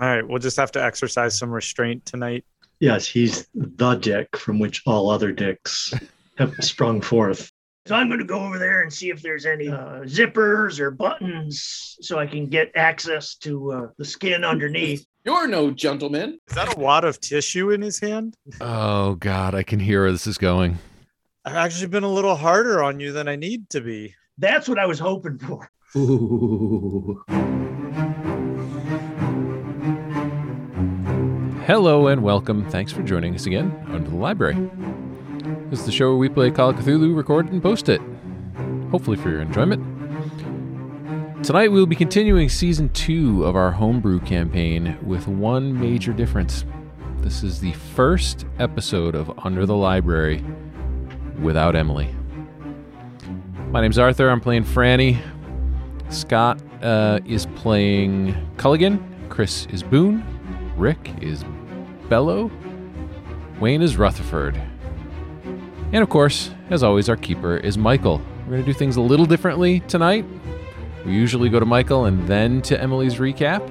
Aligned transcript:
All 0.00 0.08
right, 0.08 0.26
we'll 0.26 0.38
just 0.38 0.56
have 0.56 0.72
to 0.72 0.82
exercise 0.82 1.38
some 1.38 1.50
restraint 1.50 2.06
tonight. 2.06 2.44
Yes, 2.78 3.06
he's 3.06 3.46
the 3.54 3.96
dick 3.96 4.34
from 4.34 4.58
which 4.58 4.82
all 4.86 5.10
other 5.10 5.30
dicks 5.30 5.92
have 6.38 6.54
sprung 6.60 7.02
forth. 7.02 7.52
So 7.86 7.94
I'm 7.94 8.08
going 8.08 8.20
to 8.20 8.26
go 8.26 8.40
over 8.40 8.58
there 8.58 8.82
and 8.82 8.90
see 8.90 9.10
if 9.10 9.20
there's 9.20 9.44
any 9.44 9.68
uh, 9.68 10.00
zippers 10.04 10.78
or 10.80 10.90
buttons 10.90 11.98
so 12.00 12.18
I 12.18 12.26
can 12.26 12.46
get 12.46 12.70
access 12.74 13.34
to 13.36 13.72
uh, 13.72 13.86
the 13.98 14.04
skin 14.04 14.42
underneath. 14.44 15.04
You're 15.24 15.46
no 15.46 15.70
gentleman. 15.70 16.38
Is 16.48 16.54
that 16.54 16.74
a 16.74 16.80
wad 16.80 17.04
of 17.04 17.20
tissue 17.20 17.70
in 17.70 17.82
his 17.82 18.00
hand? 18.00 18.36
Oh 18.60 19.16
God, 19.16 19.54
I 19.54 19.62
can 19.62 19.80
hear 19.80 20.02
where 20.02 20.12
this 20.12 20.26
is 20.26 20.38
going. 20.38 20.78
I've 21.44 21.56
actually 21.56 21.88
been 21.88 22.04
a 22.04 22.08
little 22.08 22.36
harder 22.36 22.82
on 22.82 23.00
you 23.00 23.12
than 23.12 23.28
I 23.28 23.36
need 23.36 23.68
to 23.70 23.82
be. 23.82 24.14
That's 24.38 24.66
what 24.66 24.78
I 24.78 24.86
was 24.86 24.98
hoping 24.98 25.38
for. 25.38 25.70
Ooh. 25.96 27.22
Hello 31.70 32.08
and 32.08 32.24
welcome. 32.24 32.68
Thanks 32.68 32.90
for 32.90 33.04
joining 33.04 33.32
us 33.36 33.46
again 33.46 33.70
under 33.90 34.10
the 34.10 34.16
library. 34.16 34.56
This 35.68 35.78
is 35.78 35.86
the 35.86 35.92
show 35.92 36.08
where 36.08 36.16
we 36.16 36.28
play 36.28 36.50
Call 36.50 36.70
of 36.70 36.76
Cthulhu, 36.76 37.16
record 37.16 37.52
and 37.52 37.62
post 37.62 37.88
it. 37.88 38.00
Hopefully 38.90 39.16
for 39.16 39.28
your 39.28 39.40
enjoyment. 39.40 39.80
Tonight 41.44 41.70
we 41.70 41.78
will 41.78 41.86
be 41.86 41.94
continuing 41.94 42.48
season 42.48 42.88
two 42.88 43.44
of 43.44 43.54
our 43.54 43.70
homebrew 43.70 44.18
campaign 44.18 44.98
with 45.06 45.28
one 45.28 45.78
major 45.78 46.12
difference. 46.12 46.64
This 47.18 47.44
is 47.44 47.60
the 47.60 47.72
first 47.94 48.46
episode 48.58 49.14
of 49.14 49.32
Under 49.38 49.64
the 49.64 49.76
Library 49.76 50.44
without 51.40 51.76
Emily. 51.76 52.12
My 53.70 53.80
name's 53.80 53.96
Arthur. 53.96 54.28
I'm 54.28 54.40
playing 54.40 54.64
Franny. 54.64 55.22
Scott 56.08 56.60
uh, 56.82 57.20
is 57.24 57.46
playing 57.54 58.34
Culligan. 58.56 59.00
Chris 59.28 59.66
is 59.66 59.84
Boone. 59.84 60.26
Rick 60.76 61.10
is 61.20 61.44
Bello. 62.10 62.50
Wayne 63.60 63.82
is 63.82 63.96
Rutherford. 63.96 64.60
And 65.92 66.02
of 66.02 66.08
course, 66.08 66.50
as 66.68 66.82
always, 66.82 67.08
our 67.08 67.16
keeper 67.16 67.56
is 67.56 67.78
Michael. 67.78 68.20
We're 68.40 68.54
going 68.54 68.62
to 68.62 68.66
do 68.66 68.72
things 68.72 68.96
a 68.96 69.00
little 69.00 69.26
differently 69.26 69.78
tonight. 69.80 70.24
We 71.06 71.12
usually 71.12 71.48
go 71.48 71.60
to 71.60 71.66
Michael 71.66 72.06
and 72.06 72.26
then 72.26 72.62
to 72.62 72.80
Emily's 72.80 73.14
recap. 73.16 73.64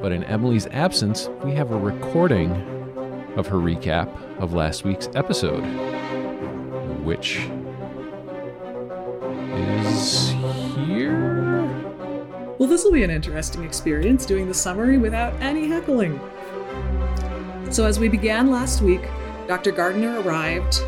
But 0.00 0.12
in 0.12 0.24
Emily's 0.24 0.66
absence, 0.68 1.28
we 1.44 1.52
have 1.52 1.70
a 1.70 1.76
recording 1.76 2.50
of 3.36 3.46
her 3.48 3.58
recap 3.58 4.08
of 4.40 4.54
last 4.54 4.84
week's 4.84 5.10
episode, 5.14 5.60
which 7.04 7.40
is 9.52 10.30
here. 10.76 11.62
Well, 12.58 12.70
this 12.70 12.84
will 12.84 12.92
be 12.92 13.04
an 13.04 13.10
interesting 13.10 13.64
experience 13.64 14.24
doing 14.24 14.48
the 14.48 14.54
summary 14.54 14.96
without 14.96 15.34
any 15.42 15.68
heckling. 15.68 16.18
So, 17.70 17.84
as 17.84 17.98
we 17.98 18.08
began 18.08 18.50
last 18.50 18.80
week, 18.80 19.02
Dr. 19.48 19.72
Gardner 19.72 20.20
arrived 20.20 20.80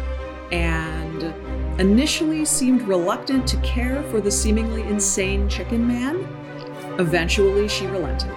and 0.52 1.22
initially 1.80 2.44
seemed 2.44 2.82
reluctant 2.82 3.46
to 3.48 3.56
care 3.58 4.02
for 4.04 4.20
the 4.20 4.30
seemingly 4.30 4.82
insane 4.82 5.48
chicken 5.48 5.86
man. 5.86 6.26
Eventually, 6.98 7.68
she 7.68 7.86
relented, 7.86 8.32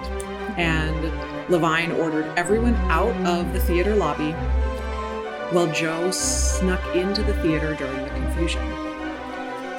and 0.56 1.50
Levine 1.50 1.92
ordered 1.92 2.26
everyone 2.36 2.74
out 2.90 3.14
of 3.26 3.52
the 3.52 3.60
theater 3.60 3.94
lobby 3.94 4.32
while 5.52 5.70
Joe 5.72 6.10
snuck 6.10 6.82
into 6.94 7.22
the 7.22 7.34
theater 7.42 7.74
during 7.74 8.02
the 8.02 8.10
confusion. 8.10 8.62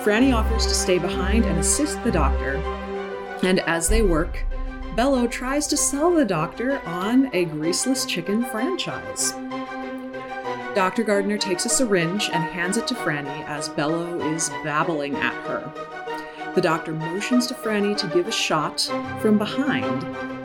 Franny 0.04 0.36
offers 0.36 0.68
to 0.68 0.74
stay 0.74 1.00
behind 1.00 1.46
and 1.46 1.60
assist 1.60 2.04
the 2.04 2.12
doctor, 2.12 2.56
and 3.44 3.60
as 3.62 3.90
they 3.90 4.02
work, 4.02 4.46
Bello 4.96 5.26
tries 5.26 5.66
to 5.68 5.76
sell 5.76 6.12
the 6.12 6.24
doctor 6.24 6.80
on 6.86 7.26
a 7.34 7.46
greaseless 7.46 8.08
chicken 8.08 8.46
franchise. 8.46 9.32
Dr. 10.76 11.04
Gardner 11.04 11.40
takes 11.40 11.66
a 11.66 11.70
syringe 11.70 12.30
and 12.32 12.44
hands 12.44 12.78
it 12.78 12.86
to 12.88 12.94
Franny 12.94 13.44
as 13.48 13.70
Bello 13.70 14.20
is 14.34 14.50
babbling 14.64 15.16
at 15.16 15.34
her. 15.48 15.72
The 16.54 16.62
doctor 16.62 16.94
motions 16.94 17.48
to 17.48 17.56
Franny 17.56 17.98
to 17.98 18.08
give 18.08 18.28
a 18.28 18.32
shot 18.32 18.82
from 19.20 19.40
behind 19.40 20.04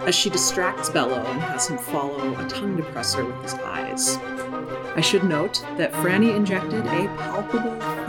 as 0.08 0.14
she 0.14 0.30
distracts 0.30 0.88
Bello 0.88 1.22
and 1.22 1.40
has 1.42 1.68
him 1.68 1.76
follow 1.76 2.34
a 2.38 2.48
tongue 2.48 2.78
depressor 2.78 3.26
with 3.26 3.42
his 3.42 3.54
eyes. 3.54 4.16
I 4.96 5.02
should 5.02 5.24
note 5.24 5.62
that 5.76 5.92
Franny 5.92 6.34
injected 6.34 6.86
a 6.86 7.06
palpable 7.18 7.78
thigh. 7.78 8.08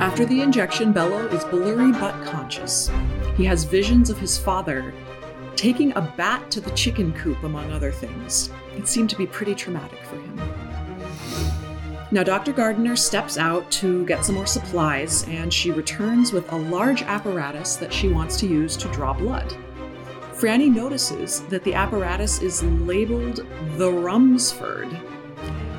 After 0.00 0.24
the 0.24 0.40
injection, 0.40 0.92
Bello 0.92 1.26
is 1.26 1.44
blurry 1.44 1.92
but 1.92 2.24
conscious. 2.24 2.90
He 3.36 3.44
has 3.44 3.64
visions 3.64 4.10
of 4.10 4.18
his 4.18 4.36
father 4.36 4.92
taking 5.56 5.92
a 5.96 6.00
bat 6.16 6.50
to 6.50 6.60
the 6.60 6.70
chicken 6.72 7.12
coop, 7.12 7.42
among 7.42 7.70
other 7.70 7.92
things. 7.92 8.50
It 8.76 8.88
seemed 8.88 9.10
to 9.10 9.16
be 9.16 9.26
pretty 9.26 9.54
traumatic 9.54 10.00
for 10.04 10.16
him. 10.16 10.40
Now, 12.10 12.22
Dr. 12.22 12.52
Gardner 12.52 12.94
steps 12.96 13.38
out 13.38 13.70
to 13.72 14.04
get 14.04 14.24
some 14.24 14.34
more 14.34 14.46
supplies, 14.46 15.26
and 15.28 15.52
she 15.52 15.70
returns 15.70 16.32
with 16.32 16.50
a 16.52 16.56
large 16.56 17.02
apparatus 17.02 17.76
that 17.76 17.92
she 17.92 18.08
wants 18.08 18.36
to 18.40 18.46
use 18.46 18.76
to 18.78 18.88
draw 18.88 19.14
blood. 19.14 19.56
Franny 20.34 20.68
notices 20.68 21.40
that 21.42 21.64
the 21.64 21.72
apparatus 21.72 22.42
is 22.42 22.62
labeled 22.62 23.46
the 23.76 23.90
Rumsford, 23.90 24.94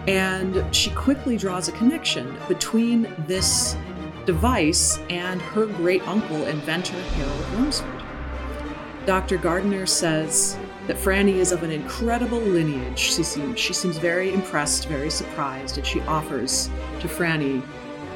and 0.08 0.64
she 0.76 0.90
quickly 0.92 1.38
draws 1.38 1.68
a 1.68 1.74
connection 1.74 2.36
between 2.48 3.14
this 3.28 3.76
device 4.26 5.00
and 5.10 5.42
her 5.42 5.66
great 5.66 6.06
uncle, 6.08 6.46
inventor 6.46 7.00
Harold 7.02 7.46
Rumsford. 7.54 8.04
Dr. 9.06 9.38
Gardner 9.38 9.86
says 9.86 10.58
that 10.88 10.98
Franny 10.98 11.36
is 11.36 11.52
of 11.52 11.64
an 11.64 11.72
incredible 11.72 12.40
lineage. 12.40 13.00
She 13.00 13.24
seems, 13.24 13.60
she 13.60 13.74
seems 13.74 13.98
very 13.98 14.34
impressed, 14.34 14.88
very 14.88 15.10
surprised, 15.10 15.78
and 15.78 15.86
she 15.86 16.00
offers 16.02 16.70
to 17.00 17.08
Franny 17.08 17.62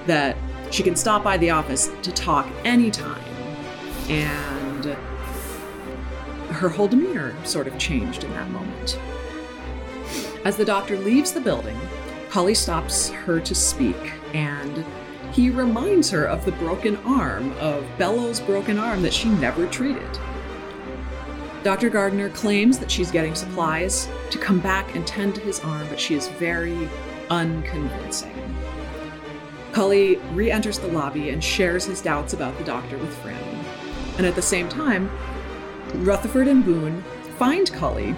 that 0.06 0.38
she 0.72 0.84
can 0.84 0.96
stop 0.96 1.24
by 1.24 1.38
the 1.38 1.50
office 1.50 1.90
to 2.02 2.12
talk 2.12 2.48
anytime. 2.64 3.22
And 4.10 4.86
her 6.54 6.70
whole 6.70 6.88
demeanor 6.88 7.36
sort 7.46 7.68
of 7.68 7.78
changed 7.78 8.24
in 8.24 8.32
that 8.32 8.50
moment. 8.50 9.00
As 10.46 10.56
the 10.56 10.66
doctor 10.66 10.98
leaves 10.98 11.34
the 11.34 11.42
building, 11.42 11.78
Holly 12.30 12.56
stops 12.56 13.10
her 13.10 13.40
to 13.42 13.56
speak, 13.56 14.14
and 14.34 14.86
he 15.38 15.52
reminds 15.52 16.10
her 16.10 16.26
of 16.26 16.44
the 16.46 16.52
broken 16.54 16.96
arm, 17.06 17.54
of 17.60 17.86
Bello's 18.00 18.40
broken 18.40 18.80
arm 18.80 19.04
that 19.04 19.14
she 19.14 19.30
never 19.30 19.68
treated. 19.68 20.20
Dr. 21.62 21.92
Gardner 21.92 22.32
claims 22.32 22.80
that 22.80 22.90
she's 22.90 23.12
getting 23.12 23.36
supplies 23.36 24.10
to 24.32 24.40
come 24.40 24.60
back 24.60 24.96
and 24.96 25.06
tend 25.06 25.36
to 25.36 25.42
his 25.42 25.60
arm, 25.60 25.86
but 25.90 26.00
she 26.00 26.16
is 26.16 26.28
very 26.28 26.90
unconvincing. 27.30 28.34
Cully 29.74 30.16
re 30.34 30.50
enters 30.50 30.80
the 30.80 30.88
lobby 30.88 31.30
and 31.30 31.44
shares 31.44 31.86
his 31.86 32.02
doubts 32.02 32.34
about 32.34 32.58
the 32.58 32.64
doctor 32.64 32.98
with 32.98 33.16
Franny. 33.18 33.64
And 34.18 34.26
at 34.26 34.34
the 34.34 34.42
same 34.42 34.68
time, 34.68 35.08
Rutherford 35.98 36.48
and 36.48 36.66
Boone 36.66 37.04
find 37.38 37.72
Cully 37.74 38.16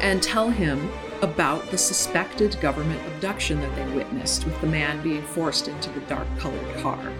and 0.00 0.22
tell 0.22 0.48
him 0.48 0.90
about 1.24 1.66
the 1.70 1.78
suspected 1.78 2.60
government 2.60 3.00
abduction 3.08 3.58
that 3.60 3.74
they 3.74 3.96
witnessed, 3.96 4.44
with 4.44 4.60
the 4.60 4.66
man 4.66 5.02
being 5.02 5.22
forced 5.22 5.66
into 5.66 5.90
the 5.90 6.00
dark 6.02 6.28
colored 6.38 6.76
car. 6.76 7.12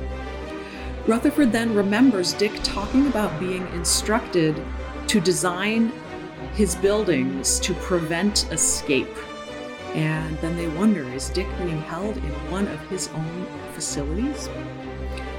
Rutherford 1.07 1.51
then 1.51 1.75
remembers 1.75 2.35
Dick 2.35 2.53
talking 2.63 3.07
about 3.07 3.41
being 3.41 3.67
instructed 3.69 4.63
to 5.07 5.21
design 5.21 5.91
his 6.55 6.77
buildings 6.77 7.59
to 7.61 7.73
prevent 7.75 8.51
escape. 8.53 9.17
And 9.95 10.37
then 10.39 10.57
they 10.57 10.69
wonder 10.69 11.03
is 11.03 11.31
Dick 11.31 11.49
being 11.59 11.81
held 11.83 12.17
in 12.19 12.51
one 12.51 12.69
of 12.69 12.81
his 12.89 13.09
own 13.09 13.47
facilities? 13.73 14.51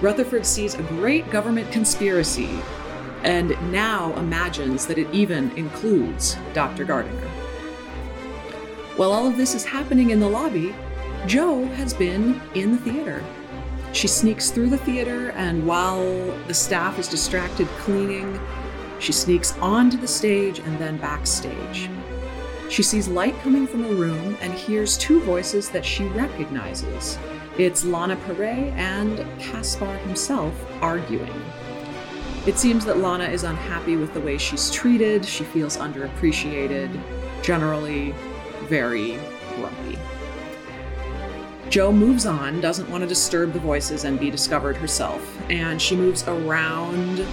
Rutherford 0.01 0.45
sees 0.45 0.73
a 0.73 0.83
great 0.83 1.29
government 1.29 1.71
conspiracy 1.71 2.59
and 3.23 3.49
now 3.71 4.13
imagines 4.17 4.85
that 4.87 4.97
it 4.97 5.11
even 5.13 5.51
includes 5.51 6.37
Dr. 6.53 6.83
Gardner. 6.83 7.24
While 8.95 9.11
all 9.11 9.27
of 9.27 9.35
this 9.35 9.55
is 9.55 9.65
happening 9.65 10.11
in 10.11 10.21
the 10.21 10.29
lobby, 10.29 10.73
Joe 11.27 11.65
has 11.65 11.93
been 11.93 12.41
in 12.53 12.71
the 12.71 12.77
theater. 12.77 13.21
She 13.91 14.07
sneaks 14.07 14.51
through 14.51 14.69
the 14.69 14.77
theater, 14.77 15.31
and 15.31 15.67
while 15.67 16.31
the 16.47 16.53
staff 16.53 16.97
is 16.97 17.09
distracted 17.09 17.67
cleaning, 17.79 18.39
she 18.99 19.11
sneaks 19.11 19.51
onto 19.59 19.97
the 19.97 20.07
stage 20.07 20.59
and 20.59 20.79
then 20.79 20.95
backstage. 20.95 21.89
She 22.69 22.83
sees 22.83 23.09
light 23.09 23.37
coming 23.41 23.67
from 23.67 23.83
a 23.83 23.89
room 23.89 24.37
and 24.39 24.53
hears 24.53 24.97
two 24.97 25.19
voices 25.21 25.69
that 25.71 25.83
she 25.83 26.05
recognizes. 26.05 27.17
It's 27.57 27.83
Lana 27.83 28.15
Perret 28.15 28.73
and 28.75 29.25
Caspar 29.39 29.97
himself 29.97 30.53
arguing. 30.81 31.43
It 32.47 32.57
seems 32.57 32.85
that 32.85 32.99
Lana 32.99 33.25
is 33.25 33.43
unhappy 33.43 33.97
with 33.97 34.13
the 34.13 34.21
way 34.21 34.37
she's 34.37 34.71
treated, 34.71 35.25
she 35.25 35.43
feels 35.43 35.75
underappreciated, 35.75 36.97
generally 37.43 38.15
very 38.67 39.19
grumpy. 39.55 39.97
Joe 41.69 41.91
moves 41.91 42.25
on, 42.25 42.61
doesn't 42.61 42.89
want 42.89 43.01
to 43.01 43.07
disturb 43.07 43.53
the 43.53 43.59
voices 43.59 44.03
and 44.03 44.19
be 44.19 44.29
discovered 44.29 44.77
herself, 44.77 45.39
and 45.49 45.81
she 45.81 45.95
moves 45.95 46.27
around 46.27 47.25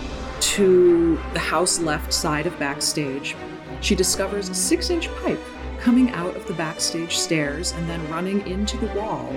to 0.42 1.14
the 1.32 1.38
house 1.38 1.78
left 1.78 2.12
side 2.12 2.46
of 2.46 2.58
backstage, 2.58 3.36
she 3.80 3.94
discovers 3.94 4.48
a 4.48 4.54
six 4.54 4.90
inch 4.90 5.08
pipe 5.22 5.40
coming 5.78 6.10
out 6.10 6.36
of 6.36 6.46
the 6.46 6.52
backstage 6.54 7.16
stairs 7.16 7.72
and 7.72 7.88
then 7.88 8.10
running 8.10 8.46
into 8.46 8.76
the 8.76 8.92
wall. 8.94 9.32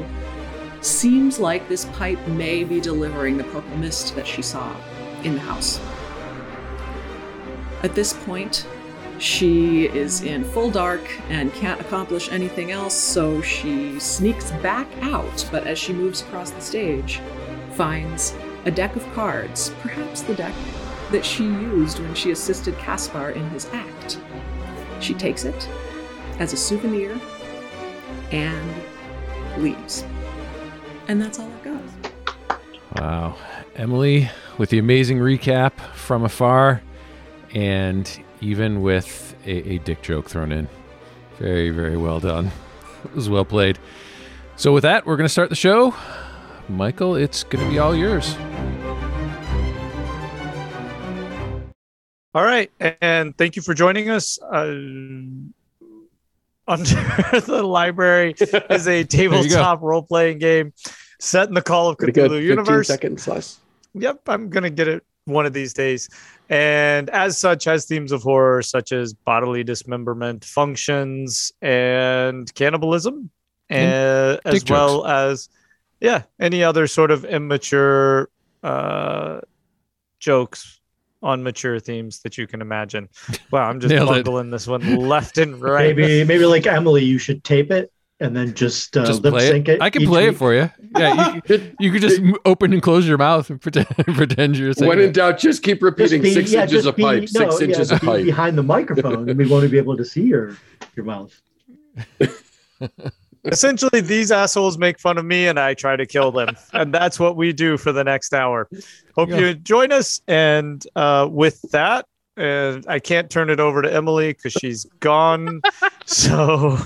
Seems 0.82 1.40
like 1.40 1.68
this 1.70 1.86
pipe 1.86 2.20
may 2.28 2.64
be 2.64 2.82
delivering 2.82 3.38
the 3.38 3.44
purple 3.46 3.78
mist 3.78 4.16
that 4.16 4.28
she 4.28 4.42
saw 4.42 4.76
in 5.24 5.36
the 5.36 5.40
house. 5.40 5.80
At 7.84 7.96
this 7.96 8.14
point, 8.14 8.68
she 9.18 9.86
is 9.86 10.22
in 10.22 10.44
full 10.44 10.70
dark 10.70 11.02
and 11.30 11.54
can't 11.54 11.80
accomplish 11.80 12.32
anything 12.32 12.72
else, 12.72 12.94
so 12.94 13.42
she 13.42 14.00
sneaks 14.00 14.52
back 14.62 14.88
out, 15.02 15.48
but 15.52 15.66
as 15.66 15.80
she 15.80 15.94
moves 15.94 16.22
across 16.22 16.52
the 16.52 16.62
stage, 16.62 17.22
finds 17.74 18.36
a 18.66 18.72
deck 18.72 18.96
of 18.96 19.04
cards, 19.14 19.70
perhaps 19.82 20.22
the 20.22 20.36
deck 20.36 20.54
that 21.12 21.24
she 21.24 21.44
used 21.44 22.00
when 22.00 22.14
she 22.16 22.32
assisted 22.32 22.78
Caspar 22.78 23.30
in 23.32 23.48
his 23.50 23.68
act. 23.74 24.20
She 25.00 25.14
takes 25.14 25.46
it 25.46 25.70
as 26.40 26.52
a 26.54 26.58
souvenir 26.58 27.20
and 28.32 28.74
leaves. 29.58 30.04
And 31.08 31.22
that's 31.22 31.40
all 31.40 31.52
I 31.62 31.64
goes. 31.64 32.60
Wow. 32.98 33.38
Emily, 33.76 34.30
with 34.58 34.70
the 34.70 34.80
amazing 34.80 35.20
recap 35.20 35.80
from 35.94 36.24
afar, 36.24 36.82
and 37.54 38.25
even 38.42 38.82
with 38.82 39.36
a, 39.46 39.74
a 39.74 39.78
dick 39.80 40.02
joke 40.02 40.30
thrown 40.30 40.52
in. 40.52 40.68
Very, 41.40 41.70
very 41.70 41.98
well 41.98 42.20
done. 42.20 42.52
It 43.06 43.14
was 43.14 43.30
well 43.30 43.46
played. 43.46 43.78
So, 44.56 44.74
with 44.74 44.82
that, 44.82 45.06
we're 45.06 45.16
going 45.16 45.26
to 45.26 45.32
start 45.32 45.50
the 45.50 45.56
show. 45.56 45.94
Michael, 46.68 47.16
it's 47.16 47.44
going 47.44 47.64
to 47.64 47.70
be 47.70 47.78
all 47.78 47.94
yours. 47.96 48.36
All 52.34 52.44
right, 52.44 52.72
and 53.02 53.38
thank 53.38 53.56
you 53.56 53.62
for 53.62 53.74
joining 53.76 54.10
us. 54.10 54.40
Uh, 54.42 54.74
Under 56.68 57.42
the 57.46 57.62
Library 57.64 58.34
is 58.72 58.88
a 58.88 59.04
tabletop 59.06 59.84
role 59.84 60.02
playing 60.02 60.40
game 60.40 60.74
set 61.20 61.48
in 61.48 61.54
the 61.54 61.62
Call 61.62 61.90
of 61.90 61.98
Pretty 62.00 62.12
good. 62.12 62.32
Cthulhu 62.32 62.40
15 62.40 62.50
universe. 62.50 62.88
seconds 62.88 63.28
less. 63.28 63.60
Yep, 63.94 64.22
I'm 64.28 64.50
gonna 64.50 64.72
get 64.72 64.88
it 64.88 65.04
one 65.26 65.46
of 65.46 65.54
these 65.54 65.74
days. 65.74 66.10
And 66.50 67.10
as 67.10 67.38
such, 67.38 67.64
has 67.64 67.86
themes 67.86 68.12
of 68.12 68.22
horror 68.22 68.62
such 68.62 68.92
as 68.92 69.14
bodily 69.14 69.64
dismemberment, 69.64 70.46
functions, 70.46 71.52
and 71.62 72.54
cannibalism, 72.54 73.32
and 73.70 74.40
as 74.46 74.64
dick 74.64 74.70
well 74.70 75.06
as 75.08 75.50
yeah, 76.00 76.24
any 76.40 76.64
other 76.64 76.86
sort 76.88 77.10
of 77.10 77.26
immature 77.26 78.30
uh, 78.62 79.42
jokes 80.20 80.80
on 81.24 81.42
mature 81.42 81.80
themes 81.80 82.22
that 82.22 82.38
you 82.38 82.46
can 82.46 82.62
imagine. 82.62 83.10
Wow, 83.52 83.68
I'm 83.70 83.80
just 83.80 83.92
Nailed 83.96 84.18
it. 84.18 84.26
bungling 84.26 84.52
this 84.52 84.68
one 84.68 84.98
left 84.98 85.40
and 85.40 85.60
right. 85.60 85.96
Maybe 85.96 86.24
maybe 86.24 86.46
like 86.46 86.68
Emily, 86.68 87.04
you 87.04 87.18
should 87.18 87.44
tape 87.44 87.72
it 87.72 87.92
and 88.20 88.36
then 88.36 88.54
just, 88.54 88.96
uh, 88.96 89.06
Just 89.06 89.24
lip 89.24 89.34
play 89.34 89.50
sync 89.50 89.68
it. 89.68 89.74
it. 89.76 89.82
I 89.82 89.90
can 89.90 90.04
each 90.04 90.08
play 90.08 90.28
it 90.28 90.38
for 90.38 90.54
you. 90.54 90.70
Yeah, 90.98 91.34
you, 91.36 91.42
could- 91.46 91.76
you 91.80 91.92
could 91.92 92.02
just 92.02 92.22
open 92.46 92.72
and 92.74 92.82
close 92.82 93.08
your 93.08 93.18
mouth 93.18 93.50
and 93.50 93.60
pretend, 93.62 93.88
pretend 93.88 94.58
you're 94.58 94.74
saying 94.74 94.88
When 94.88 95.00
in 95.00 95.10
it. 95.10 95.14
doubt, 95.14 95.38
just 95.38 95.64
keep 95.64 95.78
Just 95.80 95.84
repeating 95.84 96.22
be- 96.22 96.34
six 96.34 96.52
yeah, 96.52 96.62
inches 96.64 96.84
just 96.84 96.88
of 96.88 96.96
be- 96.96 97.04
pipe, 97.04 97.22
no, 97.34 97.50
six 97.50 97.60
yeah, 97.62 97.68
inches 97.68 97.92
of 97.92 98.02
be 98.02 98.08
pipe. 98.08 98.26
behind 98.26 98.58
the 98.58 98.64
microphone, 98.64 99.28
and 99.30 99.38
we 99.38 99.48
won't 99.48 99.70
be 99.70 99.78
able 99.78 99.98
to 99.98 100.06
see 100.06 100.24
your 100.24 100.56
your 100.96 101.06
mouth. 101.06 101.34
Essentially, 103.46 104.02
these 104.02 104.32
assholes 104.32 104.78
make 104.80 105.00
fun 105.00 105.18
of 105.20 105.26
me 105.26 105.48
and 105.48 105.60
I 105.60 105.76
try 105.76 105.96
to 105.96 106.06
kill 106.08 106.32
them. 106.32 106.58
and 106.74 106.92
that's 106.94 107.20
what 107.20 107.36
we 107.38 107.54
do 107.54 107.78
for 107.78 107.92
the 107.92 108.04
next 108.04 108.34
hour. 108.34 108.68
Hope 109.14 109.30
Yeah. 109.30 109.38
you 109.40 109.54
join 109.54 109.92
us. 109.92 110.20
And 110.28 110.84
uh, 110.96 111.28
with 111.30 111.62
that, 111.72 112.08
and 112.38 112.84
I 112.90 112.98
can't 113.00 113.30
turn 113.30 113.52
it 113.52 113.60
over 113.60 113.84
to 113.84 113.94
Emily 113.94 114.34
because 114.34 114.54
she's 114.54 114.86
gone. 115.00 115.62
so 116.06 116.78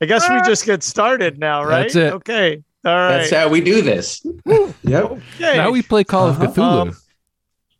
I 0.00 0.06
guess 0.06 0.28
we 0.28 0.40
just 0.42 0.66
get 0.66 0.82
started 0.82 1.38
now, 1.38 1.64
right? 1.64 1.82
That's 1.82 1.96
it. 1.96 2.12
Okay. 2.14 2.62
All 2.84 2.94
right. 2.94 3.18
That's 3.18 3.30
how 3.30 3.48
we 3.48 3.60
do 3.60 3.80
this. 3.82 4.24
Yep. 4.44 4.72
Okay. 4.84 5.56
Now 5.56 5.70
we 5.70 5.82
play 5.82 6.04
Call 6.04 6.28
of 6.28 6.40
Uh-huh. 6.40 6.52
Cthulhu. 6.52 6.80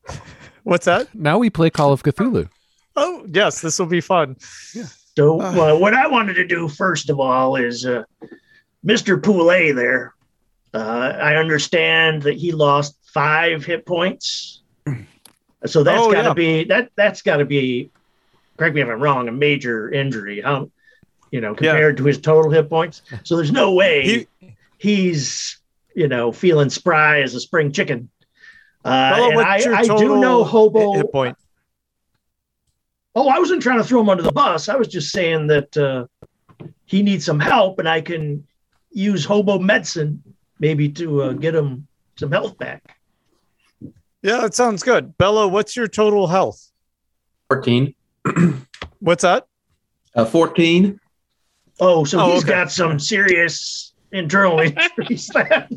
Um, 0.08 0.20
What's 0.64 0.86
that? 0.86 1.14
now 1.14 1.38
we 1.38 1.50
play 1.50 1.70
Call 1.70 1.92
of 1.92 2.02
Cthulhu. 2.02 2.48
Oh, 2.96 3.26
yes, 3.30 3.60
this 3.60 3.78
will 3.78 3.86
be 3.86 4.00
fun. 4.00 4.36
Yeah. 4.74 4.84
So, 5.16 5.40
Ah. 5.40 5.72
uh, 5.72 5.76
what 5.78 5.94
I 5.94 6.06
wanted 6.08 6.34
to 6.34 6.46
do 6.46 6.68
first 6.68 7.08
of 7.10 7.20
all 7.20 7.56
is 7.56 7.86
uh, 7.86 8.04
Mr. 8.84 9.22
Poulet 9.22 9.74
there. 9.76 10.14
Uh, 10.74 11.12
I 11.20 11.36
understand 11.36 12.22
that 12.22 12.34
he 12.36 12.52
lost 12.52 12.96
five 13.14 13.64
hit 13.64 13.86
points. 13.86 14.62
So 15.66 15.82
that's 15.82 16.00
Oh, 16.02 16.12
got 16.12 16.22
to 16.22 16.28
yeah. 16.28 16.34
be 16.34 16.64
that. 16.64 16.90
That's 16.96 17.22
got 17.22 17.38
to 17.38 17.44
be. 17.44 17.90
Correct 18.56 18.74
me 18.74 18.82
if 18.82 18.88
I'm 18.88 19.00
wrong. 19.00 19.28
A 19.28 19.32
major 19.32 19.90
injury. 19.90 20.40
How, 20.42 20.70
you 21.36 21.42
know, 21.42 21.50
Yeah. 21.60 21.72
compared 21.72 21.98
to 21.98 22.04
his 22.04 22.18
total 22.18 22.50
hit 22.50 22.70
points. 22.70 23.02
So 23.24 23.36
there's 23.36 23.52
no 23.52 23.74
way 23.74 24.26
He- 24.40 24.54
he's 24.78 25.58
you 25.94 26.08
know 26.08 26.32
feeling 26.32 26.70
spry 26.70 27.20
as 27.20 27.34
a 27.34 27.40
spring 27.40 27.72
chicken. 27.72 28.08
Uh, 28.82 29.14
Bello, 29.16 29.30
and 29.32 29.40
I, 29.40 29.80
I 29.80 29.82
do 29.98 30.16
know 30.18 30.44
hobo. 30.44 30.94
hit 30.94 31.12
point? 31.12 31.36
Oh, 33.14 33.28
I 33.28 33.38
wasn't 33.38 33.60
trying 33.62 33.78
to 33.78 33.84
throw 33.84 34.00
him 34.00 34.08
under 34.08 34.22
the 34.22 34.32
bus. 34.32 34.68
I 34.70 34.76
was 34.76 34.88
just 34.88 35.10
saying 35.10 35.48
that 35.48 35.76
uh, 35.76 36.06
he 36.86 37.02
needs 37.02 37.24
some 37.26 37.40
help, 37.40 37.78
and 37.78 37.88
I 37.88 38.00
can 38.00 38.46
use 38.90 39.24
hobo 39.26 39.58
medicine 39.58 40.22
maybe 40.58 40.88
to 40.90 41.22
uh, 41.22 41.32
get 41.32 41.54
him 41.54 41.86
some 42.18 42.30
health 42.32 42.56
back. 42.56 42.96
Yeah, 44.22 44.38
that 44.40 44.54
sounds 44.54 44.82
good. 44.82 45.18
Bello, 45.18 45.46
what's 45.48 45.76
your 45.76 45.86
total 45.88 46.28
health? 46.28 46.70
14. 47.50 47.94
What's 49.00 49.22
that? 49.22 49.46
Uh, 50.14 50.24
14. 50.24 50.98
Oh, 51.80 52.04
so 52.04 52.20
Oh, 52.20 52.32
he's 52.34 52.42
okay. 52.44 52.52
got 52.52 52.70
some 52.72 52.98
serious 52.98 53.92
internal 54.12 54.58
injuries. 54.98 55.26
that 55.28 55.68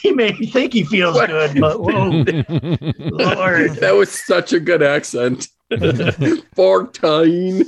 he 0.00 0.12
me 0.12 0.32
think 0.46 0.72
he 0.72 0.84
feels 0.84 1.14
What? 1.16 1.28
good, 1.30 1.60
but 1.60 1.80
whoa, 1.80 1.90
Lord. 2.98 3.72
That 3.76 3.94
was 3.96 4.10
such 4.10 4.52
a 4.52 4.60
good 4.60 4.82
accent. 4.82 5.48
14. 6.54 7.64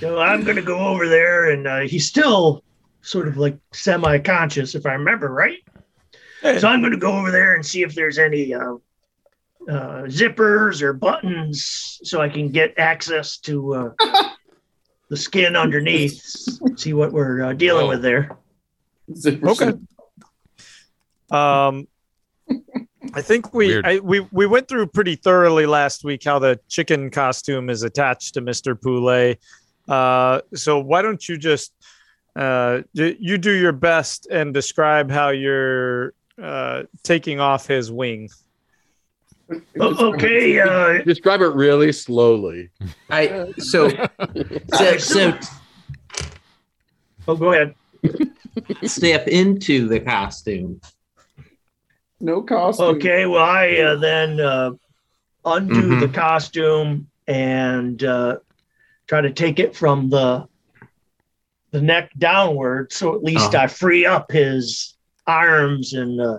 So 0.00 0.18
I'm 0.18 0.44
going 0.44 0.56
to 0.56 0.62
go 0.62 0.78
over 0.78 1.08
there, 1.08 1.50
and 1.50 1.66
uh, 1.66 1.80
he's 1.80 2.06
still 2.06 2.62
sort 3.02 3.28
of 3.28 3.36
like 3.36 3.58
semi-conscious, 3.72 4.74
if 4.74 4.86
I 4.86 4.92
remember 4.92 5.28
right. 5.32 5.58
So 6.42 6.68
I'm 6.68 6.80
going 6.80 6.92
to 6.92 6.98
go 6.98 7.12
over 7.12 7.30
there 7.30 7.54
and 7.54 7.64
see 7.64 7.82
if 7.82 7.94
there's 7.94 8.18
any 8.18 8.54
uh, 8.54 8.74
uh, 9.68 10.02
zippers 10.06 10.82
or 10.82 10.92
buttons, 10.92 12.00
so 12.02 12.20
I 12.20 12.28
can 12.28 12.48
get 12.48 12.78
access 12.78 13.38
to 13.38 13.74
uh, 13.74 13.90
the 15.08 15.16
skin 15.16 15.56
underneath. 15.56 16.22
See 16.76 16.92
what 16.92 17.12
we're 17.12 17.42
uh, 17.42 17.52
dealing 17.52 17.88
with 17.88 18.02
there. 18.02 18.38
Okay. 19.26 19.72
Um, 21.30 21.86
I 23.14 23.22
think 23.22 23.54
we 23.54 23.82
I, 23.82 23.98
we 23.98 24.20
we 24.32 24.46
went 24.46 24.68
through 24.68 24.86
pretty 24.88 25.16
thoroughly 25.16 25.66
last 25.66 26.04
week 26.04 26.24
how 26.24 26.38
the 26.38 26.60
chicken 26.68 27.10
costume 27.10 27.70
is 27.70 27.82
attached 27.82 28.34
to 28.34 28.40
Mister 28.40 28.74
Poulet. 28.74 29.38
Uh, 29.88 30.40
so 30.54 30.78
why 30.78 31.02
don't 31.02 31.28
you 31.28 31.36
just 31.36 31.72
uh, 32.36 32.80
you 32.92 33.38
do 33.38 33.52
your 33.52 33.72
best 33.72 34.26
and 34.30 34.54
describe 34.54 35.10
how 35.10 35.30
you're 35.30 36.14
uh, 36.40 36.84
taking 37.02 37.40
off 37.40 37.66
his 37.66 37.90
wing? 37.90 38.28
O- 39.80 40.12
okay. 40.14 40.60
Uh, 40.60 41.02
Describe 41.04 41.40
it 41.40 41.54
really 41.54 41.92
slowly. 41.92 42.70
I 43.10 43.52
so 43.58 43.88
so, 44.74 44.96
so 44.98 45.38
oh, 47.28 47.36
go 47.36 47.52
ahead. 47.52 47.74
step 48.84 49.26
into 49.28 49.88
the 49.88 50.00
costume. 50.00 50.80
No 52.20 52.42
costume. 52.42 52.96
Okay, 52.96 53.26
well, 53.26 53.42
I 53.44 53.76
uh, 53.78 53.96
then 53.96 54.40
uh, 54.40 54.70
undo 55.44 55.74
Mhm. 55.96 56.00
the 56.00 56.08
costume 56.08 57.08
and 57.26 58.02
uh, 58.04 58.36
try 59.06 59.20
to 59.20 59.32
take 59.32 59.58
it 59.58 59.74
from 59.74 60.10
the 60.10 60.46
the 61.72 61.80
neck 61.80 62.10
downward, 62.18 62.92
so 62.92 63.14
at 63.14 63.22
least 63.22 63.54
Uh-huh. 63.54 63.64
I 63.64 63.66
free 63.68 64.04
up 64.04 64.30
his 64.32 64.94
arms 65.26 65.92
and 65.94 66.20
uh, 66.20 66.38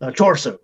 uh, 0.00 0.10
torso. 0.12 0.58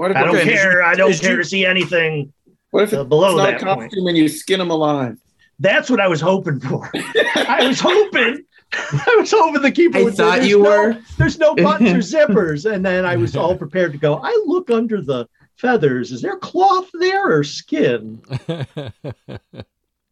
What 0.00 0.12
if, 0.12 0.16
I 0.16 0.20
don't 0.24 0.34
Okay, 0.36 0.44
did 0.46 0.54
care. 0.56 0.82
I 0.82 0.94
don't 0.94 1.12
care 1.20 1.32
you- 1.32 1.36
to 1.36 1.44
see 1.44 1.66
anything 1.66 2.32
what 2.70 2.84
if 2.84 2.94
uh, 2.94 3.00
it's 3.02 3.08
below 3.10 3.36
not 3.36 3.48
a 3.60 3.64
that 3.66 3.74
point. 3.76 3.92
and 3.92 4.16
you 4.16 4.28
skin 4.28 4.58
them 4.58 4.70
alive? 4.70 5.18
That's 5.58 5.90
what 5.90 6.00
I 6.00 6.08
was 6.08 6.22
hoping 6.22 6.58
for. 6.58 6.90
I 6.94 7.66
was 7.68 7.80
hoping. 7.80 8.42
I 8.72 9.16
was 9.18 9.30
hoping 9.30 9.60
the 9.60 9.70
keeper 9.70 9.98
I 9.98 10.02
would 10.04 10.16
say, 10.16 10.22
thought 10.22 10.36
"There's 10.38 10.48
you 10.48 10.62
no- 10.62 10.70
were. 10.70 10.98
There's 11.18 11.38
no 11.38 11.54
buttons 11.54 12.14
or 12.14 12.18
zippers, 12.26 12.70
and 12.72 12.82
then 12.82 13.04
I 13.04 13.16
was 13.16 13.36
all 13.36 13.54
prepared 13.58 13.92
to 13.92 13.98
go. 13.98 14.20
I 14.22 14.42
look 14.46 14.70
under 14.70 15.02
the 15.02 15.28
feathers. 15.56 16.12
Is 16.12 16.22
there 16.22 16.38
cloth 16.38 16.88
there 16.94 17.30
or 17.36 17.44
skin? 17.44 18.22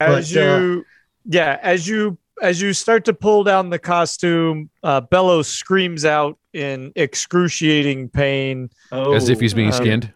As 0.00 0.32
But, 0.32 0.36
uh, 0.36 0.40
you 0.58 0.86
yeah, 1.24 1.58
as 1.62 1.88
you 1.88 2.18
as 2.42 2.60
you 2.60 2.72
start 2.72 3.04
to 3.06 3.12
pull 3.12 3.44
down 3.44 3.70
the 3.70 3.78
costume, 3.78 4.70
uh, 4.82 5.00
Bello 5.00 5.42
screams 5.42 6.04
out 6.04 6.38
in 6.52 6.92
excruciating 6.96 8.08
pain. 8.10 8.70
Oh, 8.92 9.12
As 9.14 9.28
if 9.28 9.40
he's 9.40 9.54
being 9.54 9.68
um, 9.68 9.74
skinned. 9.74 10.12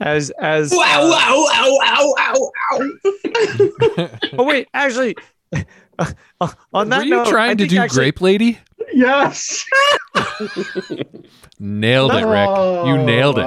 As 0.00 0.30
as 0.38 0.72
Wow, 0.72 1.06
uh, 1.06 1.08
wow, 1.10 1.46
wow, 1.48 1.78
wow, 1.78 2.14
wow, 2.18 2.34
wow. 3.96 4.08
oh 4.38 4.44
wait, 4.44 4.68
actually, 4.74 5.16
uh, 5.98 6.12
on 6.74 6.90
that 6.90 6.98
Were 6.98 7.04
you 7.04 7.10
note, 7.10 7.28
I 7.28 7.30
trying 7.30 7.56
to 7.56 7.66
do 7.66 7.78
actually- 7.78 7.96
Grape 7.96 8.20
Lady? 8.20 8.58
yes. 8.92 9.64
Nailed 11.58 12.12
it, 12.12 12.26
Rick. 12.26 12.48
You 12.86 12.98
nailed 12.98 13.38
it. 13.38 13.46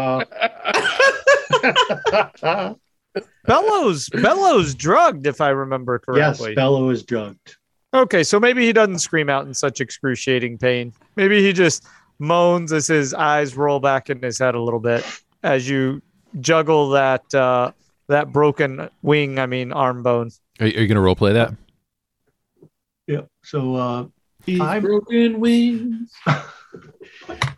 it. 3.15 3.25
Bello's 3.45 4.09
Bello's 4.09 4.75
drugged, 4.75 5.25
if 5.27 5.41
I 5.41 5.49
remember 5.49 5.99
correctly. 5.99 6.19
yes, 6.21 6.37
correctly. 6.37 6.55
Bello 6.55 6.89
is 6.89 7.03
drugged. 7.03 7.55
okay, 7.93 8.23
so 8.23 8.39
maybe 8.39 8.65
he 8.65 8.73
doesn't 8.73 8.99
scream 8.99 9.29
out 9.29 9.45
in 9.47 9.53
such 9.53 9.81
excruciating 9.81 10.57
pain. 10.57 10.93
Maybe 11.15 11.41
he 11.41 11.53
just 11.53 11.85
moans 12.19 12.71
as 12.73 12.85
his 12.87 13.13
eyes 13.13 13.55
roll 13.55 13.79
back 13.79 14.09
in 14.09 14.21
his 14.21 14.37
head 14.39 14.53
a 14.55 14.61
little 14.61 14.79
bit 14.79 15.03
as 15.43 15.67
you 15.69 16.01
juggle 16.41 16.89
that 16.91 17.33
uh, 17.33 17.71
that 18.07 18.31
broken 18.31 18.89
wing. 19.01 19.39
I 19.39 19.45
mean 19.47 19.71
arm 19.71 20.03
bone. 20.03 20.29
Are, 20.59 20.67
you- 20.67 20.77
are 20.77 20.81
you 20.81 20.87
going 20.87 20.95
to 20.95 21.01
role 21.01 21.15
play 21.15 21.33
that? 21.33 21.53
Yeah. 23.07 23.21
So 23.43 23.75
uh, 23.75 24.05
These 24.45 24.61
I'm- 24.61 24.81
broken 24.83 25.39
wings. 25.39 26.11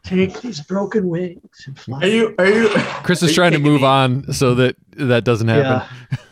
Take 0.03 0.41
these 0.41 0.61
broken 0.61 1.07
wings 1.07 1.63
and 1.65 1.79
fly. 1.79 1.99
Are 2.01 2.07
you? 2.07 2.35
Are 2.37 2.47
you? 2.47 2.69
Chris 3.03 3.23
is 3.23 3.29
you 3.29 3.35
trying 3.35 3.53
to 3.53 3.59
move 3.59 3.81
me? 3.81 3.87
on 3.87 4.33
so 4.33 4.55
that 4.55 4.75
that 4.93 5.23
doesn't 5.23 5.47
happen. 5.47 5.87
Yeah. 6.11 6.17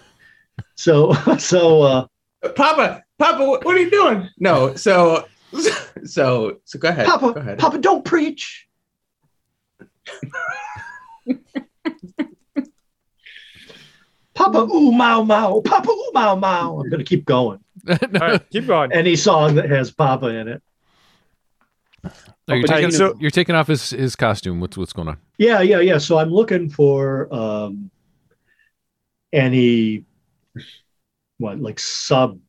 So 0.76 1.12
so 1.38 1.82
uh, 1.82 2.08
Papa, 2.56 3.04
Papa, 3.18 3.46
what, 3.46 3.66
what 3.66 3.76
are 3.76 3.80
you 3.80 3.90
doing? 3.90 4.30
No, 4.38 4.76
so, 4.76 5.28
so, 6.06 6.58
so 6.64 6.80
go 6.80 6.90
ahead. 6.90 7.06
Papa, 7.06 7.34
go 7.34 7.40
ahead. 7.40 7.60
Papa, 7.60 7.78
don't 7.78 8.06
preach. 8.06 8.68
Papa, 14.34 14.60
ooh, 14.60 14.92
mau, 14.94 15.24
mau. 15.24 15.62
Papa, 15.62 15.92
ooh, 15.92 16.12
mau, 16.14 16.36
mau. 16.36 16.80
I'm 16.80 16.90
going 16.90 17.00
to 17.00 17.04
keep 17.04 17.26
going. 17.26 17.60
All 17.90 17.98
right, 18.14 18.50
keep 18.50 18.68
going. 18.68 18.94
Any 18.94 19.18
song 19.18 19.56
that 19.56 19.70
has 19.70 19.92
Papa 19.92 20.28
in 20.28 20.48
it. 20.48 20.64
Are 22.50 22.56
you 22.56 22.64
But 22.66 22.74
taking, 22.76 22.92
so- 22.92 23.16
you're 23.20 23.32
taking 23.32 23.56
off 23.56 23.68
his, 23.68 23.92
his 23.92 24.16
costume. 24.16 24.60
What's 24.60 24.78
what's 24.78 24.92
going 24.94 25.08
on? 25.08 25.18
Yeah, 25.38 25.62
yeah, 25.62 25.80
yeah. 25.80 25.98
So 26.00 26.18
I'm 26.18 26.30
looking 26.32 26.70
for 26.70 27.34
um, 27.34 27.92
any, 29.32 30.06
what, 31.38 31.60
like 31.60 31.78
subdural 31.78 32.40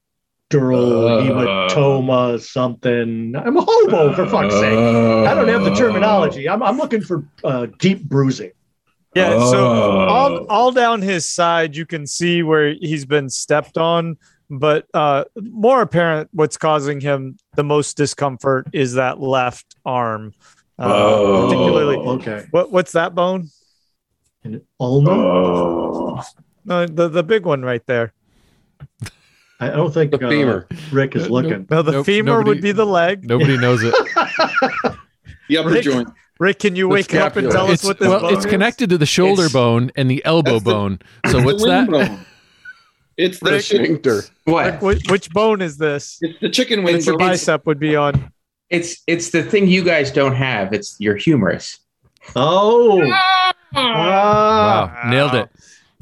Uh. 0.52 1.23
hematoma, 1.23 2.40
something. 2.40 3.35
I'm 3.37 3.57
a 3.57 3.61
hobo, 3.62 4.12
for 4.14 4.26
fuck's 4.26 4.54
sake. 4.54 4.73
I 4.78 5.35
don't 5.35 5.49
have 5.49 5.64
the 5.64 5.75
terminology. 5.75 6.49
I'm, 6.49 6.62
I'm 6.62 6.78
looking 6.78 7.02
for 7.02 7.25
uh, 7.45 7.66
deep 7.78 8.04
bruising. 8.04 8.52
Yeah, 9.14 9.30
so 9.50 9.66
Oh. 9.73 10.07
all 10.07 10.47
all 10.47 10.71
down 10.73 11.02
his 11.02 11.28
side, 11.28 11.75
you 11.75 11.85
can 11.85 12.07
see 12.07 12.45
where 12.45 12.75
he's 12.75 13.04
been 13.04 13.28
stepped 13.28 13.76
on. 13.76 14.16
But 14.52 14.87
uh, 14.95 15.25
more 15.40 15.80
apparent, 15.80 16.28
what's 16.33 16.57
causing 16.57 17.00
him 17.00 17.37
the 17.54 17.62
most 17.62 17.97
discomfort 17.97 18.66
is 18.73 18.95
that 18.95 19.21
left 19.21 19.76
arm. 19.87 20.35
Uh, 20.78 20.87
Oh. 20.92 21.45
Particularly, 21.49 21.97
Okay. 21.97 22.47
what 22.50 22.73
what's 22.73 22.92
that 22.92 23.14
bone? 23.14 23.49
And 24.42 24.61
ulna? 24.80 25.11
Oh. 25.11 26.23
No, 26.64 26.87
the 26.87 27.09
the 27.09 27.23
big 27.23 27.45
one 27.47 27.62
right 27.62 27.85
there. 27.87 28.12
I 29.61 29.69
don't 29.69 29.92
think 29.92 30.11
The 30.11 30.26
uh, 30.26 30.30
femur. 30.30 30.66
Rick 30.90 31.14
is 31.16 31.28
looking. 31.30 31.66
No, 31.71 31.83
the 31.83 31.92
Nope, 31.92 32.07
femur 32.07 32.33
nobody- 32.38 32.49
would 32.49 32.62
be 32.62 32.73
the 32.73 32.87
leg. 32.87 33.25
Nobody 33.28 33.57
knows 33.59 33.83
it. 33.83 33.95
The 35.49 35.57
upper 35.59 35.71
Rick- 35.71 35.83
joint. 35.85 36.09
Rick, 36.38 36.61
can 36.61 36.76
you 36.76 36.88
wake 36.88 37.12
up 37.14 37.37
and 37.37 37.50
scapula. 37.50 37.52
tell 37.52 37.71
us 37.73 37.85
what 37.85 37.99
this 37.99 38.09
well, 38.09 38.21
bone 38.21 38.35
it's 38.35 38.45
is? 38.47 38.50
connected 38.50 38.88
to 38.90 38.97
the 38.99 39.04
shoulder 39.04 39.42
It's- 39.47 39.52
bone 39.52 39.90
and 39.97 40.09
the 40.11 40.25
elbow 40.25 40.52
That's 40.52 40.64
the- 40.64 40.71
bone. 40.73 40.99
So 41.30 41.42
what's 41.42 41.62
the 41.62 41.69
that? 41.69 42.19
Wing 43.21 43.31
bone. 43.31 43.31
It's 43.31 43.39
the 43.41 43.50
Rick- 43.50 43.62
sphincter. 43.62 44.23
What? 44.45 44.83
Which, 44.83 45.11
which 45.11 45.31
bone 45.31 45.62
is 45.62 45.77
this? 45.79 46.19
It's 46.23 46.41
the 46.41 46.49
chicken 46.50 46.83
wing 46.83 46.97
Which 46.97 47.07
your 47.07 47.19
bone. 47.19 47.29
bicep 47.29 47.67
would 47.67 47.79
be 47.79 47.97
on. 47.97 48.33
It's 48.69 49.03
it's 49.07 49.31
the 49.31 49.43
thing 49.43 49.67
you 49.67 49.83
guys 49.83 50.11
don't 50.12 50.35
have. 50.37 50.73
It's 50.73 50.97
your 51.00 51.17
humerus. 51.17 51.79
Oh. 52.37 52.99
Wow, 53.73 54.91
Ah. 54.95 55.09
nailed 55.09 55.35
it. 55.35 55.49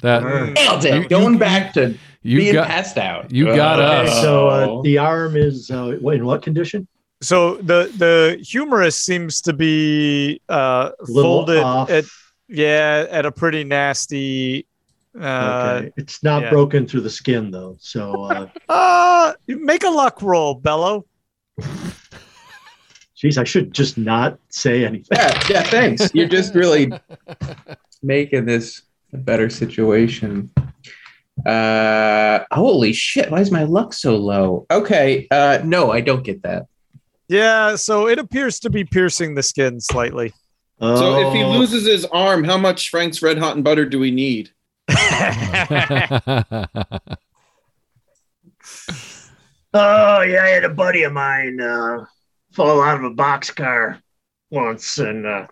That 0.02 0.22
Nailed 0.54 0.84
it. 0.84 1.02
You- 1.02 1.08
Going 1.08 1.32
you- 1.34 1.38
back 1.38 1.72
to 1.74 1.94
you 2.22 2.38
being 2.38 2.54
got. 2.54 2.66
passed 2.68 2.98
out. 2.98 3.30
you 3.32 3.46
got 3.46 3.78
Okay, 3.80 4.10
us. 4.10 4.22
so 4.22 4.48
uh, 4.48 4.82
the 4.82 4.98
arm 4.98 5.36
is 5.36 5.70
uh, 5.70 5.96
in 6.12 6.24
what 6.24 6.42
condition? 6.42 6.86
So 7.20 7.56
the 7.56 7.92
the 7.96 8.38
humerus 8.44 8.96
seems 8.96 9.40
to 9.42 9.52
be 9.52 10.40
uh, 10.48 10.90
A 10.98 11.04
little 11.10 11.46
folded 11.46 11.62
off. 11.62 11.90
at 11.90 12.04
yeah 12.48 13.06
at 13.10 13.26
a 13.26 13.32
pretty 13.32 13.64
nasty. 13.64 14.66
Uh, 15.18 15.80
okay. 15.80 15.92
It's 15.96 16.22
not 16.22 16.42
yeah. 16.42 16.50
broken 16.50 16.86
through 16.86 17.02
the 17.02 17.10
skin 17.10 17.50
though. 17.50 17.76
So 17.80 18.24
uh, 18.24 18.48
uh, 18.68 19.32
make 19.46 19.84
a 19.84 19.90
luck 19.90 20.22
roll, 20.22 20.54
Bello. 20.54 21.06
geez, 23.16 23.38
I 23.38 23.44
should 23.44 23.72
just 23.72 23.98
not 23.98 24.38
say 24.48 24.84
anything. 24.84 25.18
yeah, 25.18 25.42
yeah. 25.50 25.62
Thanks. 25.62 26.10
You're 26.14 26.28
just 26.28 26.54
really 26.54 26.92
making 28.02 28.46
this 28.46 28.82
a 29.12 29.16
better 29.16 29.50
situation. 29.50 30.50
Uh, 31.46 32.40
holy 32.50 32.92
shit! 32.92 33.30
Why 33.30 33.40
is 33.40 33.50
my 33.52 33.62
luck 33.62 33.92
so 33.92 34.16
low? 34.16 34.66
Okay. 34.70 35.28
Uh, 35.30 35.60
no, 35.64 35.92
I 35.92 36.00
don't 36.00 36.24
get 36.24 36.42
that. 36.42 36.66
Yeah, 37.28 37.76
so 37.76 38.08
it 38.08 38.18
appears 38.18 38.58
to 38.60 38.70
be 38.70 38.84
piercing 38.84 39.34
the 39.34 39.42
skin 39.42 39.80
slightly. 39.80 40.32
So 40.80 41.26
if 41.28 41.34
he 41.34 41.42
Oh. 41.42 41.50
loses 41.58 41.86
his 41.86 42.04
arm, 42.06 42.44
how 42.44 42.56
much 42.56 42.88
Frank's 42.90 43.20
Red 43.20 43.36
Hot 43.38 43.56
and 43.56 43.64
Butter 43.64 43.84
do 43.84 43.98
we 43.98 44.10
need? 44.10 44.50
Oh 49.74 50.22
yeah, 50.22 50.44
I 50.44 50.48
had 50.48 50.64
a 50.64 50.70
buddy 50.70 51.02
of 51.02 51.12
mine 51.12 51.60
uh, 51.60 52.04
fall 52.52 52.80
out 52.80 52.96
of 52.96 53.04
a 53.04 53.14
boxcar 53.14 54.00
once, 54.50 54.98
and 54.98 55.26
uh, 55.26 55.46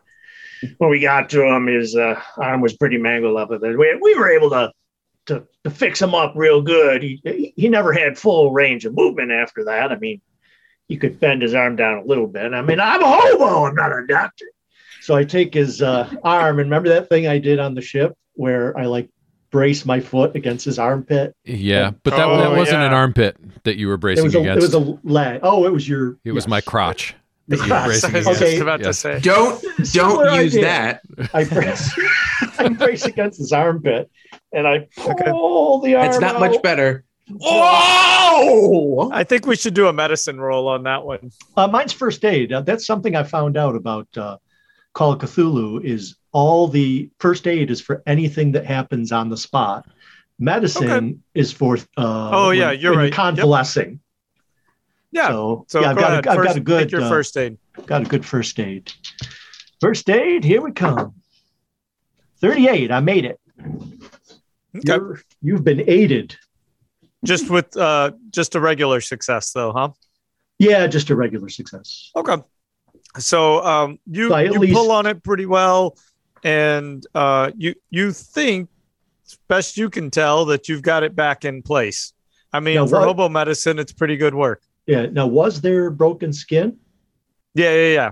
when 0.78 0.90
we 0.90 1.00
got 1.00 1.28
to 1.30 1.44
him, 1.44 1.66
his 1.66 1.94
uh, 1.94 2.20
arm 2.38 2.62
was 2.62 2.76
pretty 2.76 2.96
mangled 2.96 3.36
up. 3.36 3.50
It, 3.52 3.60
we, 3.60 3.98
we 4.00 4.14
were 4.14 4.30
able 4.30 4.50
to, 4.50 4.72
to 5.26 5.46
to 5.64 5.70
fix 5.70 6.00
him 6.00 6.14
up 6.14 6.32
real 6.34 6.62
good. 6.62 7.02
He 7.02 7.52
he- 7.56 7.68
never 7.68 7.92
had 7.92 8.18
full 8.18 8.52
range 8.52 8.86
of 8.86 8.94
movement 8.94 9.32
after 9.32 9.64
that. 9.64 9.92
I 9.92 9.98
mean, 9.98 10.22
he 10.88 10.96
could 10.96 11.20
bend 11.20 11.42
his 11.42 11.54
arm 11.54 11.76
down 11.76 11.98
a 11.98 12.04
little 12.04 12.26
bit. 12.26 12.54
I 12.54 12.62
mean, 12.62 12.80
I'm 12.80 13.02
a 13.02 13.20
hobo. 13.20 13.66
I'm 13.66 13.74
not 13.74 13.92
a 13.92 14.06
doctor. 14.06 14.46
So 15.02 15.14
I 15.14 15.24
take 15.24 15.52
his 15.52 15.82
uh, 15.82 16.10
arm, 16.24 16.58
and 16.58 16.70
remember 16.70 16.88
that 16.88 17.10
thing 17.10 17.26
I 17.26 17.38
did 17.38 17.58
on 17.58 17.74
the 17.74 17.82
ship 17.82 18.16
where 18.32 18.76
I 18.78 18.86
like 18.86 19.10
brace 19.50 19.84
my 19.86 20.00
foot 20.00 20.34
against 20.36 20.64
his 20.64 20.78
armpit. 20.78 21.34
yeah, 21.44 21.92
but 22.02 22.10
that, 22.16 22.26
Oh, 22.26 22.36
that 22.38 22.50
wasn't 22.56 22.80
yeah. 22.80 22.86
an 22.86 22.92
armpit 22.92 23.36
that 23.64 23.76
you 23.76 23.88
were 23.88 23.94
It 23.94 23.98
bracing 23.98 24.24
was 24.24 24.34
a 24.34 24.40
against. 24.40 24.74
it 24.74 24.78
was 24.78 24.88
a 24.88 24.98
leg. 25.04 25.40
Oh, 25.42 25.64
it 25.66 25.72
was 25.72 25.88
your. 25.88 26.16
It 26.24 26.32
was 26.32 26.46
my 26.48 26.60
crotch. 26.60 27.14
The 27.48 27.56
that 27.56 27.66
you 27.68 27.72
were 27.74 27.84
bracing 27.84 28.10
I 28.14 28.18
was 28.18 28.26
against. 28.26 28.42
Okay. 28.42 28.50
just 28.52 28.62
about 28.62 28.80
to 28.82 28.92
say. 28.92 29.20
Don't 29.20 29.64
don't 29.92 30.42
use 30.42 30.52
did? 30.54 30.64
that. 30.64 31.02
I 31.32 31.44
brace, 31.44 31.92
I 32.58 32.68
brace 32.70 33.04
against 33.04 33.38
his 33.38 33.52
armpit, 33.52 34.10
and 34.52 34.66
I 34.66 34.88
pull 34.96 35.80
the 35.80 35.94
arm. 35.94 36.08
It's 36.08 36.18
not 36.18 36.34
out. 36.36 36.40
much 36.40 36.60
better. 36.62 37.04
Whoa! 37.28 39.10
I 39.12 39.24
think 39.24 39.46
we 39.46 39.56
should 39.56 39.74
do 39.74 39.88
a 39.88 39.92
medicine 39.92 40.40
roll 40.40 40.68
on 40.68 40.82
that 40.84 41.04
one. 41.04 41.30
Uh, 41.56 41.66
mine's 41.68 41.92
first 41.92 42.24
aid. 42.24 42.52
Uh, 42.52 42.60
that's 42.62 42.86
something 42.86 43.14
I 43.16 43.22
found 43.22 43.56
out 43.56 43.74
about 43.76 44.08
uh, 44.16 44.38
Call 44.94 45.12
of 45.12 45.20
Cthulhu. 45.20 45.84
Is 45.84 46.16
all 46.36 46.68
the 46.68 47.08
first 47.18 47.46
aid 47.46 47.70
is 47.70 47.80
for 47.80 48.02
anything 48.06 48.52
that 48.52 48.66
happens 48.66 49.10
on 49.10 49.30
the 49.30 49.36
spot. 49.38 49.88
Medicine 50.38 50.90
Okay. 50.90 51.16
is 51.34 51.50
for. 51.50 51.78
Uh, 51.96 52.30
Oh, 52.40 52.50
yeah, 52.50 52.72
you're 52.72 52.94
right. 52.94 53.04
Yep. 53.04 53.14
convalescing. 53.14 54.00
Yeah. 55.12 55.28
So, 55.28 55.64
So 55.68 55.80
yeah, 55.80 55.90
I've 55.90 55.96
go 55.96 56.02
got, 56.02 56.26
a, 56.26 56.30
I've 56.30 56.36
first, 56.36 56.48
got 56.48 56.56
a 56.58 56.60
good. 56.60 56.92
Your 56.92 57.00
uh, 57.00 57.08
first 57.08 57.36
aid. 57.38 57.56
got 57.86 58.02
a 58.02 58.04
good 58.04 58.26
first 58.26 58.60
aid. 58.60 58.92
First 59.80 60.10
aid. 60.10 60.44
Here 60.44 60.60
we 60.60 60.72
come. 60.72 61.14
Thirty-eight. 62.42 62.90
I 62.92 63.00
made 63.00 63.24
it. 63.24 63.40
Okay. 64.76 64.82
You're, 64.84 65.20
you've 65.40 65.64
been 65.64 65.88
aided. 65.88 66.36
Just 67.24 67.48
with 67.48 67.74
uh, 67.78 68.10
just 68.30 68.54
a 68.56 68.60
regular 68.60 69.00
success, 69.00 69.52
though, 69.52 69.72
huh? 69.72 69.88
Yeah, 70.58 70.86
just 70.86 71.08
a 71.08 71.16
regular 71.16 71.48
success. 71.48 72.10
Okay. 72.14 72.36
So 73.18 73.64
um, 73.64 73.98
you 74.06 74.28
So 74.28 74.36
you 74.36 74.52
least- 74.60 74.74
pull 74.74 74.90
on 74.92 75.06
it 75.06 75.22
pretty 75.24 75.46
well, 75.46 75.96
and 76.44 77.06
uh, 77.14 77.50
you 77.56 77.74
you 77.90 78.12
think, 78.12 78.68
best 79.48 79.76
you 79.76 79.90
can 79.90 80.10
tell, 80.10 80.44
that 80.46 80.68
you've 80.68 80.82
got 80.82 81.02
it 81.02 81.14
back 81.16 81.44
in 81.44 81.62
place. 81.62 82.12
I 82.52 82.60
mean, 82.60 82.76
Now 82.76 82.86
for 82.86 82.98
what- 83.00 83.08
hobo 83.08 83.28
medicine, 83.28 83.78
it's 83.78 83.92
pretty 83.92 84.16
good 84.16 84.34
work. 84.34 84.62
Yeah. 84.86 85.06
Now, 85.06 85.26
was 85.26 85.60
there 85.60 85.90
broken 85.90 86.32
skin? 86.32 86.78
Yeah, 87.54 87.72
yeah, 87.74 87.92
yeah. 87.94 88.10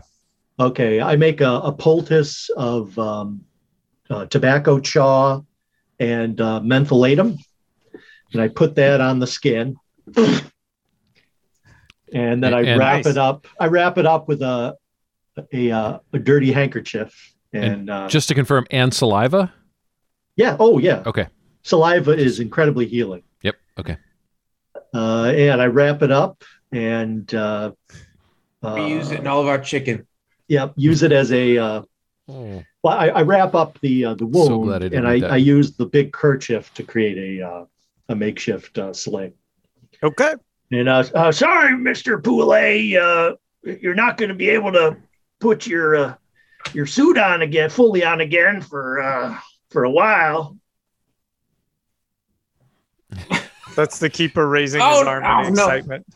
Okay, 0.58 1.00
I 1.00 1.16
make 1.16 1.40
a, 1.40 1.50
a 1.60 1.72
poultice 1.72 2.48
of 2.56 2.98
um, 2.98 3.44
uh, 4.10 4.26
tobacco 4.26 4.80
chaw 4.80 5.40
and 6.00 6.40
uh, 6.40 6.60
mentholatum, 6.60 7.38
and 8.32 8.42
I 8.42 8.48
put 8.48 8.74
that 8.76 9.00
on 9.00 9.18
the 9.20 9.26
skin. 9.26 9.76
And 12.12 12.42
then 12.42 12.54
I 12.54 12.60
And- 12.62 12.78
wrap 12.78 13.04
Nice. 13.04 13.06
it 13.06 13.18
up. 13.18 13.46
I 13.58 13.66
wrap 13.66 13.98
it 13.98 14.06
up 14.06 14.28
with 14.28 14.42
a 14.42 14.76
a, 15.52 15.70
a 16.12 16.18
dirty 16.18 16.52
handkerchief. 16.52 17.33
And, 17.54 17.90
uh, 17.90 18.08
Just 18.08 18.28
to 18.28 18.34
confirm, 18.34 18.66
and 18.70 18.92
saliva. 18.92 19.52
yeah, 20.36 20.56
oh 20.58 20.78
yeah, 20.78 21.02
Okay. 21.06 21.26
saliva 21.62 22.10
is 22.12 22.40
incredibly 22.40 22.86
healing. 22.86 23.22
Yep. 23.42 23.56
Okay. 23.78 23.96
Uh, 24.92 25.24
and 25.36 25.60
I 25.62 25.66
wrap 25.66 26.02
it 26.02 26.10
up 26.10 26.42
and 26.72 27.32
uh, 27.34 27.72
uh, 28.62 28.74
We 28.76 28.86
use 28.88 29.10
it 29.10 29.20
in 29.20 29.26
all 29.26 29.40
of 29.40 29.48
our 29.48 29.58
chicken. 29.58 30.06
yeah, 30.48 30.68
use 30.76 31.02
it 31.02 31.12
as 31.12 31.32
a 31.32 31.58
uh, 31.58 31.82
Oh. 32.26 32.64
Well, 32.82 32.94
I, 32.96 33.08
I 33.08 33.22
wrap 33.22 33.54
up 33.54 33.78
the 33.82 34.06
uh, 34.06 34.14
the 34.14 34.24
wound, 34.24 34.48
So 34.48 34.58
glad 34.62 34.82
I 34.82 34.86
and 34.96 35.06
I. 35.06 35.20
I 35.34 35.36
use 35.36 35.72
the 35.76 35.84
big 35.84 36.10
kerchief 36.12 36.72
to 36.74 36.82
create 36.82 37.18
a 37.40 37.46
uh, 37.46 37.64
a 38.08 38.14
makeshift 38.14 38.78
uh, 38.78 38.94
sling. 38.94 39.34
Okay. 40.02 40.32
And 40.72 40.88
uh, 40.88 41.04
Uh, 41.14 41.30
sorry, 41.32 41.76
Mister 41.76 42.18
Poulet. 42.18 42.96
Uh, 42.96 43.34
you're 43.62 43.94
not 43.94 44.16
going 44.16 44.30
to 44.30 44.34
be 44.34 44.48
able 44.48 44.72
to 44.72 44.96
put 45.38 45.66
your 45.66 45.96
uh, 45.96 46.14
your 46.72 46.86
suit 46.86 47.18
on 47.18 47.42
again, 47.42 47.70
fully 47.70 48.04
on 48.04 48.20
again 48.20 48.60
for 48.60 49.00
uh, 49.02 49.38
for 49.70 49.84
a 49.84 49.90
while. 49.90 50.56
That's 53.76 53.98
the 53.98 54.08
keeper 54.10 54.48
raising 54.48 54.80
Oh, 54.80 55.00
his 55.00 55.06
arm 55.08 55.24
oh, 55.26 55.48
in 55.48 55.54
no. 55.54 55.64
excitement. 55.68 56.06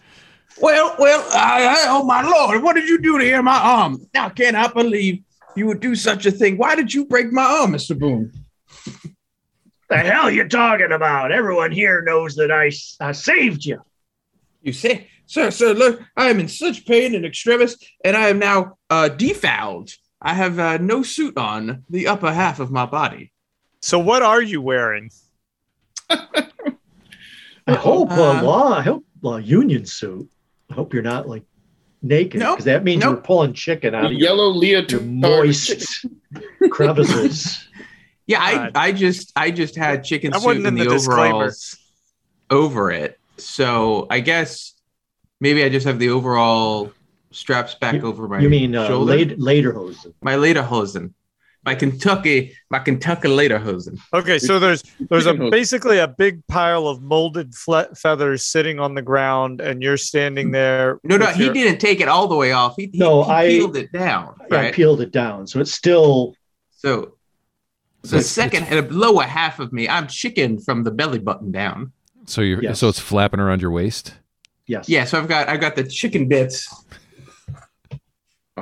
Well, 0.60 0.96
well, 0.98 1.24
I, 1.32 1.66
I, 1.66 1.76
oh 1.88 2.04
my 2.04 2.22
lord, 2.22 2.62
what 2.62 2.74
did 2.74 2.88
you 2.88 3.00
do 3.00 3.18
to 3.18 3.24
hear 3.24 3.42
my 3.42 3.58
arm? 3.58 4.06
Now 4.14 4.28
cannot 4.28 4.74
believe 4.74 5.22
you 5.56 5.66
would 5.66 5.80
do 5.80 5.94
such 5.94 6.26
a 6.26 6.30
thing. 6.30 6.56
Why 6.56 6.74
did 6.74 6.92
you 6.92 7.04
break 7.06 7.32
my 7.32 7.42
arm, 7.42 7.72
Mr. 7.72 7.98
Boone? 7.98 8.32
The 9.88 9.98
hell 9.98 10.30
you 10.30 10.48
talking 10.48 10.92
about? 10.92 11.32
Everyone 11.32 11.72
here 11.72 12.02
knows 12.02 12.34
that 12.36 12.50
I 12.50 12.70
I 13.00 13.12
saved 13.12 13.64
you. 13.64 13.80
You 14.62 14.72
say, 14.72 15.08
sir, 15.26 15.50
sir, 15.50 15.72
look, 15.72 16.02
I 16.16 16.26
am 16.30 16.40
in 16.40 16.48
such 16.48 16.84
pain 16.86 17.14
and 17.14 17.24
extremis, 17.24 17.76
and 18.04 18.16
I 18.16 18.28
am 18.28 18.38
now 18.38 18.76
uh, 18.90 19.08
defouled. 19.08 19.90
I 20.20 20.34
have 20.34 20.58
uh, 20.58 20.78
no 20.78 21.02
suit 21.02 21.36
on 21.36 21.84
the 21.88 22.08
upper 22.08 22.32
half 22.32 22.58
of 22.60 22.70
my 22.70 22.86
body. 22.86 23.32
So 23.80 23.98
what 23.98 24.22
are 24.22 24.42
you 24.42 24.60
wearing? 24.60 25.10
I 26.10 27.74
hope 27.74 28.10
uh, 28.10 28.38
Uh, 28.38 28.42
law. 28.42 28.72
I 28.72 28.82
hope 28.82 29.04
law 29.22 29.36
union 29.36 29.86
suit. 29.86 30.28
I 30.70 30.74
hope 30.74 30.92
you're 30.94 31.02
not 31.02 31.28
like 31.28 31.42
naked 32.02 32.40
Nope. 32.40 32.56
because 32.58 32.64
that 32.66 32.84
means 32.84 33.02
Nope. 33.02 33.12
you're 33.16 33.22
pulling 33.22 33.52
chicken 33.52 33.94
out 33.94 34.06
of 34.06 34.12
your, 34.12 34.20
Yellow 34.20 34.52
your 34.60 34.82
leotard. 34.82 35.06
moist 35.06 36.06
crevices. 36.70 37.68
Yeah, 38.26 38.40
I, 38.42 38.70
I 38.74 38.92
just 38.92 39.32
I 39.36 39.50
just 39.50 39.74
had 39.76 40.04
chicken 40.04 40.32
That 40.32 40.40
soup 40.40 40.46
wasn't 40.46 40.66
and 40.66 40.78
in 40.78 40.84
the, 40.84 40.90
the 40.90 40.96
disclaimer. 40.96 41.34
overalls 41.44 41.76
over 42.50 42.90
it. 42.90 43.18
So 43.38 44.06
I 44.10 44.20
guess 44.20 44.74
maybe 45.40 45.62
I 45.64 45.68
just 45.68 45.86
have 45.86 45.98
the 45.98 46.10
overall 46.10 46.92
straps 47.30 47.74
back 47.74 48.02
over 48.02 48.26
my 48.28 48.40
you 48.40 48.48
mean 48.48 48.74
uh, 48.74 48.86
shoulder. 48.88 49.12
later 49.36 49.72
lederhosen? 49.72 50.14
my 50.22 50.34
lederhosen, 50.34 51.12
my 51.64 51.74
Kentucky, 51.74 52.56
my 52.70 52.78
Kentucky 52.78 53.28
lederhosen. 53.28 53.98
Okay, 54.14 54.38
so 54.38 54.58
there's 54.58 54.82
there's 55.10 55.26
a 55.26 55.34
basically 55.34 55.98
a 55.98 56.08
big 56.08 56.46
pile 56.46 56.86
of 56.88 57.02
molded 57.02 57.54
fle- 57.54 57.92
feathers 57.94 58.46
sitting 58.46 58.78
on 58.80 58.94
the 58.94 59.02
ground, 59.02 59.60
and 59.60 59.82
you're 59.82 59.96
standing 59.98 60.50
there. 60.52 60.98
No, 61.04 61.16
no, 61.16 61.26
with 61.26 61.36
he 61.36 61.50
didn't 61.50 61.80
take 61.80 62.00
it 62.00 62.08
all 62.08 62.28
the 62.28 62.36
way 62.36 62.52
off. 62.52 62.74
He, 62.76 62.88
he, 62.92 62.98
No, 62.98 63.22
he 63.24 63.30
I- 63.30 63.48
peeled 63.48 63.76
it 63.76 63.92
down. 63.92 64.34
Yeah, 64.50 64.58
I 64.60 64.72
peeled 64.72 65.00
it 65.00 65.10
down, 65.12 65.46
so 65.46 65.60
it's 65.60 65.72
still 65.72 66.34
so 66.70 67.14
the 68.02 68.22
second 68.22 68.64
and 68.64 68.90
lower 68.92 69.24
half 69.24 69.58
of 69.58 69.72
me, 69.72 69.88
I'm 69.88 70.06
chicken 70.06 70.58
from 70.60 70.84
the 70.84 70.90
belly 70.90 71.18
button 71.18 71.50
down. 71.52 71.92
So 72.26 72.40
you're 72.40 72.62
Yes. 72.62 72.78
so 72.78 72.88
it's 72.88 73.00
flapping 73.00 73.40
around 73.40 73.60
your 73.60 73.70
waist. 73.72 74.14
yes. 74.66 74.88
Yeah, 74.88 75.04
so 75.04 75.18
I've 75.18 75.28
got 75.28 75.48
I've 75.48 75.60
got 75.60 75.76
the 75.76 75.84
chicken 75.84 76.28
bits. 76.28 76.72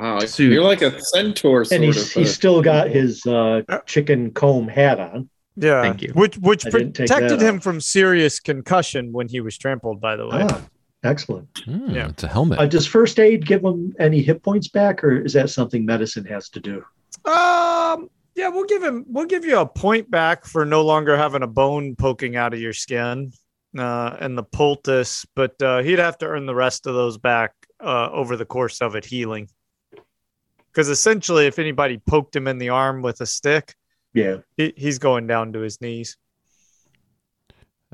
Wow, 0.01 0.19
Suit. 0.19 0.51
you're 0.53 0.63
like 0.63 0.81
a 0.81 0.99
centaur 1.01 1.65
sort 1.65 1.71
and 1.75 1.83
he's, 1.83 1.97
of. 2.01 2.11
he's 2.13 2.29
uh, 2.29 2.33
still 2.33 2.61
got 2.61 2.89
his 2.89 3.25
uh, 3.25 3.61
chicken 3.85 4.31
comb 4.31 4.67
hat 4.67 4.99
on. 4.99 5.29
Yeah, 5.55 5.81
Thank 5.81 6.03
you. 6.03 6.11
Which 6.13 6.37
which 6.37 6.65
I 6.67 6.69
protected 6.69 7.41
him 7.41 7.55
off. 7.57 7.63
from 7.63 7.81
serious 7.81 8.39
concussion 8.39 9.11
when 9.11 9.27
he 9.27 9.41
was 9.41 9.57
trampled. 9.57 9.99
By 9.99 10.15
the 10.15 10.27
way, 10.27 10.45
Ah, 10.47 10.61
excellent. 11.03 11.47
Hmm, 11.65 11.89
Yeah. 11.89 12.09
It's 12.09 12.23
a 12.23 12.27
helmet. 12.27 12.59
Uh, 12.59 12.67
does 12.67 12.85
first 12.85 13.19
aid 13.19 13.45
give 13.45 13.63
him 13.63 13.95
any 13.99 14.21
hit 14.21 14.43
points 14.43 14.67
back, 14.67 15.03
or 15.03 15.19
is 15.19 15.33
that 15.33 15.49
something 15.49 15.83
medicine 15.85 16.25
has 16.25 16.49
to 16.49 16.59
do? 16.59 16.83
um, 17.25 18.09
yeah, 18.35 18.49
we'll 18.49 18.65
give 18.65 18.83
him 18.83 19.03
we'll 19.07 19.25
give 19.25 19.45
you 19.45 19.57
a 19.57 19.65
point 19.65 20.11
back 20.11 20.45
for 20.45 20.63
no 20.63 20.83
longer 20.83 21.17
having 21.17 21.41
a 21.41 21.47
bone 21.47 21.95
poking 21.95 22.35
out 22.35 22.53
of 22.53 22.59
your 22.59 22.73
skin, 22.73 23.31
uh, 23.77 24.15
and 24.19 24.37
the 24.37 24.43
poultice, 24.43 25.25
but 25.35 25.59
uh, 25.61 25.81
he'd 25.81 25.97
have 25.97 26.17
to 26.19 26.27
earn 26.27 26.45
the 26.45 26.53
rest 26.53 26.85
of 26.85 26.93
those 26.93 27.17
back 27.17 27.53
uh, 27.83 28.09
over 28.11 28.35
the 28.37 28.45
course 28.45 28.79
of 28.81 28.95
it 28.95 29.05
healing. 29.05 29.49
Because 30.77 30.89
essentially, 30.89 31.47
if 31.47 31.57
anybody 31.57 31.97
poked 31.97 32.35
him 32.35 32.47
in 32.47 32.59
the 32.59 32.69
arm 32.69 33.01
with 33.01 33.19
a 33.19 33.25
stick, 33.25 33.73
Yeah. 34.13 34.37
he, 34.57 34.73
he's 34.77 34.99
going 34.99 35.25
down 35.25 35.51
to 35.53 35.59
his 35.61 35.81
knees. 35.81 36.17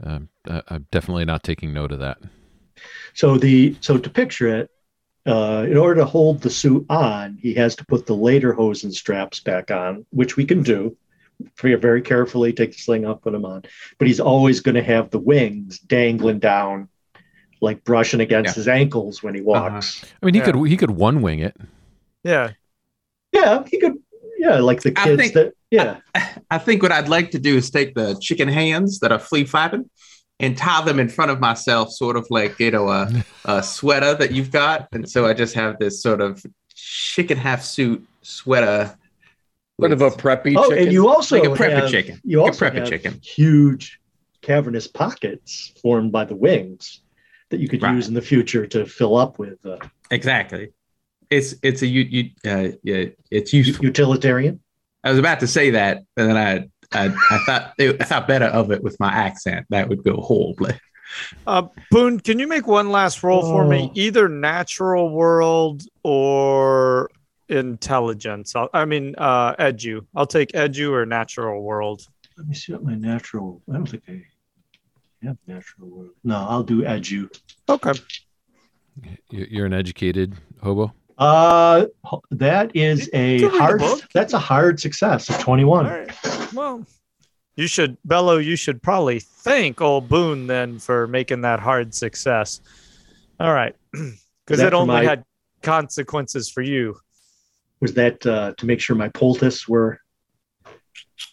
Um, 0.04 0.28
I- 0.46 0.64
I'm 0.68 0.86
definitely 0.92 1.24
not 1.24 1.44
taking 1.44 1.72
note 1.74 1.94
of 1.94 2.00
that. 2.00 2.18
So 3.14 3.38
the 3.38 3.78
so 3.80 3.98
to 3.98 4.10
picture 4.10 4.50
it, 4.50 4.70
uh, 5.26 5.66
in 5.66 5.78
order 5.78 6.02
to 6.02 6.06
hold 6.06 6.42
the 6.42 6.50
suit 6.50 6.86
on, 6.90 7.38
he 7.42 7.54
has 7.54 7.74
to 7.78 7.86
put 7.86 8.06
the 8.06 8.16
later 8.18 8.52
hose 8.52 8.84
and 8.84 8.94
straps 8.94 9.40
back 9.40 9.72
on, 9.72 10.06
which 10.10 10.36
we 10.36 10.44
can 10.44 10.62
do. 10.62 10.98
Very 11.62 11.76
very 11.76 12.02
carefully, 12.02 12.52
take 12.52 12.74
the 12.74 12.80
sling 12.80 13.06
off, 13.06 13.22
put 13.22 13.32
them 13.32 13.46
on. 13.46 13.64
But 13.98 14.10
he's 14.10 14.20
always 14.20 14.60
going 14.60 14.76
to 14.76 14.84
have 14.84 15.10
the 15.10 15.20
wings 15.20 15.80
dangling 15.80 16.40
down, 16.40 16.90
like 17.62 17.86
brushing 17.86 18.20
against 18.20 18.50
Yeah. 18.50 18.56
his 18.56 18.68
ankles 18.68 19.24
when 19.24 19.36
he 19.36 19.40
walks. 19.40 20.04
I 20.22 20.26
mean, 20.26 20.34
he 20.36 20.42
Yeah. 20.42 20.52
could 20.52 20.68
he 20.68 20.76
could 20.76 20.92
one 20.92 21.22
wing 21.22 21.40
it. 21.40 21.56
Yeah, 22.26 22.52
Yeah, 23.34 23.64
he 23.70 23.80
could. 23.80 23.98
Yeah, 24.38 24.60
like 24.60 24.82
the 24.82 24.94
I 24.98 25.04
kids 25.06 25.22
think- 25.22 25.34
that. 25.34 25.54
Yeah, 25.72 25.98
I 26.52 26.60
think 26.60 26.84
what 26.84 26.92
I'd 26.92 27.10
like 27.10 27.32
to 27.32 27.40
do 27.40 27.58
is 27.58 27.72
take 27.72 27.96
the 27.96 28.16
chicken 28.22 28.48
hands 28.48 29.00
that 29.00 29.12
are 29.12 29.18
flea 29.18 29.44
flapping 29.44 29.90
and 30.40 30.56
tie 30.56 30.84
them 30.86 31.00
in 31.00 31.10
front 31.10 31.32
of 31.32 31.40
myself, 31.40 31.90
sort 31.92 32.16
of 32.16 32.28
like 32.30 32.60
you 32.60 32.70
know 32.70 32.90
a, 32.90 33.10
a 33.46 33.64
sweater 33.64 34.14
that 34.16 34.32
you've 34.32 34.52
got, 34.52 34.88
and 34.92 35.10
so 35.10 35.26
I 35.26 35.34
just 35.34 35.56
have 35.56 35.80
this 35.80 36.02
sort 36.04 36.22
of 36.22 36.46
chicken 36.76 37.38
half 37.40 37.64
suit 37.64 38.06
sweater. 38.22 38.96
Sort 39.80 39.92
of 39.94 40.02
a 40.04 40.12
preppy 40.12 40.54
Oh, 40.56 40.70
chicken. 40.70 40.84
and 40.84 40.94
you 40.94 41.08
also 41.10 41.40
like 41.40 41.50
a 41.50 41.54
preppy 41.64 41.72
have, 41.82 41.90
chicken. 41.90 42.22
You 42.24 42.42
also 42.44 42.66
Like 42.66 42.74
a 42.74 42.78
preppy 42.78 42.80
have 42.82 42.90
chicken. 42.90 43.20
huge 43.24 44.00
cavernous 44.44 44.88
pockets 44.88 45.74
formed 45.82 46.12
by 46.12 46.26
the 46.26 46.36
wings 46.36 47.02
that 47.50 47.60
you 47.60 47.68
could 47.68 47.82
Right. 47.82 47.96
use 47.96 48.08
in 48.08 48.14
the 48.14 48.22
future 48.22 48.68
to 48.68 48.86
fill 48.86 49.18
up 49.18 49.40
with 49.40 49.66
uh, 49.66 49.78
Exactly. 50.12 50.70
It's 51.34 51.56
it's 51.64 51.82
a 51.82 51.88
you 51.88 52.02
you 52.02 52.30
uh, 52.46 52.76
yeah 52.84 53.06
it's 53.32 53.52
useful. 53.54 53.86
utilitarian. 53.86 54.60
I 55.04 55.10
was 55.10 55.20
about 55.20 55.40
to 55.40 55.48
say 55.48 55.72
that, 55.72 56.04
and 56.16 56.30
then 56.30 56.38
I 56.38 56.70
I, 56.92 57.06
I 57.32 57.38
thought 57.46 57.74
I 57.80 58.04
thought 58.04 58.28
better 58.28 58.46
of 58.46 58.72
it 58.72 58.84
with 58.84 59.00
my 59.00 59.12
accent. 59.12 59.66
That 59.70 59.90
would 59.90 60.04
go 60.04 60.18
horribly. 60.18 60.80
Uh, 61.46 61.68
Boone, 61.92 62.20
can 62.20 62.40
you 62.40 62.48
make 62.48 62.68
one 62.68 62.92
last 62.92 63.24
roll 63.24 63.42
for 63.42 63.68
me? 63.68 63.90
Oh. 63.90 63.92
Either 63.96 64.30
natural 64.30 65.12
world 65.12 65.84
or 66.04 67.10
intelligence. 67.50 68.56
I'll, 68.56 68.70
I 68.74 68.86
mean, 68.86 69.16
uh, 69.18 69.56
edu. 69.56 70.06
I'll 70.16 70.26
take 70.26 70.52
edu 70.54 70.92
or 70.92 71.06
natural 71.06 71.62
world. 71.62 72.08
Let 72.38 72.48
me 72.48 72.56
see 72.56 72.74
what 72.74 72.84
my 72.84 72.96
natural. 72.96 73.62
I 73.70 73.74
don't 73.74 73.90
think 73.90 74.04
I 74.08 74.22
have 75.28 75.38
natural 75.48 75.90
world. 75.90 76.12
No, 76.24 76.38
I'll 76.50 76.64
do 76.64 76.82
edu. 76.82 77.30
Okay. 77.70 77.94
You're 79.30 79.66
an 79.66 79.74
educated 79.74 80.36
hobo. 80.62 80.94
Uh, 81.18 81.86
that 82.32 82.76
is 82.76 83.10
a 83.14 83.34
You 83.38 83.50
can 83.50 83.52
read 83.52 83.54
the 83.54 83.60
hard. 83.64 83.80
book. 83.80 84.02
That's 84.14 84.34
a 84.34 84.40
hard 84.40 84.80
success 84.80 85.30
of 85.30 85.40
twenty-one. 85.40 85.86
right. 85.86 86.12
Well, 86.54 86.86
you 87.56 87.68
should, 87.68 87.98
Bello. 88.04 88.38
You 88.38 88.56
should 88.56 88.82
probably 88.82 89.20
thank 89.20 89.80
old 89.82 90.10
Boone 90.10 90.48
then 90.48 90.80
for 90.80 91.08
making 91.08 91.42
that 91.42 91.60
hard 91.60 91.94
success. 91.94 92.62
All 93.40 93.54
right, 93.54 93.76
because 93.92 94.60
it 94.60 94.74
only 94.74 94.96
my- 94.96 95.04
had 95.04 95.24
consequences 95.62 96.50
for 96.50 96.62
you. 96.62 96.98
Was 97.80 97.94
that 97.96 98.26
uh, 98.26 98.54
to 98.58 98.66
make 98.66 98.80
sure 98.80 98.96
my 98.96 99.10
poultice 99.10 99.68
were 99.68 100.00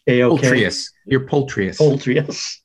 a 0.08 0.22
okay? 0.24 0.28
Poultrious. 0.42 0.90
You're 1.06 1.26
poultrious. 1.26 1.78
Poultry, 1.78 2.16
yes. 2.16 2.60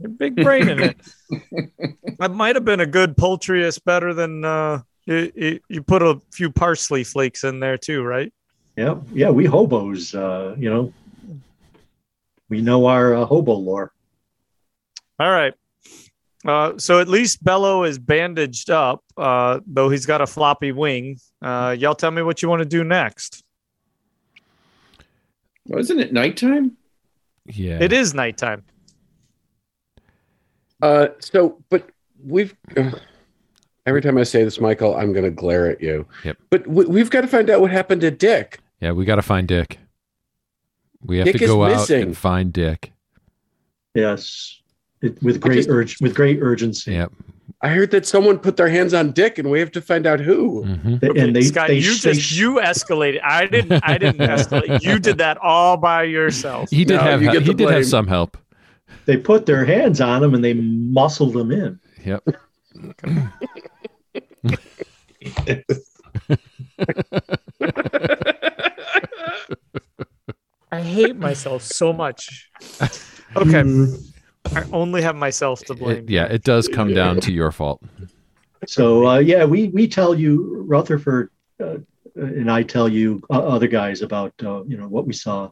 Your 0.00 0.10
big 0.10 0.34
brain 0.36 0.68
in 0.68 0.80
it. 0.82 0.96
that 2.18 2.32
might 2.32 2.56
have 2.56 2.64
been 2.64 2.80
a 2.80 2.86
good 2.86 3.16
poultrious 3.16 3.78
better 3.78 4.12
than 4.12 4.44
uh, 4.44 4.82
you, 5.06 5.32
you. 5.34 5.60
You 5.68 5.82
put 5.82 6.02
a 6.02 6.20
few 6.32 6.50
parsley 6.50 7.04
flakes 7.04 7.44
in 7.44 7.60
there 7.60 7.78
too, 7.78 8.02
right? 8.02 8.32
Yeah, 8.76 8.96
yeah. 9.12 9.30
We 9.30 9.44
hobos, 9.46 10.14
uh, 10.14 10.56
you 10.58 10.70
know, 10.70 10.92
we 12.48 12.60
know 12.60 12.86
our 12.86 13.14
uh, 13.14 13.24
hobo 13.24 13.54
lore. 13.54 13.92
All 15.18 15.30
right. 15.30 15.54
Uh, 16.44 16.76
so 16.76 17.00
at 17.00 17.08
least 17.08 17.42
Bello 17.42 17.84
is 17.84 17.98
bandaged 17.98 18.68
up, 18.68 19.02
uh, 19.16 19.60
though 19.66 19.88
he's 19.88 20.04
got 20.04 20.20
a 20.20 20.26
floppy 20.26 20.72
wing. 20.72 21.18
Uh, 21.40 21.74
y'all 21.78 21.94
tell 21.94 22.10
me 22.10 22.20
what 22.20 22.42
you 22.42 22.48
want 22.48 22.60
to 22.60 22.68
do 22.68 22.84
next. 22.84 23.42
Wasn't 25.66 26.00
it 26.00 26.12
nighttime? 26.12 26.76
Yeah. 27.46 27.78
It 27.80 27.92
is 27.92 28.12
nighttime. 28.12 28.64
Uh, 30.82 31.08
so, 31.20 31.62
but 31.70 31.88
we've. 32.22 32.54
Ugh. 33.84 33.88
every 33.88 34.02
time 34.02 34.18
I 34.18 34.22
say 34.22 34.44
this, 34.44 34.60
Michael, 34.60 34.96
I'm 34.96 35.12
going 35.12 35.24
to 35.24 35.30
glare 35.30 35.70
at 35.70 35.80
you. 35.80 36.06
Yep. 36.24 36.38
But 36.50 36.66
we, 36.66 36.84
we've 36.86 37.10
got 37.10 37.20
to 37.22 37.26
find 37.28 37.48
out 37.50 37.60
what 37.60 37.70
happened 37.70 38.00
to 38.02 38.10
Dick. 38.10 38.60
Yeah, 38.80 38.92
we 38.92 39.04
got 39.04 39.16
to 39.16 39.22
find 39.22 39.46
Dick. 39.48 39.78
We 41.02 41.18
have 41.18 41.26
Dick 41.26 41.36
to 41.38 41.46
go 41.46 41.64
out 41.64 41.72
missing. 41.72 42.02
and 42.02 42.16
find 42.16 42.52
Dick. 42.52 42.92
Yes, 43.94 44.60
it, 45.02 45.22
with 45.22 45.40
great 45.40 45.56
just- 45.56 45.68
urge, 45.68 46.00
with 46.00 46.14
great 46.14 46.38
urgency. 46.42 46.92
Yep. 46.92 47.12
I 47.60 47.68
heard 47.68 47.92
that 47.92 48.04
someone 48.04 48.38
put 48.38 48.58
their 48.58 48.68
hands 48.68 48.92
on 48.92 49.12
Dick, 49.12 49.38
and 49.38 49.50
we 49.50 49.58
have 49.58 49.70
to 49.72 49.80
find 49.80 50.06
out 50.06 50.20
who. 50.20 50.64
hmm 50.64 50.96
They- 50.96 51.08
and 51.20 51.34
they, 51.34 51.42
Scott, 51.42 51.68
they, 51.68 51.76
you 51.78 51.92
they- 51.96 52.12
just 52.14 52.32
you 52.32 52.56
escalated. 52.56 53.20
I 53.22 53.46
didn't. 53.46 53.82
I 53.84 53.96
didn't 53.98 54.18
escalate. 54.28 54.82
You 54.82 54.98
did 54.98 55.18
that 55.18 55.38
all 55.38 55.76
by 55.78 56.02
yourself. 56.04 56.68
He 56.70 56.84
did 56.84 56.96
No, 56.96 57.02
have 57.02 57.22
you 57.22 57.28
he 57.30 57.38
get 57.38 57.44
the 57.46 57.54
did 57.54 57.70
have 57.70 57.86
some 57.86 58.06
help. 58.06 58.36
they 59.06 59.16
put 59.16 59.46
their 59.46 59.64
hands 59.64 60.00
on 60.00 60.22
him 60.22 60.34
and 60.34 60.42
they 60.44 60.54
muscled 60.54 61.36
him 61.36 61.52
in. 61.52 61.78
Yep. 62.04 62.26
I 70.72 70.80
hate 70.80 71.16
myself 71.16 71.62
so 71.62 71.92
much. 71.92 72.50
Okay, 73.36 73.62
Mm, 73.62 74.12
I 74.54 74.64
only 74.72 75.02
have 75.02 75.16
myself 75.16 75.60
to 75.64 75.74
blame. 75.74 76.04
It- 76.04 76.10
yeah, 76.10 76.24
it 76.26 76.42
does 76.44 76.68
come 76.68 76.92
down 76.94 77.20
to 77.20 77.32
your 77.32 77.52
fault. 77.52 77.82
So 78.66 79.06
uh, 79.06 79.18
yeah, 79.18 79.44
we 79.44 79.68
we 79.68 79.86
tell 79.86 80.14
you 80.14 80.64
Rutherford 80.66 81.30
uh, 81.62 81.76
and 82.16 82.50
I 82.50 82.62
tell 82.62 82.88
you 82.88 83.20
uh, 83.28 83.40
other 83.46 83.66
guys 83.66 84.00
about 84.02 84.32
uh, 84.42 84.64
you 84.64 84.76
know 84.76 84.88
what 84.88 85.06
we 85.06 85.12
saw. 85.12 85.50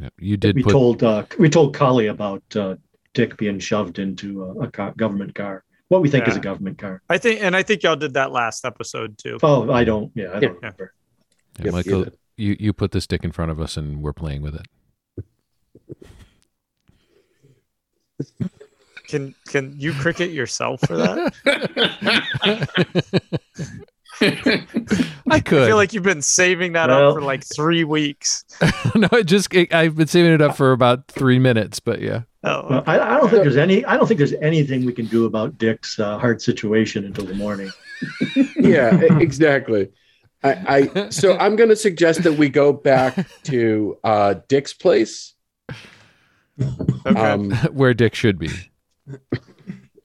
Yep. 0.00 0.12
You 0.18 0.36
did 0.36 0.56
we 0.56 0.62
put 0.62 0.72
told 0.72 1.02
uh, 1.02 1.24
we 1.38 1.48
told 1.48 1.74
Cully 1.74 2.06
about 2.08 2.42
uh, 2.54 2.76
Dick 3.14 3.36
being 3.36 3.58
shoved 3.58 3.98
into 3.98 4.44
a, 4.44 4.66
a 4.66 4.70
car, 4.70 4.92
government 4.96 5.34
car. 5.34 5.64
What 5.92 6.00
we 6.00 6.08
think 6.08 6.26
is 6.26 6.36
a 6.36 6.40
government 6.40 6.78
car. 6.78 7.02
I 7.10 7.18
think, 7.18 7.42
and 7.42 7.54
I 7.54 7.62
think 7.62 7.82
y'all 7.82 7.96
did 7.96 8.14
that 8.14 8.32
last 8.32 8.64
episode 8.64 9.18
too. 9.18 9.38
Oh, 9.42 9.70
I 9.70 9.84
don't. 9.84 10.10
Yeah, 10.14 10.28
I 10.30 10.38
don't 10.38 10.42
Yeah. 10.42 10.48
remember. 10.48 10.94
yeah, 11.58 11.64
Yep, 11.66 11.72
Michael. 11.74 12.06
You 12.38 12.56
you 12.58 12.72
put 12.72 12.92
this 12.92 13.04
stick 13.04 13.24
in 13.24 13.30
front 13.30 13.50
of 13.50 13.60
us 13.60 13.76
and 13.76 14.00
we're 14.00 14.14
playing 14.14 14.40
with 14.40 14.54
it. 14.54 14.66
Can 19.06 19.34
can 19.46 19.74
you 19.78 19.92
cricket 19.92 20.30
yourself 20.30 20.80
for 20.86 20.96
that? 20.96 21.34
I 25.30 25.40
could. 25.40 25.62
I 25.62 25.66
feel 25.66 25.76
like 25.76 25.92
you've 25.92 26.02
been 26.04 26.22
saving 26.22 26.72
that 26.72 26.88
Well- 26.88 27.10
up 27.10 27.14
for 27.16 27.22
like 27.22 27.44
three 27.44 27.84
weeks. 27.84 28.44
no, 28.94 29.08
it 29.12 29.24
just 29.24 29.52
it, 29.54 29.74
I've 29.74 29.96
been 29.96 30.06
saving 30.06 30.32
it 30.32 30.40
up 30.40 30.56
for 30.56 30.72
about 30.72 31.08
three 31.08 31.38
minutes, 31.38 31.80
but 31.80 32.00
yeah. 32.00 32.22
Oh, 32.44 32.66
Well, 32.68 32.82
I, 32.86 32.98
I 32.98 33.16
don't 33.18 33.28
think 33.30 33.42
there's 33.44 33.56
any. 33.56 33.84
I 33.84 33.96
don't 33.96 34.06
think 34.06 34.18
there's 34.18 34.32
anything 34.34 34.84
we 34.84 34.92
can 34.92 35.06
do 35.06 35.26
about 35.26 35.58
Dick's 35.58 35.98
uh, 35.98 36.18
hard 36.18 36.42
situation 36.42 37.04
until 37.04 37.24
the 37.24 37.34
morning. 37.34 37.70
yeah, 38.56 39.00
exactly. 39.20 39.90
I, 40.42 40.88
I 40.96 41.10
so 41.10 41.36
I'm 41.38 41.54
going 41.54 41.68
to 41.68 41.76
suggest 41.76 42.24
that 42.24 42.32
we 42.32 42.48
go 42.48 42.72
back 42.72 43.28
to 43.44 43.96
uh, 44.02 44.34
Dick's 44.48 44.72
place. 44.72 45.34
okay. 46.60 47.20
Um, 47.20 47.50
Where 47.72 47.94
Dick 47.94 48.14
should 48.16 48.38
be. 48.40 48.50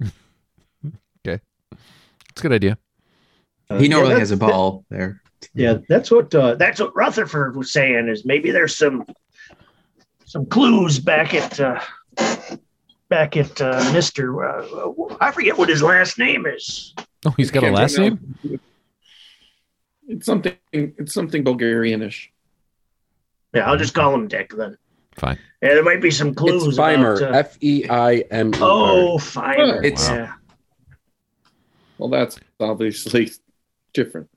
okay, 0.05 1.41
it's 1.71 2.37
a 2.37 2.41
good 2.41 2.53
idea. 2.53 2.77
Uh, 3.69 3.79
He 3.79 3.87
normally 3.87 4.13
yeah, 4.13 4.19
has 4.19 4.31
a 4.31 4.35
that- 4.35 4.47
ball 4.47 4.85
there. 4.89 5.21
Yeah, 5.53 5.77
that's 5.89 6.09
what. 6.11 6.33
Uh, 6.33 6.55
That's 6.55 6.79
what 6.79 6.95
Rutherford 6.95 7.55
was 7.55 7.71
saying. 7.71 8.09
Is 8.09 8.25
maybe 8.25 8.51
there's 8.51 8.75
some 8.77 9.05
some 10.25 10.45
clues 10.47 10.99
back 10.99 11.33
at 11.33 11.59
uh, 11.59 11.79
back 13.09 13.37
at 13.37 13.59
uh, 13.61 13.89
Mister. 13.93 14.43
Uh, 14.43 14.91
I 15.21 15.31
forget 15.31 15.57
what 15.57 15.69
his 15.69 15.81
last 15.81 16.17
name 16.19 16.45
is. 16.45 16.93
Oh, 17.25 17.33
he's 17.37 17.51
got 17.51 17.63
a 17.63 17.71
last 17.71 17.97
remember. 17.97 18.21
name. 18.43 18.59
It's 20.07 20.25
something. 20.25 20.53
It's 20.71 21.13
something 21.13 21.43
Bulgarianish. 21.43 22.27
Yeah, 23.53 23.69
I'll 23.69 23.77
just 23.77 23.93
call 23.93 24.13
him 24.13 24.27
Dick 24.27 24.51
then. 24.55 24.77
Fine. 25.15 25.39
Yeah, 25.61 25.69
there 25.69 25.83
might 25.83 26.01
be 26.01 26.11
some 26.11 26.33
clues. 26.35 26.65
it's 26.67 26.77
Feimer. 26.77 27.17
About, 27.17 27.33
uh, 27.33 27.37
F 27.39 27.57
E 27.61 27.85
I 27.89 28.17
M 28.29 28.53
E 28.53 28.57
R. 28.57 28.63
oh, 28.69 29.17
Feimer. 29.17 29.83
It's- 29.83 30.09
yeah. 30.09 30.33
Well, 31.97 32.09
that's 32.09 32.39
obviously 32.59 33.31
different. 33.93 34.29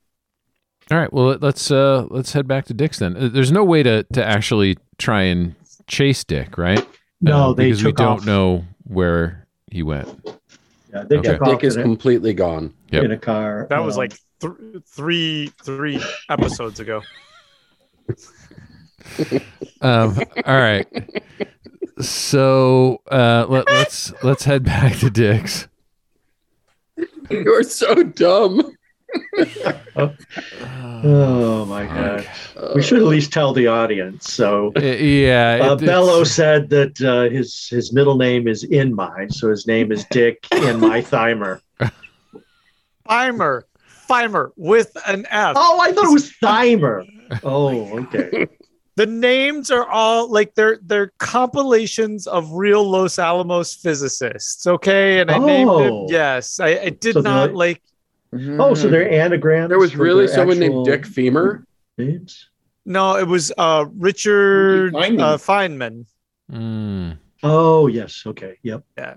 All 0.91 0.97
right. 0.99 1.13
Well, 1.13 1.37
let's 1.41 1.71
uh 1.71 2.07
let's 2.09 2.33
head 2.33 2.49
back 2.49 2.65
to 2.67 2.75
Dick's 2.75 2.99
then. 2.99 3.17
Uh, 3.17 3.29
There's 3.29 3.53
no 3.53 3.63
way 3.63 3.83
to 3.83 4.03
to 4.15 4.25
actually 4.25 4.79
try 4.97 5.23
and 5.25 5.55
chase 5.87 6.25
Dick, 6.25 6.57
right? 6.57 6.85
No, 7.21 7.51
Uh, 7.51 7.53
they 7.55 7.67
because 7.67 7.85
we 7.85 7.91
took 7.91 7.97
don't 7.97 8.19
off. 8.21 8.27
know 8.27 8.65
where 8.85 9.47
he 9.71 9.83
went. 9.83 10.09
Yeah, 10.93 11.05
they 11.05 11.19
Okay. 11.19 11.33
took 11.33 11.43
off 11.43 11.49
Dick 11.51 11.65
is 11.65 11.77
in, 11.77 11.83
completely 11.83 12.35
gone. 12.35 12.75
a, 12.91 12.95
Yep. 12.97 13.05
in 13.05 13.11
a 13.13 13.19
car. 13.19 13.67
that 13.71 13.83
was 13.85 13.95
um, 13.95 13.99
like 13.99 14.15
th- 14.41 14.53
three 14.87 15.53
three 15.63 16.03
episodes 16.29 16.81
ago. 16.81 17.03
Um. 19.83 20.19
all 20.47 20.57
right. 20.59 20.87
So 22.01 23.01
uh, 23.11 23.47
let, 23.49 23.67
let's 23.69 24.13
let's 24.23 24.45
head 24.45 24.63
back 24.63 24.97
to 24.99 25.09
Dick's. 25.11 25.69
You're 27.31 27.63
so 27.63 28.03
dumb. 28.03 28.77
Oh 31.03 31.65
my 31.67 31.87
god! 31.87 32.29
We 32.75 32.83
should 32.83 32.99
at 32.99 33.05
least 33.05 33.33
tell 33.33 33.53
the 33.53 33.67
audience. 33.67 34.33
So 34.33 34.73
Uh, 34.77 34.81
yeah. 34.81 35.59
uh, 35.63 35.75
it- 35.75 35.81
Bello 35.87 36.25
said 36.25 36.69
that 36.71 37.01
uh, 37.01 37.31
his 37.33 37.69
his 37.69 37.93
middle 37.93 38.17
name 38.17 38.47
is 38.49 38.65
in 38.65 38.95
my, 38.95 39.27
so 39.29 39.51
his 39.51 39.67
name 39.67 39.93
is 39.93 40.05
Dick 40.11 40.47
in 40.53 40.81
my 40.81 41.01
Thymer. 41.03 41.61
Feimer, 43.09 43.63
Feimer 44.09 44.51
with 44.57 44.97
an 45.07 45.27
F. 45.31 45.55
Oh, 45.57 45.81
I 45.81 45.93
thought 45.93 46.05
it 46.07 46.13
was 46.13 46.31
Thymer. 46.33 47.05
Oh, 47.43 47.99
okay. 48.01 48.47
The 48.97 49.07
names 49.07 49.71
are 49.71 49.87
all 49.89 50.31
like 50.31 50.55
they're 50.57 50.79
they're 50.83 51.13
compilations 51.19 52.27
of 52.27 52.53
real 52.53 52.85
Los 52.91 53.19
Alamos 53.19 53.73
physicists. 53.75 54.67
Okay, 54.67 55.21
and 55.21 55.31
I 55.31 55.39
named 55.39 55.71
Oh. 55.71 55.79
him. 56.05 56.13
Yes, 56.13 56.61
I, 56.61 56.79
I 56.79 56.89
did 56.91 57.15
So 57.15 57.21
not 57.23 57.55
like- 57.55 57.81
like. 58.33 58.61
Oh, 58.61 58.75
so 58.75 58.89
they're 58.89 59.11
anagrams. 59.11 59.71
There 59.71 59.79
was 59.79 59.97
really 59.97 60.29
someone 60.29 60.63
actual 60.63 60.85
named 60.85 60.87
Dick 60.87 61.07
Femur. 61.07 61.65
Names? 61.99 62.49
No, 62.87 63.17
it 63.17 63.27
was 63.27 63.53
uh 63.59 63.87
Richard 63.97 64.93
Feynman. 64.95 65.21
uh, 65.21 65.37
Feynman. 65.37 66.07
Mm. 66.51 67.19
Oh, 67.43 67.87
yes. 67.89 68.23
Okay. 68.27 68.57
Yep. 68.63 68.85
Yeah. 68.99 69.15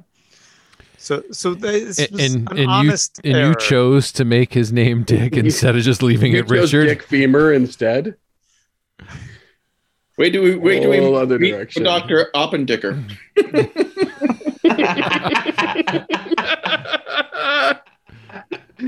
So 0.98 1.24
so 1.32 1.54
this 1.54 2.00
And 2.00 2.12
was 2.12 2.34
and, 2.36 2.52
an 2.52 2.52
and 2.52 2.60
you 2.60 2.68
honest 2.70 3.20
and 3.24 3.36
error. 3.36 3.50
you 3.50 3.56
chose 3.56 4.12
to 4.14 4.26
make 4.26 4.54
his 4.54 4.72
name 4.72 5.04
Dick 5.04 5.36
instead 5.38 5.76
of 5.76 5.82
just 5.84 6.02
leaving 6.02 6.32
You 6.34 6.40
it 6.40 6.48
chose 6.48 6.74
Richard. 6.74 6.86
Dick 6.88 7.04
Femur 7.04 7.54
instead. 7.54 8.16
Wait, 10.18 10.32
do 10.32 10.42
we 10.42 10.56
wait? 10.56 10.82
Do 10.82 10.90
we 10.90 10.98
Whole 11.00 11.16
other 11.16 11.40
meet 11.40 11.52
direction. 11.52 11.84
Doctor 11.84 12.30
Oppendicker? 12.36 13.04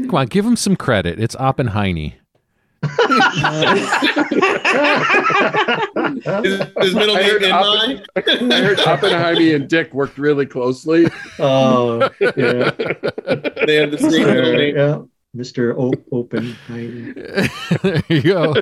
Come 0.07 0.15
on, 0.15 0.27
give 0.27 0.45
him 0.45 0.55
some 0.55 0.75
credit. 0.75 1.19
It's 1.19 1.35
Oppenheine. 1.37 2.13
His, 2.83 2.91
his 6.79 6.95
middle 6.95 7.15
name 7.15 7.37
in 7.37 7.51
Oppen- 7.51 7.51
mine. 7.51 8.05
I 8.51 8.61
heard 8.61 8.79
Oppenheimer 8.81 9.55
and 9.55 9.67
Dick 9.67 9.93
worked 9.93 10.17
really 10.17 10.45
closely. 10.45 11.07
Oh, 11.39 12.09
yeah. 12.21 12.71
They 13.65 13.75
have 13.75 13.91
the 13.91 13.97
same 13.99 14.25
middle 14.27 14.53
name. 14.53 14.75
yeah. 14.75 14.99
Mr. 15.35 15.75
O- 15.77 15.91
Open. 16.11 16.55
there 17.81 18.03
you 18.07 18.21
go. 18.21 18.53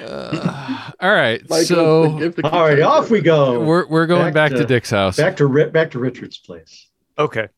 Uh, 0.00 0.90
all 1.00 1.12
right, 1.12 1.40
Michael, 1.48 1.64
so 1.66 2.18
give 2.18 2.36
the 2.36 2.48
All 2.48 2.66
right, 2.68 2.80
off 2.80 3.10
we 3.10 3.20
go. 3.20 3.60
we're 3.64 3.86
we're 3.88 4.06
going 4.06 4.32
back, 4.32 4.34
Back 4.34 4.52
to, 4.52 4.58
to- 4.58 4.64
Dick's 4.66 4.90
house. 4.90 5.16
back 5.16 5.36
to 5.38 5.70
back 5.70 5.90
to 5.92 5.98
Richard's 5.98 6.38
place. 6.38 6.88
Okay. 7.18 7.48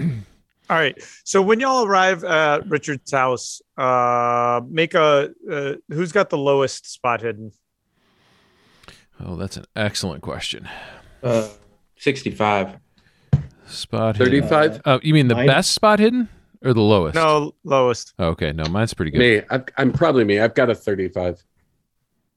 All 0.00 0.76
right. 0.78 0.96
So 1.24 1.42
when 1.42 1.60
y'all 1.60 1.84
arrive 1.86 2.24
at 2.24 2.66
Richard's 2.68 3.12
house, 3.12 3.60
uh, 3.76 4.60
make 4.68 4.94
a 4.94 5.30
uh, 5.50 5.74
who's 5.88 6.12
got 6.12 6.30
the 6.30 6.38
lowest 6.38 6.90
spot 6.90 7.20
hidden? 7.20 7.52
Oh, 9.24 9.36
that's 9.36 9.56
an 9.56 9.64
excellent 9.76 10.22
question. 10.22 10.68
Uh, 11.22 11.48
65. 11.96 12.76
Spot 13.66 14.16
hidden. 14.16 14.26
Thirty-five. 14.42 14.80
Oh, 14.84 15.00
you 15.02 15.14
mean 15.14 15.28
the 15.28 15.34
Mine- 15.34 15.46
best 15.46 15.70
spot 15.72 15.98
hidden 15.98 16.28
or 16.62 16.74
the 16.74 16.80
lowest? 16.80 17.14
No, 17.14 17.54
lowest. 17.64 18.12
Oh, 18.18 18.28
okay, 18.28 18.52
no, 18.52 18.64
mine's 18.66 18.92
pretty 18.94 19.10
good. 19.10 19.18
Me, 19.18 19.42
I've, 19.50 19.64
I'm 19.78 19.92
probably 19.92 20.24
me. 20.24 20.40
I've 20.40 20.54
got 20.54 20.68
a 20.70 20.74
35. 20.74 21.42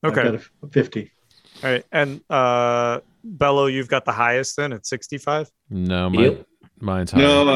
I've 0.04 0.12
Okay. 0.12 0.24
got 0.24 0.36
a 0.36 0.38
f- 0.38 0.52
50. 0.72 1.12
All 1.64 1.70
right. 1.72 1.84
And 1.92 2.22
uh, 2.30 3.00
Bello, 3.24 3.66
you've 3.66 3.88
got 3.90 4.06
the 4.06 4.12
highest 4.12 4.56
then 4.58 4.72
at 4.74 4.86
sixty-five. 4.86 5.50
No, 5.72 6.10
mine, 6.10 6.24
Yep. 6.24 6.46
Mine's 6.80 7.12
higher. 7.12 7.22
No, 7.24 7.48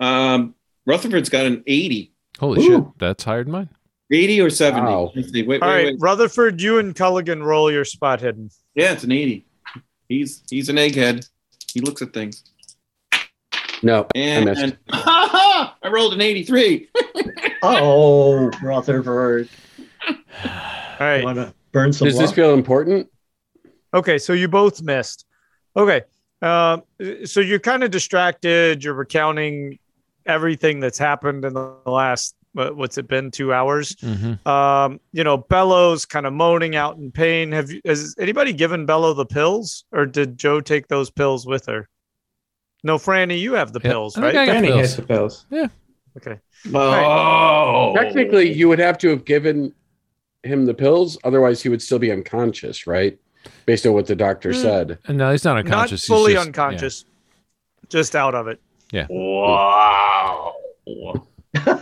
uh, 0.00 0.04
um, 0.04 0.54
Rutherford's 0.86 1.28
got 1.28 1.46
an 1.46 1.62
80. 1.66 2.12
Holy 2.40 2.60
Ooh. 2.62 2.66
shit, 2.66 2.84
that's 2.98 3.24
higher 3.24 3.44
than 3.44 3.52
mine. 3.52 3.68
80 4.10 4.40
or 4.40 4.50
70. 4.50 4.82
Wow. 4.86 5.12
Let's. 5.14 5.32
Wait, 5.32 5.44
All 5.44 5.50
wait, 5.50 5.60
right, 5.60 5.84
wait. 5.86 5.96
Rutherford, 6.00 6.60
you 6.60 6.78
and 6.78 6.94
Culligan 6.94 7.42
roll 7.44 7.70
your 7.72 7.84
spot 7.84 8.20
hidden. 8.20 8.50
Yeah, 8.74 8.92
it's 8.92 9.04
an 9.04 9.12
80. 9.12 9.46
He's 10.08 10.42
he's 10.50 10.68
an 10.68 10.76
egghead. 10.76 11.26
He 11.72 11.80
looks 11.80 12.02
at 12.02 12.12
things. 12.12 12.44
No, 13.82 14.06
And, 14.14 14.44
missed. 14.44 14.62
and 14.62 14.76
I 14.92 15.72
rolled 15.90 16.12
an 16.14 16.20
83. 16.20 16.88
Oh, 17.64 18.50
Rutherford. 18.60 19.48
All 20.08 20.16
right. 20.98 21.22
Want 21.22 21.36
to 21.36 21.54
burn 21.70 21.92
some 21.92 22.08
does 22.08 22.18
this 22.18 22.26
luck? 22.30 22.34
feel 22.34 22.54
important? 22.54 23.08
Okay, 23.94 24.18
so 24.18 24.32
you 24.32 24.48
both 24.48 24.82
missed. 24.82 25.26
Okay, 25.76 26.02
um, 26.42 26.82
so 27.24 27.40
you're 27.40 27.58
kind 27.60 27.82
of 27.82 27.90
distracted. 27.90 28.84
You're 28.84 28.94
recounting 28.94 29.78
everything 30.26 30.80
that's 30.80 30.98
happened 30.98 31.44
in 31.44 31.54
the 31.54 31.74
last 31.86 32.34
what's 32.54 32.98
it 32.98 33.08
been 33.08 33.30
two 33.30 33.52
hours. 33.54 33.96
Mhm. 33.96 34.46
Um, 34.46 35.00
you 35.12 35.24
know, 35.24 35.38
Bello's 35.38 36.04
kind 36.04 36.26
of 36.26 36.34
moaning 36.34 36.76
out 36.76 36.98
in 36.98 37.10
pain. 37.10 37.50
Have 37.52 37.70
you? 37.70 37.80
Has 37.86 38.14
anybody 38.18 38.52
given 38.52 38.84
Bello 38.84 39.14
the 39.14 39.24
pills, 39.24 39.84
or 39.92 40.04
did 40.04 40.36
Joe 40.36 40.60
take 40.60 40.88
those 40.88 41.08
pills 41.10 41.46
with 41.46 41.64
her? 41.66 41.88
No, 42.84 42.98
Franny, 42.98 43.38
you 43.40 43.54
have 43.54 43.72
the 43.72 43.80
Yeah, 43.82 43.90
pills, 43.92 44.18
I 44.18 44.22
right? 44.22 44.36
I 44.36 44.46
got 44.46 44.62
pills. 44.64 44.80
has 44.80 44.96
the 44.96 45.02
pills. 45.02 45.46
Yeah 45.50 45.68
okay. 46.16 46.38
Oh. 46.74 47.94
Technically, 47.96 48.52
you 48.52 48.68
would 48.68 48.78
have 48.78 48.98
to 48.98 49.08
have 49.10 49.24
given 49.24 49.72
him 50.42 50.66
the 50.66 50.74
pills, 50.74 51.18
otherwise 51.24 51.62
he 51.62 51.68
would 51.68 51.82
still 51.82 51.98
be 51.98 52.10
unconscious, 52.10 52.86
right? 52.86 53.18
Based 53.66 53.86
on 53.86 53.92
what 53.94 54.06
the 54.06 54.16
doctor 54.16 54.50
Hmm. 54.52 54.60
said. 54.60 54.98
And 55.06 55.18
no, 55.18 55.30
he's 55.32 55.44
not 55.44 55.54
Not 55.54 55.64
unconscious. 55.66 56.02
he's 56.02 56.08
fully 56.08 56.32
just- 56.34 56.46
unconscious, 56.46 57.04
just 57.88 58.16
out 58.16 58.34
of 58.34 58.48
it. 58.48 58.60
Yeah. 58.92 59.06
Wow. 59.08 60.54
I 61.56 61.80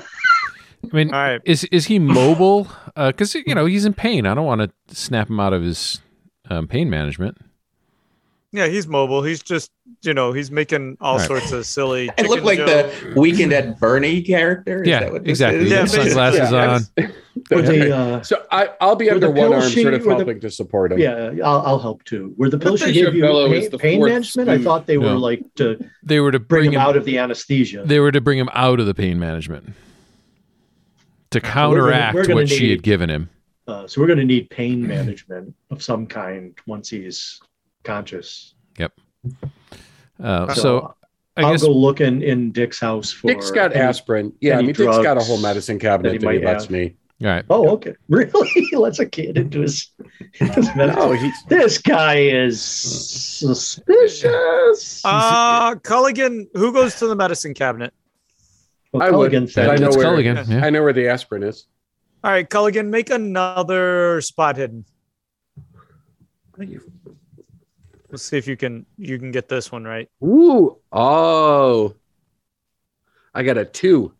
mean, 0.92 1.12
All 1.14 1.20
right. 1.20 1.40
is 1.44 1.64
is 1.64 1.86
he 1.86 1.98
mobile? 1.98 2.66
Because 2.96 3.34
you 3.34 3.54
know 3.54 3.66
he's 3.66 3.84
in 3.84 3.94
pain. 3.94 4.26
I 4.26 4.34
don't 4.34 4.46
want 4.46 4.60
to 4.88 4.94
snap 4.94 5.28
him 5.30 5.38
out 5.38 5.52
of 5.52 5.62
his 5.62 6.00
um, 6.48 6.66
pain 6.66 6.90
management. 6.90 7.38
Yeah, 8.52 8.66
he's 8.66 8.88
mobile. 8.88 9.22
He's 9.22 9.42
just, 9.44 9.70
you 10.02 10.12
know, 10.12 10.32
he's 10.32 10.50
making 10.50 10.96
all 11.00 11.18
Right. 11.18 11.26
sorts 11.26 11.52
of 11.52 11.64
silly. 11.66 12.10
It 12.18 12.26
looked 12.28 12.42
like 12.42 12.58
Joe- 12.58 12.66
the 13.14 13.20
Weekend 13.20 13.52
at 13.52 13.78
Bernie 13.78 14.22
character. 14.22 14.82
Is 14.82 14.88
yeah, 14.88 15.00
that 15.00 15.12
what 15.12 15.28
exactly. 15.28 15.66
is? 15.66 15.70
Yeah, 15.70 15.82
He 15.82 15.86
sunglasses 15.86 16.50
yeah, 16.50 16.74
on. 16.74 17.12
Were 17.52 17.62
the, 17.62 17.96
uh, 17.96 18.22
So 18.22 18.44
I, 18.50 18.70
I'll 18.80 18.96
be 18.96 19.08
under 19.08 19.28
one 19.30 19.50
pills 19.50 19.64
arm, 19.64 19.72
she- 19.72 19.82
sort 19.82 19.94
of 19.94 20.00
were 20.04 20.10
the- 20.14 20.16
helping 20.16 20.40
to 20.40 20.50
support 20.50 20.90
him. 20.90 20.98
yeah, 20.98 21.30
I'll, 21.44 21.60
I'll 21.64 21.78
help 21.78 22.02
too. 22.02 22.34
Were 22.36 22.50
the 22.50 22.58
pills 22.58 22.80
she 22.80 22.86
Patricia 22.86 23.04
gave 23.12 23.14
you 23.14 23.22
pain, 23.22 23.70
the 23.70 23.78
pain 23.78 23.98
fourth 24.00 24.10
management? 24.10 24.48
I 24.48 24.58
thought 24.58 24.86
they 24.88 24.98
were 24.98 25.04
No. 25.10 25.18
like 25.18 25.42
to 25.56 25.78
They 26.02 26.18
were 26.18 26.32
to 26.32 26.40
bring 26.40 26.62
bring, 26.62 26.68
him 26.72 26.80
him 26.80 26.86
out 26.88 26.96
of 26.96 27.04
the 27.04 27.18
anesthesia. 27.18 27.84
They 27.86 28.00
were 28.00 28.10
to 28.10 28.20
bring 28.20 28.38
him 28.38 28.50
out 28.52 28.80
of 28.80 28.86
the 28.86 28.94
pain 28.94 29.20
management 29.20 29.72
to 31.30 31.38
we're 31.38 31.40
gonna- 31.42 31.52
counteract 31.52 32.14
we're 32.16 32.22
gonna 32.24 32.34
what 32.34 32.48
she 32.48 32.70
had 32.70 32.82
given 32.82 33.08
him. 33.08 33.30
Uh, 33.68 33.86
so 33.86 34.00
we're 34.00 34.08
going 34.08 34.18
to 34.18 34.24
need 34.24 34.50
pain 34.50 34.84
management 34.84 35.54
of 35.70 35.80
some 35.80 36.04
kind 36.04 36.58
once 36.66 36.88
he's 36.90 37.38
conscious. 37.84 38.54
Yep. 38.78 38.92
Uh, 40.22 40.52
So, 40.54 40.62
so 40.62 40.94
I 41.36 41.42
I'll 41.42 41.52
guess 41.52 41.62
go 41.62 41.70
look 41.70 42.00
in, 42.00 42.22
in 42.22 42.52
Dick's 42.52 42.80
house 42.80 43.10
for. 43.12 43.28
Dick's 43.28 43.50
got 43.50 43.72
any- 43.72 43.80
aspirin. 43.80 44.32
Yeah, 44.40 44.58
I 44.58 44.62
mean, 44.62 44.74
Dick's 44.74 44.98
got 44.98 45.16
a 45.16 45.20
whole 45.20 45.38
medicine 45.38 45.76
that 45.78 45.82
he 45.82 45.88
cabinet 45.88 46.20
that 46.20 46.32
he, 46.34 46.44
lets 46.44 46.64
have. 46.64 46.70
me. 46.70 46.96
all 47.22 47.28
right. 47.28 47.44
Oh, 47.50 47.68
okay. 47.70 47.94
Really? 48.08 48.48
he 48.48 48.76
lets 48.76 48.98
a 48.98 49.06
kid 49.06 49.36
into 49.38 49.60
his. 49.60 49.88
his 50.32 50.74
medicine. 50.76 50.98
No, 50.98 51.12
he's 51.12 51.34
This 51.48 51.78
guy 51.78 52.16
is 52.18 52.60
suspicious. 52.60 55.02
Uh, 55.04 55.74
Culligan, 55.76 56.46
who 56.54 56.72
goes 56.72 56.96
to 56.96 57.06
the 57.06 57.16
medicine 57.16 57.54
cabinet? 57.54 57.94
Well, 58.92 59.02
I 59.02 59.10
would. 59.10 59.50
Said- 59.50 59.68
I 59.68 59.76
know 59.76 59.84
That's 59.86 59.96
where- 59.96 60.06
Culligan. 60.06 60.48
Yeah. 60.48 60.64
I 60.66 60.70
know 60.70 60.82
where 60.82 60.92
the 60.92 61.08
aspirin 61.08 61.42
is. 61.44 61.66
All 62.24 62.30
right, 62.30 62.48
Culligan, 62.48 62.88
make 62.88 63.08
another 63.08 64.20
spot 64.20 64.56
hidden. 64.56 64.84
Let's 68.10 68.24
see 68.24 68.36
if 68.38 68.46
you 68.46 68.56
can 68.56 68.86
you 68.96 69.18
can 69.18 69.30
get 69.30 69.48
this 69.48 69.70
one 69.70 69.84
right. 69.84 70.08
Ooh, 70.22 70.78
oh, 70.92 71.94
I 73.34 73.42
got 73.42 73.58
a 73.58 73.64
two. 73.64 74.12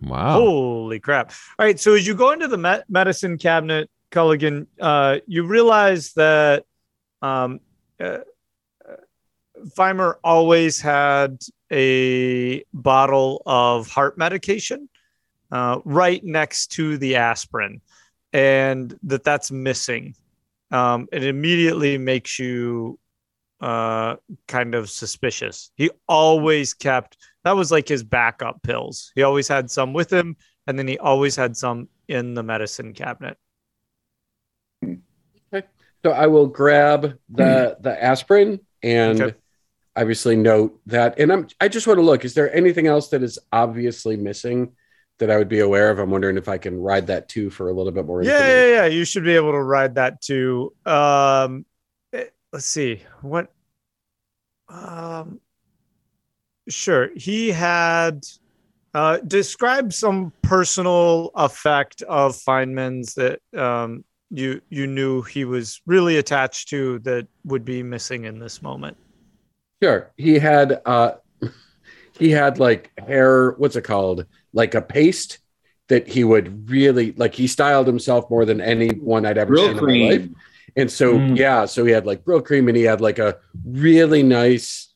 Wow. 0.00 0.34
Holy 0.34 1.00
crap! 1.00 1.32
All 1.58 1.66
right, 1.66 1.80
so 1.80 1.94
as 1.94 2.06
you 2.06 2.14
go 2.14 2.32
into 2.32 2.46
the 2.46 2.58
me- 2.58 2.82
medicine 2.88 3.38
cabinet, 3.38 3.90
Culligan, 4.10 4.66
uh, 4.80 5.18
you 5.26 5.44
realize 5.44 6.12
that 6.12 6.64
um, 7.22 7.60
uh, 7.98 8.18
Feimer 9.76 10.14
always 10.22 10.80
had 10.80 11.40
a 11.72 12.62
bottle 12.72 13.42
of 13.46 13.88
heart 13.88 14.18
medication 14.18 14.88
uh, 15.50 15.80
right 15.84 16.22
next 16.22 16.68
to 16.72 16.98
the 16.98 17.16
aspirin, 17.16 17.80
and 18.32 18.96
that 19.04 19.24
that's 19.24 19.50
missing. 19.50 20.14
Um, 20.70 21.08
it 21.12 21.24
immediately 21.24 21.98
makes 21.98 22.38
you 22.38 22.98
uh, 23.64 24.16
kind 24.46 24.74
of 24.74 24.90
suspicious. 24.90 25.70
He 25.74 25.90
always 26.06 26.74
kept 26.74 27.16
that 27.44 27.56
was 27.56 27.70
like 27.70 27.88
his 27.88 28.02
backup 28.02 28.62
pills. 28.62 29.10
He 29.14 29.22
always 29.22 29.48
had 29.48 29.70
some 29.70 29.92
with 29.94 30.12
him, 30.12 30.36
and 30.66 30.78
then 30.78 30.86
he 30.86 30.98
always 30.98 31.34
had 31.36 31.56
some 31.56 31.88
in 32.08 32.34
the 32.34 32.42
medicine 32.42 32.92
cabinet. 32.92 33.38
Okay. 34.84 35.66
So 36.04 36.10
I 36.12 36.26
will 36.26 36.46
grab 36.46 37.18
the 37.30 37.76
the 37.80 38.02
aspirin 38.02 38.60
and 38.82 39.20
Okay. 39.22 39.36
obviously 39.96 40.36
note 40.36 40.78
that. 40.86 41.18
And 41.18 41.32
I'm 41.32 41.48
I 41.60 41.68
just 41.68 41.86
want 41.86 41.98
to 41.98 42.02
look. 42.02 42.24
Is 42.24 42.34
there 42.34 42.54
anything 42.54 42.86
else 42.86 43.08
that 43.10 43.22
is 43.22 43.38
obviously 43.52 44.16
missing 44.16 44.72
that 45.20 45.30
I 45.30 45.38
would 45.38 45.48
be 45.48 45.60
aware 45.60 45.90
of? 45.90 45.98
I'm 45.98 46.10
wondering 46.10 46.36
if 46.36 46.48
I 46.48 46.58
can 46.58 46.78
ride 46.80 47.06
that 47.06 47.28
too 47.30 47.48
for 47.48 47.70
a 47.70 47.72
little 47.72 47.92
bit 47.92 48.04
more. 48.04 48.22
Yeah, 48.22 48.40
yeah, 48.46 48.66
yeah. 48.66 48.86
You 48.86 49.04
should 49.06 49.24
be 49.24 49.36
able 49.36 49.52
to 49.52 49.62
ride 49.62 49.94
that 49.94 50.20
too. 50.20 50.74
Um, 50.84 51.64
eh, 52.12 52.26
let's 52.52 52.66
see 52.66 53.02
what. 53.22 53.50
Um, 54.68 55.40
sure. 56.68 57.10
He 57.16 57.50
had 57.50 58.24
uh, 58.94 59.18
describe 59.18 59.92
some 59.92 60.32
personal 60.42 61.30
effect 61.34 62.02
of 62.02 62.36
Feynman's 62.36 63.14
that 63.14 63.40
um, 63.56 64.04
you 64.30 64.60
you 64.68 64.86
knew 64.86 65.22
he 65.22 65.44
was 65.44 65.80
really 65.86 66.16
attached 66.16 66.68
to 66.68 66.98
that 67.00 67.26
would 67.44 67.64
be 67.64 67.82
missing 67.82 68.24
in 68.24 68.38
this 68.38 68.62
moment. 68.62 68.96
Sure. 69.82 70.12
He 70.16 70.38
had 70.38 70.80
uh 70.86 71.12
he 72.18 72.30
had 72.30 72.58
like 72.58 72.90
hair, 72.98 73.52
what's 73.52 73.76
it 73.76 73.82
called? 73.82 74.26
Like 74.52 74.74
a 74.74 74.82
paste 74.82 75.38
that 75.88 76.08
he 76.08 76.24
would 76.24 76.70
really 76.70 77.12
like 77.12 77.34
he 77.34 77.46
styled 77.46 77.86
himself 77.86 78.28
more 78.30 78.44
than 78.44 78.60
anyone 78.60 79.26
I'd 79.26 79.38
ever 79.38 79.52
Real 79.52 79.66
seen 79.66 79.78
in 79.78 79.84
my 79.84 80.16
life. 80.16 80.28
And 80.76 80.90
so 80.90 81.18
Mm. 81.18 81.36
yeah, 81.36 81.66
so 81.66 81.84
he 81.84 81.92
had 81.92 82.06
like 82.06 82.22
real 82.24 82.40
cream 82.42 82.68
and 82.68 82.76
he 82.76 82.82
had 82.82 83.00
like 83.00 83.18
a 83.18 83.36
really 83.64 84.22
nice 84.22 84.92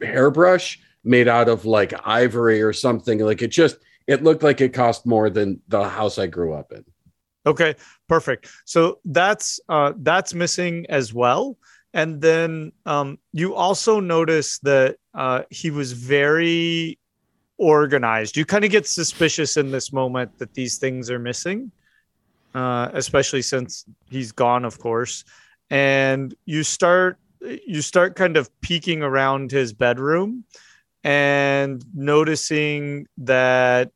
hairbrush 0.00 0.78
made 1.04 1.28
out 1.28 1.48
of 1.48 1.64
like 1.64 1.92
ivory 2.06 2.62
or 2.62 2.72
something. 2.72 3.18
Like 3.18 3.42
it 3.42 3.48
just 3.48 3.78
it 4.06 4.22
looked 4.22 4.42
like 4.42 4.60
it 4.60 4.72
cost 4.72 5.06
more 5.06 5.30
than 5.30 5.60
the 5.68 5.88
house 5.88 6.18
I 6.18 6.26
grew 6.26 6.52
up 6.54 6.72
in. 6.72 6.84
Okay, 7.46 7.74
perfect. 8.08 8.48
So 8.66 8.98
that's 9.04 9.60
uh, 9.68 9.92
that's 9.98 10.34
missing 10.34 10.86
as 10.88 11.14
well. 11.14 11.56
And 11.92 12.20
then 12.20 12.72
um, 12.86 13.18
you 13.32 13.54
also 13.54 13.98
notice 13.98 14.58
that 14.60 14.96
uh, 15.14 15.42
he 15.50 15.70
was 15.70 15.92
very 15.92 16.98
organized. 17.58 18.36
You 18.36 18.44
kind 18.44 18.64
of 18.64 18.70
get 18.70 18.86
suspicious 18.86 19.56
in 19.56 19.70
this 19.70 19.92
moment 19.92 20.38
that 20.38 20.54
these 20.54 20.78
things 20.78 21.10
are 21.10 21.18
missing, 21.18 21.72
uh, 22.54 22.90
especially 22.92 23.42
since 23.42 23.84
he's 24.08 24.32
gone, 24.32 24.64
of 24.64 24.78
course. 24.78 25.24
And 25.70 26.34
you 26.46 26.62
start 26.62 27.18
you 27.66 27.80
start 27.80 28.16
kind 28.16 28.36
of 28.36 28.50
peeking 28.60 29.02
around 29.02 29.50
his 29.50 29.72
bedroom 29.72 30.44
and 31.04 31.82
noticing 31.94 33.06
that 33.16 33.90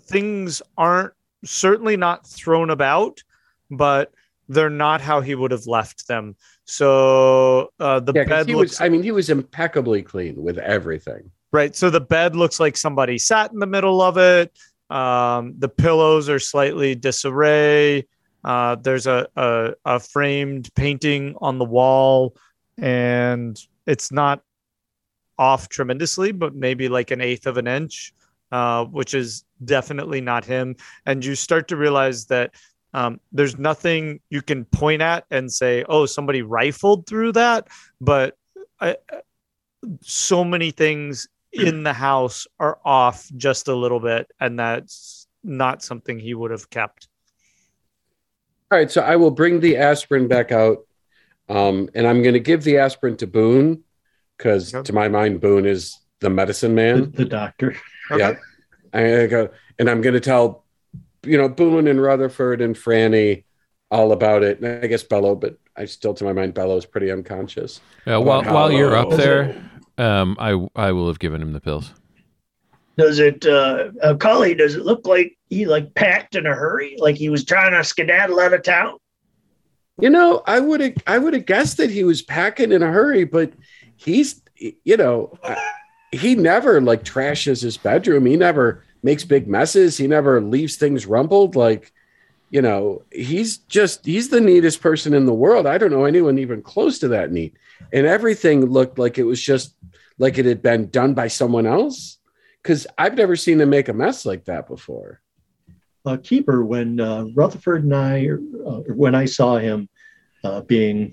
things 0.00 0.60
aren't 0.76 1.12
certainly 1.44 1.96
not 1.96 2.26
thrown 2.26 2.70
about, 2.70 3.22
but 3.70 4.12
they're 4.48 4.70
not 4.70 5.00
how 5.00 5.20
he 5.20 5.34
would 5.34 5.52
have 5.52 5.66
left 5.66 6.08
them. 6.08 6.34
So 6.64 7.70
uh, 7.78 8.00
the 8.00 8.12
Yeah, 8.12 8.24
bed 8.24 8.46
he 8.48 8.54
looks 8.54 8.72
was 8.72 8.80
I 8.80 8.88
mean 8.88 9.02
he 9.02 9.12
was 9.12 9.30
impeccably 9.30 10.02
clean 10.02 10.42
with 10.42 10.58
everything. 10.58 11.30
right. 11.52 11.76
So 11.76 11.90
the 11.90 12.00
bed 12.00 12.34
looks 12.34 12.58
like 12.58 12.76
somebody 12.76 13.18
sat 13.18 13.52
in 13.52 13.58
the 13.60 13.66
middle 13.66 14.00
of 14.02 14.18
it. 14.18 14.52
Um, 14.90 15.54
the 15.58 15.68
pillows 15.68 16.28
are 16.28 16.38
slightly 16.38 16.94
disarray. 16.94 18.06
Uh, 18.44 18.76
there's 18.76 19.06
a, 19.06 19.26
a 19.36 19.72
a 19.84 20.00
framed 20.00 20.72
painting 20.74 21.34
on 21.40 21.58
the 21.58 21.64
wall, 21.64 22.36
and 22.78 23.58
it's 23.86 24.12
not 24.12 24.42
off 25.38 25.68
tremendously, 25.68 26.32
but 26.32 26.54
maybe 26.54 26.88
like 26.88 27.10
an 27.10 27.20
eighth 27.20 27.46
of 27.46 27.56
an 27.56 27.66
inch, 27.66 28.12
uh, 28.52 28.84
which 28.84 29.14
is 29.14 29.44
definitely 29.64 30.20
not 30.20 30.44
him. 30.44 30.76
And 31.06 31.24
you 31.24 31.34
start 31.34 31.68
to 31.68 31.76
realize 31.76 32.26
that 32.26 32.54
um, 32.92 33.18
there's 33.32 33.58
nothing 33.58 34.20
you 34.30 34.42
can 34.42 34.64
point 34.66 35.02
at 35.02 35.24
and 35.30 35.50
say, 35.50 35.84
"Oh, 35.88 36.06
somebody 36.06 36.42
rifled 36.42 37.06
through 37.06 37.32
that," 37.32 37.68
but 38.00 38.36
I, 38.80 38.96
so 40.02 40.44
many 40.44 40.70
things 40.70 41.28
in 41.54 41.82
the 41.82 41.92
house 41.92 42.46
are 42.58 42.78
off 42.84 43.28
just 43.36 43.68
a 43.68 43.74
little 43.74 44.00
bit, 44.00 44.30
and 44.40 44.58
that's 44.58 45.26
not 45.42 45.82
something 45.82 46.18
he 46.18 46.34
would 46.34 46.50
have 46.50 46.68
kept. 46.70 47.08
All 48.70 48.78
right, 48.78 48.90
so 48.90 49.02
I 49.02 49.16
will 49.16 49.30
bring 49.30 49.60
the 49.60 49.76
aspirin 49.76 50.26
back 50.28 50.50
out. 50.52 50.78
Um, 51.48 51.90
and 51.94 52.06
I'm 52.06 52.22
going 52.22 52.32
to 52.32 52.40
give 52.40 52.64
the 52.64 52.78
aspirin 52.78 53.16
to 53.18 53.26
Boone 53.26 53.82
because, 54.38 54.72
Yep. 54.72 54.84
to 54.84 54.92
my 54.94 55.08
mind, 55.08 55.40
Boone 55.40 55.66
is 55.66 55.98
the 56.20 56.30
medicine 56.30 56.74
man. 56.74 57.10
the 57.12 57.26
doctor. 57.26 57.76
Okay. 58.10 58.36
Yeah. 58.94 58.98
I 59.22 59.26
go, 59.26 59.50
and 59.78 59.90
I'm 59.90 60.00
going 60.00 60.14
to 60.14 60.20
tell, 60.20 60.64
you 61.22 61.36
know, 61.36 61.48
Boone 61.48 61.86
and 61.88 62.00
Rutherford 62.00 62.60
and 62.62 62.74
Franny 62.74 63.44
all 63.90 64.12
about 64.12 64.42
it. 64.42 64.60
And 64.60 64.82
I 64.82 64.86
guess 64.86 65.02
Bello, 65.02 65.34
but 65.34 65.58
I 65.76 65.84
still, 65.84 66.14
to 66.14 66.24
my 66.24 66.32
mind, 66.32 66.54
Bello's 66.54 66.86
pretty 66.86 67.10
unconscious. 67.10 67.80
Uh, 68.06 68.20
while 68.20 68.42
while 68.44 68.72
you're 68.72 68.94
up 68.96 69.10
how- 69.10 69.16
there, 69.16 69.70
um, 69.98 70.36
I 70.38 70.66
I 70.74 70.92
will 70.92 71.08
have 71.08 71.18
given 71.18 71.42
him 71.42 71.52
the 71.52 71.60
pills. 71.60 71.92
Does 72.96 73.18
it, 73.18 73.44
uh, 73.44 73.90
uh, 74.02 74.14
Cully, 74.14 74.54
does 74.54 74.76
it 74.76 74.84
look 74.84 75.04
like 75.04 75.36
he 75.50 75.66
like 75.66 75.94
packed 75.94 76.36
in 76.36 76.46
a 76.46 76.54
hurry? 76.54 76.94
Like 76.98 77.16
he 77.16 77.28
was 77.28 77.44
trying 77.44 77.72
to 77.72 77.82
skedaddle 77.82 78.38
out 78.38 78.54
of 78.54 78.62
town? 78.62 78.98
You 79.98 80.10
know, 80.10 80.42
I 80.46 80.60
would 80.60 80.80
have, 80.80 80.94
I 81.06 81.18
would 81.18 81.34
have 81.34 81.46
guessed 81.46 81.76
that 81.78 81.90
he 81.90 82.04
was 82.04 82.22
packing 82.22 82.70
in 82.70 82.82
a 82.82 82.92
hurry, 82.92 83.24
but 83.24 83.52
he's, 83.96 84.42
you 84.56 84.96
know, 84.96 85.36
he 86.12 86.36
never 86.36 86.80
like 86.80 87.04
trashes 87.04 87.62
his 87.62 87.76
bedroom. 87.76 88.26
He 88.26 88.36
never 88.36 88.84
makes 89.02 89.24
big 89.24 89.48
messes. 89.48 89.96
He 89.96 90.06
never 90.06 90.40
leaves 90.40 90.76
things 90.76 91.06
rumpled. 91.06 91.56
Like, 91.56 91.92
you 92.54 92.62
know, 92.62 93.02
he's 93.10 93.58
just, 93.58 94.06
he's 94.06 94.28
the 94.28 94.40
neatest 94.40 94.80
person 94.80 95.12
in 95.12 95.26
the 95.26 95.34
world. 95.34 95.66
I 95.66 95.76
don't 95.76 95.90
know 95.90 96.04
anyone 96.04 96.38
even 96.38 96.62
close 96.62 97.00
to 97.00 97.08
that 97.08 97.32
neat. 97.32 97.56
And 97.92 98.06
everything 98.06 98.66
looked 98.66 98.96
like 98.96 99.18
it 99.18 99.24
was 99.24 99.42
just 99.42 99.74
like 100.18 100.38
it 100.38 100.46
had 100.46 100.62
been 100.62 100.88
done 100.88 101.14
by 101.14 101.26
someone 101.26 101.66
else. 101.66 102.20
Cause 102.62 102.86
I've 102.96 103.16
never 103.16 103.34
seen 103.34 103.60
him 103.60 103.70
make 103.70 103.88
a 103.88 103.92
mess 103.92 104.24
like 104.24 104.44
that 104.44 104.68
before. 104.68 105.20
Uh, 106.06 106.16
Keeper, 106.22 106.64
when 106.64 107.00
uh, 107.00 107.24
Rutherford 107.34 107.82
and 107.82 107.92
I, 107.92 108.28
uh, 108.28 108.82
when 108.94 109.16
I 109.16 109.24
saw 109.24 109.58
him 109.58 109.88
uh, 110.44 110.60
being 110.60 111.12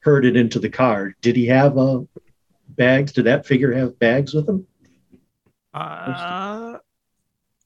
herded 0.00 0.34
into 0.34 0.58
the 0.58 0.68
car, 0.68 1.14
did 1.22 1.36
he 1.36 1.46
have 1.46 1.78
uh, 1.78 2.00
bags? 2.70 3.12
Did 3.12 3.26
that 3.26 3.46
figure 3.46 3.72
have 3.72 4.00
bags 4.00 4.34
with 4.34 4.48
him? 4.48 4.66
Uh, 5.72 6.78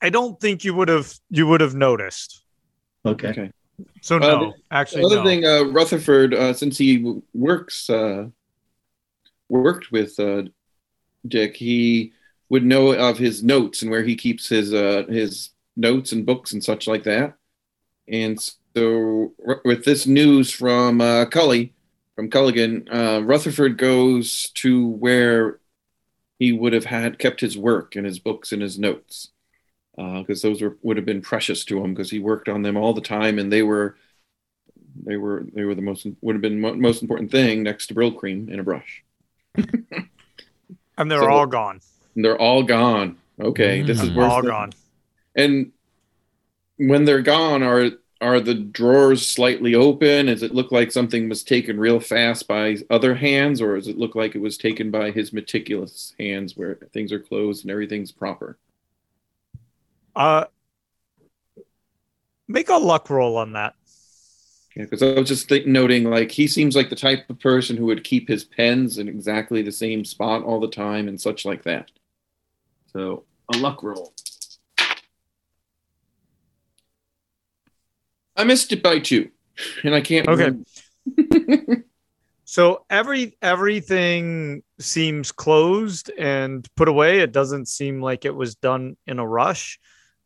I 0.02 0.10
don't 0.10 0.38
think 0.38 0.64
you 0.64 0.74
would 0.74 0.90
have 0.90 1.14
you 1.30 1.46
would 1.46 1.62
have 1.62 1.74
noticed. 1.74 2.44
Okay. 3.04 3.28
Okay. 3.28 3.50
So 4.02 4.16
Uh, 4.16 4.18
no, 4.20 4.54
actually 4.70 5.00
Another 5.02 5.16
no. 5.16 5.24
thing, 5.24 5.44
uh, 5.44 5.64
Rutherford, 5.64 6.34
uh, 6.34 6.52
since 6.52 6.76
he 6.76 7.20
works 7.32 7.88
uh, 7.88 8.28
worked 9.48 9.90
with 9.90 10.18
uh, 10.20 10.42
Dick, 11.26 11.56
he 11.56 12.12
would 12.48 12.64
know 12.64 12.92
of 12.92 13.16
his 13.18 13.42
notes 13.42 13.82
and 13.82 13.90
where 13.90 14.02
he 14.02 14.16
keeps 14.16 14.48
his 14.48 14.74
uh, 14.74 15.04
his 15.08 15.50
notes 15.76 16.12
and 16.12 16.26
books 16.26 16.52
and 16.52 16.62
such 16.62 16.86
like 16.86 17.04
that. 17.04 17.34
And 18.08 18.38
so, 18.76 19.32
r- 19.46 19.62
with 19.64 19.84
this 19.84 20.06
news 20.06 20.50
from 20.50 21.00
uh, 21.00 21.26
Cully, 21.26 21.72
from 22.16 22.28
Culligan, 22.28 22.86
uh, 22.92 23.22
Rutherford 23.24 23.78
goes 23.78 24.50
to 24.56 24.86
where 24.88 25.58
he 26.38 26.52
would 26.52 26.72
have 26.72 26.86
had 26.86 27.18
kept 27.18 27.40
his 27.40 27.56
work 27.56 27.96
and 27.96 28.04
his 28.04 28.18
books 28.18 28.52
and 28.52 28.60
his 28.62 28.78
notes 28.78 29.30
because 30.18 30.42
those 30.42 30.62
were 30.62 30.76
would 30.82 30.96
have 30.96 31.06
been 31.06 31.20
precious 31.22 31.64
to 31.66 31.82
him 31.82 31.92
because 31.94 32.10
he 32.10 32.18
worked 32.18 32.48
on 32.48 32.62
them 32.62 32.76
all 32.76 32.92
the 32.94 33.00
time 33.00 33.38
and 33.38 33.52
they 33.52 33.62
were 33.62 33.96
they 35.04 35.16
were 35.16 35.44
they 35.54 35.64
were 35.64 35.74
the 35.74 35.82
most 35.82 36.06
would 36.20 36.34
have 36.34 36.42
been 36.42 36.60
mo- 36.60 36.74
most 36.74 37.02
important 37.02 37.30
thing 37.30 37.62
next 37.62 37.86
to 37.88 37.94
Brylcreem 37.94 38.48
and 38.50 38.60
a 38.60 38.62
brush. 38.62 39.02
and 40.98 41.10
they're 41.10 41.20
so- 41.20 41.28
all 41.30 41.46
gone. 41.46 41.80
And 42.14 42.24
they're 42.24 42.38
all 42.40 42.62
gone. 42.62 43.16
Okay, 43.40 43.82
this 43.82 44.02
is 44.02 44.10
Mm. 44.10 44.28
All 44.28 44.42
than- 44.42 44.50
gone. 44.50 44.70
And 45.34 45.72
when 46.76 47.04
they're 47.04 47.22
gone, 47.22 47.62
are 47.62 47.90
are 48.22 48.38
the 48.40 48.54
drawers 48.54 49.26
slightly 49.26 49.74
open? 49.74 50.26
Does 50.26 50.42
it 50.42 50.54
look 50.54 50.70
like 50.70 50.92
something 50.92 51.28
was 51.30 51.42
taken 51.42 51.80
real 51.80 52.00
fast 52.00 52.46
by 52.46 52.76
other 52.90 53.14
hands, 53.14 53.62
or 53.62 53.76
does 53.76 53.88
it 53.88 53.96
look 53.96 54.14
like 54.14 54.34
it 54.34 54.40
was 54.42 54.58
taken 54.58 54.90
by 54.90 55.10
his 55.10 55.32
meticulous 55.32 56.14
hands, 56.20 56.54
where 56.56 56.74
things 56.92 57.12
are 57.12 57.18
closed 57.20 57.64
and 57.64 57.70
everything's 57.70 58.12
proper? 58.12 58.58
Uh, 60.20 60.44
make 62.46 62.68
a 62.68 62.74
luck 62.74 63.08
roll 63.08 63.38
on 63.38 63.54
that. 63.54 63.74
Yeah, 64.76 64.82
because 64.82 65.02
I 65.02 65.18
was 65.18 65.26
just 65.26 65.48
think, 65.48 65.66
noting, 65.66 66.04
like 66.04 66.30
he 66.30 66.46
seems 66.46 66.76
like 66.76 66.90
the 66.90 66.94
type 66.94 67.30
of 67.30 67.40
person 67.40 67.74
who 67.74 67.86
would 67.86 68.04
keep 68.04 68.28
his 68.28 68.44
pens 68.44 68.98
in 68.98 69.08
exactly 69.08 69.62
the 69.62 69.72
same 69.72 70.04
spot 70.04 70.42
all 70.42 70.60
the 70.60 70.68
time 70.68 71.08
and 71.08 71.18
such 71.18 71.46
like 71.46 71.62
that. 71.62 71.90
So 72.92 73.24
a 73.54 73.56
luck 73.56 73.82
roll. 73.82 74.12
I 78.36 78.44
missed 78.44 78.72
it 78.72 78.82
by 78.82 78.98
two, 78.98 79.30
and 79.84 79.94
I 79.94 80.02
can't. 80.02 80.28
Okay. 80.28 81.82
So 82.50 82.84
every 82.90 83.36
everything 83.40 84.64
seems 84.80 85.30
closed 85.30 86.10
and 86.18 86.66
put 86.74 86.88
away. 86.88 87.20
It 87.20 87.30
doesn't 87.30 87.68
seem 87.68 88.02
like 88.02 88.24
it 88.24 88.34
was 88.34 88.56
done 88.56 88.96
in 89.06 89.20
a 89.20 89.26
rush. 89.26 89.78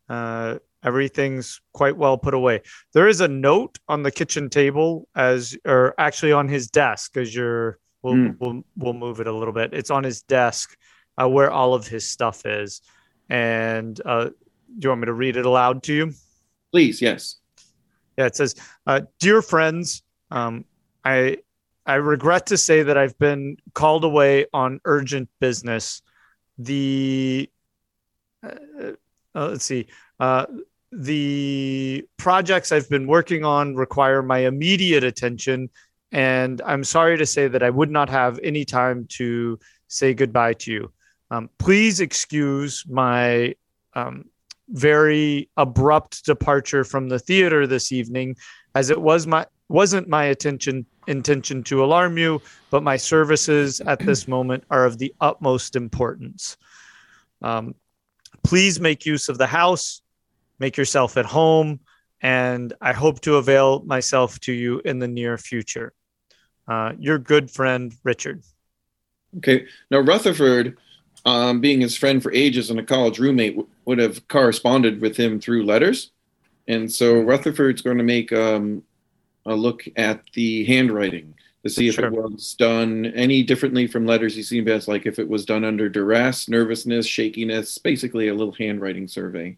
Uh, 0.08 0.58
everything's 0.82 1.60
quite 1.72 1.96
well 1.96 2.18
put 2.18 2.34
away. 2.34 2.60
There 2.92 3.08
is 3.08 3.20
a 3.20 3.28
note 3.28 3.78
on 3.88 4.02
the 4.02 4.10
kitchen 4.10 4.50
table 4.50 5.08
as, 5.16 5.56
or 5.64 5.94
actually 5.98 6.32
on 6.32 6.48
his 6.48 6.68
desk, 6.68 7.16
as 7.16 7.34
you're. 7.34 7.78
We'll, 8.02 8.14
Hmm. 8.14 8.30
we'll 8.38 8.62
we'll 8.76 8.92
move 8.92 9.20
it 9.20 9.26
a 9.26 9.32
little 9.32 9.54
bit. 9.54 9.72
It's 9.72 9.90
on 9.90 10.04
his 10.04 10.20
desk, 10.22 10.76
uh, 11.16 11.26
where 11.26 11.50
all 11.50 11.72
of 11.72 11.86
his 11.88 12.06
stuff 12.06 12.44
is. 12.44 12.82
And 13.30 13.98
uh, 14.04 14.24
do 14.26 14.32
you 14.82 14.88
want 14.90 15.00
me 15.00 15.06
to 15.06 15.14
read 15.14 15.38
it 15.38 15.46
aloud 15.46 15.82
to 15.84 15.94
you? 15.94 16.12
Please, 16.70 17.00
yes. 17.00 17.36
Yeah, 18.18 18.26
it 18.26 18.36
says, 18.36 18.56
uh, 18.86 19.00
"Dear 19.20 19.40
friends, 19.40 20.02
um, 20.30 20.66
I 21.02 21.38
I 21.86 21.94
regret 21.94 22.44
to 22.46 22.58
say 22.58 22.82
that 22.82 22.98
I've 22.98 23.18
been 23.18 23.56
called 23.72 24.04
away 24.04 24.44
on 24.52 24.80
urgent 24.84 25.30
business. 25.40 26.02
The 26.58 27.50
uh, 29.34 29.48
let's 29.48 29.64
see, 29.64 29.86
uh, 30.20 30.46
the 30.92 32.06
projects 32.16 32.72
I've 32.72 32.88
been 32.88 33.06
working 33.06 33.44
on 33.44 33.74
require 33.74 34.22
my 34.22 34.38
immediate 34.38 35.04
attention, 35.04 35.70
and 36.12 36.62
I'm 36.64 36.84
sorry 36.84 37.18
to 37.18 37.26
say 37.26 37.48
that 37.48 37.62
I 37.62 37.70
would 37.70 37.90
not 37.90 38.08
have 38.08 38.38
any 38.42 38.64
time 38.64 39.06
to 39.10 39.58
say 39.88 40.14
goodbye 40.14 40.54
to 40.54 40.72
you. 40.72 40.92
Um, 41.30 41.50
please 41.58 42.00
excuse 42.00 42.84
my." 42.88 43.54
Um, 43.94 44.26
very 44.68 45.50
abrupt 45.56 46.24
departure 46.24 46.84
from 46.84 47.08
the 47.08 47.18
theater 47.18 47.66
this 47.66 47.92
evening 47.92 48.36
as 48.74 48.90
it 48.90 49.00
was 49.00 49.26
my 49.26 49.46
wasn't 49.68 50.08
my 50.08 50.24
attention 50.24 50.86
intention 51.06 51.62
to 51.62 51.84
alarm 51.84 52.16
you 52.16 52.40
but 52.70 52.82
my 52.82 52.96
services 52.96 53.80
at 53.82 53.98
this 53.98 54.26
moment 54.26 54.64
are 54.70 54.86
of 54.86 54.98
the 54.98 55.14
utmost 55.20 55.76
importance 55.76 56.56
um, 57.42 57.74
please 58.44 58.78
make 58.78 59.04
use 59.04 59.28
of 59.28 59.38
the 59.38 59.46
house 59.46 60.02
make 60.60 60.76
yourself 60.76 61.16
at 61.16 61.24
home 61.24 61.80
and 62.22 62.72
i 62.80 62.92
hope 62.92 63.20
to 63.20 63.36
avail 63.36 63.82
myself 63.84 64.38
to 64.40 64.52
you 64.52 64.80
in 64.84 64.98
the 64.98 65.08
near 65.08 65.36
future. 65.36 65.92
Uh, 66.66 66.92
your 66.98 67.18
good 67.18 67.50
friend 67.50 67.94
richard. 68.04 68.42
Okay. 69.36 69.66
Now 69.90 69.98
Rutherford, 69.98 70.78
um, 71.26 71.60
being 71.60 71.80
his 71.80 71.96
friend 71.96 72.22
for 72.22 72.32
ages 72.32 72.70
and 72.70 72.78
a 72.78 72.82
college 72.82 73.18
roommate, 73.18 73.56
w- 73.56 73.68
would 73.84 73.98
have 73.98 74.26
corresponded 74.28 75.00
with 75.00 75.16
him 75.16 75.40
through 75.40 75.64
letters, 75.64 76.12
and 76.68 76.90
so 76.90 77.20
Rutherford's 77.20 77.82
going 77.82 77.98
to 77.98 78.04
make 78.04 78.32
um, 78.32 78.82
a 79.44 79.54
look 79.54 79.84
at 79.96 80.22
the 80.32 80.64
handwriting 80.64 81.34
to 81.64 81.70
see 81.70 81.88
if 81.88 81.94
Sure. 81.94 82.06
it 82.06 82.12
was 82.12 82.54
done 82.58 83.06
any 83.06 83.42
differently 83.42 83.86
from 83.86 84.04
letters 84.06 84.34
he's 84.34 84.48
seen 84.50 84.64
best, 84.64 84.86
like 84.86 85.06
if 85.06 85.18
it 85.18 85.26
was 85.28 85.46
done 85.46 85.64
under 85.64 85.88
duress, 85.88 86.48
nervousness, 86.48 87.06
shakiness, 87.06 87.78
basically 87.78 88.28
a 88.28 88.34
little 88.34 88.52
handwriting 88.52 89.08
survey. 89.08 89.56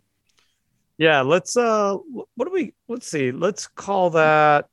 Yeah, 0.99 1.21
let's 1.23 1.57
uh 1.57 1.97
what 2.37 2.47
do 2.47 2.53
we 2.53 2.73
let's 2.89 3.09
see. 3.09 3.33
Let's 3.33 3.67
call 3.67 4.11
that 4.11 4.69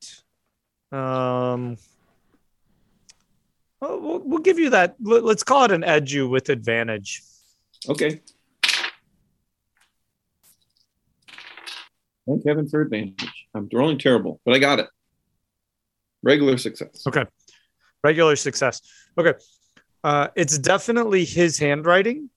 um 0.92 1.76
well, 3.80 4.20
we'll, 4.24 4.38
give 4.38 4.58
you 4.58 4.70
that 4.70 4.94
let- 5.02 5.24
let's 5.24 5.42
call 5.42 5.64
it 5.64 5.70
an 5.72 5.82
edu 5.82 6.30
with 6.30 6.48
advantage. 6.48 7.20
Okay. 7.88 8.22
Thank 12.26 12.46
heaven 12.46 12.66
for 12.66 12.80
advantage. 12.80 13.46
I'm 13.54 13.68
rolling 13.70 13.98
terrible, 13.98 14.40
but 14.46 14.54
I 14.54 14.58
got 14.58 14.78
it. 14.78 14.88
Regular 16.24 16.56
success. 16.58 17.04
Okay. 17.06 17.24
Regular 18.02 18.36
success. 18.36 18.80
Okay. 19.18 19.34
Uh 20.02 20.28
it's 20.34 20.58
definitely 20.58 21.24
his 21.24 21.58
handwriting 21.58 22.30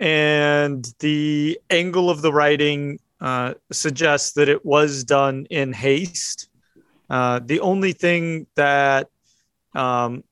and 0.00 0.86
the 1.00 1.58
angle 1.70 2.10
of 2.10 2.22
the 2.22 2.32
writing 2.32 2.98
uh 3.20 3.54
suggests 3.72 4.32
that 4.32 4.48
it 4.48 4.64
was 4.64 5.04
done 5.04 5.46
in 5.50 5.72
haste. 5.72 6.48
Uh 7.08 7.40
the 7.44 7.60
only 7.60 7.92
thing 7.92 8.46
that 8.56 9.08
um 9.74 10.22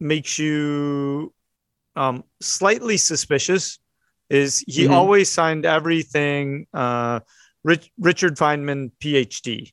makes 0.00 0.38
you 0.38 1.32
um, 1.96 2.22
slightly 2.42 2.98
suspicious 2.98 3.78
is 4.28 4.62
he 4.68 4.84
Mhm. 4.84 4.90
always 4.90 5.30
signed 5.32 5.64
everything 5.64 6.66
uh, 6.74 7.20
Rich, 7.64 7.90
Richard 7.98 8.36
Feimer, 8.36 8.90
PhD. 9.00 9.72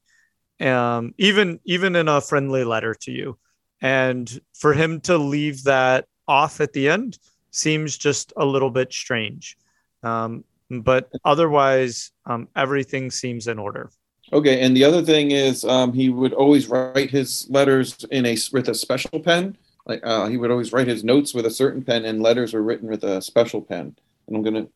Um, 0.61 1.13
even 1.17 1.59
even 1.65 1.95
in 1.95 2.07
a 2.07 2.21
friendly 2.21 2.63
letter 2.63 2.95
to 3.01 3.11
you. 3.11 3.37
And 3.81 4.39
for 4.53 4.73
him 4.73 5.01
to 5.01 5.17
leave 5.17 5.63
that 5.63 6.05
off 6.27 6.61
at 6.61 6.73
the 6.73 6.89
end 6.89 7.17
seems 7.51 7.97
just 7.97 8.31
a 8.37 8.45
little 8.45 8.71
bit 8.71 8.93
strange. 8.93 9.57
Um, 10.03 10.43
but 10.69 11.09
otherwise, 11.23 12.11
um, 12.25 12.47
everything 12.55 13.11
seems 13.11 13.47
in 13.47 13.59
order. 13.59 13.91
Okay, 14.31 14.61
and 14.61 14.75
the 14.75 14.83
other 14.83 15.03
thing 15.03 15.31
is, 15.31 15.63
um, 15.65 15.93
he 15.93 16.09
would 16.09 16.33
always 16.33 16.67
write 16.67 17.11
his 17.11 17.47
letters 17.49 18.03
in 18.09 18.25
a 18.25 18.37
with 18.51 18.69
a 18.69 18.73
special 18.73 19.19
pen. 19.19 19.57
Like 19.85 20.01
uh, 20.03 20.27
he 20.27 20.37
would 20.37 20.49
always 20.49 20.71
write 20.71 20.87
his 20.87 21.03
notes 21.03 21.33
with 21.33 21.45
a 21.45 21.51
certain 21.51 21.83
pen, 21.83 22.05
and 22.05 22.21
letters 22.21 22.53
were 22.53 22.63
written 22.63 22.87
with 22.87 23.03
a 23.03 23.21
special 23.21 23.61
pen. 23.61 23.95
And 24.27 24.35
I'm 24.35 24.41
gonna 24.41 24.67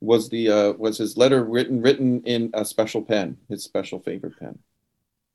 was 0.00 0.28
the 0.28 0.50
uh, 0.50 0.72
was 0.72 0.98
his 0.98 1.16
letter 1.16 1.42
written 1.42 1.80
written 1.80 2.22
in 2.24 2.50
a 2.54 2.64
special 2.64 3.02
pen, 3.02 3.38
his 3.48 3.64
special 3.64 3.98
favorite 3.98 4.38
pen. 4.38 4.58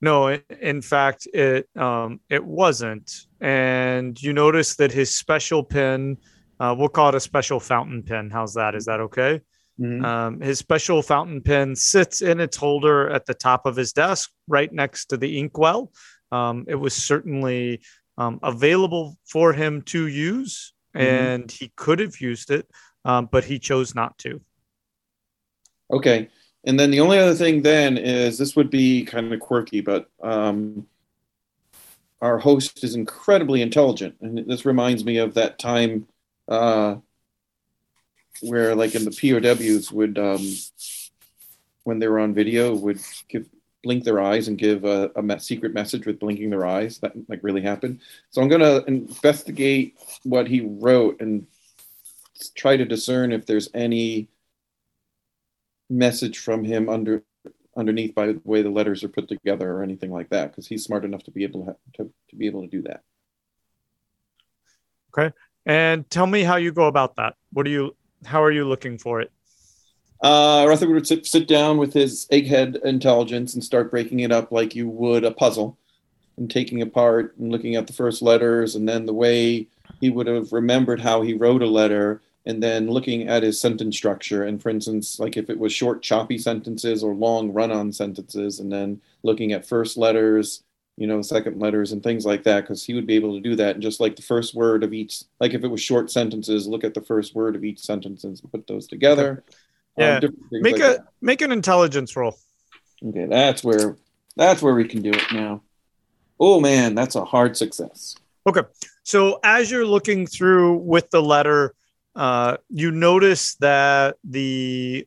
No, 0.02 0.36
in 0.60 0.82
fact, 0.82 1.28
it 1.32 1.68
um, 1.76 2.20
it 2.28 2.44
wasn't. 2.44 3.26
And 3.40 4.20
you 4.20 4.32
notice 4.32 4.74
that 4.76 4.90
his 4.90 5.14
special 5.14 5.62
pen, 5.62 6.16
uh, 6.58 6.74
we'll 6.76 6.88
call 6.88 7.10
it 7.10 7.14
a 7.14 7.20
special 7.20 7.60
fountain 7.60 8.02
pen. 8.02 8.28
How's 8.28 8.54
that? 8.54 8.74
Is 8.74 8.86
that 8.86 8.98
okay? 9.00 9.40
Mhm. 9.80 10.04
Um, 10.04 10.40
his 10.40 10.58
special 10.58 11.02
fountain 11.02 11.40
pen 11.40 11.76
sits 11.76 12.20
in 12.20 12.40
its 12.40 12.56
holder 12.56 13.08
at 13.10 13.26
the 13.26 13.34
top 13.34 13.64
of 13.64 13.76
his 13.76 13.92
desk, 13.92 14.30
right 14.48 14.72
next 14.72 15.06
to 15.06 15.16
the 15.16 15.38
inkwell. 15.38 15.92
Um, 16.32 16.64
it 16.66 16.74
was 16.74 16.94
certainly 16.94 17.80
um, 18.18 18.40
available 18.42 19.16
for 19.24 19.52
him 19.52 19.82
to 19.82 20.08
use, 20.08 20.74
and 20.94 21.50
he 21.50 21.72
could 21.76 22.00
have 22.00 22.20
used 22.20 22.50
it, 22.50 22.68
um, 23.04 23.28
but 23.30 23.44
he 23.44 23.58
chose 23.58 23.94
not 23.94 24.18
to. 24.18 24.40
Okay. 25.90 26.28
And 26.64 26.78
then 26.78 26.90
the 26.90 27.00
only 27.00 27.18
other 27.18 27.34
thing 27.34 27.62
then 27.62 27.98
is 27.98 28.38
this 28.38 28.54
would 28.54 28.70
be 28.70 29.04
kind 29.04 29.32
of 29.32 29.40
quirky, 29.40 29.80
but 29.80 30.08
um, 30.22 30.86
our 32.20 32.38
host 32.38 32.84
is 32.84 32.94
incredibly 32.94 33.62
intelligent. 33.62 34.16
And 34.20 34.38
this 34.46 34.64
reminds 34.64 35.04
me 35.04 35.16
of 35.18 35.34
that 35.34 35.58
time 35.58 36.06
uh, 36.48 36.96
where, 38.40 38.74
like, 38.76 38.94
in 38.94 39.04
the 39.04 39.10
POWs, 39.10 39.90
would, 39.90 40.18
um, 40.18 40.56
when 41.82 41.98
they 41.98 42.06
were 42.06 42.20
on 42.20 42.32
video, 42.32 42.74
would 42.74 43.00
give 43.28 43.48
blink 43.82 44.04
their 44.04 44.20
eyes 44.20 44.48
and 44.48 44.58
give 44.58 44.84
a, 44.84 45.10
a 45.16 45.40
secret 45.40 45.74
message 45.74 46.06
with 46.06 46.20
blinking 46.20 46.50
their 46.50 46.64
eyes. 46.64 46.98
That 46.98 47.12
like 47.28 47.40
really 47.42 47.62
happened. 47.62 48.00
So 48.30 48.40
I'm 48.40 48.48
going 48.48 48.60
to 48.60 48.84
investigate 48.86 49.96
what 50.22 50.46
he 50.46 50.60
wrote 50.60 51.20
and 51.20 51.46
try 52.54 52.76
to 52.76 52.84
discern 52.84 53.32
if 53.32 53.46
there's 53.46 53.68
any 53.74 54.28
message 55.92 56.38
from 56.38 56.64
him 56.64 56.88
under 56.88 57.22
underneath 57.76 58.14
by 58.14 58.26
the 58.26 58.40
way 58.44 58.62
the 58.62 58.70
letters 58.70 59.02
are 59.04 59.08
put 59.08 59.28
together 59.28 59.70
or 59.72 59.82
anything 59.82 60.10
like 60.10 60.28
that 60.30 60.50
because 60.50 60.66
he's 60.66 60.84
smart 60.84 61.04
enough 61.04 61.22
to 61.22 61.30
be 61.30 61.42
able 61.44 61.64
to, 61.64 61.76
to 61.94 62.10
to 62.28 62.36
be 62.36 62.46
able 62.46 62.62
to 62.62 62.68
do 62.68 62.82
that 62.82 63.02
okay 65.16 65.32
And 65.66 66.08
tell 66.10 66.26
me 66.26 66.42
how 66.42 66.56
you 66.56 66.72
go 66.72 66.86
about 66.86 67.16
that. 67.16 67.36
What 67.52 67.64
do 67.64 67.70
you? 67.70 67.94
How 68.24 68.42
are 68.42 68.50
you 68.50 68.64
looking 68.64 68.98
for 68.98 69.20
it? 69.20 69.30
uh 70.22 70.64
rutherford 70.68 70.94
would 70.94 71.06
sit, 71.06 71.26
sit 71.26 71.48
down 71.48 71.78
with 71.78 71.92
his 71.92 72.28
egghead 72.30 72.80
intelligence 72.84 73.54
and 73.54 73.64
start 73.64 73.90
breaking 73.90 74.20
it 74.20 74.30
up 74.30 74.52
like 74.52 74.74
you 74.74 74.88
would 74.88 75.24
a 75.24 75.32
puzzle 75.32 75.76
and 76.36 76.48
taking 76.48 76.80
apart 76.80 77.34
and 77.38 77.50
looking 77.50 77.74
at 77.74 77.88
the 77.88 77.92
first 77.92 78.22
letters 78.22 78.76
and 78.76 78.88
then 78.88 79.04
the 79.04 79.12
way 79.12 79.66
he 80.00 80.10
would 80.10 80.28
have 80.28 80.52
remembered 80.52 81.00
how 81.00 81.22
he 81.22 81.34
wrote 81.34 81.60
a 81.60 81.66
letter 81.66 82.22
and 82.46 82.62
then 82.62 82.88
looking 82.88 83.28
at 83.28 83.42
his 83.42 83.60
sentence 83.60 83.96
structure 83.96 84.44
and 84.44 84.60
for 84.62 84.68
instance 84.70 85.18
like 85.20 85.36
if 85.36 85.48
it 85.48 85.58
was 85.58 85.72
short 85.72 86.02
choppy 86.02 86.36
sentences 86.38 87.04
or 87.04 87.14
long 87.14 87.52
run-on 87.52 87.92
sentences 87.92 88.58
and 88.60 88.70
then 88.72 89.00
looking 89.22 89.52
at 89.52 89.66
first 89.66 89.96
letters 89.96 90.62
you 90.96 91.06
know 91.06 91.22
second 91.22 91.58
letters 91.60 91.92
and 91.92 92.02
things 92.02 92.26
like 92.26 92.42
that 92.42 92.62
because 92.62 92.84
he 92.84 92.94
would 92.94 93.06
be 93.06 93.14
able 93.14 93.34
to 93.34 93.40
do 93.40 93.54
that 93.56 93.74
and 93.74 93.82
just 93.82 94.00
like 94.00 94.16
the 94.16 94.22
first 94.22 94.54
word 94.54 94.82
of 94.82 94.92
each 94.92 95.22
like 95.40 95.54
if 95.54 95.62
it 95.64 95.68
was 95.68 95.80
short 95.80 96.10
sentences 96.10 96.66
look 96.66 96.84
at 96.84 96.94
the 96.94 97.00
first 97.00 97.34
word 97.34 97.54
of 97.56 97.64
each 97.64 97.78
sentence 97.78 98.24
and 98.24 98.40
put 98.50 98.66
those 98.66 98.86
together 98.86 99.44
Um, 99.98 100.04
Yeah. 100.04 100.20
things 100.20 100.32
Make 100.50 100.72
like 100.74 100.82
a 100.82 100.92
that. 100.98 101.06
make 101.20 101.42
an 101.42 101.52
intelligence 101.52 102.16
roll. 102.16 102.36
okay 103.06 103.26
that's 103.26 103.62
where 103.62 103.96
that's 104.36 104.60
where 104.62 104.74
we 104.74 104.86
can 104.88 105.00
do 105.02 105.10
it 105.10 105.32
now 105.32 105.62
oh 106.40 106.60
man 106.60 106.94
that's 106.94 107.14
a 107.14 107.24
hard 107.24 107.56
success 107.56 108.16
Okay. 108.44 108.62
So 109.04 109.38
as 109.44 109.70
you're 109.70 109.86
looking 109.86 110.26
through 110.26 110.78
with 110.78 111.08
the 111.10 111.22
letter, 111.22 111.76
uh, 112.14 112.56
you 112.68 112.90
notice 112.90 113.54
that 113.56 114.16
the 114.24 115.06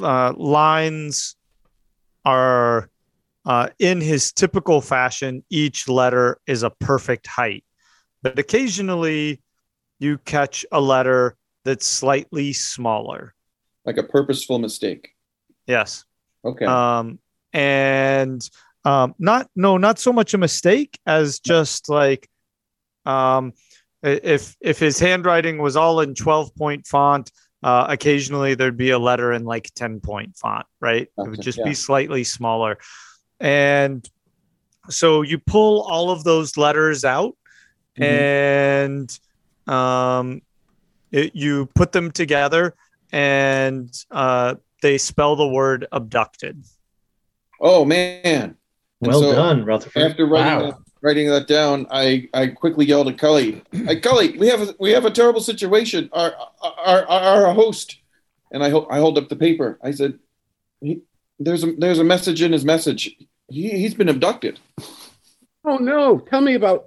uh, 0.00 0.32
lines 0.36 1.36
are 2.24 2.88
uh, 3.44 3.68
in 3.78 4.00
his 4.00 4.32
typical 4.32 4.80
fashion. 4.80 5.44
Each 5.50 5.88
letter 5.88 6.38
is 6.46 6.62
a 6.62 6.70
perfect 6.70 7.26
height, 7.26 7.64
but 8.22 8.38
occasionally 8.38 9.42
you 9.98 10.18
catch 10.18 10.64
a 10.72 10.80
letter 10.80 11.36
that's 11.64 11.86
slightly 11.86 12.52
smaller. 12.52 13.34
like 13.84 13.96
a 13.98 14.02
purposeful 14.02 14.58
mistake 14.58 15.10
Yes. 15.66 16.04
okay 16.44 16.66
um, 16.66 17.18
and 17.52 18.42
um, 18.84 19.14
not 19.18 19.48
no 19.56 19.78
not 19.78 19.98
so 19.98 20.12
much 20.12 20.34
a 20.34 20.38
mistake 20.38 20.98
as 21.06 21.38
just 21.40 21.88
like 21.88 22.28
um, 23.06 23.52
if 24.04 24.56
if 24.60 24.78
his 24.78 24.98
handwriting 24.98 25.58
was 25.58 25.76
all 25.76 26.00
in 26.00 26.14
12 26.14 26.54
point 26.54 26.86
font 26.86 27.30
uh, 27.62 27.86
occasionally 27.88 28.54
there'd 28.54 28.76
be 28.76 28.90
a 28.90 28.98
letter 28.98 29.32
in 29.32 29.44
like 29.44 29.70
10 29.74 30.00
point 30.00 30.36
font 30.36 30.66
right 30.80 31.08
it 31.16 31.28
would 31.30 31.40
just 31.40 31.58
yeah. 31.58 31.64
be 31.64 31.74
slightly 31.74 32.22
smaller 32.24 32.78
and 33.40 34.08
so 34.90 35.22
you 35.22 35.38
pull 35.38 35.82
all 35.82 36.10
of 36.10 36.24
those 36.24 36.56
letters 36.56 37.04
out 37.04 37.34
Mhm. 37.98 38.04
and 38.04 39.18
um, 39.72 40.42
it, 41.12 41.34
you 41.36 41.66
put 41.74 41.92
them 41.92 42.10
together 42.10 42.74
and 43.12 43.88
uh, 44.10 44.56
they 44.82 44.98
spell 44.98 45.36
the 45.36 45.46
word 45.46 45.86
abducted 45.92 46.62
oh 47.60 47.84
man 47.84 48.56
Well 49.00 49.20
so- 49.20 49.32
done, 49.34 49.64
Rutherford. 49.64 50.02
After 50.02 50.26
writing, 50.26 50.70
Wow. 50.70 50.78
Writing 51.04 51.28
that 51.28 51.46
down, 51.46 51.86
I, 51.90 52.28
I 52.32 52.46
quickly 52.48 52.86
yelled 52.86 53.08
at 53.08 53.18
Cully, 53.18 53.62
"Hey, 53.72 54.00
Cully, 54.00 54.36
we 54.38 54.48
have 54.48 54.62
a, 54.62 54.74
we 54.80 54.90
have 54.92 55.04
a 55.04 55.10
terrible 55.10 55.40
situation. 55.40 56.08
Our 56.12 56.34
our, 56.62 57.06
our, 57.06 57.46
our 57.46 57.54
host," 57.54 57.98
and 58.50 58.64
I 58.64 58.70
hold 58.70 58.88
I 58.90 58.98
hold 58.98 59.18
up 59.18 59.28
the 59.28 59.36
paper. 59.36 59.78
I 59.82 59.92
said, 59.92 60.18
he, 60.80 61.02
"There's 61.38 61.62
a 61.62 61.72
there's 61.72 62.00
a 62.00 62.04
message 62.04 62.42
in 62.42 62.52
his 62.52 62.64
message. 62.64 63.14
He 63.48 63.68
he's 63.68 63.94
been 63.94 64.08
abducted." 64.08 64.58
Oh 65.64 65.76
no! 65.76 66.18
Tell 66.18 66.40
me 66.40 66.54
about 66.54 66.86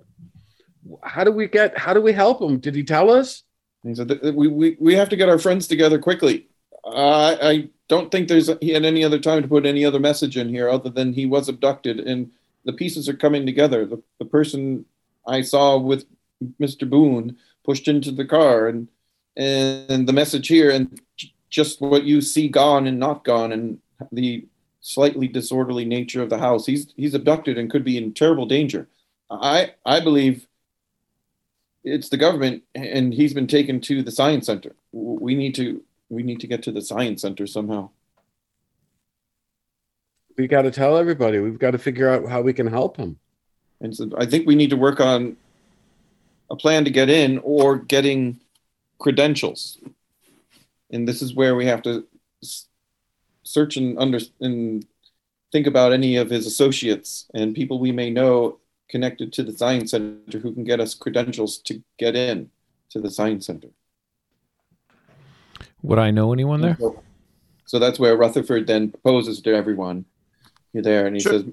how 1.03 1.23
do 1.23 1.31
we 1.31 1.47
get? 1.47 1.77
How 1.77 1.93
do 1.93 2.01
we 2.01 2.11
help 2.11 2.41
him? 2.41 2.59
Did 2.59 2.75
he 2.75 2.83
tell 2.83 3.11
us? 3.11 3.43
He 3.83 3.93
said, 3.95 4.09
"Th- 4.09 4.33
"We 4.33 4.47
we, 4.47 4.77
we 4.79 4.95
have 4.95 5.09
to 5.09 5.15
get 5.15 5.29
our 5.29 5.39
friends 5.39 5.67
together 5.67 5.99
quickly. 5.99 6.47
I 6.85 7.37
I 7.41 7.69
don't 7.87 8.11
think 8.11 8.27
there's 8.27 8.49
he 8.61 8.69
had 8.69 8.83
any 8.83 9.03
other 9.03 9.19
time 9.19 9.43
to 9.43 9.47
put 9.47 9.65
any 9.65 9.85
other 9.85 9.99
message 9.99 10.37
in 10.37 10.49
here 10.49 10.69
other 10.69 10.89
than 10.89 11.13
he 11.13 11.27
was 11.27 11.47
abducted, 11.49 11.99
and 11.99 12.31
the 12.67 12.73
pieces 12.73 13.09
are 13.09 13.15
coming 13.15 13.45
together. 13.45 13.85
The 13.85 14.03
the 14.19 14.25
person 14.25 14.85
I 15.25 15.41
saw 15.41 15.77
with 15.77 16.05
Mr. 16.61 16.87
Boone 16.87 17.37
pushed 17.65 17.87
into 17.87 18.11
the 18.11 18.25
car, 18.25 18.67
and 18.67 18.87
and 19.35 20.07
the 20.07 20.13
message 20.13 20.47
here, 20.47 20.69
and 20.69 21.01
just 21.49 21.81
what 21.81 22.03
you 22.03 22.21
see 22.21 22.47
gone 22.49 22.85
and 22.85 22.99
not 22.99 23.23
gone, 23.23 23.51
and 23.51 23.79
the 24.11 24.45
slightly 24.81 25.27
disorderly 25.27 25.85
nature 25.85 26.21
of 26.21 26.29
the 26.29 26.37
house. 26.37 26.65
He's 26.65 26.93
he's 26.95 27.15
abducted 27.15 27.57
and 27.57 27.71
could 27.71 27.83
be 27.83 27.97
in 27.97 28.13
terrible 28.13 28.45
danger. 28.45 28.87
I 29.31 29.71
I 29.85 30.01
believe 30.01 30.45
it's 31.83 32.09
the 32.09 32.17
government 32.17 32.63
and 32.75 33.13
he's 33.13 33.33
been 33.33 33.47
taken 33.47 33.79
to 33.79 34.03
the 34.03 34.11
science 34.11 34.47
center 34.47 34.75
we 34.91 35.35
need 35.35 35.55
to 35.55 35.81
we 36.09 36.21
need 36.21 36.39
to 36.39 36.47
get 36.47 36.61
to 36.63 36.71
the 36.71 36.81
science 36.81 37.21
center 37.21 37.47
somehow 37.47 37.89
We 40.37 40.47
got 40.47 40.61
to 40.63 40.71
tell 40.71 40.97
everybody. 40.97 41.39
We've 41.39 41.59
got 41.59 41.71
to 41.71 41.79
figure 41.79 42.07
out 42.07 42.29
how 42.29 42.41
we 42.41 42.53
can 42.53 42.67
help 42.67 42.97
him. 42.97 43.17
and 43.81 43.95
so 43.95 44.09
i 44.17 44.25
think 44.25 44.47
we 44.47 44.55
need 44.55 44.69
to 44.71 44.77
work 44.77 44.99
on 44.99 45.37
a 46.49 46.55
plan 46.55 46.83
to 46.85 46.91
get 46.91 47.09
in 47.09 47.39
or 47.43 47.77
getting 47.77 48.39
credentials 48.99 49.77
and 50.91 51.07
this 51.07 51.21
is 51.21 51.35
where 51.35 51.55
we 51.55 51.65
have 51.65 51.81
to 51.81 52.07
search 53.43 53.77
and 53.77 53.97
under 53.99 54.19
and 54.41 54.85
think 55.51 55.67
about 55.67 55.93
any 55.93 56.17
of 56.17 56.29
his 56.29 56.45
associates 56.47 57.25
and 57.33 57.55
people 57.55 57.79
we 57.79 57.91
may 57.91 58.09
know 58.09 58.57
connected 58.89 59.31
to 59.33 59.43
the 59.43 59.51
science 59.61 59.91
center 59.91 60.39
who 60.39 60.53
can 60.53 60.63
get 60.63 60.79
us 60.79 60.93
credentials 60.95 61.57
to 61.59 61.81
get 61.99 62.15
in 62.15 62.49
to 62.89 62.99
the 62.99 63.11
science 63.11 63.45
center 63.45 63.69
Would 65.83 65.99
I 65.99 66.09
know 66.11 66.33
anyone 66.33 66.61
there? 66.61 66.77
So 67.65 67.79
that's 67.79 67.99
where 67.99 68.15
Rutherford 68.17 68.65
then 68.67 68.91
proposes 68.91 69.41
to 69.41 69.53
everyone. 69.53 70.05
There, 70.81 71.05
and 71.07 71.15
he 71.15 71.21
Sure. 71.21 71.33
says 71.33 71.45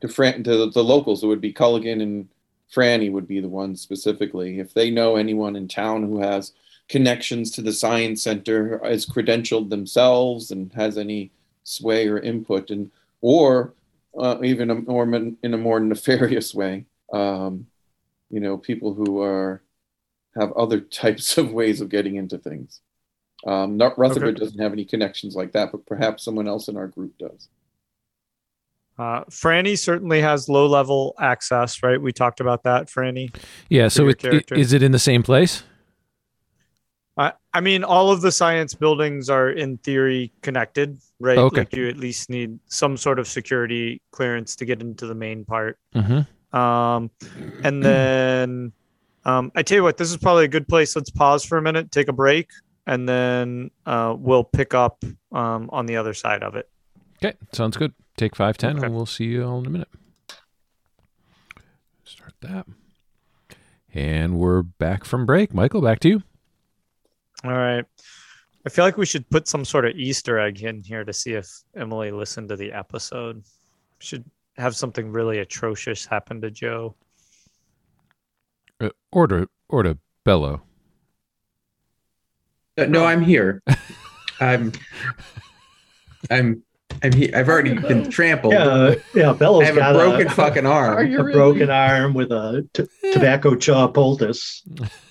to 0.00 0.08
Fran, 0.08 0.42
to 0.44 0.56
the, 0.56 0.70
the 0.70 0.84
locals, 0.84 1.22
it 1.22 1.26
would 1.26 1.40
be 1.40 1.52
Culligan 1.52 2.02
and 2.02 2.28
Franny 2.72 3.10
would 3.10 3.26
be 3.26 3.40
the 3.40 3.48
ones 3.48 3.80
specifically. 3.80 4.58
If 4.60 4.74
they 4.74 4.90
know 4.90 5.16
anyone 5.16 5.56
in 5.56 5.66
town 5.68 6.04
who 6.04 6.20
has 6.20 6.52
connections 6.88 7.50
to 7.52 7.62
the 7.62 7.72
science 7.72 8.22
center, 8.22 8.84
is 8.86 9.06
credentialed 9.06 9.70
themselves, 9.70 10.50
and 10.50 10.72
has 10.74 10.96
any 10.98 11.30
sway 11.64 12.08
or 12.08 12.18
input, 12.18 12.70
and 12.70 12.90
or 13.20 13.74
uh, 14.18 14.38
even 14.42 14.70
a 14.70 14.74
more 14.76 15.04
in 15.14 15.54
a 15.54 15.58
more 15.58 15.80
nefarious 15.80 16.54
way. 16.54 16.84
Um, 17.12 17.66
you 18.30 18.40
know, 18.40 18.56
people 18.56 18.94
who 18.94 19.20
are 19.20 19.62
have 20.38 20.52
other 20.52 20.80
types 21.02 21.38
of 21.38 21.52
ways 21.52 21.80
of 21.80 21.88
getting 21.88 22.16
into 22.16 22.38
things. 22.38 22.80
Um, 23.46 23.76
not 23.76 23.98
Rutherford 23.98 24.36
Okay. 24.36 24.44
doesn't 24.44 24.60
have 24.60 24.72
any 24.72 24.84
connections 24.84 25.34
like 25.34 25.52
that, 25.52 25.72
but 25.72 25.86
perhaps 25.86 26.22
someone 26.22 26.46
else 26.46 26.68
in 26.68 26.76
our 26.76 26.86
group 26.86 27.16
does. 27.18 27.48
Uh, 29.00 29.24
Franny 29.30 29.78
certainly 29.78 30.20
has 30.20 30.46
low 30.46 30.66
level 30.66 31.14
access, 31.18 31.82
right? 31.82 31.98
We 32.00 32.12
talked 32.12 32.38
about 32.38 32.64
that, 32.64 32.88
Franny. 32.88 33.34
Yeah. 33.70 33.88
So 33.88 34.08
it, 34.08 34.22
i- 34.22 34.28
character. 34.28 34.54
is 34.54 34.74
it 34.74 34.82
in 34.82 34.92
the 34.92 34.98
same 34.98 35.22
place? 35.22 35.62
I 37.16 37.32
I 37.54 37.62
mean, 37.62 37.82
all 37.82 38.10
of 38.10 38.20
the 38.20 38.30
science 38.30 38.74
buildings 38.74 39.30
are 39.30 39.48
in 39.48 39.78
theory 39.78 40.32
connected, 40.42 41.00
right? 41.18 41.38
Okay. 41.38 41.62
Like 41.62 41.74
you 41.74 41.88
at 41.88 41.96
least 41.96 42.28
need 42.28 42.58
some 42.66 42.98
sort 42.98 43.18
of 43.18 43.26
security 43.26 44.02
clearance 44.10 44.54
to 44.56 44.66
get 44.66 44.82
into 44.82 45.06
the 45.06 45.14
main 45.14 45.46
part. 45.46 45.78
Mm-hmm. 45.94 46.56
Um, 46.56 47.10
and 47.64 47.82
then 47.82 48.72
um, 49.24 49.50
I 49.56 49.62
tell 49.62 49.76
you 49.76 49.82
what, 49.82 49.96
this 49.96 50.10
is 50.10 50.18
probably 50.18 50.44
a 50.44 50.48
good 50.48 50.68
place. 50.68 50.94
Let's 50.94 51.10
pause 51.10 51.42
for 51.42 51.56
a 51.56 51.62
minute, 51.62 51.90
take 51.90 52.08
a 52.08 52.12
break, 52.12 52.50
and 52.86 53.08
then 53.08 53.70
uh, 53.86 54.14
we'll 54.18 54.44
pick 54.44 54.74
up 54.74 55.02
um, 55.32 55.70
on 55.72 55.86
the 55.86 55.96
other 55.96 56.12
side 56.12 56.42
of 56.42 56.54
it. 56.54 56.68
Okay. 57.22 57.36
Sounds 57.52 57.76
good. 57.76 57.92
Take 58.16 58.34
five 58.36 58.56
ten, 58.56 58.76
Okay. 58.76 58.86
and 58.86 58.94
we'll 58.94 59.06
see 59.06 59.24
you 59.24 59.44
all 59.44 59.58
in 59.60 59.66
a 59.66 59.70
minute. 59.70 59.88
Start 62.04 62.34
that. 62.40 62.66
And 63.92 64.38
we're 64.38 64.62
back 64.62 65.04
from 65.04 65.26
break. 65.26 65.52
Michael, 65.52 65.80
back 65.80 66.00
to 66.00 66.08
you. 66.08 66.22
All 67.44 67.52
right. 67.52 67.84
I 68.66 68.68
feel 68.68 68.84
like 68.84 68.96
we 68.98 69.06
should 69.06 69.28
put 69.30 69.48
some 69.48 69.64
sort 69.64 69.86
of 69.86 69.96
Easter 69.96 70.38
egg 70.38 70.62
in 70.62 70.82
here 70.82 71.04
to 71.04 71.12
see 71.12 71.32
if 71.32 71.48
Emily 71.74 72.10
listened 72.10 72.48
to 72.50 72.56
the 72.56 72.72
episode. 72.72 73.42
Should 74.00 74.24
have 74.56 74.76
something 74.76 75.10
really 75.10 75.38
atrocious 75.38 76.04
happen 76.04 76.40
to 76.42 76.50
Joe. 76.50 76.94
Uh, 78.80 78.90
order, 79.12 79.46
order, 79.68 79.96
Bello. 80.24 80.62
Uh, 82.78 82.86
no, 82.86 83.04
I'm 83.04 83.22
here. 83.22 83.62
I'm. 84.40 84.72
I'm. 86.30 86.62
I'm 87.02 87.12
here. 87.12 87.30
I've 87.34 87.48
already 87.48 87.74
been 87.88 88.10
trampled. 88.10 88.52
Yeah, 88.54 88.94
yeah. 89.14 89.30
I 89.30 89.32
Bello's 89.34 89.64
have 89.66 89.76
a 89.76 89.92
broken 89.94 90.26
a, 90.26 90.30
fucking 90.42 90.66
arm. 90.66 91.14
a 91.14 91.22
broken 91.32 91.70
arm 91.70 92.14
with 92.14 92.30
a 92.32 92.66
t- 92.74 92.86
tobacco 93.12 93.54
chaw 93.56 93.88
poultice. 93.88 94.62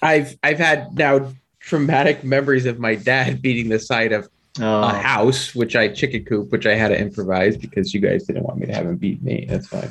I've 0.01 0.37
I've 0.43 0.59
had 0.59 0.95
now 0.97 1.31
traumatic 1.59 2.23
memories 2.23 2.65
of 2.65 2.79
my 2.79 2.95
dad 2.95 3.41
beating 3.41 3.69
the 3.69 3.79
side 3.79 4.11
of 4.11 4.27
a 4.59 4.63
Uh, 4.65 4.93
house, 4.93 5.53
which 5.55 5.75
I 5.75 5.87
chicken 5.89 6.25
coop, 6.25 6.51
which 6.51 6.65
I 6.65 6.75
had 6.75 6.89
to 6.89 6.99
improvise 6.99 7.55
because 7.55 7.93
you 7.93 7.99
guys 8.01 8.23
didn't 8.25 8.43
want 8.43 8.59
me 8.59 8.65
to 8.67 8.73
have 8.73 8.85
him 8.87 8.97
beat 8.97 9.21
me. 9.23 9.45
That's 9.47 9.67
fine. 9.67 9.89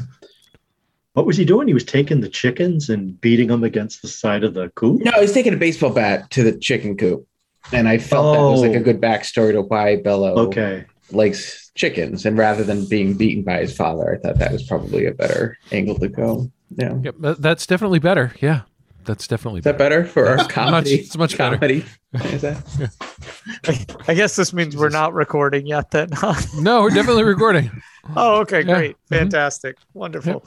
what 1.15 1.27
was 1.27 1.37
he 1.37 1.45
doing? 1.45 1.67
He 1.69 1.75
was 1.75 1.85
taking 1.85 2.21
the 2.21 2.29
chickens 2.29 2.89
and 2.91 3.21
beating 3.21 3.49
them 3.49 3.65
against 3.65 4.03
the 4.03 4.09
side 4.09 4.45
of 4.45 4.55
the 4.55 4.69
coop. 4.71 5.01
No, 5.03 5.11
I 5.15 5.21
was 5.21 5.33
taking 5.33 5.53
a 5.55 5.57
baseball 5.57 5.91
bat 5.91 6.31
to 6.31 6.43
the 6.45 6.53
chicken 6.53 6.97
coop, 6.97 7.27
and 7.73 7.89
I 7.89 7.99
felt 7.99 8.35
that 8.35 8.43
was 8.43 8.61
like 8.61 8.75
a 8.75 8.81
Oh. 8.81 8.83
good 8.85 9.01
backstory 9.01 9.53
to 9.53 9.63
why 9.63 9.97
Bello 9.97 10.35
Okay. 10.47 10.85
likes 11.11 11.68
chickens. 11.79 12.27
And 12.27 12.37
rather 12.37 12.63
than 12.65 12.85
being 12.87 13.15
beaten 13.17 13.43
by 13.45 13.61
his 13.61 13.75
father, 13.75 14.13
I 14.15 14.19
thought 14.19 14.39
that 14.39 14.53
was 14.53 14.63
probably 14.65 15.07
a 15.07 15.13
better 15.13 15.57
angle 15.73 15.99
to 16.01 16.09
go. 16.09 16.51
Yeah. 16.77 16.95
Yep, 17.03 17.15
that's 17.39 17.67
definitely 17.67 17.99
better. 18.01 18.35
Yeah, 18.41 18.63
that's 19.05 19.27
definitely 19.27 19.61
Is 19.61 19.65
that 19.65 19.79
better 19.79 20.05
for 20.05 20.27
our 20.29 20.37
Much- 20.37 20.51
comedy? 20.51 20.95
it's 20.97 21.17
much 21.17 21.39
better. 21.39 21.57
comedy. 21.57 21.85
Is 22.25 22.43
that? 22.43 23.95
I 24.09 24.15
guess 24.15 24.37
this 24.37 24.53
means 24.53 24.77
we're 24.77 24.89
not 24.91 25.15
recording 25.15 25.67
yet 25.67 25.91
then. 25.93 26.11
huh? 26.13 26.35
No, 26.61 26.83
we're 26.83 26.91
definitely 26.91 27.25
recording. 27.25 27.71
oh, 28.17 28.41
okay, 28.41 28.61
Yeah. 28.63 28.75
great. 28.77 28.97
Mhm. 29.11 29.19
Fantastic. 29.19 29.77
Wonderful. 29.95 30.45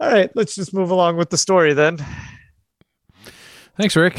All 0.00 0.10
right, 0.10 0.30
let's 0.34 0.54
just 0.54 0.72
move 0.72 0.90
along 0.90 1.16
with 1.18 1.28
the 1.28 1.36
story 1.38 1.74
then. 1.74 1.98
Thanks, 3.76 3.96
Rick. 3.96 4.18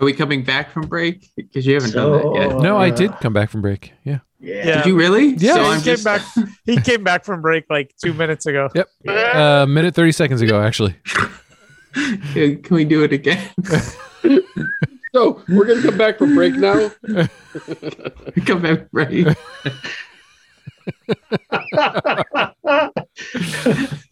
Are 0.00 0.04
we 0.04 0.12
coming 0.12 0.42
back 0.44 0.70
from 0.72 0.86
break? 0.86 1.28
Because 1.36 1.66
you 1.66 1.74
haven't 1.74 1.92
done 1.92 2.12
that 2.12 2.34
yet. 2.34 2.50
So- 2.52 2.58
No, 2.60 2.76
I 2.76 2.90
did 2.90 3.12
come 3.20 3.32
back 3.32 3.50
from 3.50 3.62
break. 3.62 3.92
Yeah. 4.04 4.18
Yeah. 4.40 4.54
Yeah. 4.66 4.76
Did 4.76 4.86
you 4.86 4.96
really? 4.96 5.34
Yeah, 5.34 5.54
So 5.54 5.62
he 5.64 5.68
I'm 5.70 5.74
came 5.80 5.84
just, 5.96 6.04
back 6.04 6.22
he 6.64 6.80
came 6.80 7.02
back 7.04 7.24
from 7.24 7.40
break 7.42 7.64
like 7.68 7.92
two 8.02 8.12
minutes 8.14 8.46
ago. 8.46 8.68
Yep. 8.74 8.88
Uh, 9.06 9.66
minute 9.66 9.94
thirty 9.94 10.12
seconds 10.12 10.40
ago, 10.42 10.60
actually. 10.62 10.94
Can 12.34 12.62
we 12.70 12.84
do 12.84 13.02
it 13.04 13.12
again? 13.12 13.50
So 15.14 15.42
we're 15.48 15.64
gonna 15.64 15.80
come 15.82 15.96
back 15.96 16.18
from 16.18 16.34
break 16.34 16.54
now. 16.54 16.90
Come 18.46 18.60
back 18.60 18.90
break. 18.90 19.26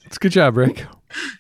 It's 0.07 0.18
good 0.18 0.33
job, 0.33 0.57
Rick. 0.57 0.87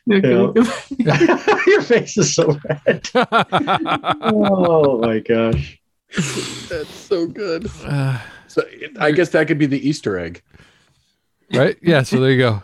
Yeah, 0.06 0.20
can 0.20 0.52
we 0.54 0.62
Yeah. 0.98 1.16
come- 1.16 1.60
Your 1.66 1.82
face 1.82 2.16
is 2.18 2.34
so 2.34 2.58
red. 2.68 3.08
Oh 3.14 4.98
my 5.00 5.20
gosh. 5.20 5.78
That's 6.14 6.90
so 6.94 7.26
good. 7.26 7.70
Uh, 7.84 8.18
So 8.56 8.66
I 8.98 9.10
guess 9.10 9.28
that 9.30 9.48
could 9.48 9.58
be 9.58 9.66
the 9.66 9.86
Easter 9.86 10.18
egg. 10.18 10.42
right? 11.52 11.76
Yeah. 11.82 12.02
So 12.04 12.18
there 12.20 12.30
you 12.30 12.38
go. 12.38 12.62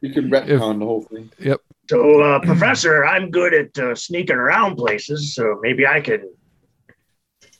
You 0.00 0.12
can 0.12 0.28
retcon 0.28 0.80
the 0.80 0.84
whole 0.84 1.02
thing. 1.02 1.30
Yep. 1.38 1.60
So, 1.88 2.20
uh, 2.20 2.40
Professor, 2.40 3.04
I'm 3.04 3.30
good 3.30 3.54
at 3.54 3.78
uh, 3.78 3.94
sneaking 3.94 4.34
around 4.34 4.74
places, 4.74 5.32
so 5.36 5.60
maybe 5.62 5.86
I 5.86 6.00
can 6.00 6.28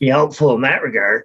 be 0.01 0.09
helpful 0.09 0.57
in 0.57 0.63
that 0.63 0.83
regard. 0.83 1.23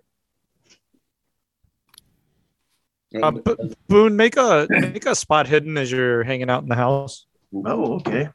Uh, 3.19 3.31
B- 3.31 3.55
Boone, 3.87 4.15
make 4.15 4.37
a 4.37 4.67
make 4.69 5.07
a 5.07 5.15
spot 5.15 5.47
hidden 5.47 5.75
as 5.75 5.91
you're 5.91 6.23
hanging 6.23 6.51
out 6.51 6.61
in 6.61 6.69
the 6.69 6.75
house. 6.75 7.25
Oh, 7.51 7.95
okay. 7.95 8.29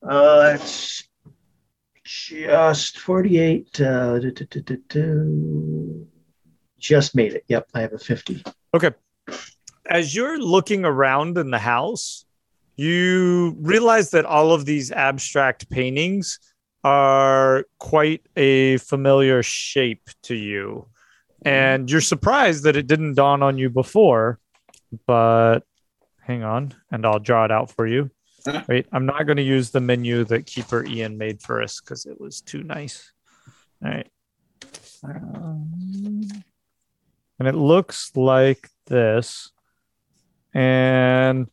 Uh, 0.00 0.42
that's 0.42 1.02
just 2.04 2.98
48. 2.98 3.80
Uh. 3.80 4.20
Just 6.86 7.14
made 7.14 7.34
it. 7.34 7.44
Yep, 7.48 7.68
I 7.74 7.80
have 7.80 7.92
a 7.92 7.98
50. 7.98 8.44
Okay. 8.74 8.90
As 9.88 10.14
you're 10.14 10.38
looking 10.38 10.84
around 10.84 11.38
in 11.38 11.50
the 11.50 11.58
house, 11.58 12.24
you 12.76 13.56
realize 13.58 14.10
that 14.10 14.24
all 14.24 14.52
of 14.52 14.64
these 14.64 14.92
abstract 14.92 15.68
paintings 15.70 16.38
are 16.84 17.64
quite 17.78 18.22
a 18.36 18.76
familiar 18.78 19.42
shape 19.42 20.08
to 20.22 20.34
you. 20.34 20.86
And 21.42 21.90
you're 21.90 22.00
surprised 22.00 22.64
that 22.64 22.76
it 22.76 22.86
didn't 22.86 23.14
dawn 23.14 23.42
on 23.42 23.58
you 23.58 23.70
before. 23.70 24.38
But 25.06 25.60
hang 26.20 26.44
on, 26.44 26.74
and 26.90 27.04
I'll 27.04 27.18
draw 27.18 27.44
it 27.44 27.50
out 27.50 27.70
for 27.72 27.86
you. 27.86 28.10
Wait, 28.68 28.86
I'm 28.92 29.06
not 29.06 29.26
going 29.26 29.38
to 29.38 29.42
use 29.42 29.70
the 29.70 29.80
menu 29.80 30.22
that 30.24 30.46
Keeper 30.46 30.84
Ian 30.86 31.18
made 31.18 31.42
for 31.42 31.60
us 31.60 31.80
because 31.80 32.06
it 32.06 32.20
was 32.20 32.40
too 32.40 32.62
nice. 32.62 33.10
All 33.84 33.90
right. 33.90 34.08
Um, 35.04 36.28
and 37.38 37.46
it 37.48 37.54
looks 37.54 38.12
like 38.16 38.68
this. 38.86 39.50
And 40.54 41.48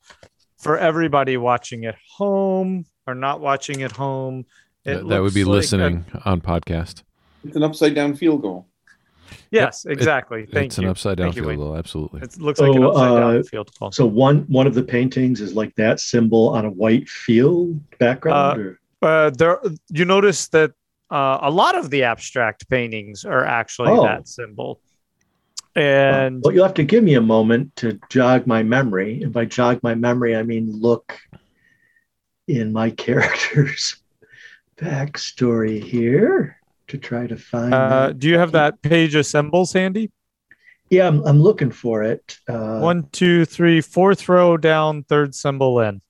for 0.58 0.78
everybody 0.78 1.38
watching 1.38 1.86
at 1.86 1.96
home 2.18 2.86
or 3.06 3.16
not 3.16 3.42
watching 3.42 3.84
at 3.84 3.92
home, 3.92 4.46
it 4.86 4.96
That, 4.96 5.08
that 5.10 5.22
would 5.22 5.34
be 5.34 5.44
looks 5.44 5.72
like 5.74 5.82
a- 5.82 5.84
listening 5.86 6.06
on 6.26 6.42
podcast. 6.42 7.04
It's 7.44 7.56
an 7.56 7.64
upside 7.64 7.94
down 7.96 8.16
field 8.16 8.42
goal. 8.42 8.68
yes, 9.52 9.86
exactly. 9.86 10.46
Thank 10.46 10.68
it's 10.68 10.78
you. 10.78 10.84
an 10.86 10.90
upside 10.90 11.18
down 11.18 11.28
Thank 11.28 11.36
field 11.36 11.48
Wayne. 11.48 11.58
goal. 11.58 11.76
Absolutely. 11.76 12.22
It 12.22 12.40
looks 12.40 12.60
like 12.62 12.74
an 12.74 12.82
So, 12.82 12.90
upside 12.92 13.20
down 13.22 13.38
uh, 13.38 13.44
field 13.44 13.72
goal. 13.80 13.92
So 13.92 14.06
one 14.06 14.40
one 14.48 14.68
of 14.68 14.74
the 14.76 14.84
paintings 14.84 15.42
is 15.42 15.54
like 15.54 15.76
that 15.76 16.00
symbol 16.00 16.50
on 16.50 16.66
a 16.66 16.70
white 16.70 17.10
field 17.10 17.80
background. 18.00 18.62
or? 18.62 18.80
uh, 19.02 19.30
there, 19.32 19.60
you 19.90 20.06
notice 20.06 20.48
that 20.50 20.72
uh, 21.12 21.40
a 21.42 21.52
lot 21.52 21.76
of 21.78 21.90
the 21.90 22.04
abstract 22.04 22.70
paintings 22.70 23.26
are 23.26 23.44
actually 23.44 23.90
Oh. 23.92 24.04
that 24.04 24.28
symbol. 24.30 24.80
And 25.76 26.42
well, 26.44 26.54
you'll 26.54 26.66
have 26.66 26.76
to 26.76 26.84
give 26.84 27.04
me 27.04 27.16
a 27.16 27.22
moment 27.22 27.76
to 27.78 28.00
jog 28.10 28.46
my 28.46 28.62
memory. 28.64 29.24
And 29.24 29.34
by 29.34 29.46
jog 29.46 29.82
my 29.82 29.96
memory, 29.96 30.36
I 30.36 30.44
mean 30.44 30.72
look 30.72 31.20
in 32.48 32.72
my 32.74 32.90
character's 33.06 33.98
backstory 34.78 35.82
here 35.84 36.58
to 36.88 36.98
try 36.98 37.28
to 37.28 37.38
find. 37.38 37.74
uh, 37.74 38.12
do 38.14 38.28
you 38.28 38.38
have 38.38 38.52
that 38.52 38.82
page 38.82 39.16
of 39.16 39.26
symbols 39.26 39.74
handy? 39.74 40.12
Yeah, 40.90 41.08
I'm, 41.08 41.26
I'm 41.26 41.42
looking 41.42 41.72
for 41.72 42.04
it. 42.04 42.38
Uh, 42.48 42.80
One, 42.80 43.08
two, 43.12 43.46
three, 43.46 43.82
fourth 43.82 44.30
row 44.30 44.58
down, 44.58 45.04
third 45.04 45.34
symbol 45.34 45.80
in. 45.80 46.02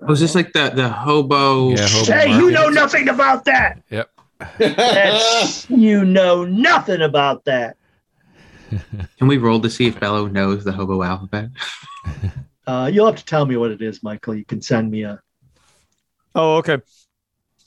Was 0.00 0.20
this 0.20 0.34
like 0.34 0.52
the 0.52 0.70
the 0.70 0.88
hobo? 0.88 1.70
Yeah, 1.70 1.88
hobo 1.88 2.12
Hey, 2.12 2.36
you 2.36 2.50
know 2.50 2.68
nothing 2.68 3.08
about 3.08 3.44
that. 3.46 3.82
Yep. 3.90 4.10
You 5.68 6.04
know 6.04 6.44
nothing 6.44 7.00
about 7.02 7.44
that. 7.46 7.76
Can 9.18 9.28
we 9.28 9.36
roll 9.38 9.60
to 9.60 9.70
see 9.70 9.86
if 9.86 9.98
Bello 10.00 10.26
knows 10.26 10.64
the 10.64 10.72
hobo 10.72 11.02
alphabet? 11.02 11.50
Uh, 12.66 12.90
you'll 12.90 13.04
have 13.04 13.16
to 13.16 13.24
tell 13.26 13.44
me 13.44 13.58
what 13.58 13.70
it 13.70 13.82
is, 13.82 14.02
Michael. 14.02 14.34
You 14.34 14.42
can 14.46 14.62
send 14.62 14.90
me 14.90 15.02
a. 15.02 15.20
Oh, 16.34 16.56
okay. 16.56 16.78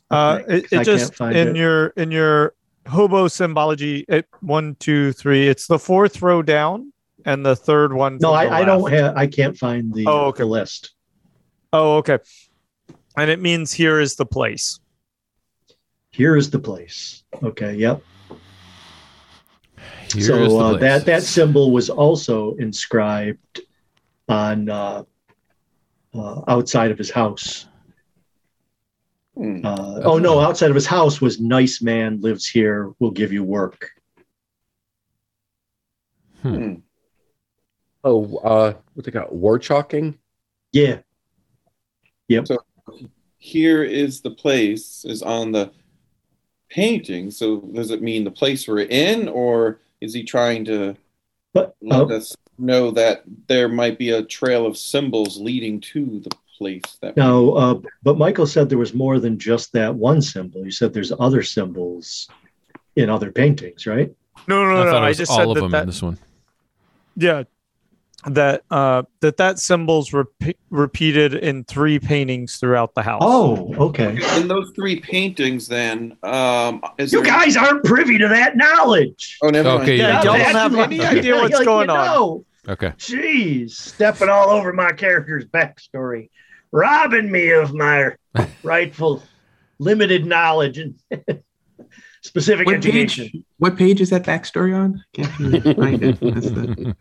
Uh, 0.09 0.39
Okay, 0.41 0.55
it, 0.57 0.69
'cause 0.71 0.79
it 0.79 0.83
just 0.85 1.21
in 1.21 1.49
it. 1.49 1.55
your 1.55 1.87
in 1.89 2.09
your 2.09 2.55
hobo 2.87 3.27
symbology. 3.27 4.05
It 4.09 4.25
one, 4.39 4.73
two, 4.79 5.11
three. 5.11 5.47
It's 5.47 5.67
the 5.67 5.77
fourth 5.77 6.19
row 6.23 6.41
down, 6.41 6.93
and 7.25 7.45
the 7.45 7.55
third 7.55 7.93
one. 7.93 8.17
No, 8.19 8.33
I, 8.33 8.61
I 8.61 8.65
don't 8.65 8.81
left. 8.81 8.95
have. 8.95 9.15
I 9.15 9.27
can't 9.27 9.55
find 9.55 9.93
the, 9.93 10.05
Oh, 10.07 10.25
okay. 10.29 10.39
the 10.41 10.47
list. 10.47 10.95
Oh, 11.71 11.97
okay. 11.97 12.17
And 13.15 13.29
it 13.29 13.39
means 13.39 13.71
here 13.71 13.99
is 13.99 14.15
the 14.15 14.25
place. 14.25 14.79
Here 16.09 16.35
is 16.35 16.49
the 16.49 16.57
place. 16.59 17.21
Okay. 17.43 17.75
Yep. 17.75 18.01
Here's 20.13 20.27
so 20.27 20.47
the 20.47 20.57
uh, 20.57 20.77
that 20.77 21.05
that 21.05 21.23
symbol 21.23 21.71
was 21.71 21.89
also 21.89 22.55
inscribed 22.55 23.61
on 24.29 24.69
uh, 24.69 25.03
uh, 26.13 26.41
outside 26.47 26.91
of 26.91 26.97
his 26.97 27.11
house. 27.11 27.67
Hmm. 29.35 29.61
Uh, 29.63 30.01
oh 30.03 30.17
no, 30.17 30.39
outside 30.39 30.69
of 30.69 30.75
his 30.75 30.87
house 30.87 31.21
was 31.21 31.39
"Nice 31.39 31.81
man 31.81 32.21
lives 32.21 32.47
here. 32.47 32.93
Will 32.99 33.11
give 33.11 33.31
you 33.31 33.43
work." 33.43 33.91
Hmm. 36.41 36.75
Oh, 38.03 38.37
uh, 38.37 38.73
what 38.93 39.05
they 39.05 39.11
got? 39.11 39.33
War 39.33 39.59
chalking? 39.59 40.17
Yeah. 40.71 40.99
Yep. 42.29 42.47
So 42.47 42.57
here 43.37 43.83
is 43.83 44.21
the 44.21 44.31
place 44.31 45.05
is 45.05 45.21
on 45.21 45.51
the 45.51 45.71
painting. 46.69 47.31
So 47.31 47.61
does 47.61 47.91
it 47.91 48.01
mean 48.01 48.23
the 48.23 48.31
place 48.31 48.67
we're 48.67 48.81
in, 48.81 49.27
or 49.27 49.79
is 50.01 50.13
he 50.13 50.23
trying 50.23 50.65
to 50.65 50.95
But 51.53 51.75
let 51.81 52.01
uh, 52.01 52.15
us 52.17 52.35
know 52.57 52.91
that 52.91 53.23
there 53.47 53.67
might 53.69 53.97
be 53.97 54.11
a 54.11 54.23
trail 54.23 54.65
of 54.65 54.77
symbols 54.77 55.37
leading 55.37 55.79
to 55.79 56.19
the 56.19 56.31
place 56.57 56.97
that 57.01 57.15
now, 57.15 57.49
uh, 57.51 57.79
but 58.01 58.17
Michael 58.17 58.47
said 58.47 58.67
there 58.67 58.77
was 58.79 58.93
more 58.93 59.19
than 59.19 59.37
just 59.37 59.73
that 59.73 59.93
one 59.93 60.21
symbol. 60.21 60.65
You 60.65 60.71
said 60.71 60.93
there's 60.93 61.13
other 61.19 61.43
symbols 61.43 62.27
in 62.95 63.09
other 63.09 63.31
paintings, 63.31 63.85
right? 63.85 64.11
No, 64.47 64.65
no, 64.65 64.71
I 64.71 64.85
no. 64.85 64.91
no. 64.91 64.97
I 64.97 65.09
was 65.09 65.17
just 65.17 65.31
all 65.31 65.37
said 65.37 65.47
of 65.49 65.53
that, 65.55 65.61
them 65.61 65.71
that 65.71 65.81
in 65.81 65.87
this 65.87 66.01
one. 66.01 66.17
yeah, 67.15 67.43
that 68.27 68.63
uh, 68.71 69.03
that 69.21 69.37
that 69.37 69.59
symbol's 69.59 70.11
repe- 70.11 70.55
repeated 70.69 71.33
in 71.33 71.63
three 71.63 71.99
paintings 71.99 72.57
throughout 72.57 72.93
the 72.93 73.01
house. 73.03 73.21
Oh, 73.25 73.73
okay. 73.89 74.17
in 74.39 74.47
those 74.47 74.71
three 74.75 74.99
paintings 74.99 75.67
then 75.67 76.17
um 76.23 76.81
is 76.97 77.13
You 77.13 77.23
there 77.23 77.31
guys 77.31 77.55
aren't 77.55 77.83
privy 77.83 78.17
to 78.17 78.27
that 78.27 78.57
knowledge. 78.57 79.37
oh 79.41 79.49
never 79.49 79.69
Okay, 79.69 79.77
mind. 79.77 79.87
yeah, 79.89 80.07
yeah, 80.07 80.23
y'all 80.23 80.37
don't 80.37 80.55
have 80.55 80.75
any 80.75 80.99
Okay. 80.99 81.17
idea 81.19 81.35
what's 81.41 81.53
Like, 81.55 81.65
going 81.65 81.89
you 81.89 81.95
on. 81.95 82.45
Okay. 82.69 82.89
Jeez, 82.97 83.71
stepping 83.71 84.27
all 84.29 84.49
over 84.49 84.73
my 84.73 84.91
character's 84.91 85.45
backstory, 85.45 86.29
robbing 86.73 87.31
me 87.31 87.51
of 87.51 87.73
my 87.73 88.11
rightful 88.63 89.23
limited 89.79 90.25
knowledge 90.25 90.77
and 90.79 90.95
specific 92.37 92.67
What 92.67 92.75
education. 92.75 93.29
page? 93.31 93.43
What 93.57 93.77
page 93.77 93.99
is 94.01 94.11
that 94.11 94.23
backstory 94.23 94.75
on? 94.77 95.03
Can't 95.13 95.75
find 95.75 96.03
it? 96.03 96.19
That's 96.19 96.49
the- 96.51 96.95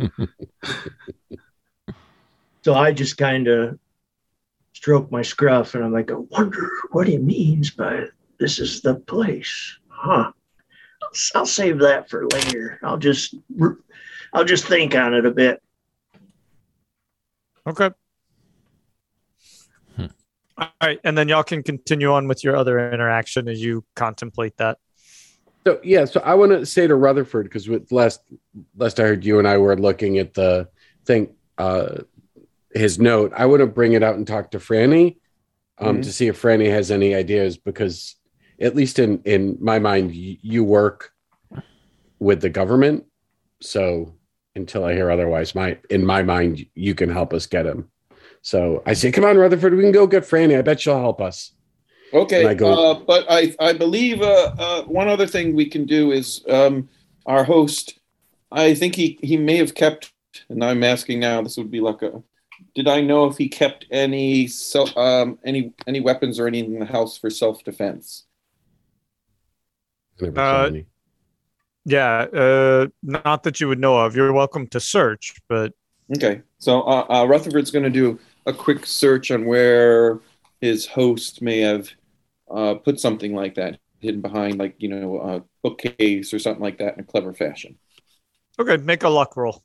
So 2.64 2.74
I 2.74 2.92
just 2.92 3.16
kind 3.16 3.46
of 3.46 3.78
stroke 4.72 5.12
my 5.12 5.22
scruff 5.22 5.74
and 5.74 5.84
I'm 5.84 5.92
like, 5.92 6.10
I 6.10 6.14
wonder 6.14 6.68
what 6.90 7.06
he 7.06 7.16
means 7.18 7.70
by 7.70 8.06
this 8.40 8.58
is 8.58 8.80
the 8.80 8.96
place. 8.96 9.78
Huh. 9.88 10.32
I'll, 11.02 11.10
I'll 11.36 11.46
save 11.46 11.78
that 11.80 12.10
for 12.10 12.26
later. 12.26 12.80
I'll 12.82 12.96
just 12.96 13.36
I'll 14.32 14.44
just 14.44 14.64
think 14.66 14.96
on 14.96 15.14
it 15.14 15.24
a 15.26 15.30
bit. 15.30 15.62
Okay. 17.68 17.90
Hmm. 19.96 20.06
All 20.58 20.68
right, 20.82 20.98
and 21.04 21.16
then 21.16 21.28
y'all 21.28 21.44
can 21.44 21.62
continue 21.62 22.10
on 22.12 22.26
with 22.26 22.42
your 22.42 22.56
other 22.56 22.90
interaction 22.92 23.48
as 23.48 23.62
you 23.62 23.84
contemplate 23.94 24.56
that. 24.56 24.78
So 25.66 25.80
yeah, 25.82 26.04
so 26.04 26.20
I 26.20 26.34
want 26.34 26.52
to 26.52 26.64
say 26.64 26.86
to 26.86 26.94
Rutherford 26.94 27.46
because 27.46 27.68
with 27.68 27.90
last 27.90 28.20
last 28.76 29.00
I 29.00 29.02
heard 29.02 29.24
you 29.24 29.40
and 29.40 29.48
I 29.48 29.58
were 29.58 29.76
looking 29.76 30.18
at 30.18 30.32
the 30.34 30.68
thing, 31.04 31.34
uh, 31.58 32.02
his 32.72 33.00
note. 33.00 33.32
I 33.36 33.46
want 33.46 33.60
to 33.62 33.66
bring 33.66 33.94
it 33.94 34.02
out 34.04 34.14
and 34.14 34.24
talk 34.24 34.52
to 34.52 34.58
Franny, 34.60 35.16
um, 35.78 35.98
Mhm. 35.98 36.02
to 36.04 36.12
see 36.12 36.28
if 36.28 36.40
Franny 36.40 36.70
has 36.70 36.92
any 36.92 37.16
ideas 37.16 37.56
because 37.56 38.14
at 38.60 38.76
least 38.76 39.00
in 39.00 39.22
in 39.24 39.58
my 39.60 39.80
mind, 39.80 40.10
y- 40.10 40.38
you 40.40 40.62
work 40.62 41.10
with 42.20 42.42
the 42.42 42.48
government, 42.48 43.04
so 43.60 44.14
until 44.54 44.84
I 44.84 44.92
hear 44.94 45.10
otherwise, 45.10 45.52
my 45.56 45.78
in 45.90 46.06
my 46.06 46.22
mind, 46.22 46.64
you 46.76 46.94
can 46.94 47.10
help 47.10 47.34
us 47.34 47.46
get 47.46 47.66
him. 47.66 47.90
So 48.42 48.84
I 48.86 48.92
say, 48.92 49.10
come 49.10 49.24
on, 49.24 49.36
Rutherford, 49.36 49.74
we 49.74 49.82
can 49.82 49.90
go 49.90 50.06
get 50.06 50.22
Franny. 50.22 50.56
I 50.56 50.62
bet 50.62 50.80
she'll 50.80 51.00
help 51.00 51.20
us. 51.20 51.55
Okay, 52.12 52.54
go- 52.54 52.90
uh, 52.90 52.94
but 52.94 53.26
I 53.28 53.54
I 53.58 53.72
believe 53.72 54.22
uh, 54.22 54.54
uh, 54.58 54.82
one 54.84 55.08
other 55.08 55.26
thing 55.26 55.54
we 55.54 55.66
can 55.66 55.84
do 55.84 56.12
is 56.12 56.44
um, 56.48 56.88
our 57.26 57.44
host. 57.44 57.98
I 58.52 58.74
think 58.74 58.94
he 58.94 59.18
he 59.22 59.36
may 59.36 59.56
have 59.56 59.74
kept, 59.74 60.12
and 60.48 60.62
I'm 60.64 60.84
asking 60.84 61.20
now. 61.20 61.42
This 61.42 61.56
would 61.56 61.70
be 61.70 61.80
like 61.80 62.02
a. 62.02 62.22
Did 62.74 62.88
I 62.88 63.00
know 63.00 63.26
if 63.26 63.36
he 63.36 63.48
kept 63.48 63.86
any 63.90 64.46
self 64.46 64.96
um, 64.96 65.38
any 65.44 65.72
any 65.86 66.00
weapons 66.00 66.38
or 66.38 66.46
anything 66.46 66.74
in 66.74 66.80
the 66.80 66.86
house 66.86 67.18
for 67.18 67.30
self 67.30 67.64
defense? 67.64 68.24
Uh. 70.20 70.70
Yeah, 71.88 72.26
uh, 72.32 72.86
not 73.04 73.44
that 73.44 73.60
you 73.60 73.68
would 73.68 73.78
know 73.78 73.96
of. 73.96 74.16
You're 74.16 74.32
welcome 74.32 74.66
to 74.68 74.80
search, 74.80 75.34
but 75.48 75.72
Okay, 76.14 76.42
so 76.58 76.82
uh, 76.82 77.06
uh, 77.10 77.24
Rutherford's 77.26 77.70
going 77.70 77.84
to 77.84 77.90
do 77.90 78.18
a 78.46 78.52
quick 78.52 78.86
search 78.86 79.30
on 79.30 79.44
where 79.44 80.20
his 80.60 80.86
host 80.86 81.42
may 81.42 81.60
have 81.60 81.90
uh, 82.50 82.74
put 82.74 83.00
something 83.00 83.34
like 83.34 83.54
that 83.54 83.78
hidden 84.00 84.20
behind, 84.20 84.58
like 84.58 84.74
you 84.78 84.88
know, 84.88 85.20
a 85.20 85.42
bookcase 85.62 86.32
or 86.32 86.38
something 86.38 86.62
like 86.62 86.78
that 86.78 86.94
in 86.94 87.00
a 87.00 87.04
clever 87.04 87.32
fashion. 87.32 87.76
okay, 88.58 88.76
make 88.76 89.02
a 89.02 89.08
luck 89.08 89.36
roll. 89.36 89.62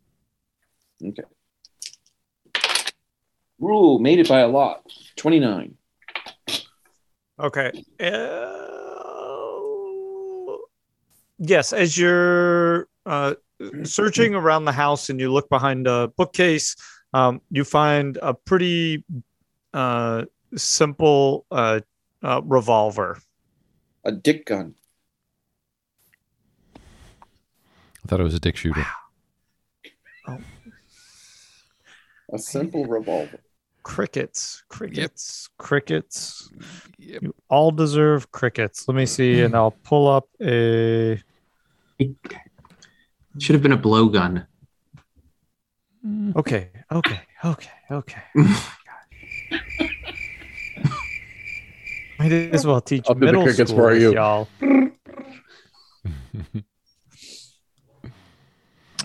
Okay. 1.03 1.23
Rule 3.59 3.99
made 3.99 4.19
it 4.19 4.27
by 4.27 4.39
a 4.39 4.47
lot. 4.47 4.83
Twenty 5.15 5.39
nine. 5.39 5.75
Okay. 7.39 7.71
Uh, 7.99 8.57
yes, 11.39 11.73
as 11.73 11.97
you're 11.97 12.87
uh, 13.05 13.33
searching 13.83 14.35
around 14.35 14.65
the 14.65 14.71
house 14.71 15.09
and 15.09 15.19
you 15.19 15.31
look 15.31 15.49
behind 15.49 15.87
a 15.87 16.07
bookcase, 16.17 16.75
um, 17.13 17.41
you 17.49 17.63
find 17.63 18.17
a 18.21 18.33
pretty 18.33 19.03
uh, 19.73 20.25
simple 20.55 21.45
uh, 21.51 21.81
uh, 22.23 22.41
revolver. 22.43 23.19
A 24.03 24.11
dick 24.11 24.45
gun. 24.45 24.75
I 26.75 28.07
thought 28.07 28.19
it 28.19 28.23
was 28.23 28.33
a 28.33 28.39
dick 28.39 28.57
shooter. 28.57 28.85
oh 30.27 30.39
A 32.33 32.39
simple 32.39 32.85
revolver. 32.85 33.39
Crickets, 33.83 34.63
crickets, 34.69 35.49
crickets. 35.57 36.49
Yep. 36.99 37.23
You 37.23 37.35
all 37.49 37.71
deserve 37.71 38.31
crickets. 38.31 38.87
Let 38.87 38.95
me 38.95 39.07
see, 39.07 39.41
and 39.41 39.55
I'll 39.55 39.71
pull 39.83 40.07
up 40.07 40.27
a. 40.39 41.19
It 41.97 42.15
should 43.39 43.53
have 43.53 43.63
been 43.63 43.71
a 43.71 43.77
blowgun. 43.77 44.45
Okay, 46.35 46.69
okay, 46.91 47.21
okay, 47.43 47.71
okay. 47.91 48.21
Might 52.21 52.33
as 52.33 52.67
well 52.67 52.79
teach 52.81 53.05
I'll 53.07 53.15
do 53.15 53.21
the 53.21 53.25
middle 53.25 53.43
crickets 53.43 53.71
school 53.71 53.83
for 53.83 53.95
you. 53.95 54.13
y'all. 54.13 54.47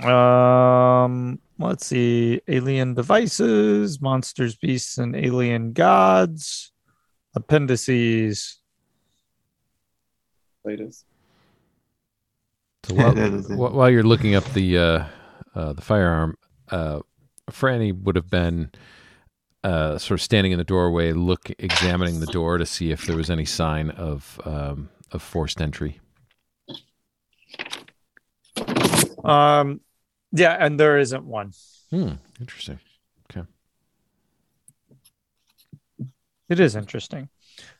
Um, 0.05 1.41
let's 1.59 1.87
see. 1.87 2.43
Alien 2.47 2.93
devices, 2.93 3.99
monsters, 3.99 4.55
beasts, 4.55 4.99
and 4.99 5.17
alien 5.17 5.73
gods. 5.73 6.71
Appendices. 7.35 8.59
Latest. 10.67 11.07
So 12.85 12.95
while, 12.95 13.15
That 13.15 13.33
is 13.33 13.49
while 13.49 13.89
you're 13.89 14.03
looking 14.03 14.35
up 14.35 14.45
the 14.53 14.77
uh, 14.77 15.05
uh, 15.55 15.73
the 15.73 15.83
firearm, 15.83 16.37
uh, 16.71 17.01
Franny 17.51 17.99
would 17.99 18.17
have 18.17 18.29
been 18.29 18.71
uh, 19.65 19.99
sort 19.99 20.21
of 20.21 20.23
standing 20.23 20.53
in 20.53 20.59
the 20.59 20.65
doorway, 20.65 21.13
look 21.13 21.51
examining 21.59 22.21
the 22.21 22.27
door 22.27 22.59
to 22.59 22.67
see 22.67 22.91
if 22.91 23.07
there 23.07 23.17
was 23.17 23.31
any 23.31 23.45
sign 23.45 23.91
of 23.91 24.41
um, 24.45 24.89
of 25.13 25.23
forced 25.23 25.61
entry. 25.61 26.01
Um, 29.25 29.81
yeah, 30.33 30.57
and 30.59 30.79
there 30.79 30.99
isn't 30.99 31.25
one. 31.25 31.53
Hmm, 31.91 32.13
interesting. 32.41 32.79
Okay, 33.31 33.47
it 36.49 36.61
is 36.61 36.77
interesting. 36.77 37.29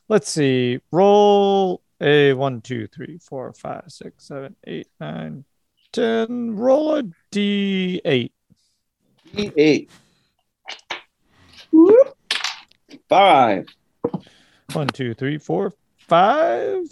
Let's 0.09 0.29
see. 0.29 0.79
Roll 0.91 1.81
a 2.01 2.33
one, 2.33 2.61
two, 2.61 2.87
three, 2.87 3.17
four, 3.17 3.53
five, 3.53 3.85
six, 3.87 4.27
seven, 4.27 4.55
eight, 4.65 4.87
nine, 4.99 5.45
ten. 5.91 6.55
Roll 6.55 6.95
a 6.95 7.03
d 7.31 8.01
eight. 8.05 8.33
D 9.33 9.51
eight. 9.57 9.89
Five. 13.09 13.67
One, 14.73 14.87
two, 14.87 15.13
three, 15.13 15.37
four, 15.37 15.73
five. 15.97 16.85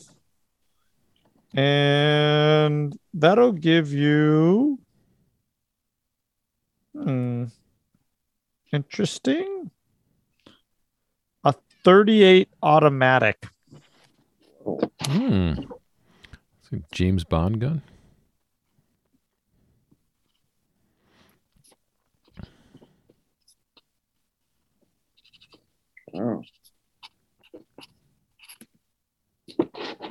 And 1.54 2.98
that'll 3.14 3.54
give 3.54 3.94
you 3.94 4.80
Hmm. 6.96 7.46
Interesting. 8.72 9.70
A 11.44 11.54
38 11.84 12.50
automatic. 12.64 13.46
Hmm. 15.02 15.54
James 16.92 17.24
Bond 17.24 17.60
gun. 17.60 17.82
Oh. 26.16 26.42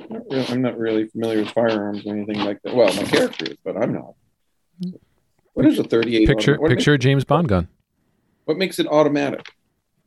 Not 0.09 0.23
really- 0.29 0.45
I'm 0.49 0.61
not 0.61 0.77
really 0.77 1.07
familiar 1.07 1.39
with 1.39 1.49
firearms 1.49 2.05
or 2.05 2.15
anything 2.15 2.39
like 2.39 2.61
that. 2.63 2.75
Well, 2.75 2.93
my 2.95 3.03
character 3.03 3.45
is, 3.51 3.57
but 3.63 3.75
I'm 3.77 3.93
not. 3.93 4.13
What 5.53 5.65
is 5.65 5.79
a 5.79 5.83
38? 5.83 6.27
Picture 6.27 6.53
auto- 6.53 6.61
what 6.61 6.69
picture 6.69 6.93
a 6.93 6.97
James 6.97 7.23
Bond 7.23 7.47
gun. 7.47 7.67
What 8.45 8.57
makes 8.57 8.79
it 8.79 8.87
automatic? 8.87 9.45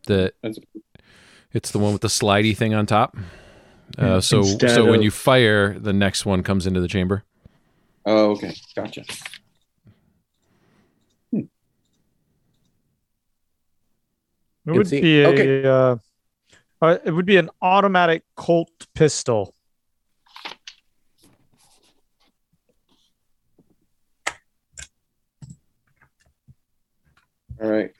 The 0.06 0.32
it's 1.52 1.70
the 1.70 1.78
one 1.78 1.92
with 1.92 2.02
the 2.02 2.08
slidey 2.08 2.56
thing 2.56 2.74
on 2.74 2.86
top. 2.86 3.16
Uh, 3.96 4.20
so 4.20 4.38
Instead 4.40 4.70
so 4.70 4.90
when 4.90 5.02
you 5.02 5.10
fire, 5.10 5.78
the 5.78 5.92
next 5.94 6.26
one 6.26 6.42
comes 6.42 6.66
into 6.66 6.80
the 6.80 6.88
chamber. 6.88 7.24
Oh, 8.04 8.30
okay, 8.32 8.54
gotcha. 8.76 9.02
It 14.68 14.78
would 14.78 14.88
see- 14.88 15.00
be 15.00 15.22
a, 15.22 15.28
okay. 15.28 15.64
uh, 15.64 15.96
uh, 16.80 16.98
it 17.04 17.10
would 17.10 17.26
be 17.26 17.36
an 17.36 17.50
automatic 17.60 18.22
Colt 18.36 18.70
pistol. 18.94 19.54
All 27.60 27.68
right, 27.68 27.90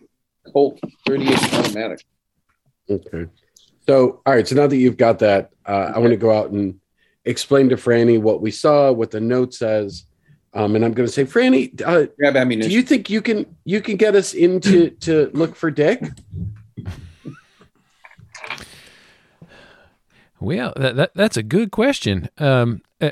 Colt 0.53 0.79
38 1.07 1.55
automatic. 1.55 2.05
Okay. 2.89 3.27
So, 3.89 4.23
all 4.25 4.35
right. 4.35 4.47
So 4.47 4.55
now 4.55 4.67
that 4.67 4.77
you've 4.77 4.97
got 4.97 5.19
that, 5.19 5.51
uh, 5.67 5.93
I 5.95 5.99
want 5.99 6.11
to 6.11 6.17
go 6.17 6.31
out 6.31 6.51
and 6.51 6.79
explain 7.25 7.69
to 7.71 7.77
Franny 7.77 8.21
what 8.21 8.41
we 8.41 8.51
saw, 8.51 8.93
what 8.93 9.11
the 9.11 9.21
note 9.21 9.53
says, 9.53 10.05
um, 10.55 10.77
and 10.77 10.85
I'm 10.85 10.93
going 10.93 11.07
to 11.07 11.13
say, 11.13 11.25
Franny, 11.25 11.81
uh, 11.83 12.07
Grab 12.19 12.49
do 12.49 12.69
you 12.69 12.83
think 12.83 13.11
you 13.11 13.21
can 13.21 13.57
you 13.65 13.81
can 13.81 13.97
get 13.97 14.15
us 14.15 14.35
into 14.35 14.91
to 14.91 15.31
look 15.35 15.55
for 15.55 15.71
Dick? 15.71 16.03
Well, 20.41 20.73
that, 20.77 20.97
that 20.97 21.15
that's 21.15 21.37
a 21.37 21.43
good 21.43 21.71
question. 21.71 22.29
Um, 22.39 22.83
uh, 23.01 23.11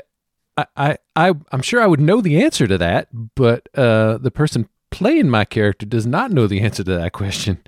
I, 0.55 0.65
I 0.75 0.97
I 1.15 1.33
I'm 1.51 1.61
sure 1.61 1.81
I 1.81 1.87
would 1.87 1.99
know 1.99 2.21
the 2.21 2.41
answer 2.43 2.67
to 2.67 2.77
that, 2.77 3.09
but 3.35 3.67
uh, 3.75 4.17
the 4.17 4.31
person 4.31 4.69
playing 4.89 5.29
my 5.29 5.45
character 5.45 5.85
does 5.85 6.07
not 6.07 6.31
know 6.31 6.47
the 6.47 6.61
answer 6.61 6.83
to 6.83 6.97
that 6.97 7.13
question. 7.13 7.59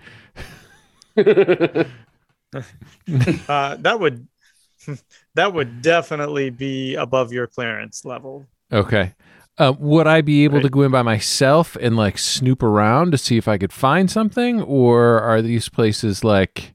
Uh, 3.48 3.76
that 3.76 4.00
would 4.00 4.28
that 5.36 5.54
would 5.54 5.82
definitely 5.82 6.50
be 6.50 6.96
above 6.96 7.32
your 7.32 7.46
clearance 7.46 8.06
level. 8.06 8.48
Okay. 8.72 9.14
Uh, 9.58 9.74
would 9.78 10.08
I 10.08 10.22
be 10.22 10.46
able 10.46 10.62
to 10.62 10.70
go 10.70 10.84
in 10.84 10.92
by 10.92 11.02
myself 11.02 11.76
and 11.82 11.98
like 11.98 12.18
snoop 12.18 12.64
around 12.64 13.12
to 13.12 13.18
see 13.18 13.38
if 13.38 13.48
I 13.48 13.58
could 13.58 13.74
find 13.74 14.10
something, 14.10 14.62
or 14.62 15.20
are 15.20 15.42
these 15.42 15.68
places 15.68 16.24
like, 16.24 16.74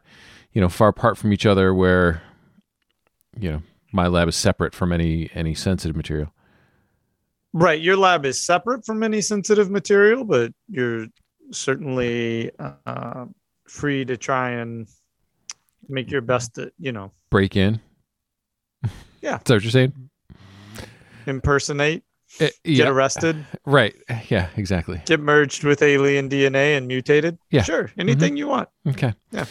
you 0.53 0.61
know, 0.61 0.69
far 0.69 0.89
apart 0.89 1.17
from 1.17 1.33
each 1.33 1.47
other 1.47 1.75
where, 1.75 2.23
you 3.39 3.51
know, 3.53 3.63
my 3.93 4.07
lab 4.07 4.29
is 4.29 4.37
separate 4.37 4.75
from 4.75 4.93
any 4.93 5.31
any 5.35 5.55
sensitive 5.55 5.97
material? 5.97 6.33
Right, 7.53 7.81
your 7.81 7.97
lab 7.97 8.25
is 8.27 8.45
separate 8.45 8.85
from 8.85 9.03
any 9.03 9.21
sensitive 9.21 9.71
material, 9.71 10.25
but 10.25 10.53
you're 10.69 11.07
certainly 11.53 12.51
uh, 12.59 13.27
free 13.69 14.05
to 14.05 14.17
try 14.17 14.51
and 14.51 14.89
make 15.89 16.11
your 16.11 16.21
best 16.21 16.55
to, 16.57 16.73
you 16.79 16.91
know, 16.91 17.13
Break 17.31 17.57
in. 17.57 17.81
Yeah. 19.23 19.37
Is 19.37 19.43
that 19.45 19.55
what 19.55 19.63
you're 19.63 19.71
saying? 19.71 19.93
impersonate, 21.27 22.03
Uh, 22.41 22.49
get 22.65 22.89
arrested, 22.89 23.45
Right. 23.65 23.95
Yeah. 24.29 24.49
Exactly. 24.57 25.01
get 25.07 25.21
merged 25.21 25.65
with 25.65 25.81
alien 25.83 26.29
DNA 26.29 26.77
and 26.77 26.87
mutated. 26.89 27.39
Yeah. 27.51 27.61
Mm-hmm. 27.61 27.67
Sure, 27.67 27.93
anything 27.97 28.37
you 28.37 28.49
want. 28.49 28.69
Okay. 28.89 29.15
Yeah. 29.31 29.45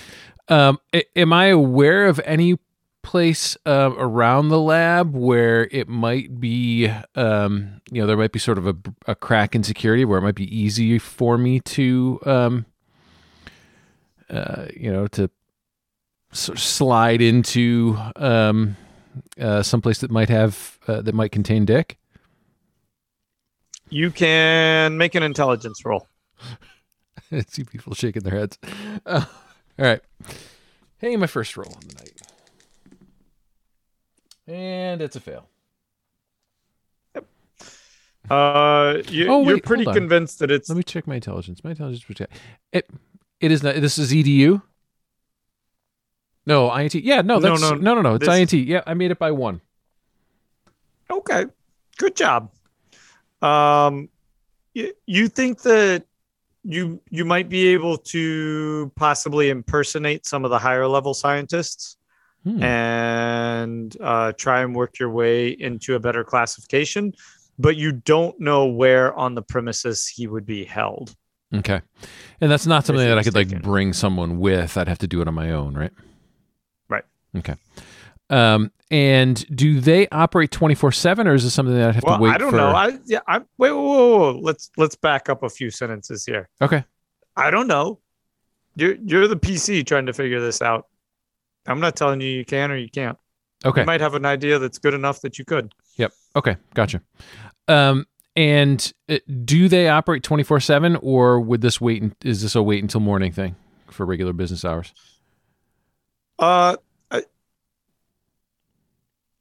Um, 0.49 0.79
am 1.15 1.31
I 1.33 1.45
aware 1.45 2.05
of 2.07 2.19
any 2.25 2.59
place 3.03 3.55
uh, 3.65 3.91
around 3.97 4.49
the 4.49 4.59
lab 4.59 5.15
where 5.15 5.67
it 5.71 5.87
might 5.87 6.39
be, 6.39 6.89
um, 7.15 7.81
you 7.91 8.01
know, 8.01 8.07
there 8.07 8.17
might 8.17 8.31
be 8.31 8.39
sort 8.39 8.57
of 8.57 8.65
a, 8.65 8.75
a 9.07 9.15
crack 9.15 9.53
in 9.53 9.61
security 9.63 10.05
where 10.05 10.17
it 10.17 10.21
might 10.21 10.35
be 10.35 10.57
easy 10.57 10.97
for 10.97 11.37
me 11.37 11.59
to, 11.59 12.19
um, 12.25 12.65
uh, 14.29 14.65
you 14.75 14.91
know, 14.91 15.07
to 15.07 15.29
sort 16.31 16.57
of 16.57 16.63
slide 16.63 17.21
into 17.21 17.97
um, 18.15 18.75
uh, 19.39 19.61
someplace 19.61 19.99
that 19.99 20.11
might 20.11 20.29
have 20.29 20.79
uh, 20.87 21.01
that 21.01 21.13
might 21.13 21.31
contain 21.31 21.65
Dick? 21.65 21.97
You 23.89 24.09
can 24.09 24.97
make 24.97 25.13
an 25.13 25.23
intelligence 25.23 25.85
roll. 25.85 26.07
I 27.31 27.41
see 27.47 27.63
people 27.63 27.93
shaking 27.93 28.23
their 28.23 28.39
heads. 28.39 28.57
Uh, 29.05 29.25
all 29.79 29.85
right. 29.85 30.01
Hey, 30.97 31.15
my 31.15 31.27
first 31.27 31.55
roll 31.57 31.71
on 31.73 31.81
the 31.87 31.95
night. 31.95 32.22
And 34.47 35.01
it's 35.01 35.15
a 35.15 35.19
fail. 35.19 35.47
Uh, 38.29 39.01
you, 39.09 39.27
Oh, 39.27 39.43
you're 39.47 39.59
pretty 39.59 39.85
convinced 39.85 40.39
that 40.39 40.49
it's 40.49 40.69
Let 40.69 40.77
me 40.77 40.83
check 40.83 41.07
my 41.07 41.15
intelligence. 41.15 41.63
My 41.63 41.71
intelligence 41.71 42.07
was 42.07 42.21
it 42.71 42.89
it 43.41 43.51
is 43.51 43.61
not 43.63 43.75
this 43.75 43.97
is 43.97 44.11
EDU? 44.13 44.61
No, 46.45 46.73
INT. 46.73 46.95
Yeah, 46.95 47.21
no, 47.21 47.39
No, 47.39 47.55
no, 47.55 47.71
no 47.75 47.95
no 47.95 48.01
no, 48.01 48.15
it's 48.15 48.25
this- 48.25 48.53
INT. 48.53 48.53
Yeah, 48.53 48.81
I 48.87 48.93
made 48.93 49.11
it 49.11 49.19
by 49.19 49.31
1. 49.31 49.61
okay. 51.09 51.45
Good 51.97 52.15
job. 52.15 52.51
Um, 53.41 54.09
you, 54.73 54.93
you 55.05 55.27
think 55.27 55.61
that 55.63 56.05
you 56.63 57.01
you 57.09 57.25
might 57.25 57.49
be 57.49 57.67
able 57.67 57.97
to 57.97 58.89
possibly 58.95 59.49
impersonate 59.49 60.25
some 60.25 60.45
of 60.45 60.49
the 60.49 60.57
higher 60.57 60.87
level 60.87 61.13
scientists 61.13 61.97
Hmm. 62.43 62.61
and 62.61 63.97
uh, 64.01 64.33
try 64.33 64.61
and 64.61 64.75
work 64.75 64.99
your 64.99 65.09
way 65.09 65.47
into 65.49 65.95
a 65.95 65.99
better 65.99 66.23
classification, 66.25 67.13
but 67.57 67.77
you 67.77 67.93
don't 67.93 68.37
know 68.39 68.65
where 68.65 69.13
on 69.13 69.35
the 69.35 69.41
premises 69.41 70.07
he 70.07 70.27
would 70.27 70.45
be 70.45 70.65
held. 70.65 71.15
Okay. 71.53 71.81
And 72.41 72.51
that's 72.51 72.65
not 72.67 72.85
something 72.85 73.07
that 73.07 73.17
I 73.17 73.23
could 73.23 73.35
like 73.35 73.61
bring 73.61 73.93
someone 73.93 74.39
with. 74.39 74.75
I'd 74.77 74.87
have 74.89 74.97
to 74.99 75.07
do 75.07 75.21
it 75.21 75.27
on 75.27 75.33
my 75.33 75.51
own, 75.51 75.73
right? 75.75 75.91
Right. 76.89 77.05
Okay. 77.37 77.55
Um 78.29 78.71
and 78.91 79.45
do 79.55 79.79
they 79.79 80.07
operate 80.09 80.51
24/7 80.51 81.25
or 81.27 81.33
is 81.35 81.43
this 81.43 81.53
something 81.53 81.73
that 81.75 81.89
I'd 81.89 81.95
have 81.95 82.03
Well, 82.03 82.17
to 82.17 82.23
wait 82.23 82.29
for? 82.29 82.35
I 82.35 82.37
don't 82.39 82.51
for? 82.51 82.57
know. 82.57 82.67
I 82.69 82.99
yeah. 83.05 83.19
I 83.27 83.37
wait. 83.57 83.71
Whoa, 83.71 83.81
whoa, 83.81 84.33
whoa. 84.33 84.39
Let's 84.39 84.69
let's 84.77 84.95
back 84.95 85.29
up 85.29 85.43
a 85.43 85.49
few 85.49 85.69
sentences 85.71 86.25
here. 86.25 86.49
okay. 86.61 86.83
I 87.37 87.51
don't 87.51 87.67
know. 87.67 87.99
You're 88.75 88.95
you're 88.95 89.27
the 89.27 89.37
PC 89.37 89.85
trying 89.85 90.07
to 90.07 90.13
figure 90.13 90.41
this 90.41 90.61
out. 90.61 90.87
I'm 91.65 91.79
not 91.79 91.95
telling 91.95 92.21
you 92.21 92.27
you 92.29 92.45
can 92.45 92.71
or 92.71 92.77
you 92.77 92.89
can't. 92.89 93.17
Okay. 93.65 93.81
You 93.81 93.85
might 93.85 94.01
have 94.01 94.13
an 94.15 94.25
idea 94.25 94.59
that's 94.59 94.77
good 94.77 94.93
enough 94.93 95.21
that 95.21 95.39
you 95.39 95.45
could. 95.45 95.73
Yep. 95.97 96.11
Okay. 96.35 96.57
Gotcha. 96.73 97.01
Um, 97.67 98.05
and 98.35 98.91
uh, 99.07 99.19
do 99.45 99.69
they 99.69 99.87
operate 99.87 100.23
24 100.23 100.59
seven 100.59 100.95
or 100.97 101.39
would 101.39 101.61
this 101.61 101.79
wait? 101.79 102.03
Is 102.25 102.41
this 102.41 102.55
a 102.55 102.63
wait 102.63 102.81
until 102.81 102.99
morning 102.99 103.31
thing 103.31 103.55
for 103.89 104.05
regular 104.05 104.33
business 104.33 104.65
hours? 104.65 104.93
Uh, 106.39 106.75
I, 107.11 107.23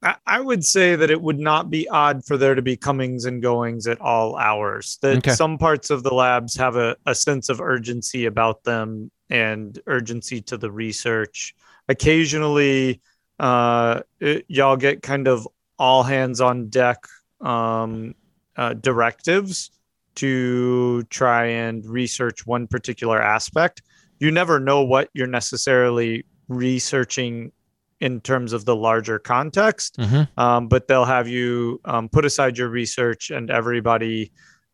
I- 0.01 0.15
I 0.27 0.39
would 0.41 0.63
say 0.65 0.95
that 0.95 1.09
it 1.09 1.21
would 1.21 1.39
not 1.39 1.69
be 1.69 1.87
odd 1.89 2.23
for 2.25 2.37
there 2.37 2.55
to 2.55 2.61
be 2.61 2.75
comings 2.77 3.25
and 3.25 3.41
goings 3.41 3.87
at 3.87 3.99
all 4.01 4.37
hours. 4.37 4.99
That 5.01 5.17
Okay. 5.19 5.31
some 5.31 5.57
parts 5.57 5.89
of 5.89 6.03
the 6.03 6.13
labs 6.13 6.55
have 6.57 6.75
a, 6.75 6.95
a 7.05 7.15
sense 7.15 7.49
of 7.49 7.59
urgency 7.61 8.25
about 8.25 8.63
them 8.63 9.11
and 9.33 9.79
urgency 9.87 10.39
to 10.41 10.57
the 10.57 10.71
research. 10.71 11.55
Occasionally, 11.89 13.01
uh, 13.39 14.01
it- 14.19 14.45
y'all 14.47 14.77
get 14.77 15.01
kind 15.01 15.27
of 15.27 15.47
all 15.79 16.03
hands 16.03 16.39
on 16.39 16.69
deck 16.69 16.99
um, 17.41 18.13
uh, 18.55 18.73
directives 18.75 19.71
to 20.15 21.01
try 21.09 21.45
and 21.47 21.83
research 21.85 22.45
one 22.45 22.67
particular 22.67 23.19
aspect. 23.19 23.81
You 24.19 24.29
never 24.31 24.59
know 24.59 24.83
what 24.83 25.09
you're 25.13 25.27
necessarily 25.27 26.25
researching 26.47 27.51
in 27.99 28.21
terms 28.21 28.53
of 28.53 28.65
the 28.65 28.75
larger 28.75 29.17
context 29.17 29.97
Mm-hmm. 29.97 30.39
um, 30.39 30.67
but 30.67 30.87
they'll 30.87 31.05
have 31.05 31.27
you 31.27 31.79
um, 31.85 32.09
put 32.09 32.25
aside 32.25 32.57
your 32.57 32.67
research 32.69 33.31
and 33.31 33.49
everybody 33.49 34.31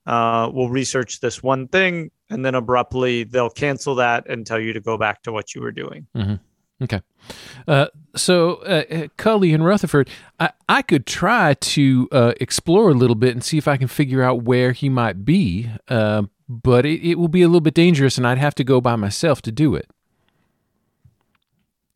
uh, 0.07 0.49
will 0.51 0.69
research 0.69 1.19
this 1.19 1.41
one 1.43 1.67
thing 1.67 2.09
and 2.29 2.45
then 2.45 2.55
abruptly 2.55 3.23
they'll 3.23 3.49
cancel 3.49 3.95
that 3.95 4.27
and 4.29 4.45
tell 4.45 4.59
you 4.59 4.73
to 4.73 4.79
go 4.79 4.97
back 4.97 5.21
to 5.23 5.31
what 5.31 5.55
you 5.55 5.61
were 5.61 5.71
doing 5.71 6.07
Okay. 6.81 7.01
Uh, 7.67 7.87
so, 8.15 8.55
uh, 8.57 8.83
uh, 8.89 9.07
Cully 9.17 9.53
and 9.53 9.65
Rutherford, 9.65 10.09
I, 10.39 10.51
I 10.67 10.81
could 10.81 11.05
try 11.05 11.53
to 11.53 12.07
uh, 12.11 12.33
explore 12.39 12.89
a 12.89 12.93
little 12.93 13.15
bit 13.15 13.33
and 13.33 13.43
see 13.43 13.57
if 13.57 13.67
I 13.67 13.77
can 13.77 13.87
figure 13.87 14.23
out 14.23 14.43
where 14.43 14.71
he 14.71 14.87
might 14.87 15.25
be. 15.25 15.69
Uh, 15.87 16.23
but 16.47 16.85
it, 16.85 17.05
it 17.05 17.15
will 17.15 17.27
be 17.27 17.41
a 17.41 17.47
little 17.47 17.61
bit 17.61 17.73
dangerous, 17.73 18.17
and 18.17 18.25
I'd 18.25 18.37
have 18.37 18.55
to 18.55 18.63
go 18.63 18.79
by 18.79 18.95
myself 18.95 19.41
to 19.43 19.51
do 19.51 19.75
it. 19.75 19.89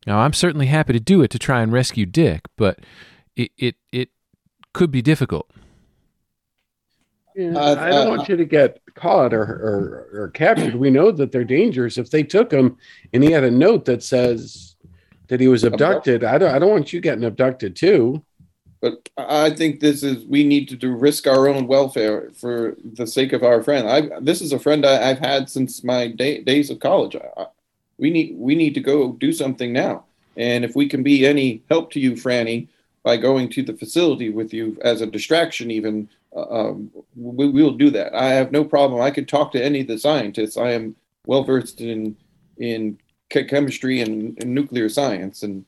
Now, 0.06 0.20
I'm 0.20 0.34
certainly 0.34 0.66
happy 0.66 0.92
to 0.92 1.00
do 1.00 1.22
it 1.22 1.30
to 1.30 1.38
try 1.38 1.62
and 1.62 1.72
rescue 1.72 2.04
Dick, 2.04 2.42
but 2.56 2.78
it 3.34 3.50
it, 3.56 3.76
it 3.90 4.10
could 4.74 4.90
be 4.90 5.00
difficult. 5.00 5.50
Yeah, 7.34 7.56
Uh, 7.56 7.76
I 7.78 7.90
don't 7.90 8.06
uh, 8.06 8.16
want 8.16 8.28
you 8.28 8.36
to 8.36 8.44
get 8.44 8.80
caught 8.94 9.34
or, 9.34 9.42
or 9.42 10.08
or 10.22 10.28
captured. 10.28 10.74
We 10.76 10.90
know 10.90 11.10
that 11.10 11.32
they're 11.32 11.44
dangerous. 11.44 11.98
If 11.98 12.10
they 12.10 12.22
took 12.22 12.52
him 12.52 12.76
and 13.12 13.24
he 13.24 13.32
had 13.32 13.44
a 13.44 13.50
note 13.50 13.84
that 13.86 14.02
says 14.02 14.76
that 15.28 15.40
he 15.40 15.48
was 15.48 15.64
abducted, 15.64 16.22
I 16.22 16.38
don't 16.38 16.54
I 16.54 16.58
don't 16.58 16.70
want 16.70 16.92
you 16.92 17.00
getting 17.00 17.24
abducted 17.24 17.74
too. 17.74 18.24
But 18.80 19.08
I 19.16 19.50
think 19.50 19.80
this 19.80 20.02
is 20.02 20.24
we 20.26 20.44
need 20.44 20.68
to 20.68 20.76
do 20.76 20.94
risk 20.94 21.26
our 21.26 21.48
own 21.48 21.66
welfare 21.66 22.30
for 22.34 22.76
the 22.84 23.06
sake 23.06 23.32
of 23.32 23.42
our 23.42 23.62
friend. 23.62 23.88
I 23.88 24.20
this 24.20 24.40
is 24.40 24.52
a 24.52 24.58
friend 24.58 24.84
I, 24.86 25.10
I've 25.10 25.18
had 25.18 25.50
since 25.50 25.82
my 25.82 26.08
day, 26.08 26.42
days 26.42 26.70
of 26.70 26.78
college. 26.80 27.16
I, 27.16 27.42
I- 27.42 27.46
we 27.96 28.10
need 28.10 28.36
we 28.36 28.56
need 28.56 28.74
to 28.74 28.80
go 28.80 29.12
do 29.12 29.32
something 29.32 29.72
now. 29.72 30.04
And 30.36 30.64
if 30.64 30.74
we 30.74 30.88
can 30.88 31.04
be 31.04 31.24
any 31.24 31.62
help 31.70 31.92
to 31.92 32.00
you, 32.00 32.12
Franny, 32.12 32.66
by 33.04 33.16
going 33.16 33.48
to 33.50 33.62
the 33.62 33.72
facility 33.72 34.30
with 34.30 34.52
you 34.52 34.76
as 34.82 35.00
a 35.00 35.06
distraction, 35.06 35.70
even 35.70 36.08
um, 36.34 36.90
we 37.16 37.48
will 37.48 37.72
do 37.72 37.90
that. 37.90 38.14
I 38.14 38.30
have 38.30 38.52
no 38.52 38.64
problem. 38.64 39.00
I 39.00 39.10
could 39.10 39.28
talk 39.28 39.52
to 39.52 39.64
any 39.64 39.80
of 39.80 39.86
the 39.86 39.98
scientists. 39.98 40.56
I 40.56 40.72
am 40.72 40.96
well 41.26 41.44
versed 41.44 41.80
in 41.80 42.16
in 42.58 42.98
che- 43.30 43.44
chemistry 43.44 44.00
and, 44.00 44.36
and 44.40 44.54
nuclear 44.54 44.88
science, 44.88 45.42
and 45.42 45.64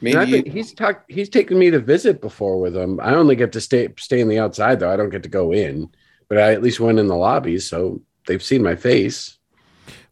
And 0.00 0.14
maybe 0.14 0.42
think 0.42 0.48
he's 0.48 0.74
talked. 0.74 1.10
He's 1.10 1.28
taken 1.28 1.58
me 1.58 1.70
to 1.70 1.78
visit 1.78 2.20
before 2.20 2.60
with 2.60 2.76
him. 2.76 3.00
I 3.00 3.14
only 3.14 3.36
get 3.36 3.52
to 3.52 3.60
stay 3.60 3.88
stay 3.98 4.20
in 4.20 4.28
the 4.28 4.38
outside 4.38 4.80
though. 4.80 4.92
I 4.92 4.96
don't 4.96 5.10
get 5.10 5.22
to 5.24 5.28
go 5.28 5.52
in, 5.52 5.90
but 6.28 6.38
I 6.38 6.52
at 6.52 6.62
least 6.62 6.80
went 6.80 6.98
in 6.98 7.06
the 7.06 7.16
lobby, 7.16 7.58
so 7.58 8.00
they've 8.26 8.42
seen 8.42 8.62
my 8.62 8.76
face. 8.76 9.38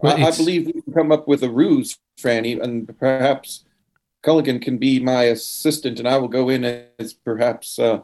Well, 0.00 0.16
I, 0.16 0.26
I 0.26 0.36
believe 0.36 0.66
we 0.66 0.82
can 0.82 0.92
come 0.92 1.12
up 1.12 1.26
with 1.26 1.42
a 1.42 1.50
ruse, 1.50 1.98
Franny, 2.20 2.60
and 2.60 2.86
perhaps 2.98 3.64
Culligan 4.22 4.60
can 4.60 4.78
be 4.78 5.00
my 5.00 5.24
assistant, 5.24 5.98
and 5.98 6.08
I 6.08 6.18
will 6.18 6.28
go 6.28 6.48
in 6.48 6.64
as 6.98 7.12
perhaps 7.12 7.78
uh, 7.78 8.02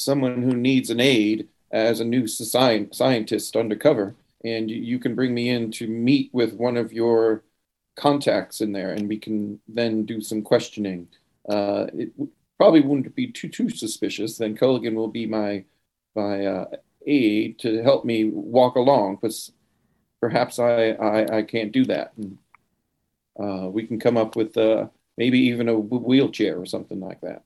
someone 0.00 0.42
who 0.42 0.54
needs 0.54 0.90
an 0.90 1.00
aid 1.00 1.48
as 1.70 2.00
a 2.00 2.04
new 2.04 2.26
sci- 2.26 2.88
scientist 2.92 3.56
undercover, 3.56 4.14
and 4.44 4.70
you, 4.70 4.98
can 4.98 5.14
bring 5.14 5.34
me 5.34 5.50
in 5.50 5.70
to 5.72 5.86
meet 5.86 6.30
with 6.32 6.54
one 6.54 6.76
of 6.76 6.92
your 6.92 7.44
contacts 7.96 8.60
in 8.60 8.72
there, 8.72 8.92
and 8.92 9.08
we 9.08 9.18
can 9.18 9.60
then 9.68 10.04
do 10.06 10.20
some 10.20 10.42
questioning. 10.42 11.08
Uh, 11.48 11.86
it 11.92 12.16
w- 12.16 12.32
probably 12.58 12.80
wouldn't 12.80 13.14
be 13.14 13.30
too 13.30 13.48
too 13.48 13.68
suspicious. 13.70 14.38
Then 14.38 14.56
Culligan 14.56 14.94
will 14.94 15.08
be 15.08 15.26
my 15.26 15.64
my 16.14 16.46
uh, 16.46 16.66
aid 17.06 17.58
to 17.60 17.82
help 17.82 18.04
me 18.04 18.24
walk 18.24 18.76
along, 18.76 19.16
because 19.16 19.52
perhaps 20.20 20.58
I, 20.58 20.90
I, 20.90 21.38
I 21.38 21.42
can't 21.42 21.72
do 21.72 21.84
that. 21.86 22.12
And, 22.16 22.38
uh, 23.38 23.68
we 23.68 23.86
can 23.86 23.98
come 23.98 24.16
up 24.16 24.36
with 24.36 24.56
uh, 24.56 24.86
maybe 25.16 25.38
even 25.38 25.68
a 25.68 25.72
w- 25.72 26.02
wheelchair 26.02 26.60
or 26.60 26.66
something 26.66 27.00
like 27.00 27.20
that. 27.22 27.42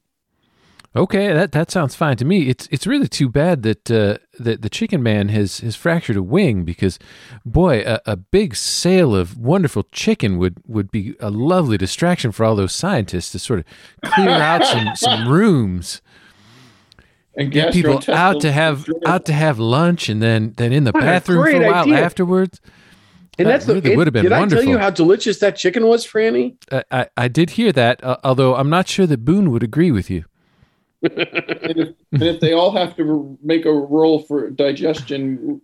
Okay, 0.97 1.33
that 1.33 1.51
that 1.53 1.73
sounds 1.73 1.97
fine 1.97 2.17
to 2.19 2.25
me. 2.25 2.49
It's 2.49 2.69
it's 2.71 2.87
really 2.87 3.09
too 3.09 3.29
bad 3.29 3.65
that 3.65 3.91
uh, 3.91 4.19
that 4.39 4.63
the 4.63 4.69
Chicken 4.71 5.03
Man 5.03 5.29
has 5.29 5.59
has 5.59 5.75
fractured 5.75 6.17
a 6.17 6.23
wing 6.23 6.63
because, 6.65 7.01
boy, 7.45 7.83
a, 7.85 8.01
a 8.07 8.17
big 8.17 8.55
sale 8.55 9.13
of 9.15 9.37
wonderful 9.37 9.83
chicken 9.91 10.39
would 10.39 10.59
would 10.69 10.93
be 10.93 11.17
a 11.19 11.31
lovely 11.31 11.77
distraction 11.77 12.31
for 12.31 12.45
all 12.45 12.55
those 12.55 12.73
scientists 12.73 13.33
to 13.33 13.41
sort 13.41 13.59
of 13.59 13.65
clear 14.13 14.31
out 14.31 14.65
some 14.73 14.95
some 14.95 15.29
rooms, 15.29 16.01
And 17.37 17.51
get 17.51 17.73
people 17.73 18.01
out 18.09 18.41
to 18.43 18.53
have 18.53 18.87
out 19.05 19.25
to 19.27 19.33
have 19.33 19.59
lunch, 19.59 20.09
and 20.09 20.23
then 20.23 20.55
then 20.59 20.73
in 20.73 20.85
the 20.85 20.93
What 20.93 21.01
bathroom 21.03 21.43
for 21.43 21.51
a 21.51 21.67
while 21.73 21.83
idea. 21.83 22.05
afterwards. 22.05 22.61
And 23.37 23.49
That 23.49 23.53
that's 23.53 23.65
the. 23.67 23.75
really 23.75 23.93
it- 23.95 23.97
would 23.97 24.07
have 24.07 24.15
been 24.15 24.23
did 24.23 24.33
I 24.33 24.47
tell 24.47 24.63
you 24.63 24.79
how 24.79 24.91
delicious 24.91 25.41
that 25.41 25.57
chicken 25.57 25.87
was, 25.89 26.07
Franny? 26.07 26.55
I, 26.71 26.85
I 26.93 27.09
I 27.17 27.27
did 27.29 27.51
hear 27.51 27.73
that, 27.73 28.05
uh, 28.05 28.17
although 28.23 28.55
I'm 28.55 28.71
not 28.71 28.87
sure 28.87 29.07
that 29.09 29.25
Boone 29.25 29.51
would 29.51 29.65
agree 29.65 29.91
with 29.91 30.09
you. 30.09 30.25
And, 31.05 31.79
if, 31.79 31.89
and 32.13 32.23
if 32.23 32.41
they 32.41 32.53
all 32.53 32.71
have 32.73 32.97
to 32.97 33.39
make 33.43 33.65
a 33.67 33.73
roll 33.73 34.21
for 34.23 34.51
digestion, 34.51 35.61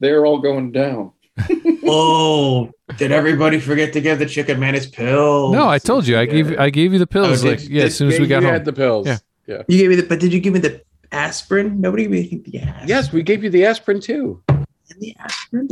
they're 0.00 0.24
all 0.26 0.38
going 0.38 0.72
down. 0.72 1.12
Oh, 1.88 2.72
did 2.96 3.12
everybody 3.12 3.60
forget 3.60 3.92
to 3.92 4.00
give 4.00 4.18
the 4.18 4.26
chicken 4.26 4.58
man 4.58 4.74
his 4.74 4.88
pills? 4.88 5.52
No, 5.52 5.68
I 5.68 5.78
told 5.78 6.04
you. 6.04 6.18
I 6.18 6.26
gave 6.26 6.58
I 6.58 6.68
gave 6.68 6.92
you 6.92 6.98
the 6.98 7.06
pills. 7.06 7.44
Oh, 7.44 7.48
like 7.50 7.60
did- 7.60 7.70
yeah, 7.70 7.84
as 7.84 7.94
soon 7.96 8.08
as 8.08 8.14
we 8.18 8.24
You 8.24 8.28
got 8.28 8.42
home. 8.42 8.52
had 8.52 8.64
the 8.64 8.72
pills. 8.72 9.06
Yeah. 9.06 9.18
yeah. 9.46 9.62
You 9.68 9.78
gave 9.78 9.90
me 9.90 9.94
the, 9.96 10.02
but 10.02 10.18
did 10.18 10.32
you 10.32 10.40
give 10.40 10.52
me 10.52 10.58
the 10.58 10.82
aspirin? 11.12 11.80
Nobody 11.80 12.02
gave 12.08 12.10
me 12.32 12.42
the 12.44 12.58
aspirin. 12.58 12.88
Yes, 12.88 13.12
we 13.12 13.22
gave 13.22 13.44
you 13.44 13.50
the 13.50 13.64
aspirin 13.66 14.00
too. 14.00 14.42
And 14.48 14.66
the 14.98 15.14
aspirin. 15.20 15.68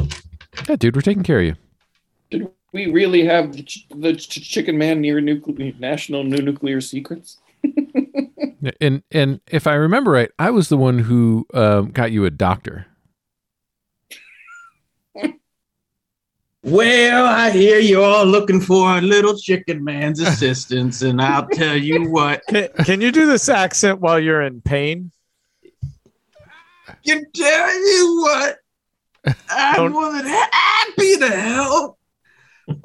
Yeah, 0.68 0.76
dude, 0.76 0.94
we're 0.94 1.02
taking 1.02 1.24
care 1.24 1.40
of 1.40 1.46
you. 1.46 1.56
Did 2.30 2.48
we 2.72 2.92
really 2.92 3.24
have 3.24 3.52
the, 3.56 3.64
ch- 3.64 3.88
the 3.90 4.14
ch- 4.14 4.40
chicken 4.48 4.78
man 4.78 5.00
near 5.00 5.20
nuclear, 5.20 5.72
national 5.80 6.22
new 6.22 6.42
nuclear 6.42 6.80
secrets? 6.80 7.38
Yeah, 8.60 8.70
And 8.80 9.02
and 9.10 9.40
if 9.50 9.66
I 9.66 9.74
remember 9.74 10.10
right, 10.10 10.30
I 10.38 10.50
was 10.50 10.68
the 10.68 10.76
one 10.76 10.98
who 10.98 11.46
um, 11.54 11.90
got 11.90 12.12
you 12.12 12.24
a 12.24 12.30
doctor. 12.30 12.86
Well, 16.62 17.26
I 17.26 17.50
hear 17.50 17.78
you're 17.78 18.02
all 18.02 18.24
looking 18.24 18.58
for 18.58 18.96
a 18.96 19.00
little 19.02 19.36
chicken 19.36 19.84
man's 19.84 20.18
assistance, 20.18 21.02
and 21.02 21.20
I'll 21.20 21.46
tell 21.48 21.76
you 21.76 22.10
what. 22.10 22.42
Can, 22.48 22.68
can 22.86 23.00
you 23.02 23.12
do 23.12 23.26
this 23.26 23.50
accent 23.50 24.00
while 24.00 24.18
you're 24.18 24.40
in 24.40 24.62
pain? 24.62 25.10
I 26.88 26.94
can 27.04 27.22
tell 27.34 27.74
you 27.74 28.20
what. 28.22 28.56
I'm 29.50 29.74
Don't- 29.74 29.92
more 29.92 30.10
than 30.12 30.24
happy 30.26 31.16
to 31.18 31.28
help. 31.28 31.98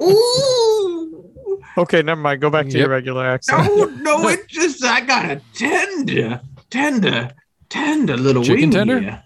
Ooh. 0.02 1.29
Okay, 1.76 2.02
never 2.02 2.20
mind. 2.20 2.40
Go 2.40 2.50
back 2.50 2.68
to 2.68 2.78
your 2.78 2.88
regular 2.88 3.24
accent. 3.26 3.64
No, 3.66 3.84
no, 3.84 4.28
it's 4.28 4.46
just 4.46 4.84
I 4.84 5.00
got 5.00 5.24
a 5.30 5.40
tender, 5.54 6.40
tender, 6.68 7.30
tender 7.68 8.16
little 8.16 8.42
Chicken 8.42 8.60
wing 8.60 8.70
tender? 8.70 9.00
here. 9.00 9.22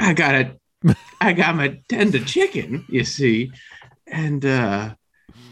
I 0.00 0.12
got 0.14 0.34
a, 0.34 0.96
I 1.20 1.32
got 1.32 1.56
my 1.56 1.80
tender 1.88 2.20
chicken. 2.20 2.84
You 2.88 3.04
see, 3.04 3.52
and 4.06 4.44
uh, 4.44 4.94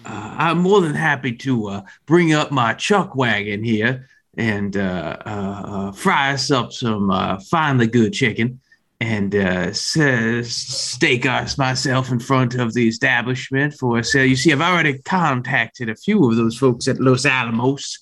uh, 0.04 0.34
I'm 0.38 0.58
more 0.58 0.80
than 0.80 0.94
happy 0.94 1.32
to 1.36 1.68
uh, 1.68 1.82
bring 2.06 2.32
up 2.32 2.50
my 2.50 2.74
chuck 2.74 3.14
wagon 3.14 3.62
here 3.62 4.08
and 4.36 4.76
uh, 4.76 5.16
uh, 5.26 5.62
uh, 5.66 5.92
fry 5.92 6.32
us 6.32 6.50
up 6.50 6.72
some 6.72 7.10
uh, 7.10 7.38
finely 7.38 7.86
good 7.86 8.12
chicken 8.12 8.60
and 9.02 9.34
uh, 9.34 9.72
says 9.72 10.54
stake 10.54 11.26
us 11.26 11.58
myself 11.58 12.12
in 12.12 12.20
front 12.20 12.54
of 12.54 12.72
the 12.72 12.86
establishment 12.86 13.74
for 13.74 13.98
a 13.98 14.04
sale. 14.04 14.24
You 14.24 14.36
see, 14.36 14.52
I've 14.52 14.60
already 14.60 14.98
contacted 14.98 15.88
a 15.88 15.96
few 15.96 16.30
of 16.30 16.36
those 16.36 16.56
folks 16.56 16.86
at 16.86 17.00
Los 17.00 17.26
Alamos 17.26 17.98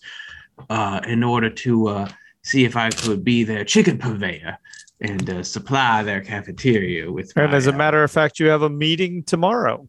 uh, 0.68 1.01
in 1.07 1.24
order 1.24 1.48
to 1.48 1.88
uh, 1.88 2.09
see 2.42 2.66
if 2.66 2.76
I 2.76 2.90
could 2.90 3.24
be 3.24 3.44
their 3.44 3.64
chicken 3.64 3.96
purveyor 3.96 4.59
and 5.01 5.30
uh, 5.30 5.42
supply 5.42 6.03
their 6.03 6.20
cafeteria 6.20 7.11
with. 7.11 7.32
And 7.34 7.51
my, 7.51 7.57
as 7.57 7.66
a 7.66 7.72
matter 7.72 8.05
of 8.05 8.11
fact, 8.11 8.38
you 8.38 8.48
have 8.48 8.61
a 8.61 8.68
meeting 8.68 9.22
tomorrow. 9.22 9.88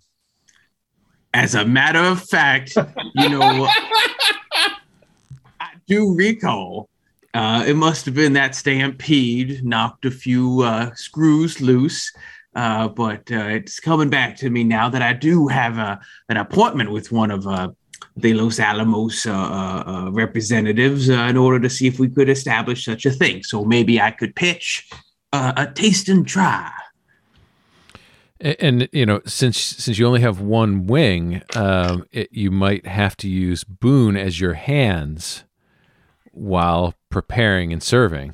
as 1.34 1.56
a 1.56 1.66
matter 1.66 2.00
of 2.00 2.24
fact, 2.24 2.78
you 3.16 3.28
know, 3.28 3.68
I 5.60 5.72
do 5.88 6.16
recall. 6.16 6.88
Uh, 7.34 7.64
it 7.66 7.76
must 7.76 8.06
have 8.06 8.16
been 8.16 8.34
that 8.34 8.56
stampede 8.56 9.64
knocked 9.64 10.06
a 10.06 10.12
few 10.12 10.62
uh, 10.62 10.94
screws 10.96 11.62
loose. 11.62 12.12
Uh, 12.54 12.90
but 12.90 13.32
uh, 13.32 13.46
it's 13.46 13.80
coming 13.80 14.10
back 14.10 14.36
to 14.36 14.50
me 14.50 14.64
now 14.64 14.90
that 14.90 15.02
I 15.02 15.14
do 15.14 15.48
have 15.48 15.78
a, 15.78 16.00
an 16.28 16.36
appointment 16.36 16.92
with 16.92 17.10
one 17.12 17.32
of 17.32 17.48
uh, 17.48 17.70
the 18.18 18.34
Los 18.34 18.60
Alamos 18.60 19.26
uh, 19.26 20.10
representatives 20.12 21.08
in 21.08 21.38
order 21.38 21.62
to 21.62 21.70
see 21.70 21.88
if 21.88 21.98
we 21.98 22.10
could 22.10 22.28
establish 22.28 22.84
such 22.84 23.06
a 23.06 23.12
thing. 23.12 23.44
So 23.44 23.64
maybe 23.64 24.02
I 24.02 24.12
could 24.12 24.36
pitch 24.36 24.90
a 25.32 25.72
taste 25.74 26.10
and 26.10 26.28
try. 26.28 26.70
A- 28.42 28.62
And, 28.62 28.90
you 28.92 29.06
know, 29.06 29.22
since 29.26 29.58
since 29.58 29.98
you 29.98 30.06
only 30.06 30.22
have 30.22 30.42
one 30.42 30.88
wing, 30.88 31.44
um, 31.56 32.06
it, 32.12 32.28
you 32.32 32.52
might 32.52 32.86
have 32.86 33.16
to 33.18 33.30
use 33.30 33.64
Boone 33.64 34.18
as 34.18 34.42
your 34.42 34.56
hands 34.56 35.46
while 36.34 36.96
preparing 37.12 37.72
and 37.72 37.84
serving. 37.84 38.34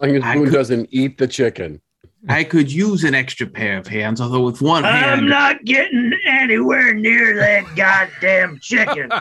As 0.00 0.08
long 0.08 0.16
as 0.16 0.22
I 0.24 0.34
could- 0.34 0.52
doesn't 0.52 0.88
eat 0.90 1.18
the 1.18 1.28
chicken. 1.28 1.80
I 2.28 2.42
could 2.42 2.72
use 2.72 3.04
an 3.04 3.14
extra 3.14 3.46
pair 3.46 3.78
of 3.78 3.86
hands, 3.86 4.20
although 4.20 4.40
with 4.42 4.60
one 4.60 4.84
I'm 4.84 4.94
hand. 5.18 5.28
not 5.28 5.64
getting 5.64 6.12
anywhere 6.26 6.92
near 6.92 7.36
that 7.36 7.64
goddamn 7.76 8.58
chicken. 8.60 9.12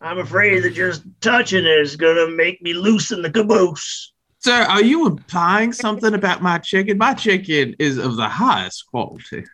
I'm 0.00 0.18
afraid 0.18 0.62
that 0.62 0.72
just 0.72 1.02
touching 1.20 1.66
it 1.66 1.78
is 1.78 1.96
gonna 1.96 2.28
make 2.28 2.62
me 2.62 2.72
loosen 2.72 3.20
the 3.20 3.30
caboose. 3.30 4.12
Sir, 4.38 4.62
are 4.62 4.82
you 4.82 5.06
implying 5.06 5.72
something 5.74 6.14
about 6.14 6.42
my 6.42 6.58
chicken? 6.58 6.96
My 6.96 7.12
chicken 7.14 7.76
is 7.78 7.98
of 7.98 8.16
the 8.16 8.28
highest 8.28 8.86
quality. 8.86 9.44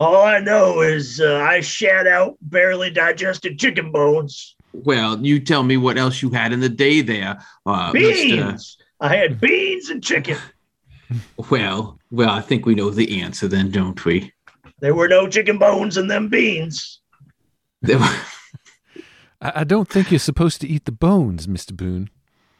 All 0.00 0.22
I 0.22 0.40
know 0.40 0.80
is 0.80 1.20
uh, 1.20 1.36
I 1.36 1.60
shat 1.60 2.08
out 2.08 2.36
barely 2.42 2.90
digested 2.90 3.58
chicken 3.58 3.92
bones. 3.92 4.56
Well, 4.72 5.18
you 5.24 5.38
tell 5.40 5.62
me 5.62 5.76
what 5.76 5.98
else 5.98 6.22
you 6.22 6.30
had 6.30 6.52
in 6.52 6.60
the 6.60 6.68
day 6.68 7.00
there, 7.02 7.38
uh, 7.66 7.92
Mr. 7.92 8.76
I 9.00 9.16
had 9.16 9.40
beans 9.40 9.88
and 9.90 10.02
chicken. 10.02 10.36
Well, 11.50 11.98
well, 12.10 12.30
I 12.30 12.40
think 12.40 12.64
we 12.64 12.74
know 12.74 12.88
the 12.88 13.20
answer 13.20 13.46
then, 13.46 13.70
don't 13.70 14.02
we? 14.06 14.32
There 14.80 14.94
were 14.94 15.08
no 15.08 15.28
chicken 15.28 15.58
bones 15.58 15.98
in 15.98 16.08
them 16.08 16.28
beans. 16.30 17.00
There 17.82 17.98
were- 17.98 18.06
I, 19.42 19.52
I 19.56 19.64
don't 19.64 19.88
think 19.90 20.10
you're 20.10 20.18
supposed 20.18 20.62
to 20.62 20.66
eat 20.68 20.86
the 20.86 20.92
bones, 20.92 21.46
Mister 21.46 21.74
Boone. 21.74 22.08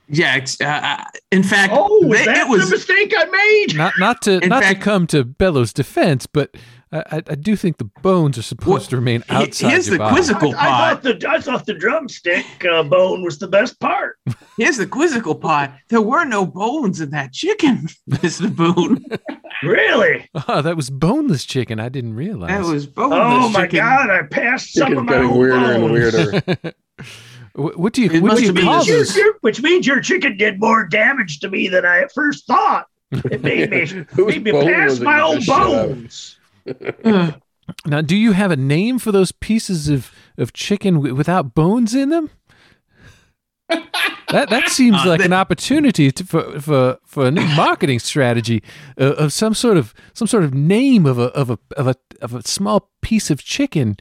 yeah, 0.06 0.34
ex- 0.34 0.60
uh, 0.60 0.64
uh, 0.66 1.04
in 1.30 1.42
fact, 1.42 1.72
Oh, 1.74 2.12
is 2.12 2.18
they- 2.18 2.24
that 2.26 2.48
was 2.50 2.68
the 2.68 2.76
mistake 2.76 3.14
I 3.16 3.24
made? 3.24 3.74
Not 3.78 3.94
not 3.98 4.20
to 4.22 4.38
In 4.40 4.50
not 4.50 4.62
fact- 4.64 4.80
to 4.80 4.84
come 4.84 5.06
to 5.06 5.24
Bello's 5.24 5.72
defense, 5.72 6.26
but 6.26 6.54
I, 6.93 6.99
I, 7.11 7.16
I 7.30 7.34
do 7.36 7.57
think 7.57 7.78
the 7.78 7.90
bones 8.03 8.36
are 8.36 8.43
supposed 8.43 8.68
Well, 8.68 8.80
to 8.80 8.97
remain 8.97 9.22
he- 9.28 9.34
outside 9.34 9.70
here's 9.70 9.86
the 9.86 9.99
body. 9.99 10.14
quizzical 10.14 10.55
I, 10.55 10.59
I 10.59 10.95
thought 10.95 11.03
the 11.03 11.28
I 11.28 11.40
thought 11.40 11.66
the 11.66 11.74
drumstick 11.74 12.45
uh, 12.70 12.82
bone 12.82 13.22
was 13.24 13.38
the 13.38 13.49
best 13.49 13.80
part. 13.80 14.18
Here's 14.59 14.76
the 14.76 14.86
quizzical 14.86 15.34
part. 15.34 15.70
There 15.88 16.03
were 16.03 16.24
no 16.26 16.45
bones 16.45 17.01
in 17.01 17.11
that 17.11 17.32
chicken, 17.32 17.88
Mr. 18.11 18.55
Boone. 18.55 19.03
Really? 19.62 20.28
Oh, 20.49 20.61
that 20.61 20.76
was 20.76 20.90
boneless 20.90 21.45
chicken. 21.47 21.80
I 21.80 21.88
didn't 21.88 22.14
realize. 22.14 22.51
That 22.51 22.64
was 22.70 22.86
boneless 22.86 23.18
Oh 23.45 23.49
my 23.49 23.62
chicken. 23.62 23.78
god! 23.78 24.11
I 24.11 24.22
passed 24.24 24.74
some 24.74 24.88
Chicken's 24.88 24.99
of 25.01 25.05
my 25.07 25.12
getting 25.12 25.30
own 25.30 25.38
weirder 25.38 25.72
and 25.72 25.93
weirder. 25.93 26.72
What 27.55 27.93
do 27.93 28.01
you 28.03 28.11
It 28.11 28.22
what 28.22 28.28
must 28.28 28.36
do 28.38 28.43
you 28.45 28.49
have 28.49 28.55
been 28.57 28.64
call 28.64 28.78
Which, 28.80 28.88
means 28.88 29.16
your, 29.16 29.34
which 29.43 29.62
means 29.62 29.86
your 29.86 30.01
chicken 30.01 30.36
did 30.38 30.59
more 30.59 30.86
damage 30.86 31.40
to 31.40 31.51
me 31.51 31.68
than 31.68 31.84
I 31.84 31.99
at 32.01 32.12
first 32.12 32.47
thought. 32.47 32.86
It 33.11 33.43
made 33.43 33.70
me, 33.70 34.07
made 34.24 34.45
me 34.45 34.53
pass 34.53 35.01
my 35.01 35.18
you 35.18 35.22
own 35.22 35.36
just 35.40 35.51
out? 35.51 35.66
bones. 35.88 36.38
Uh, 37.04 37.32
Now, 37.86 38.00
do 38.00 38.16
you 38.16 38.32
have 38.32 38.50
a 38.50 38.56
name 38.56 38.98
for 38.98 39.12
those 39.12 39.32
pieces 39.32 39.88
of, 39.88 40.10
of 40.36 40.52
chicken 40.52 40.94
w- 40.94 41.14
without 41.14 41.54
bones 41.54 41.94
in 41.94 42.10
them? 42.10 42.30
That 43.68 44.48
that 44.50 44.68
seems 44.68 44.96
Uh, 45.04 45.08
like 45.10 45.20
the- 45.20 45.26
an 45.26 45.32
opportunity 45.32 46.10
to, 46.12 46.24
for, 46.24 46.60
for 46.60 46.98
for 47.06 47.26
a 47.26 47.30
new 47.30 47.46
marketing 47.56 47.98
strategy 48.00 48.62
uh, 49.00 49.14
of 49.24 49.32
some 49.32 49.54
sort 49.54 49.76
of 49.76 49.94
some 50.14 50.26
sort 50.26 50.44
of 50.44 50.52
name 50.54 51.06
of 51.06 51.18
a 51.18 51.24
of 51.34 51.50
a 51.50 51.58
of 51.76 51.86
a 51.86 51.94
of 52.20 52.34
a 52.34 52.42
small 52.46 52.90
piece 53.02 53.30
of 53.30 53.42
chicken. 53.44 53.96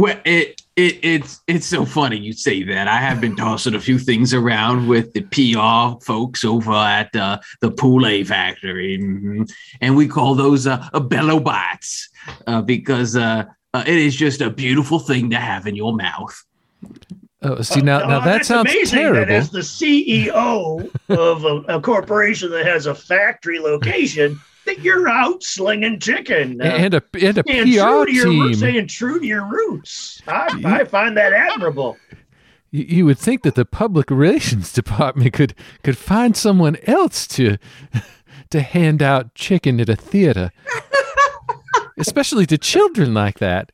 Well, 0.00 0.18
it, 0.24 0.62
it 0.76 0.98
it's 1.04 1.42
it's 1.46 1.66
so 1.66 1.84
funny 1.84 2.16
you 2.16 2.32
say 2.32 2.62
that. 2.62 2.88
I 2.88 2.96
have 2.96 3.20
been 3.20 3.36
tossing 3.36 3.74
a 3.74 3.80
few 3.80 3.98
things 3.98 4.32
around 4.32 4.88
with 4.88 5.12
the 5.12 5.20
PR 5.24 6.02
folks 6.02 6.42
over 6.42 6.72
at 6.72 7.14
uh, 7.14 7.38
the 7.60 7.70
Poulet 7.70 8.26
factory, 8.26 8.98
Mhm. 8.98 9.46
and 9.82 9.94
we 9.94 10.08
call 10.08 10.34
those 10.34 10.66
uh, 10.66 10.88
Bello 11.10 11.38
bites 11.38 12.08
uh, 12.46 12.62
because 12.62 13.14
uh, 13.14 13.44
uh, 13.74 13.84
it 13.86 13.98
is 13.98 14.16
just 14.16 14.40
a 14.40 14.48
beautiful 14.48 15.00
thing 15.00 15.28
to 15.28 15.36
have 15.36 15.66
in 15.66 15.76
your 15.76 15.94
mouth. 15.94 16.34
Oh, 17.42 17.60
see 17.60 17.82
now 17.82 17.98
Uh, 18.00 18.06
now 18.06 18.16
uh, 18.20 18.24
that 18.24 18.24
that's 18.24 18.48
sounds 18.48 18.70
amazing 18.70 18.98
terrible. 19.00 19.20
That 19.26 19.30
as 19.30 19.50
the 19.50 19.58
CEO 19.60 20.90
of 21.10 21.44
a, 21.44 21.76
a 21.76 21.80
corporation 21.82 22.50
that 22.52 22.64
has 22.64 22.86
a 22.86 22.94
factory 22.94 23.58
location, 23.58 24.40
that 24.66 24.80
you're 24.80 25.08
out 25.08 25.42
slinging 25.42 25.98
chicken. 25.98 26.60
Uh, 26.60 26.64
and 26.64 26.94
a 26.94 27.02
and 27.20 27.38
a 27.38 27.42
staying 27.42 27.64
PR 27.64 27.80
true 27.80 28.06
to 28.06 28.12
your 28.12 28.26
team. 28.26 28.40
roots, 28.40 28.58
staying 28.58 28.86
true 28.86 29.20
to 29.20 29.26
your 29.26 29.44
roots. 29.44 30.22
I, 30.26 30.60
I 30.64 30.84
find 30.84 31.16
that 31.16 31.32
admirable. 31.32 31.96
You, 32.70 32.84
you 32.84 33.06
would 33.06 33.18
think 33.18 33.42
that 33.42 33.54
the 33.54 33.64
public 33.64 34.10
relations 34.10 34.72
department 34.72 35.32
could 35.32 35.54
could 35.82 35.98
find 35.98 36.36
someone 36.36 36.76
else 36.86 37.26
to 37.28 37.58
to 38.50 38.60
hand 38.60 39.02
out 39.02 39.34
chicken 39.34 39.80
at 39.80 39.88
a 39.88 39.96
theater, 39.96 40.50
especially 41.98 42.46
to 42.46 42.58
children 42.58 43.14
like 43.14 43.38
that. 43.38 43.72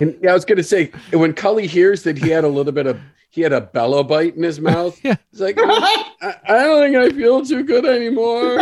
And 0.00 0.16
yeah, 0.22 0.30
I 0.30 0.34
was 0.34 0.44
going 0.44 0.58
to 0.58 0.64
say 0.64 0.90
when 1.12 1.32
Cully 1.32 1.66
hears 1.66 2.02
that 2.04 2.18
he 2.18 2.30
had 2.30 2.44
a 2.44 2.48
little 2.48 2.72
bit 2.72 2.86
of 2.86 3.00
he 3.30 3.42
had 3.42 3.52
a 3.52 3.60
Bello 3.60 4.02
bite 4.02 4.34
in 4.34 4.42
his 4.42 4.60
mouth. 4.60 4.98
Yeah. 5.04 5.16
He's 5.30 5.42
like, 5.42 5.56
I, 5.58 6.04
I 6.48 6.58
don't 6.64 6.82
think 6.82 6.96
I 6.96 7.14
feel 7.14 7.44
too 7.44 7.64
good 7.64 7.84
anymore. 7.84 8.58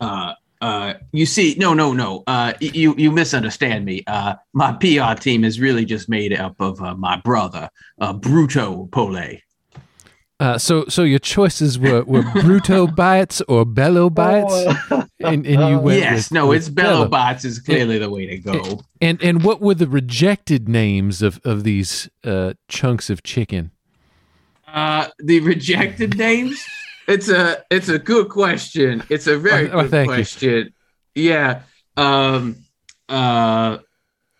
Uh, 0.00 0.34
uh, 0.60 0.94
you 1.12 1.26
see, 1.26 1.54
no, 1.58 1.74
no, 1.74 1.92
no. 1.92 2.22
Uh, 2.26 2.52
you 2.60 2.94
you 2.96 3.10
misunderstand 3.10 3.84
me. 3.84 4.02
Uh, 4.06 4.34
my 4.52 4.72
PR 4.72 5.20
team 5.20 5.44
is 5.44 5.60
really 5.60 5.84
just 5.84 6.08
made 6.08 6.32
up 6.32 6.56
of 6.60 6.80
uh, 6.80 6.94
my 6.94 7.20
brother, 7.20 7.68
uh, 8.00 8.14
Bruto 8.14 8.90
Pole. 8.90 9.38
Uh, 10.38 10.58
so 10.58 10.84
so 10.86 11.02
your 11.02 11.18
choices 11.18 11.78
were, 11.78 12.04
were 12.04 12.22
Bruto 12.42 12.94
bites 12.94 13.40
or 13.42 13.64
Bello 13.64 14.10
bites, 14.10 14.66
and, 15.20 15.46
and 15.46 15.68
you 15.68 15.78
went 15.78 16.00
Yes, 16.00 16.14
with, 16.14 16.32
no, 16.32 16.48
with 16.48 16.58
it's 16.58 16.68
Bello 16.68 17.08
bites 17.08 17.44
is 17.44 17.58
clearly 17.58 17.98
the 17.98 18.10
way 18.10 18.26
to 18.26 18.38
go. 18.38 18.80
And 19.00 19.22
and 19.22 19.42
what 19.42 19.60
were 19.60 19.74
the 19.74 19.88
rejected 19.88 20.68
names 20.68 21.22
of 21.22 21.40
of 21.44 21.64
these 21.64 22.08
uh, 22.24 22.54
chunks 22.68 23.08
of 23.08 23.22
chicken? 23.22 23.70
Uh, 24.66 25.08
the 25.18 25.40
rejected 25.40 26.16
names. 26.16 26.64
It's 27.08 27.28
a 27.28 27.62
it's 27.70 27.88
a 27.88 27.98
good 27.98 28.28
question. 28.28 29.02
It's 29.08 29.26
a 29.26 29.38
very 29.38 29.70
Oh, 29.70 29.82
good 29.82 29.90
thank 29.90 30.08
you. 30.08 30.14
question. 30.14 30.74
Yeah. 31.14 31.62
Um. 31.96 32.56
Uh. 33.08 33.78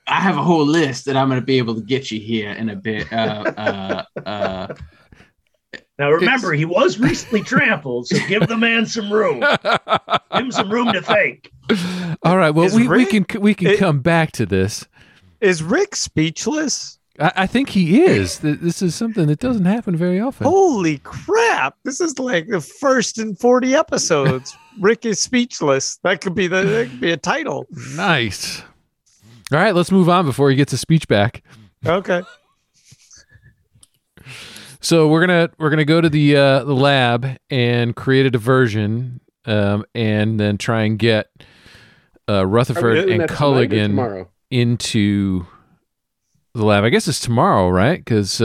I 0.08 0.20
have 0.20 0.36
a 0.36 0.42
whole 0.42 0.64
list 0.64 1.06
that 1.06 1.16
I'm 1.16 1.28
going 1.28 1.40
to 1.40 1.44
be 1.46 1.58
able 1.58 1.74
to 1.74 1.80
get 1.80 2.10
you 2.12 2.20
here 2.20 2.50
in 2.52 2.68
a 2.70 2.76
bit. 2.76 3.12
Uh. 3.12 3.52
Uh. 3.56 4.04
uh 4.28 4.74
Now 5.98 6.10
remember, 6.10 6.52
he 6.52 6.64
was 6.64 6.98
recently 6.98 7.42
trampled, 7.42 8.06
so 8.08 8.18
give 8.28 8.46
the 8.46 8.56
man 8.56 8.86
some 8.86 9.10
room. 9.12 9.40
Give 9.40 10.40
him 10.44 10.52
some 10.52 10.70
room 10.70 10.92
to 10.92 11.00
think. 11.00 11.50
All 12.22 12.36
right, 12.36 12.50
well 12.50 12.66
Is 12.66 12.74
we, 12.74 12.86
we 12.88 13.06
can 13.06 13.24
we 13.40 13.54
can 13.54 13.68
it- 13.68 13.78
come 13.78 14.00
back 14.00 14.32
to 14.32 14.46
this. 14.46 14.86
Is 15.40 15.62
Rick 15.62 15.94
speechless? 15.96 16.95
I, 17.20 17.32
I 17.36 17.46
think 17.46 17.70
he 17.70 18.02
is. 18.02 18.40
This 18.40 18.82
is 18.82 18.94
something 18.94 19.26
that 19.26 19.38
doesn't 19.38 19.64
happen 19.64 19.96
very 19.96 20.20
often. 20.20 20.46
Holy 20.46 20.98
crap! 20.98 21.76
This 21.84 22.00
is 22.00 22.18
like 22.18 22.48
the 22.48 22.60
first 22.60 23.18
in 23.18 23.34
forty 23.34 23.74
episodes. 23.74 24.56
Rick 24.80 25.06
is 25.06 25.20
speechless. 25.20 25.98
That 26.02 26.20
could 26.20 26.34
be 26.34 26.46
the 26.46 26.62
that 26.62 26.90
could 26.90 27.00
be 27.00 27.12
a 27.12 27.16
title. 27.16 27.66
Nice. 27.94 28.62
All 29.52 29.58
right, 29.58 29.74
let's 29.74 29.92
move 29.92 30.08
on 30.08 30.26
before 30.26 30.50
he 30.50 30.56
gets 30.56 30.72
a 30.72 30.78
speech 30.78 31.06
back. 31.08 31.42
Okay. 31.84 32.22
So 34.80 35.08
we're 35.08 35.20
gonna 35.20 35.50
we're 35.58 35.70
gonna 35.70 35.84
go 35.84 36.00
to 36.00 36.08
the 36.08 36.36
uh, 36.36 36.64
the 36.64 36.74
lab 36.74 37.38
and 37.50 37.94
create 37.96 38.26
a 38.26 38.30
diversion, 38.30 39.20
um, 39.44 39.84
and 39.94 40.38
then 40.38 40.58
try 40.58 40.82
and 40.82 40.98
get 40.98 41.28
uh, 42.28 42.46
Rutherford 42.46 42.98
and 42.98 43.20
that 43.20 43.28
tonight 43.28 43.30
or 43.30 43.34
Culligan 43.36 43.86
tomorrow. 43.88 44.28
into 44.50 45.46
the 46.56 46.64
lab. 46.64 46.84
I 46.84 46.88
guess 46.88 47.06
it's 47.08 47.20
tomorrow, 47.20 47.68
right? 47.68 47.98
Because 47.98 48.38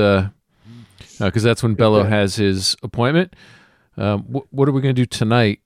because 1.20 1.44
that's 1.44 1.62
when 1.64 1.76
Bello 1.76 2.00
Okay. 2.02 2.10
has 2.10 2.36
his 2.36 2.76
appointment. 2.84 3.36
Um, 3.98 4.24
wh- 4.24 4.52
what 4.54 4.68
are 4.68 4.72
we 4.72 4.82
gonna 4.82 4.94
do 4.94 5.06
tonight? 5.06 5.60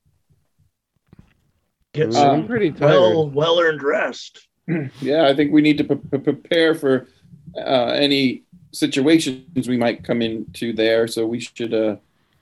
Get 1.94 2.10
Uh, 2.10 2.12
some 2.12 2.30
I'm 2.42 2.48
pretty 2.48 2.72
tired. 2.72 2.90
well 2.92 3.30
well 3.30 3.60
earned 3.60 3.84
rest. 3.84 4.48
Yeah, 5.02 5.28
I 5.28 5.36
think 5.36 5.52
we 5.52 5.62
need 5.62 5.78
to 5.78 5.84
pre- 5.84 5.96
pre- 5.98 6.20
prepare 6.20 6.74
for 6.76 7.08
uh, 7.56 7.92
any 7.94 8.44
situations 8.72 9.68
we 9.68 9.78
might 9.78 10.04
come 10.04 10.22
into 10.22 10.74
there. 10.74 11.08
So 11.08 11.26
we 11.28 11.40
should 11.40 11.74
uh, 11.74 11.98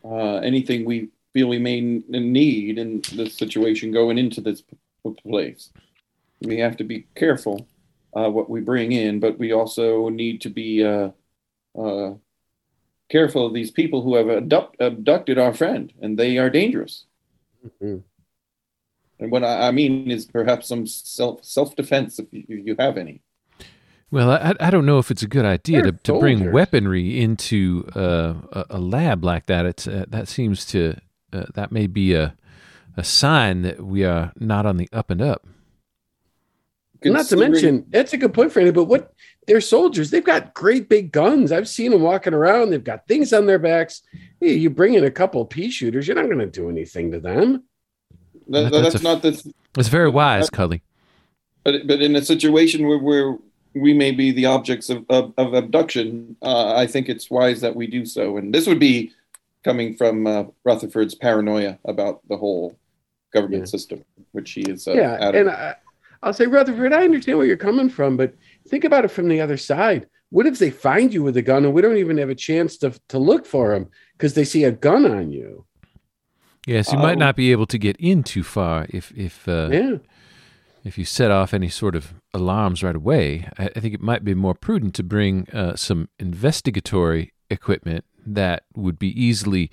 uh, 0.06 0.36
anything 0.38 0.86
we 0.86 1.10
feel 1.34 1.48
we 1.50 1.60
may 1.60 1.80
n- 1.80 2.04
need 2.10 2.78
in 2.80 3.02
this 3.14 3.36
situation 3.36 3.92
going 3.92 4.18
into 4.18 4.40
this 4.42 4.62
p- 4.62 4.78
p- 5.04 5.16
place. 5.30 5.70
We 6.42 6.58
have 6.60 6.78
to 6.78 6.84
be 6.84 7.06
careful 7.16 7.68
uh, 8.16 8.30
what 8.30 8.50
we 8.50 8.62
bring 8.62 8.92
in, 8.92 9.20
but 9.20 9.38
we 9.40 9.52
also 9.52 10.10
need 10.10 10.42
to 10.42 10.50
be 10.50 10.84
uh, 10.84 11.10
uh, 11.78 12.14
careful 13.10 13.46
of 13.46 13.54
these 13.54 13.72
people 13.72 14.02
who 14.02 14.16
have 14.16 14.30
abduct- 14.30 14.78
abducted 14.80 15.38
our 15.38 15.54
friend, 15.54 15.94
and 16.02 16.18
they 16.18 16.38
are 16.38 16.50
dangerous. 16.50 17.06
Mhm. 17.82 18.04
And 19.20 19.32
what 19.32 19.44
I 19.44 19.68
I 19.70 19.72
mean 19.72 20.12
is 20.12 20.26
perhaps 20.26 20.68
some 20.68 20.86
self 20.88 21.44
self 21.46 21.76
defense 21.76 22.20
if 22.20 22.28
you, 22.32 22.44
you 22.68 22.76
have 22.80 22.98
any. 22.98 23.22
Well, 24.12 24.30
I, 24.30 24.54
I 24.60 24.70
don't 24.70 24.86
know 24.86 25.00
if 25.00 25.10
it's 25.10 25.24
a 25.24 25.28
good 25.28 25.46
idea 25.46 25.82
to, 25.82 25.92
They're 25.92 26.00
to 26.04 26.20
bring 26.20 26.38
soldiers. 26.38 26.54
weaponry 26.54 27.20
into 27.20 27.88
uh, 27.96 28.34
a, 28.52 28.66
a 28.72 28.80
lab 28.80 29.24
like 29.24 29.48
that. 29.48 29.66
It's 29.66 29.88
uh, 29.88 30.06
that 30.10 30.28
seems 30.28 30.66
to 30.68 30.98
uh, 31.32 31.46
that 31.56 31.72
may 31.72 31.88
be 31.88 32.14
a 32.14 32.36
a 32.96 33.04
sign 33.04 33.64
that 33.64 33.84
we 33.84 34.04
are 34.06 34.32
not 34.40 34.66
on 34.68 34.78
the 34.78 34.88
up 34.94 35.10
and 35.10 35.22
up. 35.22 35.48
Not 37.12 37.26
to 37.28 37.38
mention, 37.38 37.86
that's 37.90 38.14
a 38.14 38.18
good 38.18 38.34
point, 38.34 38.54
Franny. 38.54 38.74
But 38.74 38.86
what 38.86 39.14
they're 39.48 39.60
soldiers, 39.62 40.10
they've 40.12 40.24
got 40.24 40.54
great 40.54 40.88
big 40.90 41.12
guns. 41.12 41.52
I've 41.52 41.68
seen 41.68 41.92
them 41.92 42.02
walking 42.02 42.34
around. 42.34 42.70
They've 42.70 42.84
got 42.84 43.08
things 43.08 43.34
on 43.34 43.46
their 43.46 43.60
backs. 43.60 44.02
Hey, 44.40 44.54
you 44.54 44.70
bring 44.70 44.94
in 44.94 45.04
a 45.04 45.12
couple 45.12 45.46
pea 45.46 45.70
shooters, 45.70 46.08
you're 46.08 46.16
not 46.16 46.26
going 46.28 46.40
to 46.40 46.46
do 46.48 46.70
anything 46.70 47.12
to 47.12 47.20
them. 47.20 47.64
that, 48.48 48.64
That- 48.64 48.72
that's 48.72 48.94
that's 48.94 49.02
a- 49.02 49.04
not 49.04 49.22
the 49.22 49.54
It's 49.78 49.90
very 49.90 50.10
wise, 50.10 50.50
Cully. 50.50 50.82
but 51.64 51.88
but 51.88 52.02
in 52.02 52.16
a 52.16 52.22
situation 52.24 52.88
where 52.88 52.98
we're 53.00 53.38
we 53.76 53.92
may 53.92 54.12
be 54.12 54.32
the 54.32 54.46
objects 54.46 54.90
of, 54.92 55.04
of, 55.10 55.34
of 55.36 55.56
abduction, 55.56 56.36
uh, 56.44 56.76
I 56.76 56.86
think 56.86 57.10
it's 57.10 57.32
wise 57.32 57.60
that 57.62 57.76
we 57.76 57.88
do 57.88 58.06
so. 58.06 58.38
And 58.38 58.54
this 58.54 58.68
would 58.68 58.78
be 58.80 59.12
coming 59.64 59.96
from 59.96 60.28
uh, 60.28 60.44
Rutherford's 60.64 61.16
paranoia 61.16 61.80
about 61.84 62.22
the 62.30 62.38
whole 62.38 62.78
government 63.34 63.62
Yeah. 63.64 63.66
system, 63.66 64.06
which 64.32 64.52
he 64.52 64.62
is. 64.62 64.88
Uh, 64.88 64.94
yeah, 64.94 65.14
adamant. 65.14 65.36
and 65.36 65.50
I, 65.50 65.76
I'll 66.24 66.34
say, 66.34 66.48
Rutherford, 66.48 66.94
I 66.94 67.04
understand 67.04 67.38
where 67.38 67.46
you're 67.48 67.58
coming 67.58 67.90
from, 67.90 68.18
but 68.18 68.34
think 68.68 68.84
about 68.84 69.06
it 69.06 69.10
from 69.12 69.28
the 69.28 69.42
other 69.42 69.58
side. 69.58 70.08
What 70.30 70.48
if 70.48 70.58
they 70.58 70.72
find 70.72 71.14
you 71.14 71.22
with 71.22 71.38
a 71.38 71.42
gun 71.44 71.66
and 71.66 71.74
we 71.74 71.82
don't 71.82 71.98
even 71.98 72.18
have 72.18 72.30
a 72.32 72.36
chance 72.36 72.78
to 72.78 72.92
to 73.10 73.20
look 73.20 73.46
for 73.46 73.74
them 73.74 73.90
because 74.14 74.34
they 74.34 74.46
see 74.46 74.64
a 74.64 74.72
gun 74.72 75.06
on 75.06 75.32
you? 75.32 75.66
Yes, 76.66 76.92
you 76.92 76.98
might 76.98 77.18
Oh. 77.18 77.26
not 77.26 77.36
be 77.36 77.52
able 77.52 77.68
to 77.68 77.78
get 77.78 77.98
in 78.00 78.24
too 78.24 78.42
far 78.44 78.88
if 78.90 79.12
if 79.16 79.48
uh, 79.48 79.70
Yeah. 79.72 79.98
if 80.84 80.98
you 80.98 81.06
set 81.06 81.30
off 81.30 81.54
any 81.54 81.70
sort 81.70 81.96
of 81.96 82.14
alarms 82.34 82.82
right 82.84 82.96
away. 82.96 83.48
I, 83.60 83.70
I 83.76 83.80
think 83.80 83.94
it 83.94 84.02
might 84.02 84.24
be 84.24 84.34
more 84.34 84.56
prudent 84.56 84.96
to 84.96 85.04
bring 85.04 85.48
uh, 85.54 85.76
some 85.76 86.08
investigatory 86.20 87.34
equipment 87.50 88.06
that 88.26 88.64
would 88.76 88.98
be 88.98 89.10
easily 89.22 89.70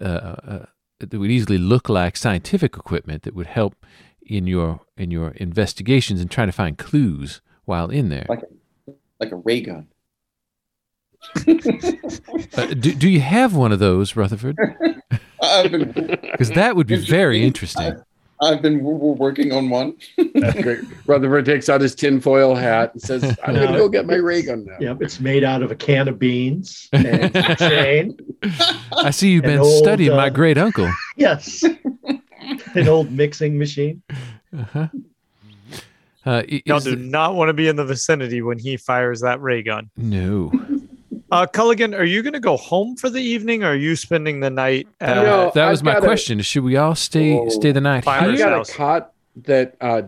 uh, 0.00 0.04
uh, 0.04 0.66
that 1.00 1.18
would 1.18 1.30
easily 1.30 1.58
look 1.58 1.88
like 1.88 2.16
scientific 2.16 2.76
equipment 2.76 3.22
that 3.22 3.34
would 3.34 3.46
help 3.48 3.74
in 4.26 4.46
your 4.46 4.80
in 4.96 5.10
your 5.10 5.30
investigations 5.32 6.20
and 6.20 6.30
trying 6.30 6.48
to 6.48 6.52
find 6.52 6.76
clues 6.78 7.40
while 7.64 7.90
in 7.90 8.08
there. 8.08 8.26
Like 8.28 8.42
like 9.20 9.32
a 9.32 9.36
ray 9.36 9.60
gun. 9.60 9.88
Uh, 11.36 12.66
do, 12.66 12.94
do 12.94 13.08
you 13.08 13.20
have 13.20 13.54
one 13.54 13.72
of 13.72 13.78
those, 13.78 14.16
Rutherford? 14.16 14.56
Because 15.38 16.50
that 16.54 16.76
would 16.76 16.86
be 16.86 16.96
very 16.96 17.44
interesting. 17.44 18.00
I've 18.42 18.60
been 18.60 18.78
w- 18.78 18.98
w- 18.98 19.14
working 19.14 19.52
on 19.52 19.70
one. 19.70 19.96
That's 20.34 20.60
great. 20.60 20.80
Rutherford 21.06 21.46
takes 21.46 21.68
out 21.68 21.80
his 21.80 21.94
tinfoil 21.94 22.54
hat 22.54 22.92
and 22.92 23.00
says, 23.02 23.22
I'm 23.44 23.54
going 23.54 23.72
to 23.72 23.78
go 23.78 23.88
get 23.88 24.06
my 24.06 24.16
ray 24.16 24.42
gun 24.42 24.66
now. 24.66 24.76
Yep, 24.78 25.02
it's 25.02 25.20
made 25.20 25.44
out 25.44 25.62
of 25.62 25.70
a 25.70 25.74
can 25.76 26.08
of 26.08 26.18
beans 26.18 26.88
and 26.92 27.34
a 27.34 27.56
chain. 27.56 28.18
I 28.92 29.10
see 29.10 29.30
you've 29.30 29.44
been 29.44 29.60
old, 29.60 29.82
studying 29.82 30.12
my 30.12 30.26
uh, 30.26 30.30
great 30.30 30.58
uncle. 30.58 30.90
Yes, 31.16 31.64
an 32.74 32.88
old 32.88 33.10
mixing 33.10 33.58
machine. 33.58 34.02
Uh-huh. 34.56 34.88
Uh, 36.24 36.42
Y'all 36.64 36.80
do 36.80 36.96
the- 36.96 37.02
not 37.02 37.34
want 37.36 37.48
to 37.48 37.52
be 37.52 37.68
in 37.68 37.76
the 37.76 37.84
vicinity 37.84 38.42
when 38.42 38.58
he 38.58 38.76
fires 38.76 39.20
that 39.20 39.40
ray 39.40 39.62
gun. 39.62 39.90
no. 39.96 40.52
Uh, 41.32 41.44
Culligan, 41.44 41.92
are 41.98 42.04
you 42.04 42.22
going 42.22 42.34
to 42.34 42.40
go 42.40 42.56
home 42.56 42.94
for 42.94 43.10
the 43.10 43.18
evening, 43.20 43.64
or 43.64 43.70
are 43.70 43.74
you 43.74 43.96
spending 43.96 44.38
the 44.38 44.48
night? 44.48 44.86
At, 45.00 45.16
No. 45.16 45.50
that 45.56 45.64
I've 45.64 45.70
was 45.72 45.82
my 45.82 45.94
got 45.94 46.04
a- 46.04 46.06
question. 46.06 46.40
Should 46.40 46.62
we 46.62 46.76
all 46.76 46.94
stay 46.94 47.34
Whoa. 47.34 47.48
stay 47.48 47.72
the 47.72 47.80
night 47.80 48.04
Fine. 48.04 48.18
I've 48.18 48.22
here? 48.26 48.30
His 48.32 48.40
got 48.40 48.52
house. 48.52 48.70
a 48.70 48.74
cot 48.74 49.12
that 49.42 49.76
uh, 49.80 50.02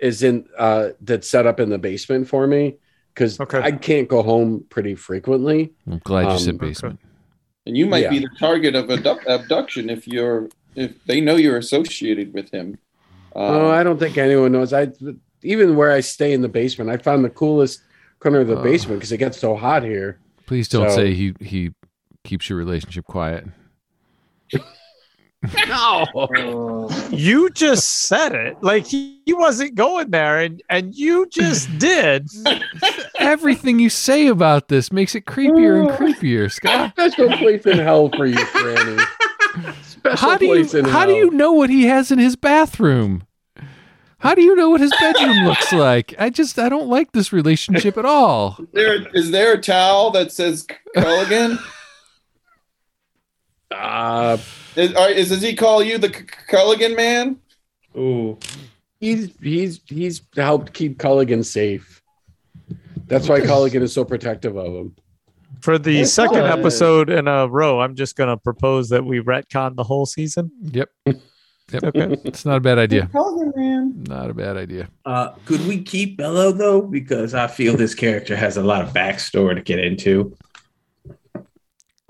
is 0.00 0.22
in 0.22 0.46
uh, 0.56 0.90
that's 1.00 1.28
set 1.28 1.46
up 1.48 1.58
in 1.58 1.68
the 1.68 1.78
basement 1.78 2.28
for 2.28 2.46
me 2.46 2.76
because 3.12 3.40
Okay. 3.40 3.58
I 3.60 3.72
can't 3.72 4.06
go 4.08 4.22
home 4.22 4.64
pretty 4.70 4.94
frequently. 4.94 5.72
I'm 5.90 5.98
glad 6.04 6.22
you 6.26 6.28
Um, 6.28 6.38
said 6.38 6.54
okay. 6.54 6.66
basement. 6.68 7.00
And 7.66 7.76
you 7.76 7.86
might 7.86 8.04
Yeah. 8.04 8.10
be 8.10 8.18
the 8.20 8.30
target 8.38 8.76
of 8.76 8.88
abduction 8.88 9.90
if 9.90 10.06
you're 10.06 10.48
if 10.74 10.92
they 11.04 11.20
know 11.20 11.36
you're 11.36 11.58
associated 11.58 12.32
with 12.34 12.50
him. 12.50 12.78
oh, 13.34 13.66
Um, 13.66 13.72
I 13.72 13.82
don't 13.82 13.98
think 13.98 14.16
anyone 14.18 14.52
knows. 14.52 14.72
I 14.72 14.88
even 15.42 15.76
where 15.76 15.90
I 15.90 16.00
stay 16.00 16.32
in 16.32 16.40
the 16.42 16.48
basement, 16.48 16.90
I 16.90 16.96
found 16.98 17.24
the 17.24 17.30
coolest 17.30 17.82
corner 18.20 18.40
of 18.40 18.46
the 18.48 18.58
Oh. 18.58 18.62
basement 18.62 19.00
because 19.00 19.12
it 19.12 19.18
gets 19.18 19.38
so 19.38 19.56
hot 19.56 19.82
here. 19.82 20.18
Please 20.46 20.68
don't 20.68 20.88
So- 20.90 20.96
say 20.96 21.14
he 21.14 21.34
he 21.40 21.70
keeps 22.24 22.48
your 22.48 22.58
relationship 22.58 23.04
quiet. 23.06 23.46
No. 25.66 26.88
You 27.10 27.50
just 27.50 28.02
said 28.06 28.32
it 28.32 28.62
like 28.62 28.86
he, 28.86 29.20
he 29.26 29.32
wasn't 29.32 29.74
going 29.74 30.10
there, 30.10 30.38
and 30.40 30.62
and 30.70 30.94
you 30.94 31.26
just 31.26 31.68
did. 31.78 32.28
Everything 33.18 33.80
you 33.80 33.90
say 33.90 34.28
about 34.28 34.68
this 34.68 34.92
makes 34.92 35.16
it 35.16 35.24
creepier 35.24 35.80
and 35.80 35.88
creepier, 35.98 36.48
Scott. 36.50 36.92
Special 36.92 37.28
place 37.38 37.66
in 37.66 37.78
hell 37.78 38.08
for 38.16 38.26
you, 38.26 38.36
Franny. 38.36 39.04
Special 40.02 40.28
How 40.30 40.36
do 40.36 40.46
you 40.46 40.52
place 40.54 40.74
in 40.74 40.84
how 40.84 41.06
do 41.06 41.12
you 41.12 41.30
know 41.30 41.52
what 41.52 41.70
he 41.70 41.84
has 41.84 42.10
in 42.10 42.18
his 42.18 42.34
bathroom? 42.34 43.24
How 44.18 44.34
do 44.34 44.42
you 44.42 44.56
know 44.56 44.68
what 44.70 44.80
his 44.80 44.92
bedroom 44.98 45.36
looks 45.46 45.72
like? 45.72 46.14
I 46.18 46.28
just 46.28 46.58
I 46.58 46.68
don't 46.68 46.88
like 46.88 47.12
this 47.12 47.32
relationship 47.32 47.96
at 47.96 48.04
all. 48.04 48.56
is 48.58 48.66
there 48.72 49.08
is 49.14 49.30
there 49.30 49.52
a 49.54 49.60
towel 49.60 50.10
that 50.12 50.32
says 50.32 50.66
Culligan? 50.96 51.58
Uh, 53.74 54.36
is, 54.76 54.92
are, 54.94 55.08
is 55.08 55.30
does 55.30 55.40
he 55.40 55.56
call 55.56 55.82
you 55.82 55.96
the 55.96 56.08
C- 56.08 56.26
Culligan 56.50 56.94
man? 56.94 57.38
Ooh. 57.96 58.36
he's 59.00 59.30
he's 59.40 59.80
he's 59.86 60.20
helped 60.36 60.74
keep 60.74 60.98
Culligan 60.98 61.42
safe. 61.42 62.02
That's 63.06 63.30
why 63.30 63.40
Culligan 63.40 63.80
is 63.80 63.94
so 63.94 64.04
protective 64.04 64.56
of 64.56 64.74
him. 64.74 64.94
For 65.62 65.78
the 65.78 65.92
Yes, 65.92 66.12
second 66.12 66.40
uh, 66.40 66.56
episode 66.56 67.08
in 67.08 67.28
a 67.28 67.46
row, 67.48 67.80
I'm 67.80 67.94
just 67.94 68.16
going 68.16 68.28
to 68.28 68.36
propose 68.36 68.88
that 68.88 69.04
we 69.04 69.20
retcon 69.20 69.76
the 69.76 69.84
whole 69.84 70.06
season. 70.06 70.50
Yep. 70.62 70.88
Yep. 71.06 71.16
Okay. 71.84 72.18
It's 72.24 72.44
not 72.44 72.56
a 72.56 72.60
bad 72.60 72.78
idea. 72.78 73.08
Culligan. 73.14 74.06
Not 74.06 74.28
a 74.28 74.34
bad 74.34 74.58
idea. 74.58 74.90
Uh, 75.06 75.30
could 75.46 75.66
we 75.66 75.80
keep 75.80 76.18
Bello 76.18 76.52
though? 76.52 76.82
Because 76.82 77.32
I 77.32 77.46
feel 77.46 77.78
this 77.78 77.94
character 77.94 78.36
has 78.36 78.58
a 78.58 78.62
lot 78.62 78.82
of 78.82 78.92
backstory 78.92 79.54
to 79.54 79.62
get 79.62 79.78
into. 79.78 80.36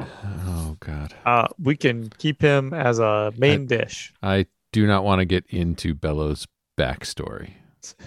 Oh 0.00 0.76
god. 0.80 1.14
Uh, 1.24 1.46
we 1.62 1.76
can 1.76 2.08
keep 2.18 2.42
him 2.42 2.74
as 2.74 2.98
a 2.98 3.32
main 3.36 3.66
dish. 3.66 4.12
I 4.20 4.46
do 4.72 4.84
not 4.86 5.04
want 5.04 5.20
to 5.20 5.26
get 5.26 5.44
into 5.48 5.94
Bello's 5.94 6.48
backstory. 6.76 7.52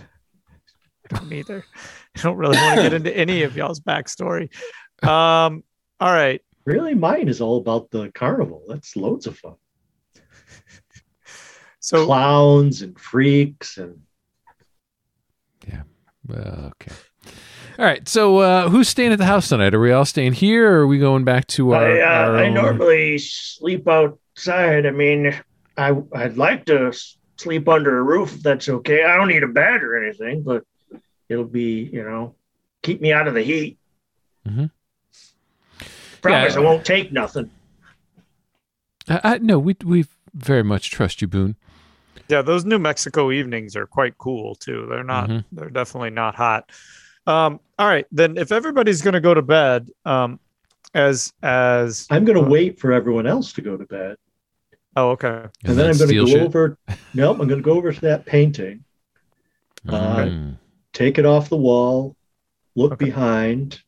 I 1.11 1.19
don't 1.19 1.31
either. 1.31 1.63
I 2.17 2.21
don't 2.21 2.37
really 2.37 2.57
want 2.57 2.77
to 2.77 2.81
get 2.81 2.93
into 2.93 3.15
any 3.15 3.43
of 3.43 3.55
y'all's 3.55 3.79
backstory. 3.79 4.49
Um, 5.03 5.63
all 5.99 6.11
right. 6.13 6.41
Really, 6.65 6.95
mine 6.95 7.27
is 7.27 7.41
all 7.41 7.57
about 7.57 7.91
the 7.91 8.11
carnival. 8.13 8.63
That's 8.67 8.95
loads 8.95 9.27
of 9.27 9.37
fun. 9.37 9.55
So 11.79 12.07
Clowns 12.07 12.81
and 12.81 12.99
freaks 12.99 13.77
and 13.77 13.99
Well, 16.27 16.71
okay. 16.81 16.91
All 17.77 17.85
right. 17.85 18.07
So 18.09 18.37
uh, 18.39 18.69
who's 18.69 18.89
staying 18.89 19.11
at 19.11 19.19
the 19.19 19.25
house 19.27 19.49
tonight? 19.49 19.75
Are 19.75 19.79
we 19.79 19.91
all 19.91 20.05
staying 20.05 20.33
here 20.33 20.71
or 20.71 20.79
are 20.81 20.87
we 20.87 20.97
going 20.97 21.23
back 21.23 21.45
to 21.49 21.73
our, 21.75 21.85
I, 21.85 22.01
uh, 22.01 22.05
our 22.29 22.37
I 22.37 22.47
own- 22.47 22.53
normally 22.55 23.19
sleep 23.19 23.87
outside. 23.87 24.87
I 24.87 24.91
mean, 24.91 25.39
I 25.77 25.95
I'd 26.15 26.37
like 26.37 26.65
to 26.65 26.91
sleep 27.37 27.69
under 27.69 27.99
a 27.99 28.01
roof 28.01 28.33
if 28.33 28.41
that's 28.41 28.67
okay. 28.67 29.03
I 29.03 29.15
don't 29.17 29.27
need 29.27 29.43
a 29.43 29.47
bed 29.47 29.83
or 29.83 30.03
anything, 30.03 30.41
but 30.41 30.63
it'll 31.29 31.43
be 31.45 31.83
you 31.93 32.03
know 32.03 32.33
keep 32.81 32.99
me 32.99 33.13
out 33.13 33.27
of 33.27 33.35
the 33.35 33.43
heat. 33.43 33.77
Mhm. 34.47 34.71
Promise 36.25 36.53
Yeah. 36.55 36.59
I 36.59 36.63
won't 36.63 36.83
take 36.83 37.11
nothing. 37.11 37.51
I, 39.07 39.19
I, 39.23 39.37
no, 39.37 39.59
we 39.59 39.75
we 39.85 40.05
very 40.33 40.63
much 40.63 40.89
trust 40.89 41.21
you, 41.21 41.27
Boone. 41.27 41.55
yeah, 42.29 42.41
those 42.41 42.65
New 42.65 42.79
Mexico 42.79 43.31
evenings 43.31 43.75
are 43.75 43.85
quite 43.85 44.17
cool 44.17 44.55
too. 44.55 44.87
They're 44.89 45.03
not. 45.03 45.29
Mhm. 45.29 45.45
They're 45.51 45.69
definitely 45.69 46.09
not 46.09 46.33
hot. 46.33 46.71
Um, 47.27 47.59
all 47.77 47.87
right, 47.87 48.07
then 48.11 48.37
if 48.37 48.51
everybody's 48.51 49.03
going 49.03 49.13
to 49.13 49.19
go 49.21 49.35
to 49.35 49.43
bed, 49.43 49.91
um, 50.05 50.39
as 50.95 51.31
as 51.43 52.07
I'm 52.09 52.25
going 52.25 52.43
to 52.43 52.49
wait 52.49 52.79
for 52.79 52.91
everyone 52.91 53.27
else 53.27 53.53
to 53.53 53.61
go 53.61 53.77
to 53.77 53.85
bed, 53.85 54.15
oh 54.95 55.11
okay, 55.11 55.45
and, 55.63 55.77
then 55.77 55.91
I'm 55.91 55.97
going 55.97 56.09
to 56.09 56.15
go 56.15 56.25
shit? 56.25 56.41
over. 56.41 56.75
No, 57.13 57.31
I'm 57.33 57.37
going 57.37 57.49
to 57.49 57.61
go 57.61 57.73
over 57.73 57.93
to 57.93 58.01
that 58.01 58.25
painting, 58.25 58.83
uh, 59.87 60.25
Mm. 60.25 60.57
take 60.91 61.19
it 61.19 61.25
off 61.27 61.49
the 61.49 61.57
wall, 61.57 62.15
look 62.75 62.93
Okay. 62.93 63.05
behind. 63.05 63.81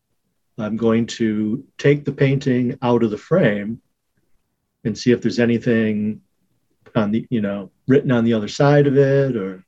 I'm 0.57 0.77
going 0.77 1.05
to 1.07 1.63
take 1.77 2.05
the 2.05 2.11
painting 2.11 2.77
out 2.81 3.03
of 3.03 3.11
the 3.11 3.17
frame 3.17 3.81
and 4.83 4.97
see 4.97 5.11
if 5.11 5.21
there's 5.21 5.39
anything 5.39 6.21
on 6.95 7.11
the, 7.11 7.27
you 7.29 7.41
know, 7.41 7.71
written 7.87 8.11
on 8.11 8.23
the 8.23 8.33
other 8.33 8.47
side 8.47 8.87
of 8.87 8.97
it 8.97 9.35
or 9.35 9.63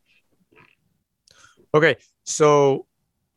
okay. 1.74 1.98
So 2.24 2.88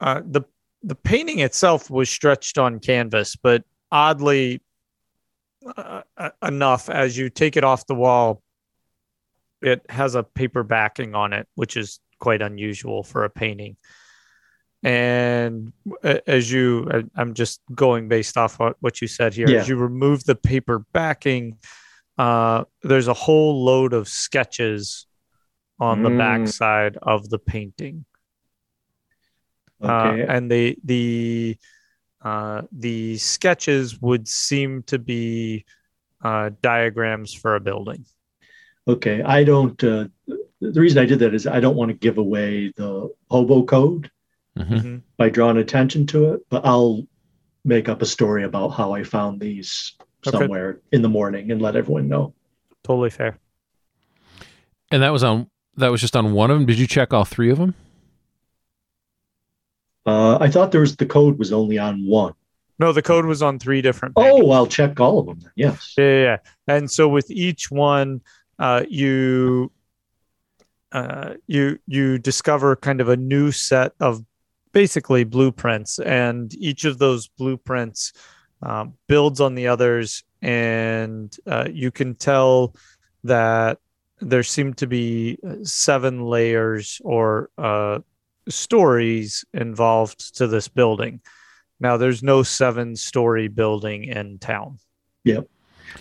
uh, 0.00 0.22
the 0.24 0.42
the 0.82 0.94
painting 0.94 1.40
itself 1.40 1.90
was 1.90 2.10
stretched 2.10 2.58
on 2.58 2.80
canvas, 2.80 3.36
but 3.36 3.64
oddly 3.90 4.62
uh, 5.76 6.02
uh, 6.16 6.30
enough, 6.42 6.88
as 6.88 7.16
you 7.16 7.30
take 7.30 7.56
it 7.56 7.64
off 7.64 7.86
the 7.86 7.94
wall, 7.94 8.42
it 9.60 9.84
has 9.88 10.14
a 10.14 10.22
paper 10.22 10.64
backing 10.64 11.14
on 11.14 11.32
it, 11.32 11.46
which 11.54 11.76
is 11.76 12.00
quite 12.18 12.42
unusual 12.42 13.02
for 13.02 13.24
a 13.24 13.30
painting. 13.30 13.76
And 14.82 15.72
as 16.26 16.50
you, 16.50 17.08
I'm 17.14 17.34
just 17.34 17.60
going 17.74 18.08
based 18.08 18.36
off 18.36 18.58
what, 18.58 19.00
you 19.00 19.06
said 19.06 19.32
here. 19.32 19.48
Yeah. 19.48 19.60
As 19.60 19.68
you 19.68 19.76
remove 19.76 20.24
the 20.24 20.34
paper 20.34 20.84
backing, 20.92 21.58
uh, 22.18 22.64
there's 22.82 23.06
a 23.08 23.14
whole 23.14 23.64
load 23.64 23.92
of 23.92 24.08
sketches 24.08 25.06
on 25.78 26.02
the 26.02 26.10
Mm. 26.10 26.18
back 26.18 26.48
side 26.48 26.96
of 27.02 27.28
the 27.30 27.38
painting. 27.38 28.04
okay. 29.82 30.22
Uh, 30.22 30.26
and 30.28 30.50
the 30.50 30.76
the 30.84 31.56
uh, 32.22 32.62
the 32.70 33.16
sketches 33.18 34.00
would 34.00 34.28
seem 34.28 34.82
to 34.84 34.98
be 34.98 35.64
uh, 36.22 36.50
diagrams 36.60 37.34
for 37.34 37.56
a 37.56 37.60
building. 37.60 38.04
Okay, 38.86 39.22
I 39.22 39.42
don't. 39.42 39.82
Uh, 39.82 40.06
the 40.60 40.80
reason 40.80 40.98
I 41.02 41.04
did 41.06 41.18
that 41.20 41.34
is 41.34 41.46
I 41.48 41.58
don't 41.58 41.74
want 41.76 41.88
to 41.90 41.94
give 41.96 42.18
away 42.18 42.72
the 42.76 43.12
hobo 43.28 43.64
code 43.64 44.08
Mhm. 44.58 45.02
by 45.16 45.28
drawing 45.30 45.56
attention 45.56 46.06
to 46.08 46.34
it, 46.34 46.40
but 46.50 46.64
I'll 46.64 47.06
make 47.64 47.88
up 47.88 48.02
a 48.02 48.06
story 48.06 48.44
about 48.44 48.68
how 48.70 48.92
I 48.92 49.02
found 49.02 49.40
these 49.40 49.92
Okay. 50.26 50.38
somewhere 50.38 50.80
in 50.92 51.02
the 51.02 51.08
morning 51.08 51.50
and 51.50 51.60
let 51.62 51.74
everyone 51.76 52.08
know. 52.08 52.34
Totally 52.84 53.10
fair. 53.10 53.38
And 54.90 55.02
that 55.02 55.10
was 55.10 55.24
on 55.24 55.48
that 55.78 55.88
was 55.90 56.00
just 56.02 56.14
on 56.16 56.32
one 56.32 56.50
of 56.50 56.58
them. 56.58 56.66
Did 56.66 56.78
you 56.78 56.86
check 56.86 57.14
all 57.14 57.24
three 57.24 57.50
of 57.50 57.56
them? 57.58 57.74
Uh, 60.04 60.36
I 60.38 60.50
thought 60.50 60.72
there 60.72 60.80
was 60.82 60.96
the 60.96 61.06
code 61.06 61.38
was 61.38 61.52
only 61.52 61.78
on 61.78 62.04
one. 62.06 62.34
No, 62.78 62.92
the 62.92 63.02
code 63.02 63.24
was 63.24 63.42
on 63.42 63.58
three 63.58 63.80
different. 63.80 64.16
paintings. 64.16 64.42
Oh, 64.44 64.50
I'll 64.50 64.66
check 64.66 64.98
all 64.98 65.18
of 65.20 65.26
them. 65.26 65.38
Then. 65.40 65.52
Yes. 65.56 65.94
Yeah, 65.96 66.04
yeah, 66.04 66.22
yeah. 66.22 66.36
And 66.66 66.90
so 66.90 67.08
with 67.08 67.30
each 67.30 67.70
one, 67.70 68.20
uh, 68.58 68.84
you 68.88 69.70
uh, 70.90 71.34
you 71.46 71.78
you 71.86 72.18
discover 72.18 72.76
kind 72.76 73.00
of 73.00 73.08
a 73.08 73.16
new 73.16 73.50
set 73.52 73.92
of 74.00 74.22
basically 74.72 75.24
blueprints, 75.24 75.98
and 75.98 76.52
each 76.54 76.84
of 76.84 76.98
those 76.98 77.28
blueprints 77.28 78.12
um, 78.62 78.94
builds 79.08 79.40
on 79.40 79.54
the 79.54 79.68
others, 79.68 80.24
and 80.40 81.34
uh, 81.46 81.68
you 81.70 81.90
can 81.90 82.14
tell 82.14 82.74
that 83.24 83.78
there 84.20 84.42
seem 84.42 84.74
to 84.74 84.86
be 84.86 85.38
seven 85.62 86.24
layers 86.24 87.00
or 87.04 87.50
uh, 87.58 87.98
stories 88.48 89.44
involved 89.52 90.36
to 90.36 90.46
this 90.46 90.68
building. 90.68 91.20
Now, 91.80 91.96
there's 91.96 92.22
no 92.22 92.42
seven-story 92.42 93.48
building 93.48 94.04
in 94.04 94.38
town. 94.38 94.78
Yep. 95.24 95.48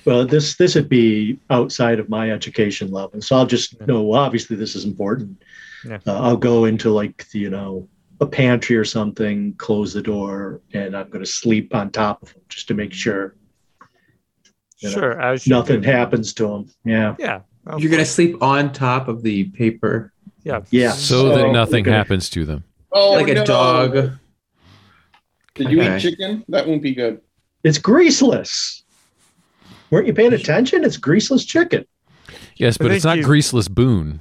Well, 0.05 0.25
this 0.25 0.55
this 0.55 0.75
would 0.75 0.87
be 0.87 1.39
outside 1.49 1.99
of 1.99 2.07
my 2.07 2.31
education 2.31 2.91
level, 2.91 3.21
so 3.21 3.35
I'll 3.35 3.45
just 3.45 3.79
know. 3.81 4.13
Obviously, 4.13 4.55
this 4.55 4.75
is 4.75 4.85
important. 4.85 5.43
Yeah. 5.85 5.97
Uh, 6.07 6.21
I'll 6.21 6.37
go 6.37 6.65
into 6.65 6.91
like 6.91 7.27
the, 7.29 7.39
you 7.39 7.49
know 7.49 7.89
a 8.21 8.25
pantry 8.25 8.77
or 8.77 8.85
something, 8.85 9.53
close 9.55 9.93
the 9.93 10.01
door, 10.01 10.61
and 10.73 10.95
I'm 10.95 11.09
going 11.09 11.23
to 11.25 11.29
sleep 11.29 11.73
on 11.73 11.89
top 11.91 12.21
of 12.21 12.31
them 12.33 12.41
just 12.49 12.67
to 12.69 12.73
make 12.75 12.93
sure 12.93 13.35
You 14.79 14.89
know, 14.89 14.93
Sure, 14.95 15.21
as 15.21 15.47
nothing 15.47 15.81
do. 15.81 15.89
happens 15.89 16.33
to 16.35 16.47
them. 16.47 16.69
Yeah, 16.85 17.15
Yeah, 17.19 17.41
of 17.67 17.81
You're 17.81 17.91
gonna 17.91 18.05
sleep 18.05 18.41
on 18.41 18.71
top 18.73 19.07
of 19.07 19.21
the 19.21 19.45
paper 19.49 20.11
yeah, 20.43 20.61
yeah. 20.71 20.91
So 20.91 21.29
that 21.29 21.35
So, 21.35 21.51
nothing 21.51 21.83
okay. 21.83 21.91
happens 21.91 22.27
to 22.31 22.45
them. 22.45 22.63
Oh, 22.91 23.11
like 23.13 23.27
a 23.27 23.43
dog. 23.45 23.93
Did 25.53 25.69
you 25.69 25.81
Okay. 25.81 25.97
eat 25.97 25.99
chicken? 26.01 26.43
That 26.49 26.67
won't 26.67 26.81
be 26.81 26.95
good. 26.95 27.21
It's 27.63 27.77
greaseless. 27.77 28.81
Weren't 29.91 30.07
you 30.07 30.13
paying 30.13 30.33
attention? 30.33 30.83
It's 30.83 30.97
greaseless 30.97 31.45
chicken. 31.45 31.85
Yes, 32.55 32.77
but 32.79 32.91
it's 32.91 33.05
not 33.05 33.17
you- 33.17 33.23
greaseless 33.23 33.69
Boone. 33.69 34.19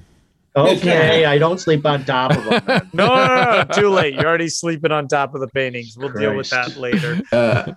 Okay, 0.56 1.24
I 1.24 1.38
don't 1.38 1.58
sleep 1.60 1.86
on 1.86 2.04
top 2.04 2.32
of 2.36 2.44
them. 2.44 2.62
then. 2.66 2.90
No, 2.92 3.06
no, 3.06 3.26
no, 3.26 3.62
no, 3.62 3.64
too 3.72 3.88
late. 3.88 4.14
You're 4.14 4.26
already 4.26 4.48
sleeping 4.48 4.90
on 4.90 5.06
top 5.06 5.34
of 5.34 5.40
the 5.40 5.46
paintings. 5.48 5.96
We'll 5.96 6.08
deal 6.12 6.34
with 6.36 6.50
that 6.50 6.76
later. 6.76 7.20
Uh, 7.32 7.72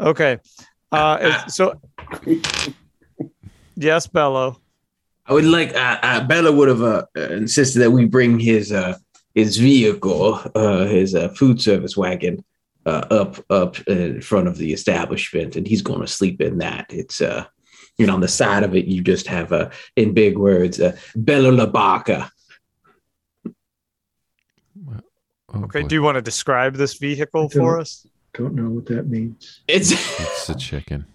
Okay. 0.00 0.38
Uh, 0.90 1.46
so, 1.46 1.80
yes, 3.76 4.06
Bello. 4.06 4.60
I 5.26 5.32
would 5.32 5.44
like 5.44 5.74
uh, 5.74 5.98
uh, 6.02 6.24
Bello 6.26 6.52
would 6.52 6.68
have 6.68 6.82
uh, 6.82 7.04
uh, 7.16 7.20
insisted 7.30 7.78
that 7.78 7.90
we 7.90 8.04
bring 8.04 8.38
his 8.38 8.72
uh, 8.72 8.96
his 9.34 9.56
vehicle, 9.56 10.38
uh, 10.54 10.84
his 10.84 11.14
uh, 11.14 11.28
food 11.30 11.60
service 11.62 11.96
wagon, 11.96 12.44
uh, 12.86 13.06
up 13.10 13.38
up 13.50 13.78
in 13.88 14.20
front 14.20 14.48
of 14.48 14.58
the 14.58 14.72
establishment, 14.72 15.56
and 15.56 15.66
he's 15.66 15.80
going 15.82 16.00
to 16.00 16.06
sleep 16.06 16.40
in 16.40 16.58
that. 16.58 16.86
It's 16.90 17.20
uh, 17.22 17.44
you 17.98 18.06
know, 18.06 18.14
on 18.14 18.20
the 18.20 18.28
side 18.28 18.62
of 18.64 18.74
it, 18.74 18.86
you 18.86 19.02
just 19.02 19.26
have 19.28 19.52
a, 19.52 19.70
in 19.96 20.14
big 20.14 20.36
words, 20.36 20.80
uh, 20.80 20.96
Bella 21.14 21.50
La 21.52 21.66
Barca. 21.66 22.30
Oh, 25.52 25.62
Okay. 25.64 25.82
boy. 25.82 25.88
Do 25.88 25.94
you 25.94 26.02
want 26.02 26.16
to 26.16 26.22
describe 26.22 26.74
this 26.74 26.94
vehicle 26.94 27.48
for 27.48 27.78
us? 27.78 28.06
Don't 28.34 28.54
know 28.54 28.68
what 28.70 28.86
that 28.86 29.06
means. 29.06 29.60
It's 29.68 29.92
it's 29.92 30.48
a 30.48 30.54
chicken. 30.56 31.06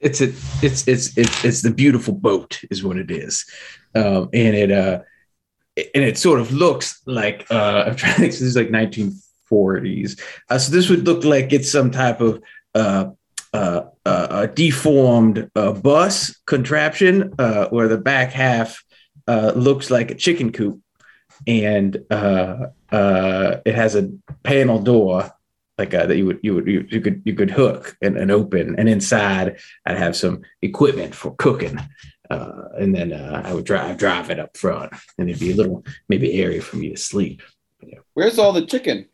it's 0.00 0.20
a 0.22 0.28
it's 0.62 0.86
it's 0.88 1.18
it's 1.18 1.44
it's 1.44 1.62
the 1.62 1.70
beautiful 1.72 2.14
boat 2.14 2.60
is 2.70 2.82
what 2.84 2.96
it 2.96 3.10
is 3.10 3.44
um 3.96 4.28
and 4.32 4.54
it 4.56 4.70
uh 4.70 5.00
and 5.76 6.04
it 6.04 6.16
sort 6.16 6.38
of 6.40 6.52
looks 6.52 7.02
like 7.04 7.44
uh 7.50 7.82
i'm 7.86 7.96
trying 7.96 8.14
to 8.14 8.20
think 8.20 8.32
this 8.32 8.40
is 8.40 8.54
like 8.56 8.68
1940s 8.70 10.20
uh, 10.50 10.58
so 10.58 10.70
this 10.70 10.88
would 10.88 11.04
look 11.04 11.24
like 11.24 11.52
it's 11.52 11.70
some 11.70 11.90
type 11.90 12.20
of 12.20 12.40
uh 12.76 13.06
uh, 13.52 13.82
a 14.04 14.46
deformed 14.46 15.50
uh, 15.54 15.72
bus 15.72 16.36
contraption 16.46 17.34
uh, 17.38 17.68
where 17.68 17.88
the 17.88 17.98
back 17.98 18.30
half 18.30 18.82
uh, 19.26 19.52
looks 19.54 19.90
like 19.90 20.10
a 20.10 20.14
chicken 20.14 20.52
coop, 20.52 20.80
and 21.46 22.04
uh, 22.10 22.68
uh, 22.90 23.56
it 23.64 23.74
has 23.74 23.94
a 23.94 24.10
panel 24.42 24.78
door 24.78 25.30
like 25.76 25.90
that 25.90 26.16
you 26.16 26.26
would 26.26 26.40
you 26.42 26.54
would 26.54 26.66
you, 26.66 26.86
you 26.88 27.00
could 27.00 27.22
you 27.24 27.34
could 27.34 27.50
hook 27.50 27.96
and, 28.02 28.16
and 28.16 28.30
open, 28.30 28.74
and 28.78 28.88
inside 28.88 29.58
I'd 29.86 29.98
have 29.98 30.16
some 30.16 30.42
equipment 30.62 31.14
for 31.14 31.34
cooking, 31.36 31.78
and 32.30 32.94
then 32.94 33.12
I 33.12 33.52
would 33.54 33.64
drive 33.64 33.98
drive 33.98 34.30
it 34.30 34.40
up 34.40 34.56
front, 34.56 34.92
and 35.18 35.28
it'd 35.28 35.40
be 35.40 35.52
a 35.52 35.56
little 35.56 35.84
maybe 36.08 36.42
area 36.42 36.60
for 36.60 36.76
me 36.76 36.90
to 36.90 36.96
sleep. 36.96 37.42
Where's 38.14 38.38
all 38.38 38.52
the 38.52 38.66
chicken? 38.66 39.08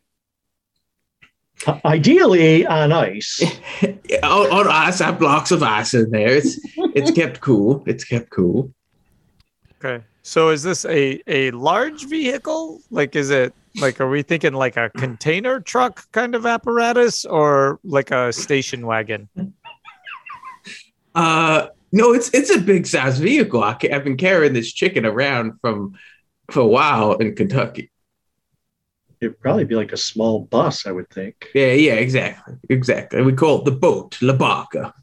Uh, 1.65 1.79
ideally 1.85 2.65
on 2.65 2.91
ice. 2.91 3.43
on, 4.23 4.51
on 4.51 4.67
ice, 4.67 5.01
I 5.01 5.07
have 5.07 5.19
blocks 5.19 5.51
of 5.51 5.63
ice 5.63 5.93
in 5.93 6.11
there. 6.11 6.35
It's 6.35 6.59
it's 6.93 7.11
kept 7.11 7.41
cool. 7.41 7.83
It's 7.87 8.03
kept 8.03 8.29
cool. 8.29 8.73
Okay. 9.83 10.03
So 10.21 10.49
is 10.49 10.63
this 10.63 10.85
a 10.85 11.21
a 11.27 11.51
large 11.51 12.07
vehicle? 12.07 12.81
Like 12.91 13.15
is 13.15 13.29
it 13.29 13.53
like 13.79 14.01
are 14.01 14.09
we 14.09 14.21
thinking 14.21 14.53
like 14.53 14.77
a 14.77 14.89
container 14.97 15.59
truck 15.59 16.09
kind 16.11 16.35
of 16.35 16.45
apparatus 16.45 17.25
or 17.25 17.79
like 17.83 18.11
a 18.11 18.33
station 18.33 18.85
wagon? 18.85 19.29
Uh, 21.13 21.67
no, 21.91 22.13
it's 22.13 22.33
it's 22.33 22.49
a 22.49 22.59
big 22.59 22.85
size 22.87 23.19
vehicle. 23.19 23.63
I 23.63 23.77
I've 23.91 24.03
been 24.03 24.17
carrying 24.17 24.53
this 24.53 24.73
chicken 24.73 25.05
around 25.05 25.53
from 25.61 25.95
for 26.51 26.59
a 26.59 26.67
while 26.67 27.13
in 27.13 27.35
Kentucky. 27.35 27.91
It'd 29.25 29.39
probably 29.39 29.65
be 29.65 29.75
like 29.75 29.91
a 29.91 29.97
small 29.97 30.41
bus, 30.41 30.85
I 30.85 30.91
would 30.91 31.09
think. 31.09 31.49
Yeah, 31.53 31.73
yeah, 31.73 31.93
exactly, 31.93 32.55
exactly. 32.69 33.21
We 33.21 33.33
call 33.33 33.59
it 33.59 33.65
the 33.65 33.71
boat, 33.71 34.17
La 34.21 34.33
Barca. 34.33 34.93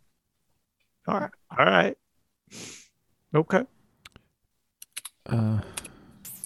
All 1.09 1.21
right. 1.21 1.31
All 1.59 1.67
right. 1.67 1.97
Okay. 3.35 3.65
Uh, 5.27 5.61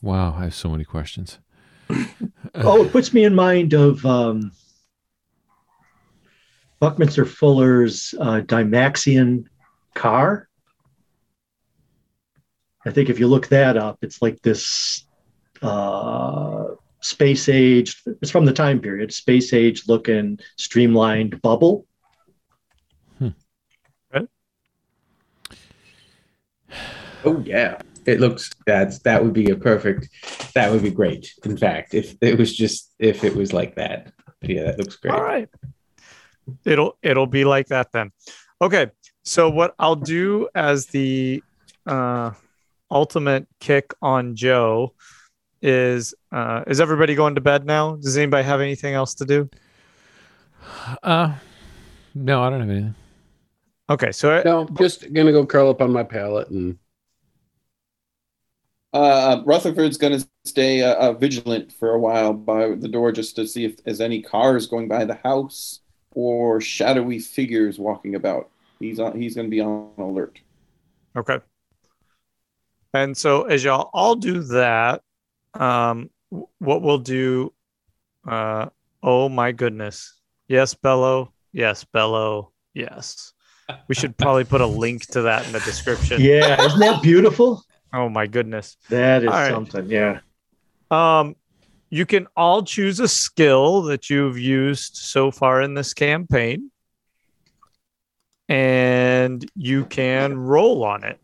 wow, 0.03 0.35
I 0.36 0.44
have 0.44 0.55
so 0.55 0.69
many 0.69 0.85
questions. 0.85 1.39
Oh, 2.55 2.85
it 2.85 2.93
puts 2.93 3.12
me 3.12 3.24
in 3.24 3.35
mind 3.35 3.74
of 3.74 4.07
um, 4.07 4.51
Buckminster 6.81 7.27
Fuller's 7.27 8.15
uh, 8.19 8.40
Dymaxion 8.40 9.44
car. 9.94 10.48
I 12.86 12.90
think 12.93 13.11
if 13.11 13.19
you 13.19 13.27
look 13.27 13.48
that 13.48 13.77
up, 13.77 13.98
it's 14.01 14.23
like 14.23 14.40
this 14.40 15.05
uh, 15.61 16.69
space 17.07 17.49
age, 17.49 18.03
it's 18.20 18.31
from 18.31 18.45
the 18.45 18.53
time 18.53 18.81
period, 18.81 19.12
space 19.12 19.53
age 19.53 19.87
looking 19.89 20.39
streamlined 20.57 21.41
bubble. 21.41 21.87
Right. 24.12 24.28
Oh 27.24 27.43
yeah, 27.45 27.81
it 28.07 28.20
looks 28.20 28.51
that's 28.66 28.99
that 29.01 29.23
would 29.23 29.33
be 29.33 29.51
a 29.51 29.57
perfect. 29.57 30.09
That 30.55 30.70
would 30.70 30.83
be 30.83 30.91
great. 30.91 31.33
In 31.45 31.57
fact, 31.57 31.95
if 31.95 32.16
it 32.20 32.39
was 32.39 32.55
just 32.55 32.93
if 32.99 33.24
it 33.24 33.35
was 33.35 33.53
like 33.53 33.77
that, 33.77 34.12
yeah, 34.43 34.65
that 34.65 34.78
looks 34.78 34.97
great. 34.97 35.15
All 35.15 35.23
right. 35.23 35.49
It'll 36.65 36.99
it'll 37.03 37.27
be 37.27 37.45
like 37.45 37.69
that 37.69 37.93
then. 37.93 38.11
Okay. 38.61 38.91
So 39.24 39.51
what 39.51 39.74
I'll 39.78 39.97
do 39.97 40.49
as 40.55 40.87
the 40.87 41.43
uh 41.87 42.33
ultimate 42.91 43.47
kick 43.61 43.95
on 44.01 44.37
Joe 44.37 44.95
is 45.62 46.15
uh 46.33 46.62
is 46.66 46.81
everybody 46.81 47.15
going 47.15 47.35
to 47.35 47.41
bed 47.41 47.65
now? 47.65 47.97
Does 47.97 48.16
anybody 48.16 48.45
have 48.45 48.61
anything 48.61 48.95
else 48.95 49.15
to 49.15 49.24
do? 49.24 49.49
Uh, 51.03 51.35
no, 52.15 52.43
I 52.43 52.51
don't 52.51 52.61
have 52.61 52.70
anything. 52.70 52.95
Okay, 53.89 54.12
so 54.12 54.43
No, 54.45 54.69
just 54.78 55.12
gonna 55.12 55.33
go 55.33 55.47
curl 55.47 55.70
up 55.70 55.81
on 55.81 55.93
my 55.93 56.03
pallet 56.03 56.49
and 56.51 56.78
Uh, 58.93 59.43
Rutherford's 59.45 59.99
going 59.99 60.19
to 60.19 60.27
stay 60.47 60.83
uh, 60.83 60.95
uh, 60.95 61.12
vigilant 61.12 61.70
for 61.70 61.91
a 61.91 61.99
while 61.99 62.33
by 62.33 62.74
the 62.74 62.89
door 62.89 63.12
just 63.12 63.37
to 63.37 63.47
see 63.47 63.65
if 63.65 63.83
there's 63.85 64.01
any 64.01 64.23
cars 64.23 64.66
going 64.66 64.89
by 64.89 65.05
the 65.05 65.16
house 65.23 65.81
or 66.15 66.62
shadowy 66.62 67.19
figures 67.19 67.78
walking 67.78 68.15
about. 68.15 68.49
He's 68.81 68.99
on. 68.99 69.20
He's 69.20 69.35
going 69.35 69.49
to 69.49 69.51
be 69.51 69.61
on 69.61 69.91
alert. 69.99 70.41
Okay. 71.15 71.41
And 72.95 73.15
so 73.15 73.43
as 73.43 73.62
y'all 73.65 73.91
all 73.93 74.15
do 74.15 74.41
that, 74.45 75.03
um, 75.61 76.11
what 76.59 76.83
we'll 76.83 76.99
do, 76.99 77.53
uh, 78.27 78.66
oh 79.03 79.28
my 79.28 79.53
goodness. 79.53 80.20
Yes, 80.49 80.74
Bello. 80.74 81.33
Yes, 81.53 81.85
Bello. 81.85 82.53
Yes. 82.74 83.33
We 83.89 83.95
should 83.95 84.16
probably 84.16 84.45
put 84.45 84.61
a 84.61 84.66
link 84.66 85.07
to 85.07 85.23
that 85.23 85.47
in 85.47 85.53
the 85.53 85.61
description. 85.61 86.20
Yeah, 86.20 86.62
isn't 86.62 86.78
that 86.81 87.03
beautiful? 87.03 87.65
Oh 87.93 88.09
my 88.09 88.27
goodness. 88.27 88.77
That 88.91 89.23
is 89.23 89.28
right. 89.28 89.51
something. 89.51 89.89
Yeah. 89.89 90.20
Um, 90.91 91.35
you 91.91 92.07
can 92.07 92.27
all 92.37 92.62
choose 92.62 93.01
a 93.01 93.09
skill 93.09 93.83
that 93.83 94.11
you've 94.11 94.39
used 94.39 94.97
so 94.97 95.31
far 95.31 95.62
in 95.62 95.74
this 95.74 95.95
campaign, 95.95 96.70
and 98.49 99.49
you 99.57 99.85
can 99.87 100.37
roll 100.37 100.85
on 100.85 101.05
it. 101.05 101.20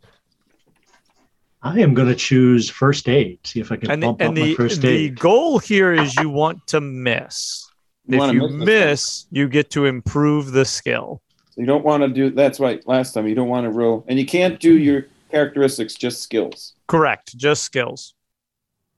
I 1.62 1.78
am 1.80 1.94
going 1.94 2.08
to 2.08 2.14
choose 2.14 2.68
first 2.68 3.08
aid. 3.08 3.38
See 3.44 3.60
if 3.60 3.70
I 3.70 3.76
can 3.76 3.90
And, 3.90 4.02
bump 4.02 4.20
and 4.20 4.30
up 4.30 4.34
the, 4.34 4.40
my 4.50 4.54
first 4.54 4.84
aid. 4.84 5.12
the 5.16 5.20
goal 5.20 5.58
here 5.58 5.92
is 5.92 6.16
you 6.16 6.28
want 6.28 6.66
to 6.68 6.80
miss. 6.80 7.66
You 8.06 8.20
if 8.22 8.32
you 8.34 8.48
miss 8.48 8.66
miss, 8.66 9.26
you 9.30 9.48
get 9.48 9.70
to 9.70 9.84
improve 9.86 10.50
the 10.52 10.64
skill. 10.64 11.22
You 11.56 11.66
don't 11.66 11.84
want 11.84 12.02
to 12.02 12.08
do. 12.08 12.30
That's 12.30 12.58
right. 12.58 12.84
Last 12.88 13.12
time 13.12 13.28
you 13.28 13.34
don't 13.36 13.48
want 13.48 13.64
to 13.64 13.70
roll, 13.70 14.04
and 14.08 14.18
you 14.18 14.26
can't 14.26 14.58
do 14.58 14.76
your 14.76 15.06
characteristics, 15.30 15.94
just 15.94 16.20
skills. 16.22 16.72
Correct. 16.88 17.36
Just 17.36 17.62
skills. 17.62 18.14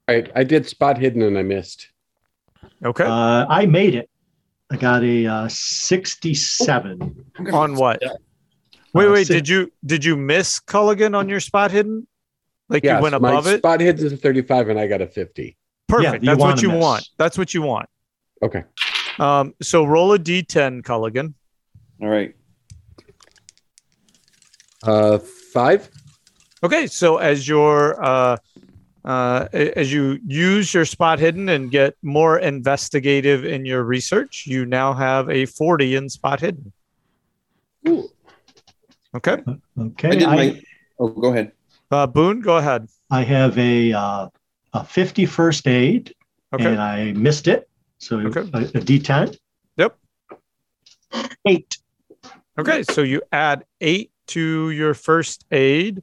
All 0.07 0.15
right, 0.15 0.31
I 0.35 0.43
did 0.43 0.67
spot 0.67 0.97
hidden 0.97 1.21
and 1.21 1.37
I 1.37 1.43
missed. 1.43 1.89
Okay. 2.83 3.03
Uh, 3.03 3.45
I 3.47 3.65
made 3.67 3.93
it. 3.95 4.09
I 4.71 4.77
got 4.77 5.03
a 5.03 5.25
uh, 5.27 5.47
67. 5.49 7.25
on 7.53 7.75
what? 7.75 8.01
Wait, 8.93 9.07
Uh, 9.07 9.11
wait. 9.11 9.27
si- 9.27 9.33
Did 9.33 9.47
you 9.49 9.71
did 9.85 10.03
you 10.03 10.15
miss 10.15 10.59
Culligan 10.59 11.15
on 11.15 11.29
your 11.29 11.39
spot 11.39 11.71
hidden? 11.71 12.07
Like 12.69 12.83
Yes, 12.83 12.97
you 12.97 13.03
went 13.03 13.21
my 13.21 13.29
above 13.29 13.47
it? 13.47 13.59
Spot 13.59 13.79
hidden 13.79 14.05
is 14.05 14.13
a 14.13 14.17
35 14.17 14.69
and 14.69 14.79
I 14.79 14.87
got 14.87 15.01
a 15.01 15.07
50. 15.07 15.57
Perfect. 15.87 16.23
you 16.23 16.29
That's 16.29 16.39
what 16.39 16.61
you 16.61 16.69
miss. 16.69 16.81
want. 16.81 17.09
That's 17.17 17.37
what 17.37 17.53
you 17.53 17.61
want. 17.61 17.87
Okay. 18.41 18.63
Um, 19.19 19.53
so 19.61 19.85
roll 19.85 20.13
a 20.13 20.19
d10, 20.19 20.81
Culligan. 20.81 21.33
All 22.01 22.09
right. 22.09 22.35
Uh, 24.83 25.19
five. 25.19 25.89
Okay, 26.63 26.87
so 26.87 27.17
as 27.17 27.47
your 27.47 28.03
uh, 28.03 28.37
uh, 29.03 29.47
as 29.53 29.93
you 29.93 30.19
use 30.25 30.73
your 30.73 30.85
spot 30.85 31.19
hidden 31.19 31.49
and 31.49 31.69
get 31.71 31.95
more 32.01 32.39
investigative 32.39 33.45
in 33.45 33.65
your 33.65 33.83
research, 33.83 34.45
you 34.47 34.65
now 34.65 34.93
have 34.93 35.29
a 35.29 35.45
40 35.45 35.95
in 35.95 36.09
spot 36.09 36.39
hidden. 36.39 36.71
Ooh. 37.87 38.09
Okay, 39.15 39.37
Okay. 39.79 40.07
I 40.09 40.11
did 40.15 40.23
I, 40.23 40.35
my. 40.35 40.61
Oh, 40.99 41.07
go 41.07 41.29
ahead. 41.31 41.51
Uh, 41.95 42.07
Boone, 42.07 42.41
go 42.41 42.57
ahead. 42.57 42.87
I 43.09 43.23
have 43.23 43.57
a, 43.57 43.93
uh, 43.93 44.27
a 44.73 44.83
50 44.83 45.25
first 45.25 45.67
aid 45.67 46.13
Okay, 46.53 46.65
and 46.71 46.81
I 46.81 47.11
missed 47.13 47.47
it. 47.47 47.69
So 47.99 48.19
Okay. 48.19 48.41
a, 48.53 48.59
a 48.79 48.81
D10. 48.81 49.37
Yep. 49.77 49.97
Eight. 51.47 51.77
okay, 52.59 52.83
so 52.83 53.01
you 53.01 53.21
add 53.31 53.65
eight 53.81 54.11
to 54.27 54.69
your 54.71 54.93
first 54.93 55.45
aid, 55.51 56.01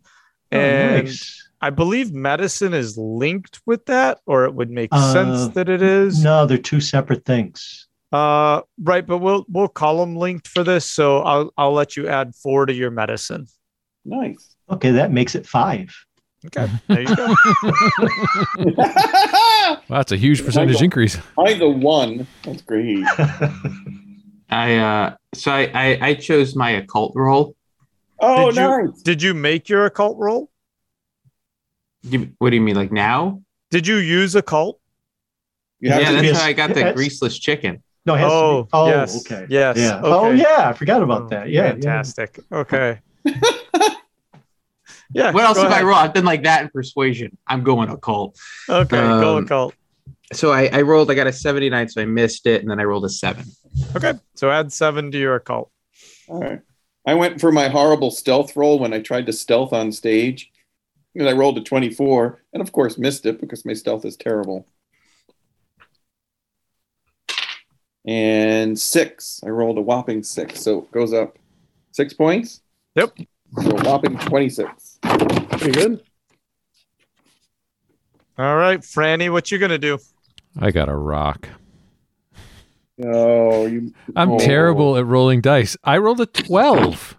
Oh, 0.53 0.59
and 0.59 1.05
nice. 1.07 1.49
I 1.61 1.71
believe 1.71 2.13
medicine 2.13 2.75
is 2.75 2.99
linked 2.99 3.61
with 3.67 3.87
that, 3.87 4.21
or 4.27 4.45
it 4.45 4.55
would 4.55 4.71
make 4.71 4.91
Uh, 4.93 5.13
sense 5.13 5.55
that 5.55 5.69
it 5.69 5.81
is. 5.83 6.23
No, 6.23 6.45
they're 6.47 6.59
two 6.59 6.81
separate 6.81 7.25
things. 7.25 7.89
Uh, 8.13 8.61
right, 8.83 9.07
but 9.07 9.19
we'll 9.19 9.47
we'll 9.49 9.69
call 9.69 9.99
them 10.01 10.15
linked 10.17 10.47
for 10.49 10.63
this, 10.63 10.85
so 10.85 11.21
I'll 11.21 11.51
I'll 11.57 11.73
let 11.73 11.97
you 11.97 12.09
add 12.09 12.35
four 12.35 12.67
to 12.67 12.75
your 12.75 12.91
medicine. 12.91 13.47
Nice. 14.05 14.55
Okay, 14.73 14.91
that 14.93 15.13
makes 15.13 15.35
it 15.35 15.47
five. 15.47 15.95
Okay, 16.47 16.69
there 16.89 17.03
you 17.03 17.15
go. 17.17 17.35
Wow, 18.77 19.79
that's 19.89 20.13
a 20.13 20.17
huge 20.17 20.45
percentage 20.45 20.83
increase. 20.83 21.19
I 21.39 21.55
the 21.55 21.69
one. 21.69 22.27
That's 22.45 22.63
great. 22.63 23.05
I 24.51 24.77
uh 24.77 25.15
so 25.35 25.53
I, 25.53 25.71
I 25.75 25.99
I 26.09 26.15
chose 26.15 26.57
my 26.57 26.71
occult 26.73 27.13
role. 27.15 27.55
Oh, 28.21 28.47
Did 28.51 28.57
you- 28.57 28.63
nice. 28.87 29.03
Did 29.03 29.23
you 29.23 29.35
make 29.35 29.69
your 29.69 29.85
occult 29.87 30.19
role? 30.19 30.51
You- 32.03 32.33
What 32.39 32.51
do 32.51 32.57
you 32.57 32.63
mean, 32.63 32.77
like 32.77 32.91
now? 32.93 33.41
Did 33.71 33.87
you 33.87 33.97
use 33.97 34.35
occult? 34.35 34.81
You 35.81 35.91
yeah, 35.91 36.13
that's 36.13 36.39
how 36.39 36.45
I 36.47 36.53
got 36.53 36.69
the 36.69 36.75
that's- 36.75 36.97
greaseless 36.97 37.41
chicken. 37.41 37.83
No, 38.05 38.15
it 38.15 38.19
has 38.19 38.31
to 38.31 38.35
Oh, 38.35 38.63
be. 38.65 38.69
Oh, 38.73 38.87
yes, 38.89 39.21
okay. 39.31 39.47
yes, 39.49 39.77
Yeah. 39.79 39.99
okay. 40.01 40.09
Oh, 40.09 40.31
yeah. 40.33 40.69
I 40.71 40.73
forgot 40.73 41.03
about 41.03 41.23
Oh, 41.23 41.29
that. 41.29 41.49
Yeah. 41.51 41.71
fantastic. 41.71 42.41
Okay. 42.51 42.99
yeah. 45.15 45.31
What 45.33 45.45
else 45.45 45.57
go 45.59 45.65
have 45.65 45.73
I 45.73 45.83
rolled? 45.83 45.99
I've 45.99 46.15
been 46.15 46.25
like 46.25 46.43
that 46.45 46.63
in 46.63 46.69
persuasion. 46.71 47.37
I'm 47.47 47.63
going 47.63 47.89
occult. 47.91 48.39
Okay, 48.69 48.97
go 48.97 49.39
Um, 49.39 49.45
occult. 49.45 49.75
So 50.33 50.51
I, 50.53 50.69
I 50.73 50.83
rolled, 50.83 51.11
I 51.11 51.15
got 51.15 51.27
a 51.27 51.33
79, 51.33 51.89
so 51.91 52.01
I 52.01 52.07
missed 52.07 52.47
it, 52.47 52.63
and 52.63 52.71
then 52.71 52.81
I 52.81 52.85
rolled 52.85 53.05
a 53.05 53.09
seven. 53.11 53.45
Okay, 53.95 54.15
so 54.35 54.51
add 54.51 54.73
seven 54.73 55.11
to 55.13 55.19
your 55.19 55.35
occult. 55.35 55.71
All 56.29 56.41
right. 56.41 56.61
I 57.07 57.15
went 57.15 57.41
for 57.41 57.53
my 57.53 57.69
horrible 57.69 58.11
stealth 58.11 58.57
roll 58.57 58.79
when 58.79 58.93
I 58.95 59.01
tried 59.01 59.27
to 59.27 59.33
stealth 59.33 59.73
on 59.73 59.93
stage. 59.93 60.51
And 61.15 61.29
I 61.29 61.33
rolled 61.33 61.59
a 61.59 61.61
24 61.61 62.43
and, 62.55 62.63
of 62.63 62.73
course, 62.73 62.97
missed 62.97 63.27
it 63.27 63.39
because 63.41 63.67
my 63.67 63.75
stealth 63.75 64.07
is 64.07 64.17
terrible. 64.17 64.67
And 68.07 68.79
six. 68.79 69.41
I 69.45 69.49
rolled 69.51 69.79
a 69.79 69.83
whopping 69.83 70.23
six. 70.23 70.61
So 70.63 70.79
it 70.79 70.93
goes 70.93 71.13
up 71.13 71.39
six 71.91 72.15
points. 72.15 72.63
Yep. 72.95 73.17
So 73.61 73.71
a 73.71 73.83
whopping 73.85 74.17
26. 74.19 74.99
Pretty 75.03 75.71
good. 75.73 76.03
All 78.39 78.57
right, 78.57 78.81
Franny, 78.81 79.31
what 79.31 79.51
you 79.53 79.59
gonna 79.59 79.79
do? 79.79 79.99
I 80.59 80.71
got 80.71 80.89
a 80.89 80.95
rock. 80.97 81.49
Oh, 83.05 83.67
you. 83.67 83.93
I'm 84.17 84.33
Oh. 84.33 84.39
terrible 84.39 84.97
at 84.97 85.05
rolling 85.07 85.41
dice. 85.41 85.77
I 85.85 85.99
rolled 85.99 86.21
a 86.21 86.27
12. 86.27 87.17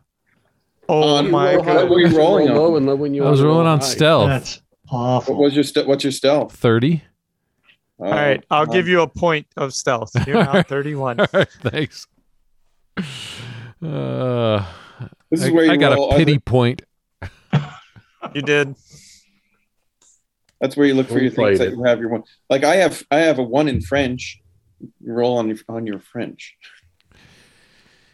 Oh 0.90 1.18
Um, 1.18 1.32
my 1.32 1.56
roll 1.56 1.64
god. 1.64 1.76
What 1.76 1.90
were 1.92 2.00
you 2.02 2.18
rolling 2.18 2.50
Roll 2.50 2.70
low 2.72 2.76
and 2.78 2.86
low 2.86 2.96
when 2.96 3.14
you 3.14 3.24
I 3.26 3.30
was 3.30 3.42
rolling 3.42 3.68
on 3.68 3.80
high. 3.80 3.86
stealth. 3.86 4.28
That's 4.30 4.62
What 4.90 4.98
awful. 5.00 5.36
was 5.36 5.54
your 5.56 5.64
st- 5.64 5.88
what's 5.88 6.04
your 6.04 6.12
stealth? 6.12 6.56
30. 6.56 7.04
Oh, 8.00 8.06
All 8.06 8.12
right, 8.12 8.44
I'll 8.50 8.64
um, 8.64 8.70
give 8.72 8.88
you 8.88 9.02
a 9.02 9.08
point 9.08 9.48
of 9.56 9.74
stealth. 9.74 10.12
You're 10.28 10.44
now 10.44 10.62
31. 10.68 11.20
All 11.22 11.28
right, 11.34 11.48
thanks. 11.62 12.08
Uh, 13.82 14.66
This 15.34 15.42
is 15.42 15.48
I, 15.48 15.52
where 15.52 15.66
you 15.66 15.72
I 15.72 15.78
got 15.78 15.98
a 15.98 16.16
pity 16.16 16.34
other- 16.34 16.42
point. 16.42 16.84
You 18.36 18.42
did. 18.44 18.76
That's 20.62 20.78
where 20.78 20.86
you 20.86 20.94
look 20.94 21.08
for 21.08 21.18
your 21.20 21.32
Well 21.36 21.48
things 21.48 21.58
that 21.60 21.72
you 21.72 21.84
have 21.86 22.00
your 22.00 22.10
one. 22.10 22.24
Like 22.52 22.64
I 22.64 22.76
have, 22.76 23.02
I 23.10 23.18
have 23.18 23.40
a 23.40 23.44
one 23.44 23.68
in 23.68 23.82
French. 23.82 24.40
You 24.80 25.12
roll 25.12 25.40
on 25.40 25.48
your 25.48 25.58
on 25.68 25.88
your 25.88 25.98
French. 26.00 26.56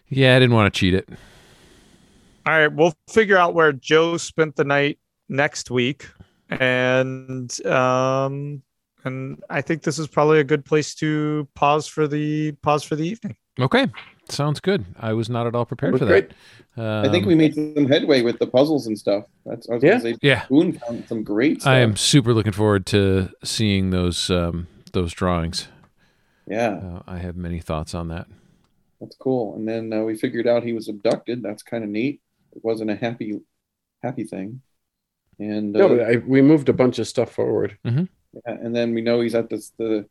Yeah, 0.07 0.37
I 0.37 0.39
didn't 0.39 0.55
want 0.55 0.73
to 0.73 0.79
cheat 0.79 0.93
it. 0.93 1.09
All 2.45 2.53
right, 2.57 2.69
we'll 2.71 2.93
figure 3.09 3.37
out 3.37 3.53
where 3.53 3.73
Joe 3.73 4.15
spent 4.15 4.55
the 4.55 4.63
night 4.63 4.97
next 5.27 5.69
week, 5.69 6.07
and 6.49 7.65
um, 7.65 8.63
and 9.03 9.43
I 9.49 9.59
think 9.59 9.83
this 9.83 9.99
is 9.99 10.07
probably 10.07 10.39
a 10.39 10.45
good 10.45 10.63
place 10.63 10.95
to 10.95 11.49
pause 11.53 11.85
for 11.85 12.07
the 12.07 12.53
pause 12.61 12.85
for 12.85 12.95
the 12.95 13.05
evening. 13.05 13.35
Okay, 13.59 13.87
sounds 14.31 14.59
good. 14.59 14.85
I 14.99 15.13
was 15.13 15.29
not 15.29 15.47
at 15.47 15.55
all 15.55 15.65
prepared 15.65 15.93
Looked 15.93 16.05
for 16.05 16.11
that. 16.11 16.31
Um, 16.77 17.05
I 17.05 17.11
think 17.11 17.25
we 17.25 17.35
made 17.35 17.53
some 17.55 17.87
headway 17.87 18.21
with 18.21 18.39
the 18.39 18.47
puzzles 18.47 18.87
and 18.87 18.97
stuff. 18.97 19.25
That's 19.45 19.69
I 19.69 19.75
was 19.75 19.83
Yeah. 19.83 19.89
gonna 19.91 20.01
say. 20.01 20.15
Yeah, 20.21 20.45
Boone 20.49 20.73
found 20.73 21.07
some 21.07 21.23
great 21.23 21.61
stuff. 21.61 21.71
I 21.71 21.79
am 21.79 21.95
super 21.95 22.33
looking 22.33 22.51
forward 22.53 22.85
to 22.87 23.29
seeing 23.43 23.89
those 23.89 24.29
um, 24.29 24.67
those 24.93 25.13
drawings. 25.13 25.67
Yeah, 26.47 26.69
Uh, 26.83 27.01
I 27.07 27.17
have 27.19 27.35
many 27.35 27.59
thoughts 27.59 27.93
on 27.93 28.07
that. 28.09 28.27
that's 28.99 29.15
cool. 29.17 29.55
And 29.55 29.67
then 29.67 29.93
uh, 29.93 30.03
we 30.03 30.15
figured 30.17 30.47
out 30.47 30.63
he 30.63 30.73
was 30.73 30.87
abducted. 30.89 31.41
That's 31.43 31.61
kind 31.63 31.83
of 31.83 31.89
neat. 31.89 32.21
It 32.55 32.63
wasn't 32.63 32.89
a 32.89 32.95
happy, 32.95 33.39
happy 34.01 34.23
thing. 34.23 34.61
And 35.37 35.75
uh, 35.75 35.87
No, 35.87 35.99
I, 36.03 36.15
we 36.17 36.41
moved 36.41 36.67
a 36.69 36.73
bunch 36.73 36.97
of 36.99 37.07
stuff 37.07 37.31
forward. 37.31 37.77
yeah, 37.83 38.05
and 38.45 38.75
then 38.75 38.93
we 38.93 39.01
know 39.01 39.21
he's 39.21 39.35
at 39.35 39.49
this 39.49 39.71
the, 39.77 40.05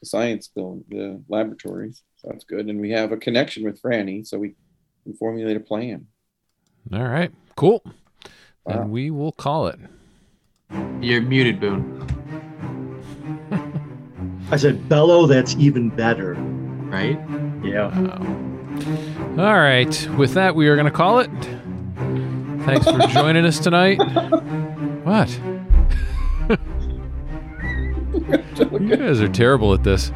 the 0.00 0.06
science 0.06 0.48
building, 0.48 0.84
the 0.88 1.22
laboratories. 1.28 2.02
So 2.18 2.28
that's 2.30 2.44
good. 2.44 2.66
And 2.66 2.80
we 2.80 2.90
have 2.90 3.12
a 3.12 3.16
connection 3.16 3.64
with 3.64 3.80
Franny, 3.80 4.26
so 4.26 4.38
we 4.38 4.54
can 5.04 5.14
formulate 5.14 5.56
a 5.56 5.60
plan. 5.60 6.06
All 6.92 7.04
right, 7.04 7.30
cool. 7.56 7.82
Wow. 8.64 8.82
And 8.82 8.90
we 8.90 9.10
will 9.10 9.32
call 9.32 9.68
it. 9.68 9.78
You're 11.00 11.22
muted, 11.22 11.60
Boone. 11.60 12.04
I 14.50 14.56
said, 14.56 14.88
bellow, 14.88 15.26
that's 15.26 15.54
even 15.56 15.90
better. 15.90 16.34
Right? 16.34 17.18
Yeah. 17.62 17.96
Wow. 17.98 18.44
All 19.38 19.60
right. 19.60 20.08
With 20.16 20.34
that, 20.34 20.54
we 20.54 20.68
are 20.68 20.74
going 20.74 20.86
to 20.86 20.90
call 20.90 21.20
it. 21.20 21.30
Thanks 22.64 22.84
for 22.84 22.98
joining 23.12 23.44
us 23.44 23.58
tonight. 23.58 23.98
What? 25.04 25.28
you 28.80 28.96
guys 28.96 29.20
are 29.20 29.28
terrible 29.28 29.74
at 29.74 29.84
this. 29.84 30.10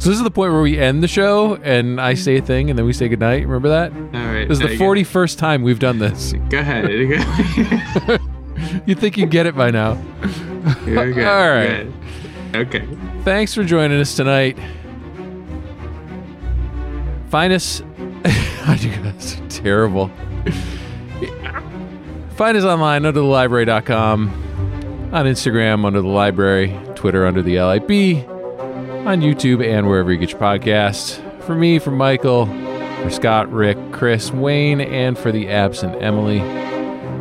So 0.00 0.08
this 0.08 0.16
is 0.16 0.24
the 0.24 0.30
point 0.30 0.50
where 0.50 0.62
we 0.62 0.78
end 0.78 1.02
the 1.02 1.08
show 1.08 1.56
and 1.56 2.00
I 2.00 2.14
say 2.14 2.38
a 2.38 2.42
thing 2.42 2.70
and 2.70 2.78
then 2.78 2.86
we 2.86 2.94
say 2.94 3.06
goodnight. 3.06 3.42
Remember 3.46 3.68
that? 3.68 3.92
All 3.92 4.32
right. 4.32 4.48
This 4.48 4.58
is 4.58 4.66
the 4.66 4.78
41st 4.78 5.36
time 5.36 5.60
we've 5.60 5.78
done 5.78 5.98
this. 5.98 6.32
Go 6.48 6.58
ahead. 6.60 6.88
you 8.86 8.94
think 8.94 9.18
you 9.18 9.26
get 9.26 9.44
it 9.44 9.54
by 9.54 9.70
now. 9.70 10.02
You're 10.86 11.12
good. 11.12 11.26
All 11.26 11.50
right. 11.50 11.86
Good. 12.52 12.74
Okay. 12.74 12.88
Thanks 13.24 13.52
for 13.52 13.62
joining 13.62 14.00
us 14.00 14.16
tonight. 14.16 14.56
Find 17.28 17.52
us. 17.52 17.80
you 18.78 18.90
guys 18.90 19.38
are 19.38 19.48
terrible. 19.48 20.10
Find 22.36 22.56
us 22.56 22.64
online 22.64 23.04
under 23.04 23.20
the 23.20 23.26
library.com, 23.26 25.10
on 25.12 25.26
Instagram 25.26 25.84
under 25.84 26.00
the 26.00 26.08
library, 26.08 26.74
Twitter 26.94 27.26
under 27.26 27.42
the 27.42 27.60
LIB, 27.60 28.39
on 29.06 29.20
YouTube 29.22 29.66
and 29.66 29.88
wherever 29.88 30.12
you 30.12 30.18
get 30.18 30.30
your 30.30 30.40
podcasts. 30.40 31.18
For 31.44 31.54
me, 31.54 31.78
for 31.78 31.90
Michael, 31.90 32.46
for 33.02 33.10
Scott, 33.10 33.50
Rick, 33.50 33.78
Chris, 33.92 34.30
Wayne, 34.30 34.80
and 34.80 35.18
for 35.18 35.32
the 35.32 35.48
absent 35.48 36.02
Emily, 36.02 36.40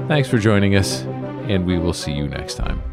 thanks 0.07 0.27
for 0.27 0.37
joining 0.37 0.75
us, 0.75 1.03
and 1.47 1.65
we 1.65 1.77
will 1.77 1.93
see 1.93 2.11
you 2.11 2.27
next 2.27 2.55
time. 2.55 2.83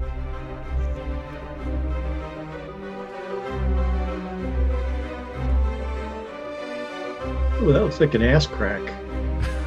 Oh, 7.58 7.72
that 7.72 7.82
looks 7.82 7.98
like 7.98 8.14
an 8.14 8.22
ass 8.22 8.46
crack. 8.46 8.82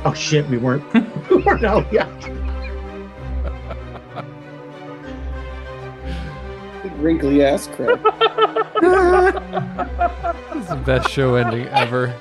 Oh 0.05 0.13
shit, 0.13 0.47
we 0.47 0.57
weren't 0.57 0.83
we 1.29 1.37
weren't 1.43 1.65
out 1.65 1.91
yet. 1.91 2.07
Wrinkly 6.99 7.43
ass 7.43 7.67
crap. 7.67 8.01
This 8.81 10.63
is 10.63 10.69
the 10.69 10.81
best 10.85 11.09
show 11.09 11.35
ending 11.35 11.67
ever. 11.67 12.15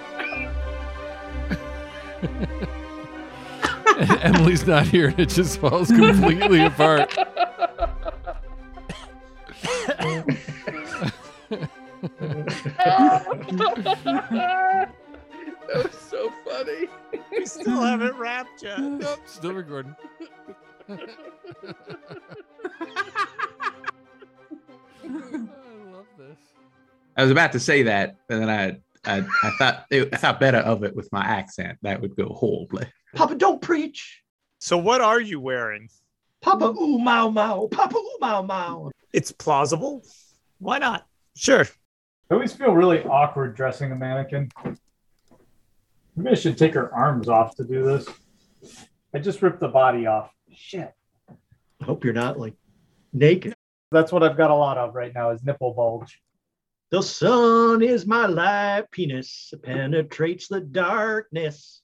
and 3.98 4.10
Emily's 4.22 4.66
not 4.66 4.86
here, 4.86 5.08
and 5.08 5.20
it 5.20 5.28
just 5.28 5.58
falls 5.58 5.88
completely 5.88 6.64
apart. 6.64 7.14
that 15.68 15.74
was 15.74 15.94
so 15.94 16.30
funny. 16.44 16.88
We 17.30 17.46
still 17.46 17.82
haven't 17.82 18.16
wrapped 18.16 18.62
yet. 18.62 18.80
Nope, 18.80 19.20
still 19.26 19.52
recording. 19.52 19.94
I 25.08 25.92
love 25.92 26.06
this. 26.18 26.38
I 27.16 27.22
was 27.22 27.30
about 27.30 27.52
to 27.52 27.60
say 27.60 27.82
that, 27.84 28.16
and 28.28 28.42
then 28.42 28.50
I 28.50 28.78
I, 29.04 29.24
I 29.42 29.50
thought 29.58 29.86
I 29.90 30.16
thought 30.16 30.40
better 30.40 30.58
of 30.58 30.84
it 30.84 30.94
with 30.94 31.10
my 31.12 31.24
accent. 31.24 31.78
That 31.82 32.00
would 32.00 32.14
go 32.16 32.28
horribly. 32.28 32.86
Papa, 33.14 33.34
don't 33.36 33.60
preach. 33.62 34.22
So 34.58 34.76
what 34.76 35.00
are 35.00 35.20
you 35.20 35.40
wearing? 35.40 35.88
Papa, 36.40 36.66
ooh, 36.66 36.98
mau, 36.98 37.30
mau. 37.30 37.68
Papa, 37.68 37.96
ooh, 37.96 38.18
mau, 38.20 38.42
mau. 38.42 38.90
It's 39.12 39.32
plausible. 39.32 40.04
Why 40.58 40.78
not? 40.78 41.06
Sure. 41.36 41.66
I 42.30 42.34
always 42.34 42.52
feel 42.52 42.72
really 42.72 43.02
awkward 43.04 43.56
dressing 43.56 43.92
a 43.92 43.96
mannequin. 43.96 44.50
Maybe 46.14 46.30
I 46.30 46.34
should 46.34 46.58
take 46.58 46.74
her 46.74 46.92
arms 46.94 47.28
off 47.28 47.56
to 47.56 47.64
do 47.64 47.84
this. 47.84 48.06
I 49.14 49.18
just 49.18 49.40
ripped 49.40 49.60
the 49.60 49.68
body 49.68 50.06
off. 50.06 50.30
Shit. 50.52 50.92
I 51.80 51.84
hope 51.84 52.04
you're 52.04 52.12
not 52.12 52.38
like 52.38 52.54
naked. 53.12 53.54
That's 53.90 54.12
what 54.12 54.22
I've 54.22 54.36
got 54.36 54.50
a 54.50 54.54
lot 54.54 54.78
of 54.78 54.94
right 54.94 55.12
now 55.14 55.30
is 55.30 55.42
nipple 55.42 55.72
bulge. 55.72 56.20
The 56.90 57.02
sun 57.02 57.82
is 57.82 58.06
my 58.06 58.26
light 58.26 58.90
penis, 58.90 59.52
penetrates 59.62 60.48
the 60.48 60.60
darkness. 60.60 61.82